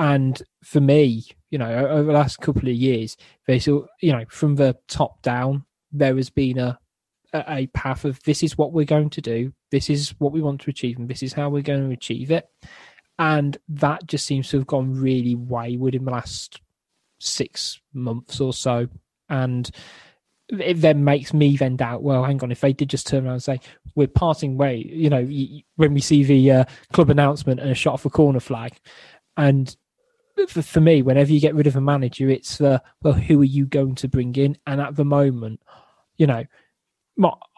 And 0.00 0.42
for 0.64 0.80
me, 0.80 1.24
you 1.50 1.58
know, 1.58 1.70
over 1.70 2.04
the 2.04 2.18
last 2.18 2.40
couple 2.40 2.68
of 2.68 2.74
years, 2.74 3.18
there's 3.46 3.66
you 3.66 3.86
know, 4.02 4.24
from 4.30 4.56
the 4.56 4.74
top 4.88 5.20
down, 5.20 5.66
there 5.92 6.16
has 6.16 6.30
been 6.30 6.58
a 6.58 6.78
a 7.34 7.68
path 7.74 8.04
of 8.04 8.20
this 8.24 8.42
is 8.42 8.58
what 8.58 8.72
we're 8.72 8.84
going 8.86 9.10
to 9.10 9.20
do, 9.20 9.52
this 9.70 9.90
is 9.90 10.14
what 10.18 10.32
we 10.32 10.40
want 10.40 10.62
to 10.62 10.70
achieve, 10.70 10.98
and 10.98 11.08
this 11.08 11.22
is 11.22 11.34
how 11.34 11.50
we're 11.50 11.62
going 11.62 11.86
to 11.86 11.94
achieve 11.94 12.30
it. 12.30 12.48
And 13.18 13.58
that 13.68 14.06
just 14.06 14.24
seems 14.24 14.48
to 14.48 14.56
have 14.56 14.66
gone 14.66 14.94
really 14.94 15.34
wayward 15.34 15.94
in 15.94 16.06
the 16.06 16.10
last 16.10 16.62
six 17.18 17.78
months 17.92 18.40
or 18.40 18.54
so. 18.54 18.88
And 19.28 19.70
it 20.48 20.80
then 20.80 21.04
makes 21.04 21.34
me 21.34 21.58
then 21.58 21.76
doubt. 21.76 22.02
Well, 22.02 22.24
hang 22.24 22.42
on, 22.42 22.50
if 22.50 22.62
they 22.62 22.72
did 22.72 22.88
just 22.88 23.06
turn 23.06 23.26
around 23.26 23.34
and 23.34 23.42
say 23.42 23.60
we're 23.94 24.08
parting 24.08 24.56
way, 24.56 24.78
you 24.78 25.10
know, 25.10 25.28
when 25.76 25.92
we 25.92 26.00
see 26.00 26.24
the 26.24 26.50
uh, 26.50 26.64
club 26.94 27.10
announcement 27.10 27.60
and 27.60 27.70
a 27.70 27.74
shot 27.74 28.00
for 28.00 28.08
corner 28.08 28.40
flag, 28.40 28.72
and 29.36 29.76
for, 30.48 30.62
for, 30.62 30.80
me, 30.80 31.02
whenever 31.02 31.32
you 31.32 31.40
get 31.40 31.54
rid 31.54 31.66
of 31.66 31.76
a 31.76 31.80
manager, 31.80 32.28
it's 32.28 32.58
the 32.58 32.82
well, 33.02 33.14
who 33.14 33.40
are 33.40 33.44
you 33.44 33.66
going 33.66 33.94
to 33.96 34.08
bring 34.08 34.34
in? 34.36 34.56
And 34.66 34.80
at 34.80 34.96
the 34.96 35.04
moment, 35.04 35.60
you 36.16 36.26
know, 36.26 36.44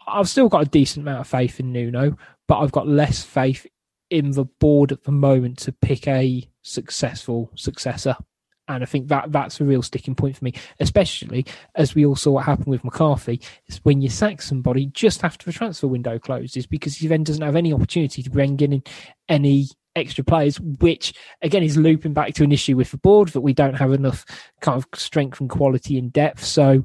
I've 0.07 0.29
still 0.29 0.49
got 0.49 0.63
a 0.63 0.69
decent 0.69 1.05
amount 1.05 1.21
of 1.21 1.27
faith 1.27 1.59
in 1.59 1.71
Nuno, 1.71 2.17
but 2.47 2.59
I've 2.59 2.71
got 2.71 2.87
less 2.87 3.23
faith 3.23 3.65
in 4.09 4.31
the 4.31 4.45
board 4.45 4.91
at 4.91 5.03
the 5.03 5.11
moment 5.11 5.57
to 5.59 5.71
pick 5.71 6.07
a 6.07 6.47
successful 6.61 7.51
successor. 7.55 8.15
And 8.67 8.81
I 8.81 8.85
think 8.85 9.09
that 9.09 9.31
that's 9.31 9.59
a 9.59 9.65
real 9.65 9.81
sticking 9.81 10.15
point 10.15 10.37
for 10.37 10.45
me, 10.45 10.53
especially 10.79 11.45
as 11.75 11.95
we 11.95 12.05
all 12.05 12.15
saw 12.15 12.31
what 12.31 12.45
happened 12.45 12.67
with 12.67 12.83
McCarthy. 12.83 13.41
When 13.83 14.01
you 14.01 14.09
sack 14.09 14.41
somebody 14.41 14.85
just 14.85 15.23
after 15.23 15.45
the 15.45 15.51
transfer 15.51 15.87
window 15.87 16.17
closes 16.17 16.65
because 16.65 16.95
he 16.95 17.07
then 17.07 17.23
doesn't 17.23 17.41
have 17.41 17.57
any 17.57 17.73
opportunity 17.73 18.23
to 18.23 18.29
bring 18.29 18.59
in 18.61 18.83
any 19.27 19.67
extra 19.95 20.23
players, 20.23 20.59
which 20.59 21.13
again 21.41 21.63
is 21.63 21.77
looping 21.77 22.13
back 22.13 22.33
to 22.35 22.43
an 22.43 22.51
issue 22.51 22.75
with 22.75 22.91
the 22.91 22.97
board 22.97 23.29
that 23.29 23.41
we 23.41 23.53
don't 23.53 23.75
have 23.75 23.91
enough 23.91 24.25
kind 24.61 24.77
of 24.77 24.87
strength 24.99 25.39
and 25.39 25.49
quality 25.49 25.97
in 25.97 26.09
depth. 26.09 26.43
So, 26.43 26.83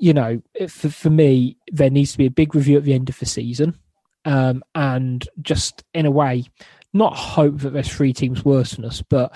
you 0.00 0.12
know, 0.14 0.42
for, 0.68 0.88
for 0.88 1.10
me, 1.10 1.56
there 1.70 1.90
needs 1.90 2.12
to 2.12 2.18
be 2.18 2.26
a 2.26 2.30
big 2.30 2.54
review 2.54 2.76
at 2.76 2.84
the 2.84 2.94
end 2.94 3.08
of 3.08 3.18
the 3.18 3.26
season. 3.26 3.78
Um, 4.24 4.62
and 4.74 5.26
just 5.40 5.82
in 5.94 6.06
a 6.06 6.10
way, 6.10 6.44
not 6.92 7.16
hope 7.16 7.58
that 7.60 7.70
there's 7.70 7.92
three 7.92 8.12
teams 8.12 8.44
worse 8.44 8.72
than 8.72 8.84
us, 8.84 9.02
but 9.02 9.34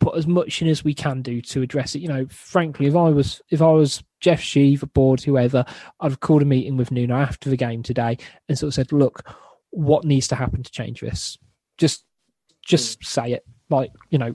put 0.00 0.16
as 0.16 0.26
much 0.26 0.62
in 0.62 0.68
as 0.68 0.84
we 0.84 0.94
can 0.94 1.22
do 1.22 1.40
to 1.42 1.62
address 1.62 1.94
it. 1.94 2.00
You 2.00 2.08
know, 2.08 2.26
frankly, 2.30 2.86
if 2.86 2.94
I 2.94 3.08
was 3.10 3.42
if 3.50 3.62
I 3.62 3.70
was 3.70 4.02
Jeff 4.20 4.40
Shi, 4.40 4.76
the 4.76 4.86
board, 4.86 5.22
whoever, 5.22 5.64
I'd 6.00 6.10
have 6.10 6.20
called 6.20 6.42
a 6.42 6.46
meeting 6.46 6.76
with 6.76 6.90
Nuno 6.90 7.16
after 7.16 7.50
the 7.50 7.56
game 7.56 7.82
today 7.82 8.18
and 8.48 8.58
sort 8.58 8.68
of 8.68 8.74
said, 8.74 8.92
"Look, 8.92 9.24
what 9.70 10.04
needs 10.04 10.28
to 10.28 10.34
happen 10.34 10.62
to 10.62 10.70
change 10.70 11.00
this? 11.00 11.38
Just, 11.76 12.04
just 12.68 13.00
mm. 13.00 13.06
say 13.06 13.32
it. 13.32 13.44
Like, 13.70 13.90
you 14.10 14.18
know, 14.18 14.34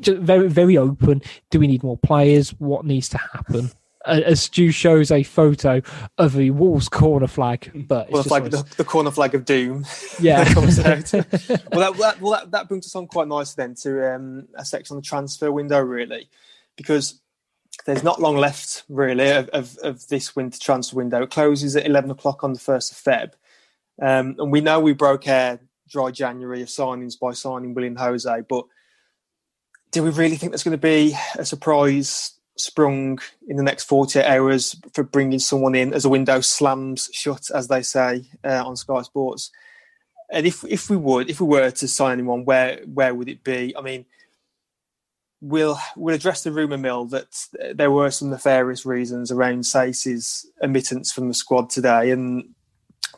just 0.00 0.20
very, 0.20 0.48
very 0.48 0.76
open. 0.76 1.22
Do 1.50 1.58
we 1.58 1.66
need 1.66 1.82
more 1.82 1.96
players? 1.96 2.50
What 2.50 2.84
needs 2.84 3.08
to 3.10 3.18
happen?" 3.18 3.70
as 4.06 4.42
Stu 4.42 4.70
shows 4.70 5.10
a 5.10 5.22
photo 5.22 5.80
of 6.18 6.34
the 6.34 6.50
Wolves 6.50 6.88
corner 6.88 7.26
flag, 7.26 7.70
but 7.88 8.10
well, 8.10 8.22
like 8.28 8.50
the, 8.50 8.62
the, 8.76 8.84
corner 8.84 9.10
flag 9.10 9.34
of 9.34 9.44
doom. 9.44 9.86
Yeah, 10.20 10.44
that 10.44 10.54
comes 10.54 10.78
out. 10.78 11.12
well, 11.72 11.92
that, 11.92 11.98
that, 11.98 12.20
well, 12.20 12.32
that, 12.32 12.50
that 12.50 12.68
brings 12.68 12.86
us 12.86 12.94
on 12.94 13.06
quite 13.06 13.28
nicely 13.28 13.62
then 13.62 13.74
to 13.76 14.14
um, 14.14 14.46
a 14.54 14.64
section 14.64 14.94
on 14.94 15.00
the 15.00 15.06
transfer 15.06 15.50
window, 15.50 15.80
really, 15.80 16.28
because 16.76 17.20
there's 17.86 18.04
not 18.04 18.20
long 18.20 18.36
left 18.36 18.84
really 18.88 19.30
of, 19.30 19.48
of, 19.48 19.76
of, 19.82 20.06
this 20.08 20.36
winter 20.36 20.58
transfer 20.60 20.96
window. 20.96 21.22
It 21.22 21.30
closes 21.30 21.74
at 21.74 21.86
11 21.86 22.10
o'clock 22.10 22.44
on 22.44 22.52
the 22.52 22.60
1st 22.60 22.92
of 22.92 22.98
Feb. 22.98 23.32
Um, 24.00 24.36
and 24.38 24.52
we 24.52 24.60
know 24.60 24.78
we 24.80 24.92
broke 24.92 25.26
our 25.26 25.58
dry 25.94 26.10
January 26.10 26.60
of 26.60 26.68
signings 26.68 27.18
by 27.18 27.32
signing 27.32 27.72
Willian 27.72 27.94
José, 27.94 28.44
but 28.48 28.66
do 29.92 30.02
we 30.02 30.10
really 30.10 30.34
think 30.34 30.50
there's 30.50 30.64
going 30.64 30.72
to 30.72 30.78
be 30.78 31.16
a 31.38 31.44
surprise 31.44 32.32
sprung 32.58 33.20
in 33.46 33.56
the 33.56 33.62
next 33.62 33.84
48 33.84 34.24
hours 34.24 34.74
for 34.92 35.04
bringing 35.04 35.38
someone 35.38 35.76
in 35.76 35.94
as 35.94 36.04
a 36.04 36.08
window 36.08 36.40
slams 36.40 37.08
shut, 37.12 37.48
as 37.54 37.68
they 37.68 37.82
say 37.82 38.24
uh, 38.44 38.64
on 38.66 38.76
Sky 38.76 39.02
Sports. 39.02 39.52
And 40.32 40.46
if 40.46 40.64
if 40.64 40.90
we 40.90 40.96
would, 40.96 41.30
if 41.30 41.40
we 41.40 41.46
were 41.46 41.70
to 41.70 41.88
sign 41.88 42.18
anyone, 42.18 42.44
where 42.44 42.80
where 42.86 43.14
would 43.14 43.28
it 43.28 43.44
be? 43.44 43.72
I 43.76 43.82
mean, 43.82 44.04
we'll 45.40 45.78
we'll 45.96 46.16
address 46.16 46.42
the 46.42 46.50
rumor 46.50 46.78
mill 46.78 47.04
that 47.06 47.46
there 47.72 47.90
were 47.92 48.10
some 48.10 48.30
nefarious 48.30 48.84
reasons 48.84 49.30
around 49.30 49.60
Saïss's 49.60 50.50
admittance 50.60 51.12
from 51.12 51.28
the 51.28 51.34
squad 51.34 51.70
today, 51.70 52.10
and 52.10 52.54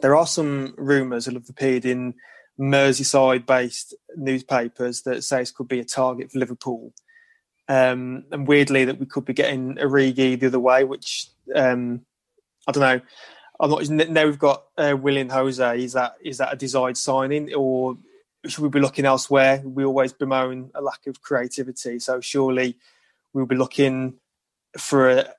there 0.02 0.14
are 0.14 0.26
some 0.26 0.74
rumours 0.76 1.24
that 1.24 1.34
have 1.34 1.48
appeared 1.48 1.86
in 1.86 2.14
Merseyside-based 2.58 3.94
newspapers 4.16 5.02
that 5.02 5.18
Saïss 5.18 5.54
could 5.54 5.68
be 5.68 5.80
a 5.80 5.84
target 5.84 6.32
for 6.32 6.38
Liverpool. 6.38 6.92
Um, 7.68 8.24
and 8.30 8.46
weirdly, 8.46 8.84
that 8.84 8.98
we 8.98 9.06
could 9.06 9.24
be 9.24 9.32
getting 9.32 9.76
Origi 9.76 10.38
the 10.38 10.46
other 10.46 10.60
way, 10.60 10.84
which 10.84 11.28
um, 11.54 12.02
I 12.66 12.72
don't 12.72 12.82
know. 12.82 13.00
I'm 13.58 13.70
not. 13.70 13.88
Now 13.88 14.24
we've 14.24 14.38
got 14.38 14.64
uh, 14.76 14.96
Willian 14.98 15.30
Jose. 15.30 15.82
Is 15.82 15.94
that 15.94 16.16
is 16.22 16.38
that 16.38 16.52
a 16.52 16.56
desired 16.56 16.96
signing, 16.96 17.52
or 17.54 17.96
should 18.46 18.62
we 18.62 18.68
be 18.68 18.80
looking 18.80 19.06
elsewhere? 19.06 19.62
We 19.64 19.84
always 19.84 20.12
bemoan 20.12 20.70
a 20.74 20.82
lack 20.82 21.06
of 21.06 21.22
creativity, 21.22 21.98
so 21.98 22.20
surely 22.20 22.76
we'll 23.32 23.46
be 23.46 23.56
looking 23.56 24.14
for 24.78 25.08
a 25.08 25.34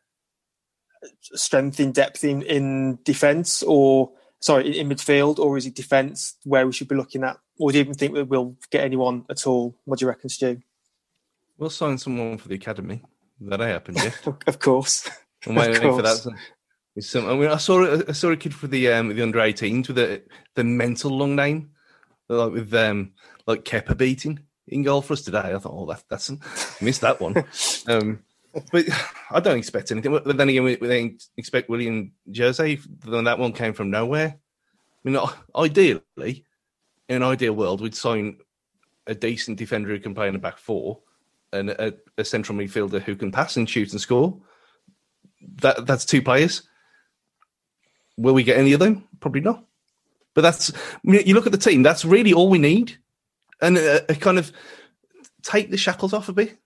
strength 1.22 1.80
in 1.80 1.92
depth 1.92 2.24
in, 2.24 2.42
in 2.42 3.00
defence, 3.04 3.64
or 3.64 4.12
sorry, 4.40 4.68
in, 4.68 4.74
in 4.74 4.90
midfield, 4.90 5.40
or 5.40 5.58
is 5.58 5.66
it 5.66 5.76
defence 5.76 6.38
where 6.44 6.66
we 6.66 6.74
should 6.74 6.88
be 6.88 6.96
looking 6.96 7.24
at? 7.24 7.38
Or 7.60 7.72
do 7.72 7.78
you 7.78 7.84
even 7.84 7.96
think 7.96 8.14
that 8.14 8.26
we'll 8.26 8.56
get 8.72 8.84
anyone 8.84 9.26
at 9.30 9.48
all? 9.48 9.76
What 9.86 10.00
do 10.00 10.06
you 10.06 10.10
reckon, 10.10 10.30
Stu? 10.30 10.62
We'll 11.58 11.70
sign 11.70 11.98
someone 11.98 12.38
for 12.38 12.48
the 12.48 12.56
academy. 12.56 13.02
That 13.42 13.62
I 13.62 13.68
happened 13.68 13.98
yet. 13.98 14.20
of 14.48 14.60
course. 14.60 15.10
I'm 15.48 15.56
waiting 15.56 15.82
for 15.82 16.02
that. 16.02 16.36
Some, 17.00 17.30
I 17.30 17.36
mean, 17.36 17.50
I 17.50 17.58
saw 17.58 18.02
I 18.08 18.12
saw 18.14 18.32
a 18.32 18.38
kid 18.38 18.56
for 18.56 18.66
the 18.66 18.92
um, 18.92 19.10
the 19.10 19.22
under 19.22 19.38
18s 19.38 19.88
with 19.88 20.00
a 20.00 20.24
the 20.56 20.64
mental 20.64 21.12
long 21.12 21.36
name, 21.36 21.70
like 22.28 22.52
with 22.52 22.74
um 22.74 23.12
like 23.46 23.64
Kepa 23.64 23.96
beating 23.96 24.40
in 24.68 24.84
goal 24.84 25.02
for 25.02 25.14
us 25.14 25.22
today. 25.22 25.54
I 25.54 25.60
thought, 25.60 25.74
oh, 25.76 25.86
that, 25.86 26.04
that's 26.10 26.32
missed 26.82 27.02
that 27.02 27.22
one. 27.22 27.36
um, 27.88 28.24
but 28.72 28.86
I 29.32 29.40
don't 29.40 29.58
expect 29.58 29.92
anything. 29.92 30.12
But 30.12 30.38
then 30.38 30.50
again, 30.50 30.64
we, 30.64 30.76
we 30.76 31.18
expect 31.38 31.70
Willian 31.70 32.12
Jose. 32.36 32.80
Then 33.06 33.24
that 33.26 33.40
one 33.40 33.54
came 33.54 33.74
from 33.74 33.90
nowhere. 33.90 34.38
I 35.06 35.10
mean, 35.10 35.20
ideally, 35.56 36.46
in 37.10 37.18
an 37.18 37.24
ideal 37.24 37.54
world, 37.54 37.82
we'd 37.82 37.96
sign 37.96 38.38
a 39.06 39.16
decent 39.16 39.58
defender 39.58 39.90
who 39.90 40.00
can 40.00 40.14
play 40.14 40.28
in 40.28 40.34
the 40.34 40.40
back 40.40 40.58
four 40.58 41.00
and 41.54 41.70
a, 41.70 41.94
a, 42.18 42.26
central 42.26 42.58
midfielder 42.58 43.02
who 43.02 43.16
can 43.16 43.32
pass 43.32 43.56
and 43.56 43.70
shoot 43.70 43.92
and 43.92 44.02
score. 44.02 44.38
That 45.62 45.86
that's 45.86 46.06
two 46.06 46.22
players. 46.22 46.64
Will 48.18 48.34
we 48.34 48.44
get 48.44 48.58
any 48.58 48.74
of 48.74 48.80
them? 48.80 49.08
Probably 49.20 49.42
not. 49.42 49.64
But 50.34 50.42
that's 50.42 50.72
you 51.04 51.34
look 51.34 51.46
at 51.46 51.52
the 51.52 51.58
team. 51.58 51.84
That's 51.84 52.04
really 52.04 52.34
all 52.34 52.50
we 52.50 52.60
need, 52.60 52.98
and 53.62 53.78
a, 53.78 54.12
a 54.12 54.16
kind 54.16 54.38
of 54.38 54.52
take 55.42 55.72
the 55.72 55.78
shackles 55.78 56.14
off 56.14 56.30
a 56.30 56.34
bit, 56.34 56.58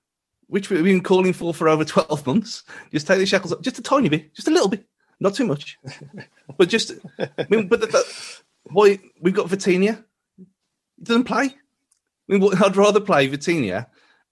which 0.52 0.70
we've 0.70 0.84
been 0.84 1.02
calling 1.02 1.32
for 1.32 1.54
for 1.54 1.70
over 1.70 1.86
twelve 1.86 2.28
months. 2.28 2.64
Just 2.92 3.08
take 3.08 3.20
the 3.20 3.26
shackles 3.26 3.54
off, 3.54 3.62
just 3.62 3.80
a 3.80 3.82
tiny 3.82 4.10
bit, 4.10 4.36
just 4.36 4.50
a 4.50 4.52
little 4.52 4.68
bit, 4.68 4.86
not 5.22 5.34
too 5.34 5.46
much, 5.46 5.80
but 6.58 6.68
just. 6.68 6.92
I 7.18 7.48
mean, 7.50 7.70
but 7.70 7.80
the, 7.80 7.88
the, 7.88 8.42
why 8.64 9.00
we've 9.22 9.34
got 9.34 9.48
Vitinha. 9.48 10.04
He 10.38 11.04
doesn't 11.04 11.24
play. 11.24 11.46
I 11.46 12.38
mean, 12.38 12.54
I'd 12.62 12.76
rather 12.76 13.00
play 13.00 13.30
Vitinha 13.30 13.88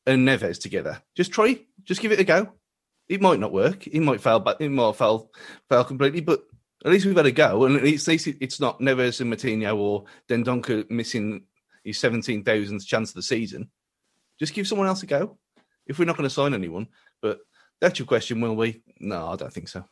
and 0.05 0.27
Neves 0.27 0.59
together. 0.59 1.01
Just 1.15 1.31
try, 1.31 1.57
just 1.85 2.01
give 2.01 2.11
it 2.11 2.19
a 2.19 2.25
go. 2.25 2.51
It 3.07 3.21
might 3.21 3.39
not 3.39 3.53
work. 3.53 3.87
It 3.87 4.01
might 4.01 4.21
fail, 4.21 4.41
but 4.41 4.59
it 4.59 4.69
might 4.69 4.97
fail, 4.97 5.31
fail 5.69 5.85
completely. 5.85 6.19
But 6.19 6.43
at 6.83 6.91
least 6.91 7.05
we've 7.05 7.15
had 7.15 7.27
a 7.27 7.31
go, 7.31 7.63
and 7.63 7.77
at 7.77 7.83
least 7.83 8.09
it's 8.09 8.59
not 8.59 8.81
Neves 8.81 9.21
and 9.21 9.33
Moutinho 9.33 9.77
or 9.77 10.03
Dendoncker 10.27 10.89
missing 10.91 11.45
his 11.85 11.97
seventeen 11.97 12.43
thousandth 12.43 12.85
chance 12.85 13.11
of 13.11 13.15
the 13.15 13.23
season. 13.23 13.69
Just 14.37 14.53
give 14.53 14.67
someone 14.67 14.87
else 14.87 15.01
a 15.03 15.05
go. 15.05 15.37
If 15.89 15.99
we're 15.99 16.05
not 16.05 16.15
going 16.15 16.29
to 16.29 16.33
sign 16.33 16.53
anyone, 16.53 16.87
but 17.21 17.39
that's 17.81 17.99
your 17.99 18.05
question, 18.05 18.39
will 18.39 18.55
we? 18.55 18.81
No, 18.99 19.29
I 19.29 19.35
don't 19.35 19.51
think 19.51 19.67
so. 19.67 19.83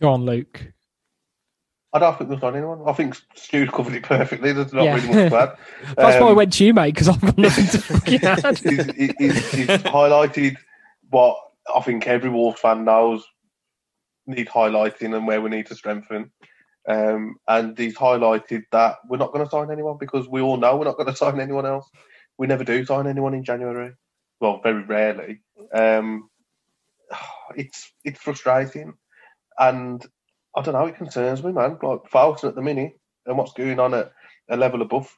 Go 0.00 0.12
on, 0.12 0.24
Luke. 0.24 0.72
I 1.92 1.98
don't 1.98 2.16
think 2.16 2.30
there's 2.30 2.42
not 2.42 2.54
anyone. 2.54 2.82
I 2.86 2.92
think 2.92 3.20
Stu 3.34 3.66
covered 3.66 3.94
it 3.94 4.04
perfectly. 4.04 4.52
There's 4.52 4.72
not 4.72 4.84
yeah. 4.84 4.94
really 4.94 5.08
much 5.08 5.30
to 5.30 5.36
add. 5.36 5.56
That's 5.96 6.16
um, 6.16 6.22
why 6.22 6.28
I 6.28 6.30
um, 6.30 6.36
went 6.36 6.52
to 6.52 6.64
you, 6.64 6.72
mate, 6.72 6.94
because 6.94 7.08
I've 7.08 7.20
got 7.20 7.36
nothing 7.36 7.66
to 7.66 7.78
fucking 7.80 8.24
add. 8.24 8.58
he's, 8.58 9.14
he's, 9.18 9.50
he's 9.52 9.68
highlighted 9.68 10.56
what 11.10 11.36
I 11.74 11.80
think 11.80 12.06
every 12.06 12.30
Wolves 12.30 12.60
fan 12.60 12.84
knows 12.84 13.26
need 14.26 14.48
highlighting 14.48 15.16
and 15.16 15.26
where 15.26 15.40
we 15.40 15.50
need 15.50 15.66
to 15.66 15.74
strengthen. 15.74 16.30
Um, 16.88 17.36
and 17.48 17.76
he's 17.76 17.96
highlighted 17.96 18.62
that 18.72 18.96
we're 19.08 19.18
not 19.18 19.32
going 19.32 19.44
to 19.44 19.50
sign 19.50 19.70
anyone 19.70 19.96
because 19.98 20.28
we 20.28 20.40
all 20.40 20.56
know 20.56 20.76
we're 20.76 20.84
not 20.84 20.96
going 20.96 21.06
to 21.10 21.16
sign 21.16 21.40
anyone 21.40 21.66
else. 21.66 21.88
We 22.40 22.46
never 22.46 22.64
do 22.64 22.86
sign 22.86 23.06
anyone 23.06 23.34
in 23.34 23.44
January. 23.44 23.92
Well, 24.40 24.62
very 24.62 24.82
rarely. 24.82 25.42
Um, 25.74 26.30
it's 27.54 27.92
it's 28.02 28.18
frustrating, 28.18 28.94
and 29.58 30.02
I 30.56 30.62
don't 30.62 30.72
know. 30.72 30.86
It 30.86 30.96
concerns 30.96 31.44
me, 31.44 31.52
man. 31.52 31.76
Like 31.82 32.10
Fosun 32.10 32.48
at 32.48 32.54
the 32.54 32.62
minute 32.62 32.98
and 33.26 33.36
what's 33.36 33.52
going 33.52 33.78
on 33.78 33.92
at 33.92 34.12
a 34.48 34.56
level 34.56 34.80
above 34.80 35.14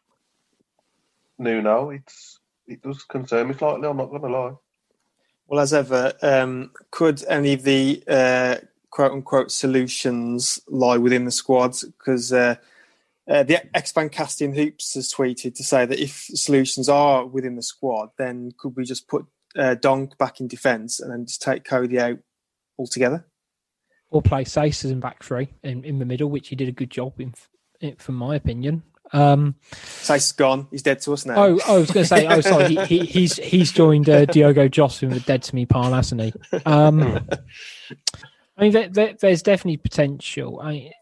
Nuno, 1.38 1.90
it's 1.90 2.40
it 2.66 2.82
does 2.82 3.04
concern 3.04 3.46
me 3.46 3.54
slightly. 3.54 3.86
I'm 3.86 3.98
not 3.98 4.10
going 4.10 4.22
to 4.22 4.28
lie. 4.28 4.54
Well, 5.46 5.60
as 5.60 5.72
ever, 5.72 6.14
um, 6.22 6.72
could 6.90 7.22
any 7.28 7.52
of 7.52 7.62
the 7.62 8.02
uh, 8.08 8.56
quote 8.90 9.12
unquote 9.12 9.52
solutions 9.52 10.58
lie 10.66 10.98
within 10.98 11.24
the 11.24 11.30
squads? 11.30 11.84
Because 11.84 12.32
uh, 12.32 12.56
uh, 13.32 13.42
the 13.42 13.76
ex 13.76 13.92
Casting 13.92 14.54
Hoops 14.54 14.94
has 14.94 15.12
tweeted 15.12 15.54
to 15.56 15.64
say 15.64 15.86
that 15.86 15.98
if 15.98 16.26
solutions 16.34 16.88
are 16.88 17.26
within 17.26 17.56
the 17.56 17.62
squad, 17.62 18.10
then 18.18 18.52
could 18.58 18.76
we 18.76 18.84
just 18.84 19.08
put 19.08 19.26
uh, 19.56 19.74
Donk 19.74 20.18
back 20.18 20.40
in 20.40 20.48
defence 20.48 21.00
and 21.00 21.10
then 21.10 21.26
just 21.26 21.42
take 21.42 21.64
Coady 21.64 21.98
out 21.98 22.18
altogether? 22.78 23.26
or 24.12 24.22
play 24.22 24.44
Saïss 24.44 24.84
in 24.84 25.00
back 25.00 25.24
three 25.24 25.48
in, 25.62 25.84
in 25.84 25.98
the 25.98 26.04
middle, 26.04 26.30
which 26.30 26.48
he 26.48 26.56
did 26.56 26.68
a 26.68 26.72
good 26.72 26.90
job 26.90 27.18
in, 27.18 27.34
in 27.80 27.96
from 27.96 28.14
my 28.14 28.36
opinion. 28.36 28.82
Um, 29.14 29.56
Saïss 29.72 30.36
gone. 30.36 30.68
He's 30.70 30.82
dead 30.82 31.00
to 31.02 31.12
us 31.12 31.26
now. 31.26 31.34
Oh, 31.36 31.60
I 31.66 31.78
was 31.78 31.90
going 31.90 32.04
to 32.04 32.08
say. 32.08 32.26
Oh, 32.26 32.40
sorry. 32.40 32.68
He, 32.68 32.84
he, 32.84 32.98
he's 33.00 33.36
he's 33.36 33.72
joined 33.72 34.08
uh, 34.08 34.24
Diogo 34.26 34.68
Jota 34.68 35.08
with 35.08 35.26
dead 35.26 35.42
to 35.44 35.54
me 35.54 35.66
pile, 35.66 35.92
hasn't 35.92 36.20
he? 36.20 36.32
Um, 36.64 37.02
I 38.56 38.62
mean, 38.62 38.72
there, 38.72 38.88
there, 38.88 39.14
there's 39.20 39.42
definitely 39.42 39.78
potential. 39.78 40.60
I, 40.62 40.92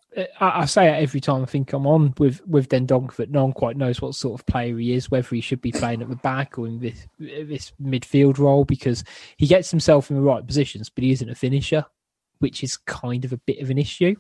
I, 0.41 0.65
say 0.65 0.89
it 0.89 1.03
every 1.03 1.21
time 1.21 1.43
I 1.43 1.47
think 1.47 1.73
I'm 1.73 1.87
on 1.87 2.15
with 2.19 2.45
with 2.47 2.69
Dendoncker 2.69 3.17
that 3.17 3.31
no 3.31 3.45
one 3.45 3.53
quite 3.53 3.77
knows 3.77 4.03
what 4.03 4.17
sort 4.17 4.41
of 4.41 4.47
player 4.47 4.77
he 4.77 4.93
is, 4.93 5.11
whether 5.11 5.29
he 5.29 5.41
should 5.41 5.61
be 5.61 5.71
playing 5.71 6.03
at 6.03 6.09
the 6.09 6.17
back 6.17 6.59
or 6.59 6.67
in 6.67 6.81
this 6.81 7.07
this 7.19 7.73
midfield 7.81 8.39
role, 8.39 8.65
because 8.65 9.05
he 9.37 9.47
gets 9.47 9.71
himself 9.71 10.11
in 10.11 10.17
the 10.17 10.23
right 10.23 10.45
positions, 10.45 10.91
but 10.91 11.05
he 11.05 11.13
isn't 11.13 11.31
a 11.31 11.35
finisher 11.35 11.85
which 12.41 12.65
is 12.65 12.77
kind 12.77 13.25
of 13.25 13.33
a 13.33 13.41
bit 13.47 13.61
of 13.61 13.71
an 13.71 13.79
issue. 13.79 14.17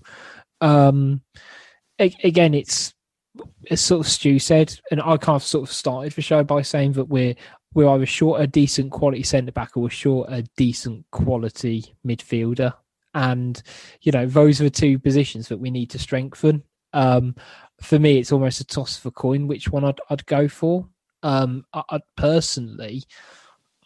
Um, 0.60 1.22
again, 1.98 2.54
it's 2.54 2.94
as 3.70 3.80
sort 3.80 4.06
of 4.06 4.12
Stu 4.12 4.38
said, 4.38 4.78
and 4.90 5.00
I 5.00 5.16
kind 5.16 5.36
of 5.36 5.42
sort 5.42 5.68
of 5.68 5.74
started 5.74 6.12
the 6.12 6.22
show 6.22 6.44
by 6.44 6.62
saying 6.62 6.92
that 6.92 7.06
we're 7.08 7.34
we're 7.74 7.88
either 7.88 8.06
short 8.06 8.40
a 8.40 8.46
decent 8.46 8.90
quality 8.90 9.22
centre 9.22 9.52
back 9.52 9.76
or 9.76 9.84
we're 9.84 9.90
short 9.90 10.28
a 10.30 10.42
decent 10.56 11.06
quality 11.10 11.94
midfielder. 12.06 12.74
And, 13.14 13.60
you 14.02 14.12
know, 14.12 14.26
those 14.26 14.60
are 14.60 14.64
the 14.64 14.70
two 14.70 14.98
positions 14.98 15.48
that 15.48 15.58
we 15.58 15.70
need 15.70 15.90
to 15.90 15.98
strengthen. 15.98 16.62
Um, 16.92 17.34
for 17.80 17.98
me, 17.98 18.18
it's 18.18 18.32
almost 18.32 18.60
a 18.60 18.64
toss 18.64 18.98
of 18.98 19.06
a 19.06 19.10
coin 19.10 19.46
which 19.46 19.70
one 19.70 19.84
I'd, 19.84 20.00
I'd 20.10 20.26
go 20.26 20.48
for. 20.48 20.88
Um, 21.22 21.64
I, 21.72 21.82
I'd 21.90 22.02
personally, 22.16 23.04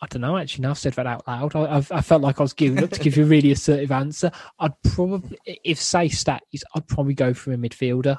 I 0.02 0.06
don't 0.06 0.22
know. 0.22 0.36
Actually, 0.36 0.62
now 0.62 0.70
I've 0.70 0.78
said 0.78 0.94
that 0.94 1.06
out 1.06 1.26
loud. 1.26 1.56
I, 1.56 1.78
I, 1.78 2.00
felt 2.00 2.22
like 2.22 2.40
I 2.40 2.42
was 2.42 2.52
giving 2.52 2.82
up 2.82 2.90
to 2.90 3.00
give 3.00 3.16
you 3.16 3.24
a 3.24 3.26
really 3.26 3.52
assertive 3.52 3.92
answer. 3.92 4.30
I'd 4.58 4.80
probably, 4.82 5.38
if 5.46 5.80
say 5.80 6.08
stats, 6.08 6.62
I'd 6.74 6.88
probably 6.88 7.14
go 7.14 7.32
for 7.32 7.52
a 7.52 7.56
midfielder 7.56 8.18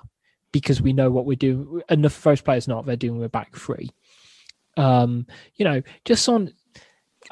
because 0.52 0.82
we 0.82 0.94
know 0.94 1.11
what 1.11 1.26
we're 1.26 1.36
doing. 1.36 1.82
Enough 1.90 2.23
those 2.23 2.41
players 2.41 2.68
not 2.68 2.86
they're 2.86 2.95
doing 2.95 3.19
with 3.19 3.32
back 3.32 3.56
three. 3.56 3.90
Um, 4.77 5.27
you 5.56 5.65
know, 5.65 5.82
just 6.03 6.27
on. 6.30 6.53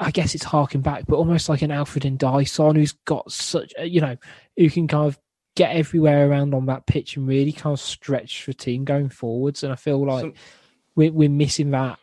I 0.00 0.10
guess 0.10 0.34
it's 0.34 0.44
harking 0.44 0.80
back, 0.80 1.04
but 1.06 1.16
almost 1.16 1.48
like 1.48 1.62
an 1.62 1.70
Alfred 1.70 2.04
N'Diaye 2.04 2.76
who's 2.76 2.92
got 3.04 3.30
such, 3.30 3.72
you 3.82 4.00
know, 4.00 4.16
who 4.56 4.68
can 4.70 4.88
kind 4.88 5.06
of 5.06 5.18
get 5.56 5.76
everywhere 5.76 6.28
around 6.28 6.54
on 6.54 6.66
that 6.66 6.86
pitch 6.86 7.16
and 7.16 7.28
really 7.28 7.52
kind 7.52 7.72
of 7.72 7.80
stretch 7.80 8.46
the 8.46 8.54
team 8.54 8.84
going 8.84 9.08
forwards. 9.08 9.62
And 9.62 9.72
I 9.72 9.76
feel 9.76 10.04
like 10.04 10.24
so, 10.24 10.32
we're, 10.96 11.12
we're 11.12 11.28
missing 11.28 11.70
that 11.72 11.98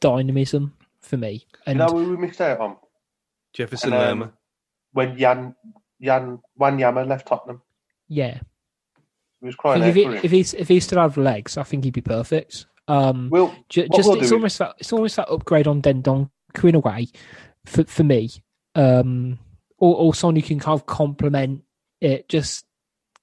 dynamism 0.00 0.76
for 1.00 1.16
me. 1.16 1.46
And 1.66 1.78
you 1.78 1.86
know 1.86 1.92
we 1.92 2.16
missed 2.16 2.40
out 2.40 2.60
on? 2.60 2.76
Jefferson 3.52 3.92
and, 3.92 4.02
um, 4.02 4.18
Lerma. 4.20 4.32
When 4.92 5.18
Jan 5.18 5.54
Jan 6.00 6.38
Wanyama 6.58 7.06
left 7.06 7.26
Tottenham. 7.26 7.62
Yeah. 8.08 8.40
He 9.40 9.46
was 9.46 9.54
crying 9.54 9.82
if, 9.82 9.94
he, 9.94 10.04
if 10.04 10.30
he's 10.30 10.52
if 10.54 10.68
he 10.68 10.80
still 10.80 11.00
have 11.00 11.16
legs, 11.16 11.56
I 11.56 11.62
think 11.62 11.84
he'd 11.84 11.94
be 11.94 12.02
perfect. 12.02 12.66
Um, 12.86 13.30
well, 13.30 13.54
ju- 13.68 13.88
just 13.94 14.10
it's 14.10 14.32
almost 14.32 14.58
that 14.58 14.74
it's 14.78 14.92
almost 14.92 15.16
that 15.16 15.30
upgrade 15.30 15.66
on 15.66 15.80
Dendoncker 15.80 16.28
in 16.64 16.74
a 16.74 16.80
way 16.80 17.08
for 17.66 17.84
for 17.84 18.04
me, 18.04 18.30
um, 18.74 19.38
or, 19.78 19.96
or 19.96 20.14
someone 20.14 20.36
who 20.36 20.42
can 20.42 20.58
kind 20.60 20.78
of 20.78 20.86
complement 20.86 21.62
it, 22.00 22.28
just 22.28 22.64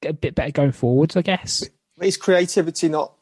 get 0.01 0.09
a 0.11 0.13
bit 0.13 0.35
better 0.35 0.51
going 0.51 0.71
forwards, 0.71 1.15
I 1.15 1.21
guess. 1.21 1.63
Is 2.01 2.17
creativity 2.17 2.89
not 2.89 3.13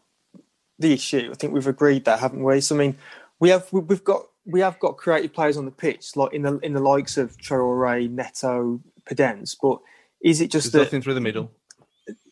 the 0.80 0.94
issue? 0.94 1.30
I 1.32 1.36
think 1.36 1.54
we've 1.54 1.68
agreed 1.68 2.06
that, 2.06 2.20
haven't 2.20 2.44
we? 2.44 2.60
So 2.62 2.76
I 2.76 2.78
mean, 2.80 2.98
we 3.40 3.50
have 3.50 3.68
we've 3.72 4.04
got 4.04 4.26
we 4.46 4.60
have 4.60 4.78
got 4.80 4.98
creative 4.98 5.34
players 5.34 5.58
on 5.58 5.66
the 5.66 5.72
pitch, 5.72 6.16
like 6.16 6.34
in 6.34 6.42
the 6.44 6.58
in 6.60 6.74
the 6.74 6.80
likes 6.82 7.18
of 7.18 7.38
Traore, 7.38 8.10
Neto, 8.10 8.82
Podence, 9.10 9.56
but 9.62 9.80
is 10.22 10.42
it 10.42 10.52
just 10.52 10.66
There's 10.72 10.72
that? 10.74 10.88
nothing 10.88 11.02
through 11.02 11.14
the 11.14 11.22
middle. 11.22 11.52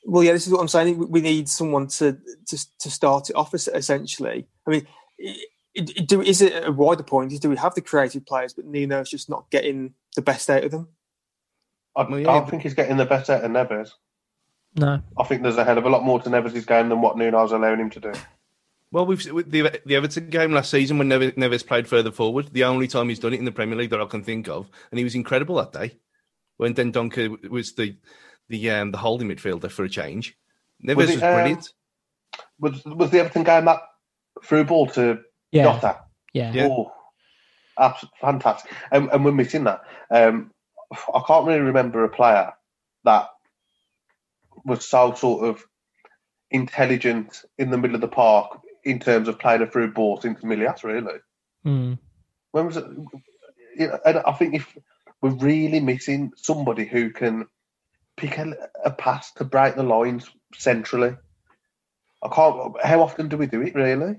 Well, 0.05 0.23
yeah, 0.23 0.33
this 0.33 0.45
is 0.45 0.51
what 0.51 0.59
I'm 0.59 0.67
saying. 0.67 0.97
We- 0.97 1.05
We 1.05 1.21
need 1.21 1.47
someone 1.47 1.87
to 1.87 2.17
to, 2.47 2.77
to 2.79 2.91
start 2.91 3.29
it 3.29 3.35
off 3.37 3.53
es- 3.53 3.67
essentially. 3.69 4.45
I 4.67 4.69
mean, 4.69 4.87
i- 5.25 5.29
i- 5.29 5.45
do 5.73 6.21
is 6.21 6.41
it 6.41 6.67
a 6.67 6.71
wider 6.71 7.03
point? 7.03 7.31
Is 7.31 7.39
do 7.39 7.49
we 7.49 7.57
have 7.57 7.75
the 7.75 7.81
creative 7.81 8.25
players, 8.25 8.53
but 8.53 8.65
Nuno's 8.65 9.09
just 9.09 9.29
not 9.29 9.49
getting 9.49 9.93
the 10.15 10.21
best 10.21 10.49
out 10.49 10.63
of 10.63 10.71
them? 10.71 10.87
I 11.95 12.03
Well, 12.03 12.19
yeah, 12.19 12.25
don't 12.25 12.49
think 12.49 12.63
he's 12.63 12.73
getting 12.73 12.97
the 12.97 13.05
best 13.05 13.29
out 13.29 13.43
of 13.43 13.51
Neves. 13.51 13.91
No, 14.75 15.01
I 15.17 15.23
think 15.23 15.43
there's 15.43 15.57
a 15.57 15.63
hell 15.63 15.77
of 15.77 15.85
a 15.85 15.89
lot 15.89 16.03
more 16.03 16.19
to 16.19 16.29
Neves' 16.29 16.65
game 16.65 16.89
than 16.89 17.01
what 17.01 17.17
Nuno's 17.17 17.51
allowing 17.51 17.79
him 17.79 17.89
to 17.91 17.99
do. 17.99 18.13
Well, 18.91 19.05
we've 19.07 19.31
with 19.31 19.49
the 19.49 19.81
the 19.85 19.95
Everton 19.95 20.29
game 20.29 20.51
last 20.51 20.69
season 20.69 20.99
when 20.99 21.09
Neves, 21.09 21.35
Neves 21.35 21.65
played 21.65 21.87
further 21.87 22.11
forward. 22.11 22.49
The 22.51 22.63
only 22.63 22.87
time 22.87 23.09
he's 23.09 23.19
done 23.19 23.33
it 23.33 23.39
in 23.39 23.45
the 23.45 23.51
Premier 23.51 23.75
League 23.75 23.89
that 23.89 24.01
I 24.01 24.05
can 24.05 24.23
think 24.23 24.47
of, 24.47 24.69
and 24.91 24.97
he 24.97 25.03
was 25.03 25.15
incredible 25.15 25.55
that 25.55 25.73
day 25.73 25.97
when 26.57 26.75
Dendoncker 26.75 27.49
was 27.49 27.73
the 27.73 27.97
the 28.49 28.69
um, 28.69 28.91
the 28.91 28.99
holding 28.99 29.29
midfielder 29.29 29.71
for 29.71 29.83
a 29.83 29.89
change. 29.89 30.37
Neves 30.85 30.95
Was 30.95 31.07
was, 31.07 31.15
it, 31.17 31.23
um, 31.23 31.33
brilliant. 31.33 31.73
Was 32.59 32.85
was 32.85 33.09
the 33.09 33.19
Everton 33.19 33.43
game 33.43 33.65
that 33.65 33.79
through 34.43 34.65
ball 34.65 34.87
to 34.87 35.19
yeah, 35.53 35.63
Jota? 35.63 35.99
yeah, 36.33 36.51
Yeah. 36.51 36.67
Oh, 36.69 36.91
absolutely 37.77 38.17
fantastic. 38.21 38.71
And, 38.91 39.09
and 39.11 39.23
we're 39.23 39.31
missing 39.31 39.65
that. 39.65 39.81
Um, 40.09 40.51
I 41.13 41.21
can't 41.25 41.47
really 41.47 41.61
remember 41.61 42.03
a 42.03 42.09
player 42.09 42.53
that 43.03 43.29
was 44.65 44.87
so 44.87 45.13
sort 45.13 45.47
of 45.47 45.63
intelligent 46.51 47.43
in 47.57 47.71
the 47.71 47.77
middle 47.77 47.95
of 47.95 48.01
the 48.01 48.07
park 48.07 48.59
in 48.83 48.99
terms 48.99 49.27
of 49.27 49.39
playing 49.39 49.61
a 49.61 49.67
through 49.67 49.93
ball 49.93 50.19
since 50.21 50.41
Milijas, 50.41 50.83
really. 50.83 51.19
Mm. 51.65 51.97
When 52.51 52.65
was 52.65 52.77
it? 52.77 52.85
You 53.77 53.87
know, 53.87 53.99
and 54.05 54.19
I 54.19 54.33
think 54.33 54.53
if 54.53 54.77
we're 55.21 55.31
really 55.31 55.79
missing 55.79 56.31
somebody 56.35 56.85
who 56.85 57.09
can 57.09 57.47
pick 58.17 58.37
a, 58.37 58.53
a 58.83 58.91
pass 58.91 59.31
to 59.33 59.43
break 59.43 59.75
the 59.75 59.83
lines 59.83 60.29
centrally. 60.53 61.15
I 62.21 62.27
can't. 62.29 62.75
How 62.83 63.01
often 63.01 63.29
do 63.29 63.37
we 63.37 63.47
do 63.47 63.61
it? 63.61 63.75
Really? 63.75 64.17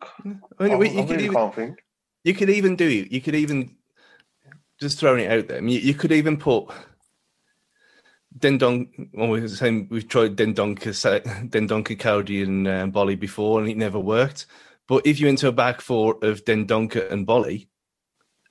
I 0.00 0.08
mean, 0.24 0.72
I, 0.72 0.76
we- 0.76 0.88
I 0.88 0.92
you, 0.92 1.00
could 1.02 1.10
really 1.10 1.24
even, 1.24 1.34
can't 1.36 1.54
think. 1.54 1.78
you 2.24 2.34
could 2.34 2.50
even 2.50 2.76
do. 2.76 2.88
You 2.88 3.20
could 3.20 3.34
even 3.34 3.76
just 4.80 4.98
throwing 4.98 5.24
it 5.24 5.30
out 5.32 5.48
there. 5.48 5.58
I 5.58 5.60
mean, 5.60 5.74
you, 5.74 5.80
you 5.80 5.94
could 5.94 6.12
even 6.12 6.36
put 6.36 6.68
Dendon. 8.38 9.10
Well, 9.12 9.28
we 9.28 9.40
were 9.40 9.48
saying 9.48 9.88
we've 9.90 10.08
tried 10.08 10.36
Dendoncker, 10.36 11.48
Dendoncker, 11.50 11.98
Coady, 11.98 12.42
and 12.42 12.68
um, 12.68 12.92
Boly 12.92 13.18
before, 13.18 13.60
and 13.60 13.68
it 13.68 13.76
never 13.76 13.98
worked. 13.98 14.46
But 14.86 15.06
if 15.06 15.20
you 15.20 15.28
enter 15.28 15.48
a 15.48 15.52
back 15.52 15.80
four 15.80 16.18
of 16.22 16.44
Dendoncker 16.44 17.10
and 17.10 17.26
Boly, 17.26 17.68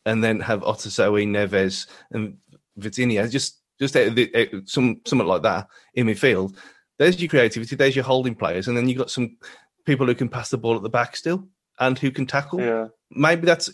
and 0.05 0.23
then 0.23 0.39
have 0.41 0.61
Otasowie, 0.61 1.27
Neves, 1.27 1.87
and 2.11 2.37
Vitinha, 2.79 3.29
just 3.29 3.61
just 3.79 3.95
out 3.95 4.15
the, 4.15 4.31
out- 4.35 4.67
some 4.67 5.01
something 5.05 5.27
like 5.27 5.43
that 5.43 5.67
in 5.93 6.07
midfield. 6.07 6.55
There's 6.97 7.21
your 7.21 7.29
creativity. 7.29 7.75
There's 7.75 7.95
your 7.95 8.05
holding 8.05 8.35
players, 8.35 8.67
and 8.67 8.75
then 8.75 8.89
you've 8.89 8.97
got 8.97 9.11
some 9.11 9.37
people 9.87 10.05
who 10.05 10.13
can 10.13 10.29
pass 10.29 10.49
the 10.49 10.57
ball 10.57 10.75
at 10.75 10.83
the 10.83 10.89
back 10.89 11.15
still 11.15 11.47
and 11.79 11.97
who 11.97 12.11
can 12.11 12.27
tackle 12.27 12.61
Yeah. 12.61 12.87
maybe 13.09 13.45
that's 13.47 13.69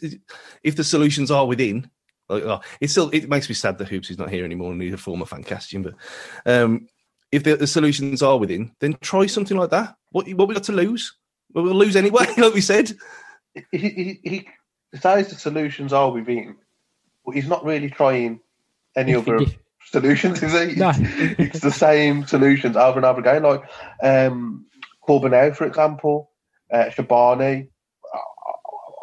if 0.63 0.75
the 0.77 0.83
solutions 0.85 1.29
are 1.31 1.45
within. 1.45 1.89
Like, 2.29 2.43
oh, 2.43 2.61
it 2.79 2.89
still 2.89 3.09
it 3.11 3.27
makes 3.27 3.49
me 3.49 3.55
sad 3.55 3.77
that 3.79 3.89
Hoops 3.89 4.09
is 4.09 4.17
not 4.17 4.29
here 4.29 4.45
anymore 4.45 4.71
and 4.71 4.81
he's 4.81 4.93
a 4.93 4.97
former 4.97 5.25
Fancastian. 5.25 5.83
But 5.83 5.95
um, 6.45 6.87
if 7.33 7.43
the, 7.43 7.57
the 7.57 7.67
solutions 7.67 8.21
are 8.21 8.37
within, 8.37 8.71
then 8.79 8.95
try 9.01 9.25
something 9.25 9.57
like 9.57 9.71
that. 9.71 9.95
What 10.11 10.31
what 10.33 10.47
we 10.47 10.53
got 10.53 10.63
to 10.65 10.71
lose? 10.71 11.17
Well, 11.53 11.65
we'll 11.65 11.75
lose 11.75 11.95
anyway, 11.97 12.25
like 12.37 12.53
we 12.53 12.61
said. 12.61 12.93
he, 13.71 13.77
he, 13.77 14.19
he 14.23 14.47
says 14.97 15.29
the 15.29 15.35
solutions 15.35 15.91
are 15.91 16.11
within, 16.11 16.55
but 17.25 17.35
he's 17.35 17.47
not 17.47 17.65
really 17.65 17.89
trying 17.89 18.39
any 18.95 19.15
other 19.15 19.39
solutions, 19.91 20.41
is 20.41 20.53
he? 20.53 20.79
No. 20.79 20.91
it's 20.97 21.59
the 21.59 21.71
same 21.71 22.25
solutions 22.25 22.77
over 22.77 22.99
and 22.99 23.05
over 23.05 23.19
again. 23.19 23.43
Like 23.43 23.63
um, 24.01 24.65
Corbeanu, 25.07 25.55
for 25.55 25.65
example, 25.65 26.31
uh, 26.71 26.85
Shabani. 26.85 27.67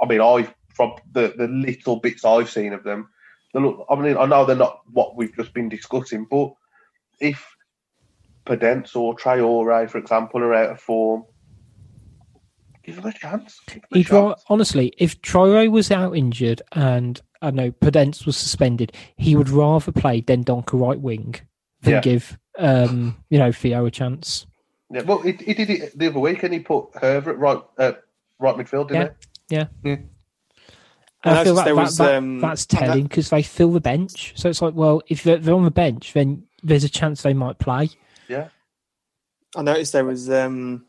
I 0.02 0.06
mean, 0.06 0.20
I 0.20 0.52
from 0.74 0.94
the, 1.12 1.34
the 1.36 1.46
little 1.48 1.96
bits 1.96 2.24
I've 2.24 2.50
seen 2.50 2.72
of 2.72 2.84
them, 2.84 3.08
they 3.52 3.60
look. 3.60 3.84
I 3.90 3.94
mean, 3.96 4.16
I 4.16 4.24
know 4.26 4.44
they're 4.44 4.56
not 4.56 4.80
what 4.92 5.16
we've 5.16 5.34
just 5.34 5.52
been 5.52 5.68
discussing, 5.68 6.26
but 6.30 6.52
if 7.20 7.46
Podence 8.46 8.96
or 8.96 9.14
Traore, 9.16 9.88
for 9.90 9.98
example, 9.98 10.42
are 10.42 10.54
out 10.54 10.70
of 10.70 10.80
form, 10.80 11.24
give 12.82 12.96
them 12.96 13.06
a 13.06 13.12
chance. 13.12 13.60
Them 13.68 13.82
a 13.92 13.98
He'd 13.98 14.10
ra- 14.10 14.34
honestly, 14.48 14.92
if 14.98 15.20
Traore 15.20 15.70
was 15.70 15.90
out 15.90 16.16
injured 16.16 16.62
and 16.72 17.20
I 17.42 17.50
know 17.50 17.70
Podence 17.72 18.24
was 18.24 18.36
suspended, 18.36 18.92
he 19.16 19.36
would 19.36 19.50
rather 19.50 19.92
play 19.92 20.22
Dendoncker 20.22 20.80
right 20.80 20.98
wing 21.00 21.36
than 21.82 21.94
Yeah. 21.94 22.00
give 22.00 22.38
um, 22.58 23.16
you 23.30 23.38
know 23.38 23.52
Theo 23.52 23.84
a 23.86 23.90
chance. 23.90 24.46
Yeah, 24.92 25.02
well, 25.02 25.18
he, 25.20 25.32
he 25.32 25.54
did 25.54 25.70
it 25.70 25.98
the 25.98 26.08
other 26.08 26.18
week, 26.18 26.42
and 26.42 26.52
he 26.52 26.60
put 26.60 26.86
Hoever 27.00 27.30
at 27.30 27.38
right 27.38 27.62
uh, 27.78 27.92
right 28.38 28.56
midfield, 28.56 28.88
didn't 28.88 29.12
Yeah. 29.48 29.66
he? 29.82 29.90
And 29.92 30.08
I 31.24 31.40
I 31.42 31.44
feel 31.44 31.54
noticed 31.54 31.56
that, 31.56 31.64
there 31.64 31.74
that- 31.74 31.80
was, 31.82 31.96
that- 31.98 32.14
um, 32.16 32.40
that's 32.40 32.66
telling 32.66 33.02
because 33.04 33.30
they 33.30 33.42
fill 33.42 33.72
the 33.72 33.80
bench. 33.80 34.32
So 34.36 34.48
it's 34.48 34.62
like, 34.62 34.74
well, 34.74 35.02
if 35.08 35.22
they're, 35.22 35.36
they're 35.38 35.54
on 35.54 35.64
the 35.64 35.70
bench, 35.70 36.12
then 36.14 36.44
there's 36.62 36.82
a 36.84 36.88
chance 36.88 37.22
they 37.22 37.34
might 37.34 37.58
play. 37.58 37.90
Yeah. 38.28 38.48
I 39.56 39.62
noticed 39.62 39.92
there 39.92 40.04
was 40.04 40.30
um, 40.30 40.86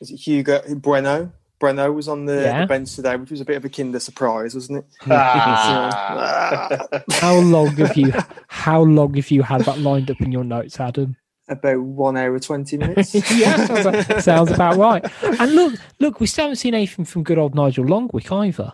is 0.00 0.10
it 0.10 0.16
Hugo 0.16 0.60
Bueno? 0.76 1.32
Bueno 1.60 1.92
was 1.92 2.08
on 2.08 2.24
the, 2.26 2.42
Yeah. 2.42 2.60
the 2.62 2.66
bench 2.66 2.94
today, 2.96 3.16
which 3.16 3.30
was 3.30 3.40
a 3.40 3.44
bit 3.44 3.56
of 3.56 3.64
a 3.64 3.68
kinder 3.68 4.00
surprise, 4.00 4.54
wasn't 4.54 4.78
it? 4.80 4.84
Ah. 5.10 6.88
How 7.12 7.36
long 7.38 7.68
have 7.76 7.96
you? 7.96 8.12
How 8.48 8.82
long 8.82 9.14
have 9.14 9.30
you 9.30 9.42
had 9.42 9.62
that 9.62 9.78
lined 9.78 10.10
up 10.10 10.20
in 10.20 10.32
your 10.32 10.44
notes, 10.44 10.78
Adam? 10.80 11.16
About 11.52 11.80
one 11.80 12.16
hour 12.16 12.38
twenty 12.38 12.76
minutes. 12.76 13.14
yeah, 13.36 13.66
sounds, 13.66 13.84
like- 13.84 14.20
sounds 14.20 14.50
about 14.50 14.76
right. 14.76 15.04
And 15.22 15.54
look, 15.54 15.74
look, 16.00 16.20
we 16.20 16.26
still 16.26 16.44
haven't 16.44 16.56
seen 16.56 16.74
anything 16.74 17.04
from 17.04 17.22
good 17.22 17.38
old 17.38 17.54
Nigel 17.54 17.84
Lonwijk 17.84 18.32
either. 18.46 18.72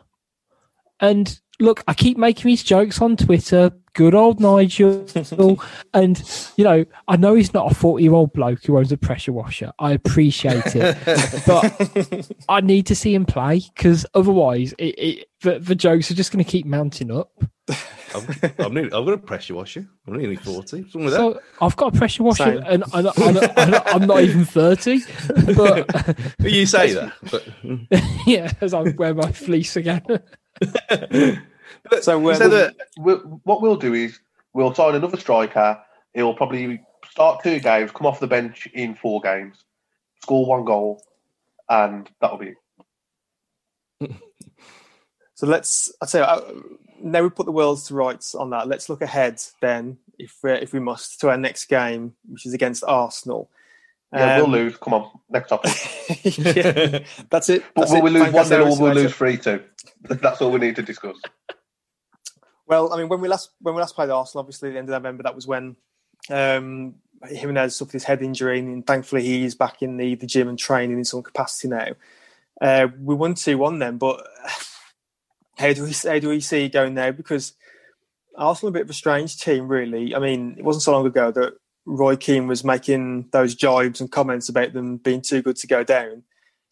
And 1.00 1.38
look, 1.60 1.82
I 1.86 1.94
keep 1.94 2.16
making 2.16 2.48
these 2.48 2.62
jokes 2.62 3.00
on 3.00 3.16
Twitter. 3.16 3.72
Good 3.94 4.14
old 4.14 4.38
Nigel, 4.40 5.06
and 5.92 6.50
you 6.56 6.62
know, 6.62 6.84
I 7.08 7.16
know 7.16 7.34
he's 7.34 7.52
not 7.52 7.72
a 7.72 7.74
forty-year-old 7.74 8.32
bloke 8.32 8.64
who 8.64 8.78
owns 8.78 8.92
a 8.92 8.96
pressure 8.96 9.32
washer. 9.32 9.72
I 9.80 9.90
appreciate 9.92 10.76
it, 10.76 10.96
but 11.46 12.30
I 12.48 12.60
need 12.60 12.86
to 12.86 12.94
see 12.94 13.12
him 13.12 13.26
play 13.26 13.62
because 13.74 14.06
otherwise, 14.14 14.72
it, 14.78 14.94
it, 14.98 15.28
the, 15.40 15.58
the 15.58 15.74
jokes 15.74 16.12
are 16.12 16.14
just 16.14 16.30
going 16.32 16.44
to 16.44 16.48
keep 16.48 16.64
mounting 16.64 17.10
up. 17.10 17.42
I'm, 18.14 18.26
I'm, 18.58 18.74
nearly, 18.74 18.92
I've 18.92 19.04
got 19.04 19.12
a 19.12 19.18
pressure 19.18 19.54
washer. 19.54 19.86
I'm 20.06 20.16
nearly 20.16 20.36
40. 20.36 20.82
Something 20.90 21.04
that. 21.06 21.16
So 21.16 21.40
I've 21.60 21.76
got 21.76 21.94
a 21.94 21.98
pressure 21.98 22.22
washer, 22.22 22.44
Same. 22.44 22.62
and 22.66 22.84
I, 22.92 23.00
I, 23.00 23.12
I, 23.56 23.82
I'm 23.92 24.06
not 24.06 24.22
even 24.22 24.44
thirty, 24.44 25.00
but. 25.54 25.86
you 26.40 26.66
say 26.66 26.94
that. 26.94 27.12
But, 27.30 27.46
yeah, 28.26 28.52
as 28.60 28.72
I 28.74 28.82
wear 28.82 29.14
my 29.14 29.30
fleece 29.32 29.76
again. 29.76 30.02
but 30.60 32.02
So, 32.02 32.18
you 32.18 32.34
said 32.34 32.48
that 32.50 32.76
We'll, 32.98 33.18
what 33.44 33.60
we'll 33.60 33.76
do 33.76 33.94
is 33.94 34.20
we'll 34.54 34.74
sign 34.74 34.94
another 34.94 35.18
striker. 35.18 35.80
He'll 36.14 36.34
probably 36.34 36.80
start 37.10 37.42
two 37.42 37.60
games, 37.60 37.90
come 37.90 38.06
off 38.06 38.20
the 38.20 38.26
bench 38.26 38.66
in 38.72 38.94
four 38.94 39.20
games, 39.20 39.64
score 40.22 40.46
one 40.46 40.64
goal, 40.64 41.02
and 41.68 42.08
that'll 42.20 42.38
be 42.38 42.54
it. 44.00 44.12
So 45.34 45.46
let's. 45.46 45.92
I 46.02 46.06
tell 46.06 46.20
you, 46.20 46.26
uh, 46.26 46.52
now 47.02 47.22
we 47.22 47.30
put 47.30 47.46
the 47.46 47.52
world 47.52 47.78
to 47.84 47.94
rights 47.94 48.34
on 48.34 48.50
that. 48.50 48.68
Let's 48.68 48.88
look 48.88 49.02
ahead 49.02 49.40
then, 49.60 49.98
if 50.18 50.36
we 50.42 50.52
if 50.52 50.72
we 50.72 50.80
must, 50.80 51.20
to 51.20 51.30
our 51.30 51.36
next 51.36 51.66
game, 51.66 52.14
which 52.28 52.46
is 52.46 52.54
against 52.54 52.84
Arsenal. 52.86 53.50
Yeah, 54.12 54.36
Um, 54.36 54.50
we'll 54.50 54.60
lose. 54.62 54.76
Come 54.78 54.94
on, 54.94 55.10
next 55.30 55.48
topic. 55.48 55.72
yeah, 56.24 56.98
that's 57.30 57.50
it. 57.50 57.62
But 57.74 57.82
That's 57.82 57.90
will 57.92 57.98
it. 57.98 58.04
we 58.04 58.10
lose 58.10 58.22
Thank 58.22 58.34
one 58.34 58.42
us, 58.44 58.50
nil 58.50 58.58
or 58.60 58.62
Eric 58.62 58.68
we'll 58.80 58.92
Slater. 58.92 59.00
lose 59.00 59.14
three 59.14 59.36
two? 59.36 59.64
That's 60.02 60.40
all 60.40 60.50
we 60.50 60.58
need 60.60 60.76
to 60.76 60.82
discuss. 60.82 61.16
Well, 62.66 62.92
I 62.92 62.96
mean, 62.98 63.08
when 63.08 63.20
we 63.20 63.28
last 63.28 63.50
when 63.60 63.74
we 63.74 63.80
last 63.80 63.94
played 63.94 64.10
Arsenal, 64.10 64.40
obviously 64.40 64.68
at 64.68 64.72
the 64.72 64.78
end 64.78 64.88
of 64.88 64.92
November, 64.92 65.22
that 65.24 65.34
was 65.34 65.46
when 65.46 65.76
um, 66.30 66.94
Jimenez 67.26 67.76
suffered 67.76 67.92
his 67.94 68.04
head 68.04 68.22
injury, 68.22 68.58
and 68.60 68.86
thankfully 68.86 69.22
he's 69.22 69.54
back 69.54 69.82
in 69.82 69.96
the, 69.96 70.14
the 70.14 70.26
gym 70.26 70.48
and 70.48 70.58
training 70.58 70.98
in 70.98 71.04
some 71.04 71.22
capacity 71.22 71.68
now. 71.68 71.88
Uh, 72.60 72.88
we 73.00 73.14
won 73.14 73.34
two 73.34 73.56
one 73.58 73.78
then, 73.78 73.98
but 73.98 74.26
how 75.58 75.72
do 75.72 75.84
we 75.84 75.92
how 75.92 76.18
do 76.18 76.28
we 76.28 76.40
see 76.40 76.64
it 76.64 76.72
going 76.72 76.94
now? 76.94 77.10
Because 77.10 77.54
Arsenal 78.36 78.68
are 78.68 78.70
a 78.70 78.78
bit 78.78 78.82
of 78.82 78.90
a 78.90 78.94
strange 78.94 79.38
team, 79.38 79.68
really. 79.68 80.14
I 80.14 80.20
mean, 80.20 80.54
it 80.56 80.64
wasn't 80.64 80.84
so 80.84 80.92
long 80.92 81.06
ago 81.06 81.32
that 81.32 81.54
Roy 81.84 82.16
Keane 82.16 82.46
was 82.46 82.64
making 82.64 83.28
those 83.32 83.54
jibes 83.54 84.00
and 84.00 84.10
comments 84.10 84.48
about 84.48 84.72
them 84.72 84.98
being 84.98 85.20
too 85.20 85.42
good 85.42 85.56
to 85.56 85.66
go 85.66 85.82
down, 85.82 86.22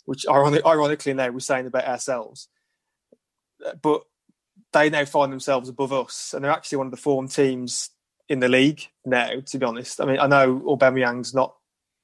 which 0.04 0.24
ironic, 0.28 0.64
ironically 0.64 1.14
now 1.14 1.30
we're 1.30 1.40
saying 1.40 1.66
about 1.66 1.86
ourselves. 1.86 2.48
but 3.82 4.02
they 4.72 4.90
now 4.90 5.04
find 5.04 5.32
themselves 5.32 5.68
above 5.68 5.92
us, 5.92 6.34
and 6.34 6.44
they're 6.44 6.52
actually 6.52 6.78
one 6.78 6.88
of 6.88 6.90
the 6.90 6.96
form 6.96 7.28
teams 7.28 7.90
in 8.28 8.40
the 8.40 8.48
league 8.48 8.82
now. 9.04 9.40
To 9.40 9.58
be 9.58 9.66
honest, 9.66 10.00
I 10.00 10.04
mean, 10.04 10.18
I 10.18 10.26
know 10.26 10.60
Aubameyang's 10.60 11.34
not 11.34 11.56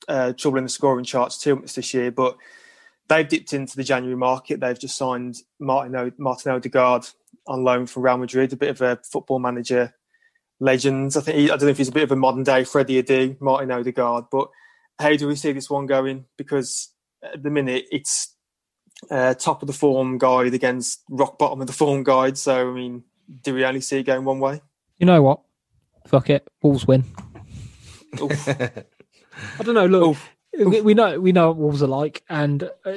uh, 0.08 0.32
troubling 0.32 0.64
the 0.64 0.70
scoring 0.70 1.04
charts 1.04 1.38
too 1.38 1.56
much 1.56 1.74
this 1.74 1.94
year, 1.94 2.10
but 2.10 2.36
they've 3.08 3.28
dipped 3.28 3.52
into 3.52 3.76
the 3.76 3.84
January 3.84 4.16
market. 4.16 4.60
They've 4.60 4.78
just 4.78 4.96
signed 4.96 5.36
Martin, 5.58 5.96
o- 5.96 6.12
Martin 6.18 6.52
Odegaard 6.52 7.06
on 7.46 7.64
loan 7.64 7.86
from 7.86 8.02
Real 8.02 8.18
Madrid, 8.18 8.52
a 8.52 8.56
bit 8.56 8.70
of 8.70 8.80
a 8.80 9.00
football 9.10 9.38
manager 9.38 9.94
legend. 10.60 11.14
I 11.16 11.20
think 11.20 11.38
he, 11.38 11.44
I 11.44 11.56
don't 11.56 11.62
know 11.62 11.68
if 11.68 11.78
he's 11.78 11.88
a 11.88 11.92
bit 11.92 12.04
of 12.04 12.12
a 12.12 12.16
modern 12.16 12.44
day 12.44 12.64
Freddie 12.64 13.02
Adu, 13.02 13.40
Martin 13.40 13.70
Odegaard, 13.70 14.26
but 14.30 14.48
how 14.98 15.14
do 15.16 15.26
we 15.26 15.36
see 15.36 15.52
this 15.52 15.68
one 15.70 15.86
going? 15.86 16.26
Because 16.36 16.90
at 17.22 17.42
the 17.42 17.50
minute 17.50 17.86
it's 17.90 18.34
uh, 19.10 19.34
top 19.34 19.62
of 19.62 19.66
the 19.66 19.72
form 19.72 20.18
guide 20.18 20.54
against 20.54 21.02
rock 21.10 21.38
bottom 21.38 21.60
of 21.60 21.66
the 21.66 21.72
form 21.72 22.04
guide. 22.04 22.38
So 22.38 22.70
I 22.70 22.72
mean, 22.72 23.02
do 23.42 23.54
we 23.54 23.64
only 23.64 23.80
see 23.80 23.98
it 23.98 24.04
going 24.04 24.24
one 24.24 24.38
way? 24.38 24.60
You 24.98 25.06
know 25.06 25.22
what? 25.22 25.40
Fuck 26.06 26.30
it, 26.30 26.46
Wolves 26.62 26.86
win. 26.86 27.04
I 28.20 29.62
don't 29.62 29.74
know. 29.74 29.86
Look, 29.86 30.16
we, 30.58 30.80
we 30.80 30.94
know 30.94 31.20
we 31.20 31.32
know 31.32 31.48
what 31.48 31.56
Wolves 31.56 31.82
are 31.82 31.88
like, 31.88 32.22
and 32.28 32.68
uh, 32.84 32.96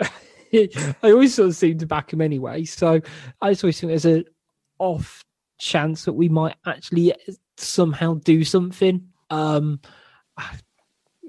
I 0.52 0.90
always 1.02 1.34
sort 1.34 1.48
of 1.48 1.56
seem 1.56 1.78
to 1.78 1.86
back 1.86 2.12
him 2.12 2.20
anyway. 2.20 2.64
So 2.64 3.00
I 3.40 3.50
just 3.50 3.64
always 3.64 3.80
think 3.80 3.90
there's 3.90 4.06
a 4.06 4.24
off 4.78 5.24
chance 5.58 6.04
that 6.04 6.12
we 6.12 6.28
might 6.28 6.56
actually 6.66 7.14
somehow 7.56 8.14
do 8.14 8.44
something. 8.44 9.08
Um, 9.30 9.80
I, 10.36 10.56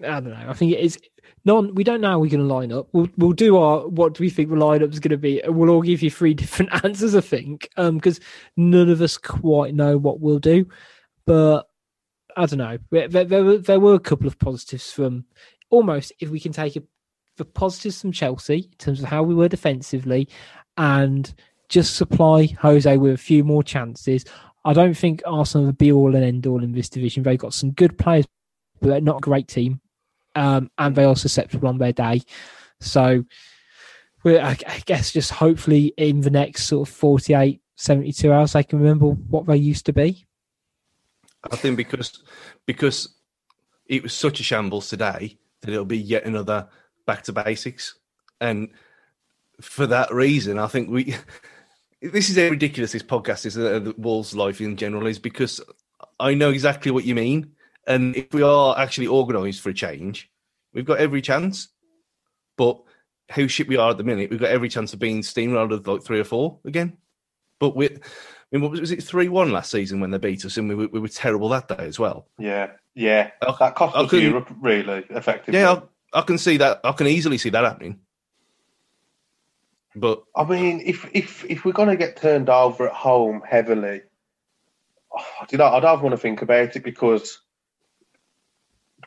I 0.03 0.19
don't 0.19 0.30
know. 0.30 0.45
I 0.48 0.53
think 0.53 0.73
it 0.73 0.80
is. 0.80 0.99
Non, 1.45 1.76
we 1.76 1.84
don't 1.84 2.02
know 2.02 2.11
how 2.11 2.19
we're 2.19 2.30
going 2.30 2.48
to 2.48 2.53
line 2.53 2.72
up. 2.72 2.88
We'll 2.94 3.10
we'll 3.18 3.34
do 3.34 3.57
our 3.57 3.88
what 3.88 4.14
do 4.14 4.23
we 4.23 4.30
think 4.30 4.49
the 4.49 4.56
lineup 4.56 4.91
is 4.91 4.99
going 4.99 5.11
to 5.11 5.18
be. 5.18 5.41
and 5.41 5.56
We'll 5.56 5.69
all 5.69 5.81
give 5.81 6.02
you 6.02 6.11
three 6.11 6.34
different 6.34 6.84
answers, 6.84 7.15
I 7.15 7.22
think, 7.22 7.69
um, 7.77 7.95
because 7.95 8.19
none 8.57 8.90
of 8.90 9.02
us 9.02 9.18
quite 9.18 9.73
know 9.73 9.98
what 9.98 10.19
we'll 10.19 10.40
do. 10.40 10.68
But 11.26 11.69
I 12.35 12.45
don't 12.45 12.60
know. 12.60 12.77
There, 12.91 13.26
there, 13.26 13.43
were 13.43 13.57
there 13.57 13.80
were 13.80 13.95
a 13.95 13.99
couple 13.99 14.27
of 14.27 14.39
positives 14.39 14.91
from 14.91 15.26
almost 15.69 16.14
if 16.19 16.30
we 16.30 16.39
can 16.39 16.51
take 16.51 16.76
a, 16.76 16.84
the 17.38 17.45
positives 17.45 18.01
from 18.01 18.11
Chelsea 18.11 18.69
in 18.72 18.77
terms 18.77 18.99
of 19.01 19.05
how 19.05 19.23
we 19.23 19.35
were 19.35 19.49
defensively, 19.49 20.27
and 20.77 21.34
just 21.69 21.95
supply 21.95 22.45
Jose 22.61 22.97
with 22.97 23.14
a 23.14 23.18
few 23.18 23.43
more 23.43 23.64
chances. 23.64 24.26
I 24.65 24.73
don't 24.73 24.95
think 24.95 25.22
Arsenal 25.26 25.65
will 25.68 25.73
be 25.73 25.91
all 25.91 26.15
and 26.15 26.23
end 26.23 26.47
all 26.47 26.64
in 26.64 26.72
this 26.72 26.89
division. 26.89 27.23
They've 27.23 27.38
got 27.38 27.53
some 27.53 27.72
good 27.72 27.97
players, 27.97 28.26
but 28.80 28.89
they're 28.89 29.01
not 29.01 29.18
a 29.18 29.22
great 29.22 29.47
team, 29.47 29.81
um, 30.35 30.69
and 30.77 30.95
they 30.95 31.03
are 31.03 31.15
susceptible 31.15 31.68
on 31.68 31.77
their 31.80 31.93
day. 31.93 32.22
So, 32.80 33.26
I 34.26 34.55
guess 34.85 35.11
just 35.11 35.31
hopefully 35.31 35.93
in 35.97 36.22
the 36.22 36.30
next 36.30 36.64
sort 36.64 36.88
of 36.88 36.95
48, 36.95 37.61
72 37.76 38.31
hours, 38.31 38.53
they 38.53 38.64
can 38.64 38.80
remember 38.80 39.07
what 39.07 39.45
they 39.45 39.57
used 39.57 39.85
to 39.88 39.93
be. 39.93 40.26
I 41.52 41.56
think 41.56 41.78
because 41.78 42.24
because 42.65 43.15
it 43.86 44.03
was 44.03 44.14
such 44.14 44.40
a 44.40 44.44
shambles 44.44 44.90
today 44.90 45.38
that 45.61 45.72
it'll 45.72 45.86
be 45.86 45.98
yet 45.98 46.26
another 46.26 46.68
back 47.06 47.24
to 47.24 47.34
basics, 47.34 47.95
and 48.40 48.70
for 49.61 49.88
that 49.88 50.14
reason, 50.14 50.60
I 50.60 50.68
think 50.68 50.90
we. 50.90 51.15
This 52.11 52.30
is 52.30 52.36
how 52.36 52.49
ridiculous 52.49 52.91
this 52.91 53.02
podcast 53.02 53.45
is. 53.45 53.57
Uh, 53.57 53.80
the 53.80 53.95
Wolves' 53.98 54.36
life 54.36 54.60
in 54.60 54.76
general 54.76 55.07
is 55.07 55.20
because 55.20 55.61
I 56.20 56.34
know 56.34 56.49
exactly 56.49 56.91
what 56.91 57.06
you 57.06 57.15
mean, 57.15 57.53
and 57.88 58.14
if 58.18 58.34
we 58.34 58.41
are 58.41 58.78
actually 58.78 59.07
organised 59.07 59.61
for 59.61 59.70
a 59.70 59.74
change, 59.74 60.30
we've 60.74 60.84
got 60.84 60.99
every 60.99 61.22
chance. 61.22 61.70
But 62.57 62.82
how 63.30 63.48
shit 63.48 63.68
we 63.68 63.78
are 63.78 63.91
at 63.91 63.98
the 63.98 64.03
minute, 64.03 64.30
we've 64.30 64.40
got 64.40 64.49
every 64.49 64.70
chance 64.70 64.94
of 64.94 64.99
being 64.99 65.22
steamrolled 65.22 65.88
like 65.88 66.03
three 66.03 66.20
or 66.20 66.26
four 66.26 66.60
again. 66.65 66.98
But 67.60 67.76
we, 67.76 67.90
I 68.54 68.58
mean, 68.58 68.62
what 68.62 68.72
was, 68.72 68.82
was 68.82 68.92
it 68.92 69.04
three 69.04 69.30
one 69.30 69.52
last 69.52 69.72
season 69.72 70.00
when 70.00 70.12
they 70.12 70.20
beat 70.20 70.46
us, 70.46 70.58
and 70.58 70.70
we, 70.70 70.76
were- 70.76 70.88
we 70.90 71.00
were 71.00 71.08
terrible 71.08 71.50
that 71.50 71.68
day 71.68 71.86
as 71.86 71.98
well. 71.98 72.28
Yeah, 72.38 72.72
yeah. 72.94 73.32
I- 73.42 73.56
That 73.60 73.74
cost 73.76 73.96
us 73.96 74.14
Europe 74.14 74.50
really 74.62 75.04
effectively. 75.10 75.60
Yeah, 75.60 75.82
I, 76.14 76.20
I 76.20 76.22
can 76.22 76.38
see 76.38 76.58
that. 76.58 76.80
I 76.84 76.92
can 76.92 77.08
easily 77.08 77.40
see 77.40 77.50
that 77.50 77.64
happening. 77.64 78.00
But 79.96 80.24
I 80.36 80.44
mean, 80.44 80.82
if 80.86 81.10
if 81.14 81.46
if 81.50 81.66
we're 81.66 81.72
gonna 81.72 81.96
get 81.96 82.16
turned 82.18 82.50
over 82.50 82.88
at 82.88 82.94
home 82.94 83.42
heavily, 83.48 84.02
oh, 85.18 85.26
you 85.52 85.58
know, 85.58 85.66
I 85.68 85.80
don't 85.80 86.02
want 86.02 86.14
to 86.14 86.18
think 86.18 86.42
about 86.44 86.76
it 86.76 86.84
because 86.84 87.40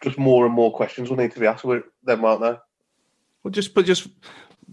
just 0.02 0.18
more 0.18 0.44
and 0.44 0.54
more 0.54 0.72
questions 0.72 1.08
will 1.08 1.16
need 1.16 1.32
to 1.32 1.40
be 1.40 1.46
asked 1.46 1.64
with 1.64 1.84
them, 2.04 2.22
won't 2.22 2.40
there? 2.40 2.60
Well, 3.42 3.50
just 3.52 3.74
put 3.74 3.86
just 3.86 4.08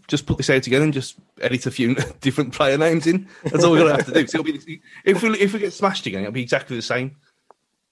just 0.08 0.26
put 0.26 0.38
this 0.38 0.50
out 0.50 0.68
again 0.68 0.82
and 0.82 0.94
just 0.94 1.18
edit 1.42 1.66
a 1.66 1.72
few 1.72 1.96
different 2.22 2.54
player 2.54 2.78
names 2.78 3.08
in. 3.08 3.28
That's 3.44 3.64
all 3.64 3.72
we're 3.72 3.80
gonna 3.80 3.96
have 3.96 4.06
to 4.08 4.14
do. 4.14 4.28
So 4.28 4.44
be, 4.44 4.82
if 5.06 5.22
we 5.22 5.30
if 5.40 5.54
we 5.54 5.60
get 5.60 5.74
smashed 5.74 6.06
again, 6.06 6.22
it'll 6.22 6.32
be 6.32 6.42
exactly 6.42 6.76
the 6.76 6.82
same. 6.82 7.16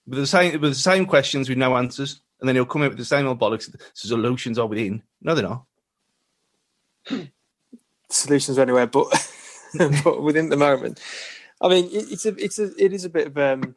With 0.07 0.19
the 0.19 0.27
same 0.27 0.59
with 0.59 0.71
the 0.71 0.75
same 0.75 1.05
questions 1.05 1.47
with 1.47 1.57
no 1.57 1.77
answers, 1.77 2.21
and 2.39 2.47
then 2.47 2.55
he'll 2.55 2.65
come 2.65 2.81
out 2.81 2.89
with 2.89 2.97
the 2.97 3.05
same 3.05 3.27
old 3.27 3.39
bollocks. 3.39 3.73
Solutions 3.93 4.57
are 4.57 4.67
within. 4.67 5.03
No, 5.21 5.35
they're 5.35 5.47
not. 5.47 5.65
solutions 8.09 8.57
are 8.59 8.63
anywhere 8.63 8.87
but 8.87 9.07
but 10.03 10.21
within 10.21 10.49
the 10.49 10.57
moment. 10.57 10.99
I 11.61 11.69
mean, 11.69 11.89
it's 11.91 12.25
a 12.25 12.35
it's 12.35 12.59
a 12.59 12.71
it 12.83 12.93
is 12.93 13.05
a 13.05 13.09
bit 13.09 13.27
of 13.27 13.37
um. 13.37 13.75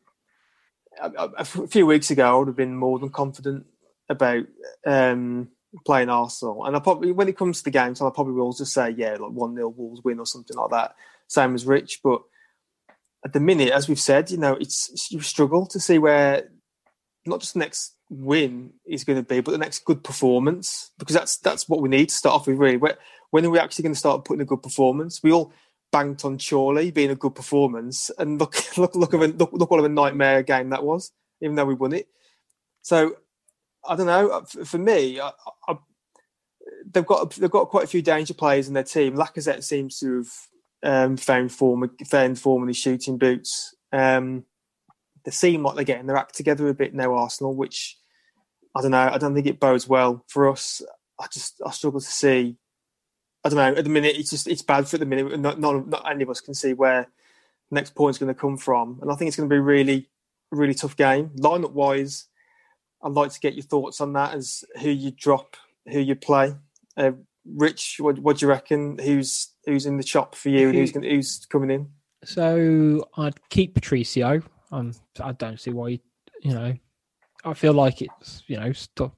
A- 1.00 1.30
a 1.38 1.44
few 1.44 1.86
weeks 1.86 2.12
ago, 2.12 2.24
I 2.32 2.38
would 2.38 2.46
have 2.46 2.56
been 2.56 2.76
more 2.76 3.00
than 3.00 3.10
confident 3.10 3.66
about 4.08 4.44
um 4.86 5.48
playing 5.84 6.08
Arsenal, 6.08 6.64
and 6.64 6.76
I 6.76 6.80
probably 6.80 7.12
when 7.12 7.28
it 7.28 7.36
comes 7.36 7.58
to 7.58 7.64
the 7.64 7.70
games, 7.70 8.00
I 8.00 8.10
probably 8.10 8.34
will 8.34 8.52
just 8.52 8.72
say 8.72 8.90
yeah, 8.90 9.12
like 9.12 9.32
one 9.32 9.54
0 9.54 9.68
Wolves 9.68 10.02
win 10.04 10.18
or 10.18 10.26
something 10.26 10.56
like 10.56 10.70
that. 10.70 10.94
Same 11.26 11.54
as 11.54 11.66
Rich, 11.66 12.00
but 12.02 12.22
at 13.24 13.32
the 13.32 13.40
minute, 13.40 13.70
as 13.70 13.88
we've 13.88 14.00
said, 14.00 14.30
you 14.30 14.36
know, 14.36 14.54
it's 14.54 15.10
you 15.10 15.20
struggle 15.20 15.66
to 15.66 15.80
see 15.80 15.98
where 15.98 16.50
not 17.26 17.40
just 17.40 17.54
the 17.54 17.60
next 17.60 17.94
win 18.10 18.72
is 18.86 19.04
going 19.04 19.18
to 19.18 19.28
be, 19.28 19.40
but 19.40 19.52
the 19.52 19.58
next 19.58 19.84
good 19.84 20.04
performance 20.04 20.90
because 20.98 21.14
that's 21.14 21.38
that's 21.38 21.68
what 21.68 21.80
we 21.80 21.88
need 21.88 22.10
to 22.10 22.14
start 22.14 22.34
off 22.34 22.46
with. 22.46 22.58
Really, 22.58 22.76
Where, 22.76 22.98
when 23.30 23.44
are 23.44 23.50
we 23.50 23.58
actually 23.58 23.84
going 23.84 23.94
to 23.94 23.98
start 23.98 24.24
putting 24.24 24.42
a 24.42 24.46
good 24.46 24.62
performance? 24.62 25.22
We 25.22 25.32
all 25.32 25.52
banked 25.90 26.24
on 26.24 26.38
Chorley 26.38 26.90
being 26.90 27.10
a 27.10 27.16
good 27.16 27.34
performance, 27.34 28.10
and 28.18 28.38
look, 28.38 28.54
look, 28.76 28.94
look, 28.94 29.12
of 29.12 29.22
a, 29.22 29.28
look, 29.28 29.50
look 29.52 29.70
what 29.70 29.84
a 29.84 29.88
nightmare 29.88 30.42
game 30.42 30.70
that 30.70 30.84
was, 30.84 31.12
even 31.40 31.56
though 31.56 31.64
we 31.64 31.74
won 31.74 31.94
it. 31.94 32.08
So 32.82 33.16
I 33.86 33.96
don't 33.96 34.06
know. 34.06 34.42
For, 34.48 34.64
for 34.64 34.78
me, 34.78 35.20
I, 35.20 35.30
I, 35.68 35.76
they've 36.90 37.06
got 37.06 37.30
they've 37.32 37.50
got 37.50 37.68
quite 37.68 37.84
a 37.84 37.88
few 37.88 38.02
danger 38.02 38.34
players 38.34 38.68
in 38.68 38.74
their 38.74 38.82
team. 38.82 39.16
Lacazette 39.16 39.64
seems 39.64 39.98
to 40.00 40.18
have 40.18 40.28
um, 40.82 41.16
found 41.16 41.52
form, 41.52 41.90
found 42.06 42.38
form 42.38 42.62
in 42.62 42.68
his 42.68 42.76
shooting 42.76 43.18
boots. 43.18 43.74
Um, 43.92 44.44
they 45.24 45.30
seem 45.30 45.62
like 45.62 45.74
they're 45.74 45.84
getting 45.84 46.06
their 46.06 46.16
act 46.16 46.34
together 46.34 46.68
a 46.68 46.74
bit 46.74 46.94
now, 46.94 47.14
Arsenal, 47.14 47.54
which 47.54 47.98
I 48.74 48.82
don't 48.82 48.90
know. 48.90 49.10
I 49.12 49.18
don't 49.18 49.34
think 49.34 49.46
it 49.46 49.60
bodes 49.60 49.88
well 49.88 50.24
for 50.28 50.50
us. 50.50 50.82
I 51.20 51.26
just 51.32 51.60
I 51.64 51.70
struggle 51.70 52.00
to 52.00 52.06
see. 52.06 52.56
I 53.44 53.48
don't 53.48 53.58
know. 53.58 53.78
At 53.78 53.84
the 53.84 53.90
minute, 53.90 54.16
it's 54.16 54.30
just 54.30 54.48
it's 54.48 54.62
bad 54.62 54.88
for 54.88 54.98
the 54.98 55.06
minute. 55.06 55.38
Not 55.38 55.60
not, 55.60 55.88
not 55.88 56.10
any 56.10 56.22
of 56.22 56.30
us 56.30 56.40
can 56.40 56.54
see 56.54 56.72
where 56.72 57.08
next 57.70 57.94
point's 57.94 58.18
going 58.18 58.32
to 58.32 58.40
come 58.40 58.56
from, 58.56 58.98
and 59.00 59.10
I 59.10 59.14
think 59.14 59.28
it's 59.28 59.36
going 59.36 59.48
to 59.48 59.54
be 59.54 59.60
really 59.60 60.08
really 60.50 60.74
tough 60.74 60.96
game. 60.96 61.30
Lineup 61.36 61.72
wise, 61.72 62.26
I'd 63.04 63.12
like 63.12 63.32
to 63.32 63.40
get 63.40 63.54
your 63.54 63.64
thoughts 63.64 64.00
on 64.00 64.14
that 64.14 64.34
as 64.34 64.64
who 64.80 64.88
you 64.88 65.10
drop, 65.10 65.56
who 65.86 66.00
you 66.00 66.16
play. 66.16 66.54
Uh, 66.96 67.12
Rich, 67.46 67.96
what, 67.98 68.18
what 68.18 68.38
do 68.38 68.46
you 68.46 68.50
reckon? 68.50 68.98
Who's 68.98 69.52
who's 69.66 69.84
in 69.84 69.98
the 69.98 70.02
chop 70.02 70.34
for 70.34 70.48
you, 70.48 70.68
and 70.68 70.78
who's 70.78 70.92
gonna, 70.92 71.08
who's 71.08 71.44
coming 71.46 71.70
in? 71.70 71.90
So 72.24 73.06
I'd 73.18 73.48
keep 73.50 73.74
Patricio. 73.74 74.42
Um, 74.72 74.92
I 75.20 75.32
don't 75.32 75.60
see 75.60 75.70
why. 75.70 75.88
You, 75.88 75.98
you 76.40 76.54
know, 76.54 76.74
I 77.44 77.52
feel 77.52 77.74
like 77.74 78.00
it's 78.00 78.42
you 78.46 78.58
know 78.58 78.72
stop 78.72 79.14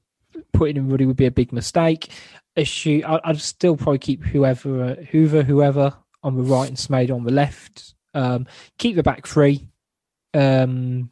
putting 0.53 0.77
him 0.77 0.89
Ruddy 0.89 1.07
would 1.07 1.17
be 1.17 1.27
a 1.27 1.31
big 1.31 1.53
mistake. 1.53 2.11
Issue. 2.57 3.03
I, 3.07 3.21
I'd 3.23 3.41
still 3.41 3.77
probably 3.77 3.99
keep 3.99 4.25
whoever, 4.25 4.83
uh, 4.83 4.95
Hoever, 5.13 5.43
whoever 5.43 5.95
on 6.23 6.37
the 6.37 6.43
right 6.43 6.69
and 6.69 6.77
Semedo 6.77 7.15
on 7.15 7.25
the 7.25 7.33
left. 7.33 7.95
Um, 8.15 8.47
keep 8.79 8.97
the 8.97 9.03
back 9.03 9.27
three. 9.27 9.69
Um, 10.35 11.11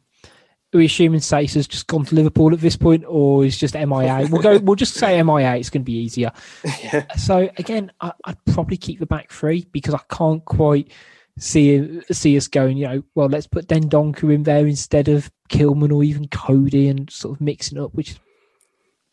are 0.75 0.77
we 0.79 0.85
assuming 0.85 1.21
Saïss 1.21 1.53
has 1.53 1.67
just 1.67 1.87
gone 1.87 2.03
to 2.05 2.15
Liverpool 2.15 2.53
at 2.53 2.59
this 2.59 2.75
point, 2.75 3.05
or 3.07 3.45
is 3.45 3.57
just 3.57 3.75
MIA? 3.75 4.27
We'll 4.29 4.41
go. 4.41 4.57
We'll 4.57 4.75
just 4.75 4.95
say 4.95 5.21
MIA. 5.23 5.55
It's 5.55 5.69
going 5.69 5.83
to 5.83 5.85
be 5.85 5.97
easier. 5.97 6.31
yeah. 6.83 7.09
So 7.15 7.49
again, 7.57 7.91
I, 8.01 8.11
I'd 8.25 8.43
probably 8.45 8.75
keep 8.75 8.99
the 8.99 9.05
back 9.05 9.31
three 9.31 9.65
because 9.71 9.93
I 9.93 10.01
can't 10.11 10.43
quite 10.43 10.91
see 11.39 12.01
see 12.11 12.35
us 12.35 12.47
going. 12.47 12.75
You 12.75 12.87
know, 12.87 13.03
well, 13.15 13.29
let's 13.29 13.47
put 13.47 13.67
Dendoncker 13.67 14.33
in 14.33 14.43
there 14.43 14.67
instead 14.67 15.07
of 15.07 15.31
Kilman 15.49 15.93
or 15.93 16.03
even 16.03 16.27
Coady 16.27 16.89
and 16.89 17.09
sort 17.09 17.37
of 17.37 17.41
mixing 17.41 17.79
up, 17.79 17.93
which 17.93 18.11
is 18.11 18.19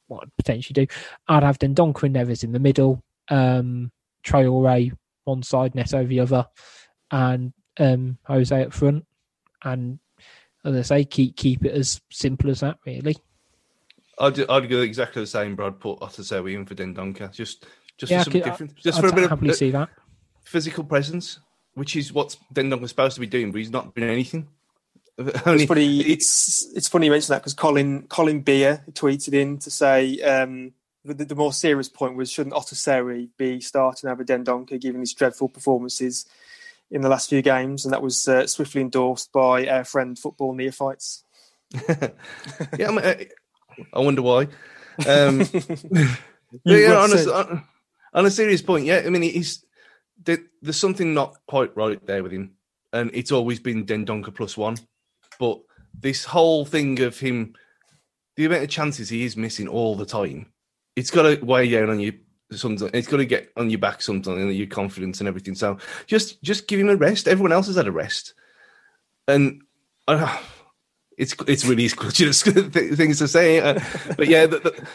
what 0.08 0.24
I'd 0.24 0.36
potentially 0.36 0.86
do. 0.86 0.92
I'd 1.28 1.44
have 1.44 1.60
Dendoncker 1.60 2.02
and 2.02 2.16
Neves 2.16 2.42
in 2.42 2.52
the 2.52 2.58
middle, 2.58 3.00
um, 3.28 3.92
Traore 4.26 4.92
one 5.24 5.44
side, 5.44 5.76
Neto 5.76 6.04
the 6.04 6.18
other, 6.18 6.46
and 7.12 7.52
um, 7.78 8.18
Jose 8.26 8.64
up 8.64 8.72
front. 8.72 9.06
And 9.64 10.00
as 10.64 10.76
I 10.76 10.82
say, 10.82 11.04
keep 11.04 11.36
keep 11.36 11.64
it 11.64 11.72
as 11.72 12.00
simple 12.10 12.50
as 12.50 12.60
that, 12.60 12.78
really. 12.86 13.16
I'd 14.18 14.38
I'd 14.48 14.68
go 14.68 14.80
exactly 14.80 15.22
the 15.22 15.26
same, 15.26 15.56
bro. 15.56 15.68
I'd 15.68 15.80
put 15.80 16.00
Otasowie 16.00 16.54
in 16.54 16.66
for 16.66 16.74
Dendoncker. 16.74 17.32
Just 17.32 17.66
just 17.98 18.10
Yeah, 18.12 18.18
for 18.18 18.24
something 18.24 18.42
different. 18.42 18.76
Just 18.76 18.98
I'd 18.98 19.00
for 19.02 19.08
a 19.08 19.12
bit 19.12 19.28
happily 19.28 19.50
of 19.50 19.56
see 19.56 19.70
that. 19.70 19.88
physical 20.44 20.84
presence. 20.84 21.40
which 21.74 21.96
is 21.96 22.12
what 22.12 22.36
Dendonk 22.52 22.80
was 22.80 22.90
supposed 22.90 23.14
to 23.14 23.20
be 23.20 23.26
doing, 23.26 23.50
but 23.50 23.58
he's 23.58 23.70
not 23.70 23.94
doing 23.94 24.10
anything. 24.10 24.48
It's 25.18 25.64
funny. 25.64 26.00
It's 26.00 26.72
it's 26.74 26.88
funny 26.88 27.06
you 27.06 27.12
mention 27.12 27.32
that 27.32 27.40
because 27.40 27.54
Colin 27.54 28.06
Colin 28.08 28.40
Beer 28.40 28.82
tweeted 28.92 29.34
in 29.34 29.58
to 29.58 29.70
say 29.70 30.18
um, 30.20 30.72
the, 31.04 31.14
the, 31.14 31.34
more 31.34 31.52
serious 31.52 31.88
point 31.88 32.16
was 32.16 32.30
shouldn't 32.30 32.54
Otasowie 32.54 33.28
be 33.36 33.60
starting 33.60 34.08
over 34.08 34.24
Dendoncker 34.24 34.80
given 34.80 35.00
his 35.00 35.12
dreadful 35.12 35.48
performances 35.48 36.26
in 36.92 37.00
the 37.00 37.08
last 37.08 37.30
few 37.30 37.42
games, 37.42 37.84
and 37.84 37.92
that 37.92 38.02
was 38.02 38.28
uh, 38.28 38.46
swiftly 38.46 38.82
endorsed 38.82 39.32
by 39.32 39.66
our 39.66 39.82
friend 39.82 40.18
football 40.18 40.54
neophytes. 40.54 41.24
yeah, 41.88 42.88
I, 42.88 42.90
mean, 42.90 43.26
I, 43.94 43.98
wonder 43.98 44.20
why. 44.20 44.48
Um, 45.08 45.40
yeah, 46.64 46.96
on 46.98 47.16
a, 47.16 47.32
on, 47.32 47.64
on 48.12 48.26
a, 48.26 48.30
serious 48.30 48.60
point, 48.60 48.84
yeah, 48.84 49.02
I 49.04 49.08
mean, 49.08 49.22
he's 49.22 49.64
there's 50.24 50.76
something 50.76 51.14
not 51.14 51.36
quite 51.48 51.74
right 51.76 52.04
there 52.06 52.22
with 52.22 52.32
him, 52.32 52.52
and 52.92 53.10
it's 53.14 53.32
always 53.32 53.58
been 53.58 53.86
Dendoncker 53.86 54.34
plus 54.34 54.56
one. 54.56 54.76
But 55.40 55.60
this 55.98 56.24
whole 56.24 56.66
thing 56.66 57.00
of 57.00 57.18
him, 57.18 57.54
the 58.36 58.44
amount 58.44 58.64
of 58.64 58.68
chances 58.68 59.08
he 59.08 59.24
is 59.24 59.36
missing 59.36 59.66
all 59.66 59.96
the 59.96 60.06
time, 60.06 60.52
it's 60.94 61.10
got 61.10 61.22
to 61.22 61.42
weigh 61.44 61.70
down 61.70 61.88
on 61.88 62.00
you. 62.00 62.18
It's 62.52 63.08
got 63.08 63.16
to 63.16 63.24
get 63.24 63.50
on 63.56 63.70
your 63.70 63.78
back 63.78 64.02
sometimes, 64.02 64.40
and 64.40 64.54
your 64.54 64.66
confidence 64.66 65.20
and 65.20 65.28
everything. 65.28 65.54
So 65.54 65.78
just 66.06 66.42
just 66.42 66.68
give 66.68 66.80
him 66.80 66.88
a 66.88 66.96
rest. 66.96 67.28
Everyone 67.28 67.52
else 67.52 67.66
has 67.66 67.76
had 67.76 67.86
a 67.86 67.92
rest, 67.92 68.34
and 69.28 69.62
uh, 70.08 70.38
it's 71.18 71.34
it's 71.46 71.64
really 71.64 71.88
clutching 71.90 72.32
things 72.32 73.18
to 73.18 73.28
say. 73.28 73.60
Uh, 73.60 73.80
but 74.16 74.28
yeah, 74.28 74.46
the, 74.46 74.58
the, 74.58 74.88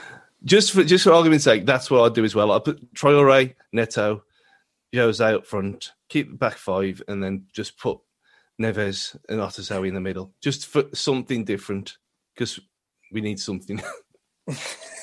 just 0.43 0.71
for 0.71 0.84
just 0.84 1.03
for 1.03 1.13
argument's 1.13 1.45
sake, 1.45 1.65
that's 1.65 1.89
what 1.89 2.03
I'd 2.03 2.15
do 2.15 2.23
as 2.23 2.35
well. 2.35 2.51
I 2.51 2.59
put 2.59 2.93
Traore, 2.93 3.55
Neto, 3.71 4.23
Jose 4.93 5.23
out 5.23 5.45
front, 5.45 5.91
keep 6.09 6.31
the 6.31 6.38
back 6.38 6.57
five, 6.57 7.01
and 7.07 7.23
then 7.23 7.45
just 7.53 7.77
put 7.77 7.99
Neves 8.61 9.15
and 9.29 9.39
Otasowie 9.39 9.88
in 9.88 9.93
the 9.93 10.01
middle, 10.01 10.34
just 10.41 10.67
for 10.67 10.85
something 10.93 11.43
different, 11.43 11.97
because 12.34 12.59
we 13.11 13.21
need 13.21 13.39
something. 13.39 13.81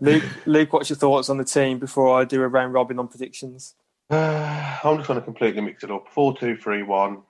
Luke, 0.00 0.24
Luke, 0.46 0.72
what's 0.72 0.90
your 0.90 0.96
thoughts 0.96 1.28
on 1.28 1.38
the 1.38 1.44
team 1.44 1.78
before 1.78 2.18
I 2.18 2.24
do 2.24 2.42
a 2.42 2.48
round 2.48 2.72
robin 2.72 2.98
on 2.98 3.08
predictions? 3.08 3.74
Uh, 4.10 4.78
I'm 4.84 4.96
just 4.96 5.08
going 5.08 5.18
to 5.18 5.24
completely 5.24 5.62
mix 5.62 5.84
it 5.84 5.90
up. 5.90 6.08
Four, 6.10 6.36
two, 6.36 6.56
three, 6.56 6.82
one. 6.82 7.22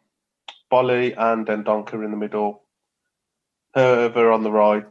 Boly 0.72 1.14
and 1.16 1.46
Dendoncker 1.46 2.04
in 2.04 2.10
the 2.10 2.16
middle. 2.16 2.62
Hoever 3.74 4.32
on 4.32 4.42
the 4.42 4.50
right. 4.50 4.86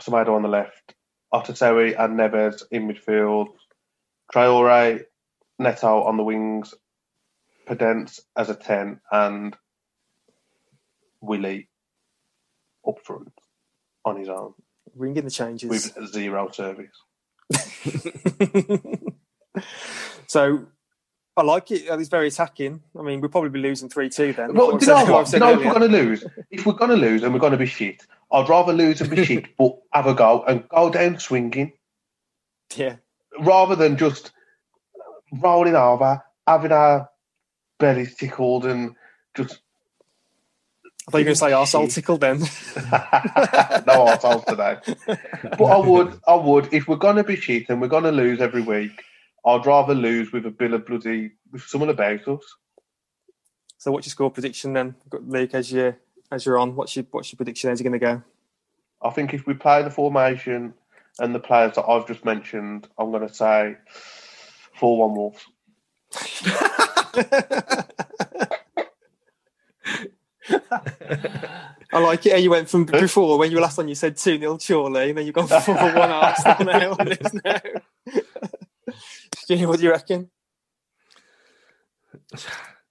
Semedo 0.00 0.34
on 0.34 0.42
the 0.42 0.48
left. 0.48 0.94
Otasowie 1.32 1.98
and 1.98 2.18
Neves 2.18 2.62
in 2.70 2.88
midfield. 2.88 3.48
Traore, 4.32 5.04
Neto 5.58 6.02
on 6.02 6.16
the 6.16 6.22
wings. 6.22 6.74
Podence 7.68 8.20
as 8.36 8.48
a 8.50 8.54
10 8.54 9.00
and 9.12 9.56
Willie 11.20 11.68
up 12.86 12.96
front 13.04 13.32
on 14.04 14.16
his 14.16 14.28
own. 14.28 14.54
Ringing 14.94 15.24
the 15.24 15.30
changes. 15.30 15.68
With 15.68 16.12
zero 16.12 16.50
service. 16.50 16.96
so 20.26 20.66
I 21.36 21.42
like 21.42 21.70
it. 21.70 21.88
Uh, 21.88 21.98
it's 21.98 22.08
very 22.08 22.28
attacking. 22.28 22.82
I 22.98 23.02
mean, 23.02 23.20
we'll 23.20 23.30
probably 23.30 23.50
be 23.50 23.60
losing 23.60 23.88
3 23.88 24.10
2 24.10 24.32
then. 24.34 24.54
Well, 24.54 24.76
do 24.76 24.84
you 24.84 24.92
know 24.92 25.12
what? 25.12 25.32
You 25.32 25.38
know, 25.38 25.52
if 25.52 25.64
we're 25.64 25.78
going 25.78 25.90
to 25.90 25.98
lose, 25.98 26.24
if 26.50 26.66
we're 26.66 26.72
going 26.74 26.90
to 26.90 26.96
lose 26.96 27.22
and 27.22 27.32
we're 27.32 27.40
going 27.40 27.52
to 27.52 27.58
be 27.58 27.66
shit, 27.66 28.06
I'd 28.30 28.48
rather 28.48 28.72
lose 28.72 29.00
and 29.00 29.10
be 29.10 29.24
shit, 29.24 29.56
but 29.56 29.78
have 29.92 30.06
a 30.06 30.14
go 30.14 30.44
and 30.44 30.68
go 30.68 30.90
down 30.90 31.18
swinging. 31.18 31.72
Yeah. 32.76 32.96
Rather 33.40 33.74
than 33.74 33.96
just 33.96 34.32
rolling 35.32 35.76
over, 35.76 36.22
having 36.46 36.72
our 36.72 37.08
belly's 37.78 38.16
tickled 38.16 38.66
and 38.66 38.94
just. 39.34 39.60
I 41.08 41.10
thought 41.10 41.18
you 41.18 41.24
were 41.24 41.34
going 41.34 41.34
to 41.34 41.40
say 41.40 41.50
arsehole 41.50 41.92
tickled 41.92 42.20
then. 42.20 42.38
no 43.86 44.04
arsehole 44.06 44.44
today. 44.44 44.76
But 45.56 45.64
I 45.64 45.78
would, 45.78 46.20
I 46.26 46.34
would, 46.34 46.72
if 46.72 46.86
we're 46.86 46.96
going 46.96 47.16
to 47.16 47.24
be 47.24 47.36
shit 47.36 47.68
and 47.68 47.80
we're 47.80 47.88
going 47.88 48.04
to 48.04 48.12
lose 48.12 48.40
every 48.40 48.60
week, 48.60 49.02
I'd 49.44 49.66
rather 49.66 49.94
lose 49.94 50.30
with 50.30 50.44
a 50.46 50.50
bill 50.50 50.74
of 50.74 50.86
bloody, 50.86 51.32
with 51.50 51.62
someone 51.62 51.88
about 51.88 52.28
us. 52.28 52.42
So 53.78 53.90
what's 53.90 54.06
your 54.06 54.10
score 54.10 54.30
prediction 54.30 54.74
then, 54.74 54.94
Luke, 55.10 55.54
as, 55.54 55.72
you, 55.72 55.96
as 56.30 56.44
you're 56.44 56.58
on? 56.58 56.76
What's 56.76 56.94
your, 56.94 57.06
what's 57.10 57.32
your 57.32 57.38
prediction? 57.38 57.70
How's 57.70 57.80
it 57.80 57.84
going 57.84 57.94
to 57.94 57.98
go? 57.98 58.22
I 59.02 59.10
think 59.10 59.32
if 59.32 59.46
we 59.46 59.54
play 59.54 59.82
the 59.82 59.90
formation 59.90 60.74
and 61.18 61.34
the 61.34 61.40
players 61.40 61.76
that 61.76 61.88
I've 61.88 62.06
just 62.06 62.24
mentioned, 62.26 62.88
I'm 62.98 63.10
going 63.10 63.26
to 63.26 63.34
say 63.34 63.78
4 64.74 64.98
1 64.98 65.14
Wolves. 65.14 65.46
I 71.92 71.98
like 71.98 72.26
it 72.26 72.40
you 72.40 72.50
went 72.50 72.68
from 72.68 72.84
before 72.84 73.38
when 73.38 73.50
you 73.50 73.56
were 73.56 73.62
last 73.62 73.78
on 73.78 73.88
you 73.88 73.94
said 73.94 74.16
2 74.16 74.38
0 74.38 74.58
Chorley 74.58 75.10
and 75.10 75.18
then 75.18 75.26
you've 75.26 75.34
gone 75.34 75.48
4 75.48 75.74
1 75.74 75.96
Arsenal 75.96 76.64
now 76.64 76.96
on 76.98 77.06
this 77.06 77.34
now. 77.44 77.60
Jimmy, 79.48 79.66
what 79.66 79.78
do 79.78 79.84
you 79.84 79.90
reckon? 79.90 80.30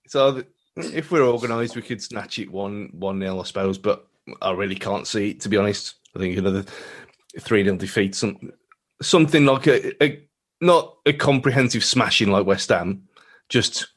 So 0.08 0.44
if 0.76 1.12
we're 1.12 1.24
organised, 1.24 1.76
we 1.76 1.82
could 1.82 2.02
snatch 2.02 2.40
it 2.40 2.52
1 2.52 2.90
1 2.94 3.20
0, 3.20 3.40
I 3.40 3.44
suppose, 3.44 3.78
but 3.78 4.08
I 4.42 4.52
really 4.52 4.76
can't 4.76 5.08
see 5.08 5.32
it, 5.32 5.42
to 5.42 5.50
be 5.50 5.58
honest. 5.58 5.96
I 6.16 6.20
think 6.20 6.38
another 6.38 6.66
3 7.40 7.64
0 7.64 7.78
defeat, 7.78 8.16
some, 8.16 8.52
something 9.02 9.46
like 9.46 9.68
a, 9.68 10.04
a, 10.04 10.28
not 10.62 10.98
a 11.06 11.14
comprehensive 11.14 11.84
smashing 11.84 12.32
like 12.32 12.46
West 12.46 12.70
Ham, 12.70 13.04
just 13.48 13.88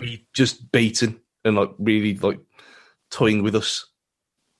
be 0.00 0.26
just 0.34 0.70
beaten 0.72 1.20
and 1.44 1.56
like 1.56 1.70
really 1.78 2.16
like 2.16 2.40
toying 3.10 3.42
with 3.42 3.54
us, 3.54 3.86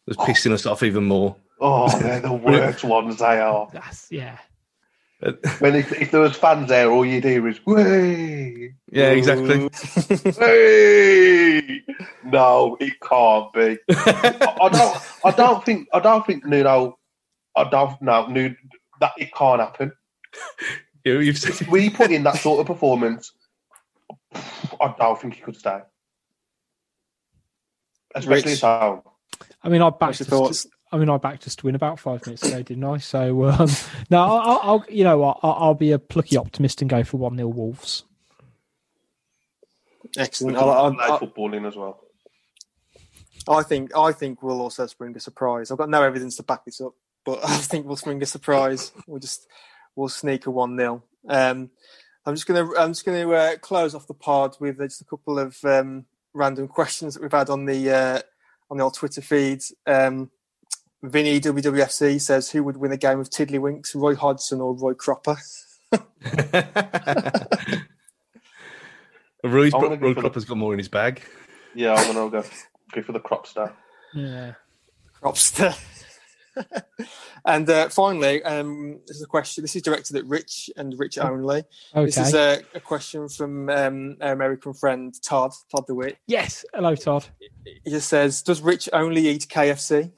just 0.08 0.20
oh. 0.20 0.24
pissing 0.24 0.52
us 0.52 0.66
off 0.66 0.82
even 0.82 1.04
more. 1.04 1.36
Oh, 1.60 1.88
they're 1.98 2.20
the 2.20 2.32
worst 2.44 2.84
ones. 2.84 3.18
They 3.18 3.40
are. 3.40 3.68
That's 3.72 4.10
yeah. 4.10 4.38
when 5.60 5.74
if, 5.74 5.92
if, 5.92 6.10
there 6.10 6.20
was 6.20 6.36
fans 6.36 6.68
there, 6.68 6.90
all 6.90 7.04
you'd 7.04 7.24
hear 7.24 7.48
is 7.48 7.64
"way." 7.64 8.74
Yeah, 8.92 9.10
exactly. 9.10 9.70
hey! 10.38 11.82
No, 12.24 12.76
it 12.80 13.00
can't 13.00 13.52
be. 13.54 13.78
I, 13.88 14.56
I, 14.60 14.68
don't. 14.68 14.98
I 15.24 15.30
don't 15.30 15.64
think. 15.64 15.88
I 15.94 16.00
don't 16.00 16.26
think 16.26 16.44
Nuno. 16.44 16.98
I 17.56 17.64
don't 17.64 18.00
know. 18.02 18.26
Nuno, 18.26 18.54
that 19.00 19.12
it 19.16 19.32
can't 19.34 19.60
happen. 19.60 19.92
You, 21.04 21.20
you've 21.20 21.38
said... 21.38 21.66
we 21.68 21.88
put 21.88 22.10
in 22.10 22.24
that 22.24 22.36
sort 22.36 22.60
of 22.60 22.66
performance 22.66 23.32
I 24.80 24.94
don't 24.98 25.20
think 25.20 25.34
he 25.34 25.40
could 25.40 25.56
stay, 25.56 25.80
especially 28.16 28.52
Rich. 28.52 28.64
at 28.64 28.80
home. 28.80 29.02
I 29.62 29.68
mean, 29.68 29.82
I 29.82 29.90
backed 29.90 30.20
us. 30.20 30.66
I 30.92 30.98
mean, 30.98 31.10
I 31.10 31.16
backed 31.16 31.46
us 31.46 31.56
to 31.56 31.66
win 31.66 31.74
about 31.74 31.98
five 31.98 32.24
minutes 32.26 32.46
ago, 32.46 32.62
didn't 32.62 32.84
I? 32.84 32.98
So 32.98 33.46
um, 33.46 33.68
no, 34.10 34.22
I'll, 34.22 34.60
I'll, 34.62 34.84
you 34.88 35.04
know, 35.04 35.22
I'll, 35.24 35.38
I'll 35.42 35.74
be 35.74 35.92
a 35.92 35.98
plucky 35.98 36.36
optimist 36.36 36.80
and 36.80 36.88
go 36.88 37.02
for 37.04 37.16
one 37.16 37.36
0 37.36 37.48
Wolves. 37.48 38.04
Excellent. 40.16 40.56
I'll, 40.56 40.70
I'll, 40.70 40.96
I'll 41.00 41.18
footballing 41.18 41.66
as 41.66 41.76
well. 41.76 42.00
I 43.48 43.62
think 43.62 43.96
I 43.96 44.12
think 44.12 44.42
we'll 44.42 44.60
also 44.60 44.86
spring 44.86 45.16
a 45.16 45.20
surprise. 45.20 45.70
I've 45.70 45.78
got 45.78 45.90
no 45.90 46.02
evidence 46.02 46.36
to 46.36 46.42
back 46.42 46.64
this 46.64 46.80
up, 46.80 46.94
but 47.24 47.40
I 47.44 47.56
think 47.58 47.86
we'll 47.86 47.96
spring 47.96 48.22
a 48.22 48.26
surprise. 48.26 48.92
We'll 49.06 49.20
just 49.20 49.46
we'll 49.94 50.08
sneak 50.08 50.46
a 50.46 50.50
one 50.50 50.76
0 50.76 51.02
um, 51.28 51.70
I'm 52.24 52.34
just 52.34 52.46
gonna 52.46 52.68
I'm 52.76 52.90
just 52.90 53.04
gonna 53.04 53.28
uh, 53.30 53.56
close 53.56 53.94
off 53.94 54.06
the 54.06 54.14
pod 54.14 54.56
with 54.60 54.78
just 54.78 55.00
a 55.00 55.04
couple 55.04 55.38
of 55.38 55.56
um, 55.64 56.06
random 56.36 56.68
questions 56.68 57.14
that 57.14 57.22
we've 57.22 57.32
had 57.32 57.50
on 57.50 57.64
the 57.64 57.90
uh, 57.90 58.20
on 58.70 58.76
the 58.76 58.84
old 58.84 58.94
Twitter 58.94 59.20
feeds. 59.20 59.74
Um, 59.86 60.30
Vinny 61.02 61.40
WWFC 61.40 62.20
says, 62.20 62.50
"Who 62.50 62.62
would 62.64 62.76
win 62.76 62.92
a 62.92 62.96
game 62.96 63.18
of 63.18 63.30
Tiddlywinks, 63.30 63.94
Roy 63.94 64.14
Hodgson 64.14 64.60
or 64.60 64.74
Roy 64.74 64.94
Cropper?" 64.94 65.36
Roy, 69.44 69.70
Roy 69.70 70.14
Cropper's 70.14 70.44
got 70.44 70.56
more 70.56 70.72
in 70.72 70.78
his 70.78 70.88
bag. 70.88 71.22
Yeah, 71.74 71.94
I'm 71.94 72.14
gonna 72.14 72.30
go 72.30 72.44
go 72.92 73.02
for 73.02 73.12
the 73.12 73.20
Cropster. 73.20 73.72
Yeah, 74.14 74.54
Cropster. 75.20 75.76
and 77.44 77.68
uh, 77.68 77.88
finally, 77.88 78.42
um, 78.42 79.00
this 79.06 79.16
is 79.16 79.22
a 79.22 79.26
question. 79.26 79.62
This 79.62 79.76
is 79.76 79.82
directed 79.82 80.16
at 80.16 80.26
Rich 80.26 80.70
and 80.76 80.98
Rich 80.98 81.18
only. 81.18 81.64
Okay. 81.94 82.06
This 82.06 82.18
is 82.18 82.34
a, 82.34 82.62
a 82.74 82.80
question 82.80 83.28
from 83.28 83.68
um, 83.68 84.16
our 84.20 84.32
American 84.32 84.74
friend 84.74 85.14
Todd, 85.22 85.52
Todd 85.70 85.86
DeWitt. 85.86 86.18
Yes. 86.26 86.64
Hello, 86.74 86.94
Todd. 86.94 87.26
He 87.84 87.90
just 87.90 88.08
says, 88.08 88.42
"Does 88.42 88.60
Rich 88.60 88.88
only 88.92 89.28
eat 89.28 89.46
KFC?" 89.48 90.12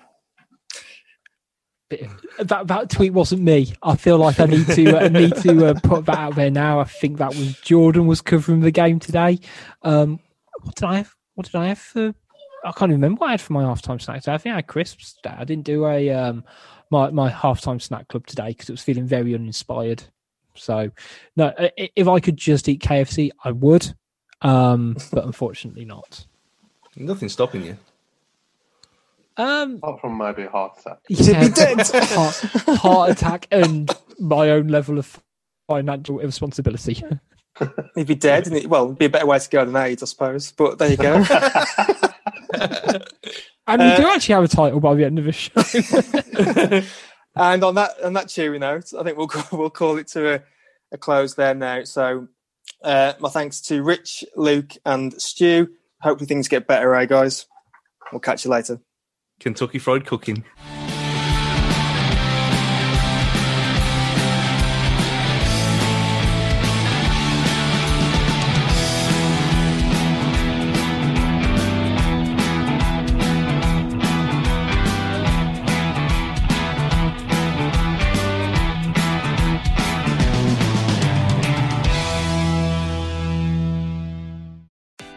That 2.39 2.67
that 2.67 2.91
tweet 2.91 3.15
wasn't 3.15 3.43
me. 3.43 3.73
I 3.83 3.97
feel 3.97 4.19
like 4.19 4.39
I 4.39 4.45
need 4.45 4.67
to 4.67 5.05
uh, 5.05 5.09
need 5.09 5.35
to 5.37 5.67
uh, 5.67 5.75
put 5.83 6.05
that 6.07 6.19
out 6.19 6.35
there 6.35 6.51
now. 6.51 6.81
I 6.81 6.85
think 6.85 7.19
that 7.19 7.31
was 7.31 7.59
Jordan 7.61 8.07
was 8.07 8.21
covering 8.21 8.61
the 8.61 8.71
game 8.71 8.99
today. 8.99 9.39
Um, 9.83 10.21
what 10.61 10.75
did 10.75 10.85
I 10.85 10.97
have? 10.99 11.15
What 11.35 11.47
did 11.47 11.55
I 11.55 11.69
have 11.69 11.79
for 11.79 12.15
I 12.65 12.73
can't 12.73 12.91
even 12.91 13.01
remember 13.01 13.21
what 13.21 13.29
I 13.29 13.31
had 13.33 13.41
for 13.41 13.53
my 13.53 13.63
halftime 13.63 14.01
snack. 14.01 14.27
I 14.29 14.39
think 14.39 14.53
I 14.53 14.57
had 14.57 14.67
crisps. 14.67 15.17
I 15.25 15.45
didn't 15.45 15.65
do 15.65 15.87
a 15.87 16.11
um, 16.11 16.45
my 16.91 17.11
my 17.11 17.31
halftime 17.31 17.81
snack 17.81 18.09
club 18.09 18.27
today 18.27 18.49
because 18.49 18.69
it 18.69 18.73
was 18.73 18.83
feeling 18.83 19.07
very 19.07 19.35
uninspired. 19.35 20.03
So, 20.55 20.91
no, 21.37 21.53
if 21.77 22.09
I 22.09 22.21
could 22.21 22.37
just 22.37 22.69
eat 22.69 22.83
KFC, 22.83 23.31
I 23.45 23.53
would. 23.53 23.95
um, 24.43 24.97
but 25.13 25.25
unfortunately 25.25 25.85
not. 25.85 26.27
Nothing 26.97 27.29
stopping 27.29 27.65
you. 27.65 27.77
Um, 29.37 29.77
Apart 29.77 30.01
from 30.01 30.19
maybe 30.19 30.43
a 30.43 30.51
heart 30.51 30.79
attack. 30.81 30.99
yeah, 31.09 31.49
heart, 32.09 32.37
heart 32.81 33.11
attack 33.11 33.47
and 33.53 33.95
my 34.19 34.51
own 34.51 34.67
level 34.67 34.99
of 34.99 35.23
financial 35.69 36.19
irresponsibility. 36.19 37.05
He'd 37.95 38.07
be 38.07 38.17
dead, 38.17 38.49
and 38.49 38.57
it, 38.57 38.67
well, 38.69 38.87
it'd 38.87 38.99
be 38.99 39.05
a 39.05 39.11
better 39.11 39.27
way 39.27 39.39
to 39.39 39.49
go 39.49 39.65
than 39.65 39.77
AIDS, 39.77 40.03
I 40.03 40.07
suppose. 40.07 40.51
But 40.51 40.79
there 40.79 40.91
you 40.91 40.97
go. 40.97 41.25
And 43.69 43.83
we 43.83 43.97
do 43.97 44.09
actually 44.09 44.35
have 44.35 44.45
a 44.45 44.49
title 44.49 44.81
by 44.81 44.95
the 44.95 45.05
end 45.05 45.19
of 45.19 45.27
the 45.27 45.33
show. 45.33 45.53
and 47.37 47.63
on 47.63 47.75
that 47.75 48.03
on 48.03 48.15
that 48.15 48.31
cheery 48.31 48.59
note, 48.59 48.95
I 48.99 49.03
think 49.03 49.19
we'll 49.19 49.29
call, 49.29 49.59
we'll 49.59 49.69
call 49.69 49.99
it 49.99 50.09
to 50.09 50.37
a, 50.37 50.43
a 50.91 50.97
close 50.97 51.35
there 51.35 51.55
now. 51.55 51.85
So, 51.85 52.29
uh, 52.83 53.13
my 53.21 53.29
thanks 53.29 53.61
to 53.63 53.83
Rich, 53.83 54.25
Luke, 54.37 54.73
and 54.87 55.13
Stu. 55.21 55.69
Hopefully 56.01 56.27
things 56.27 56.49
get 56.49 56.67
better, 56.67 56.95
eh, 56.95 57.05
guys? 57.05 57.45
We'll 58.11 58.21
catch 58.21 58.47
you 58.47 58.51
later. 58.51 58.81
Kentucky 59.39 59.79
Fried 59.79 60.07
Cooking. 60.07 60.45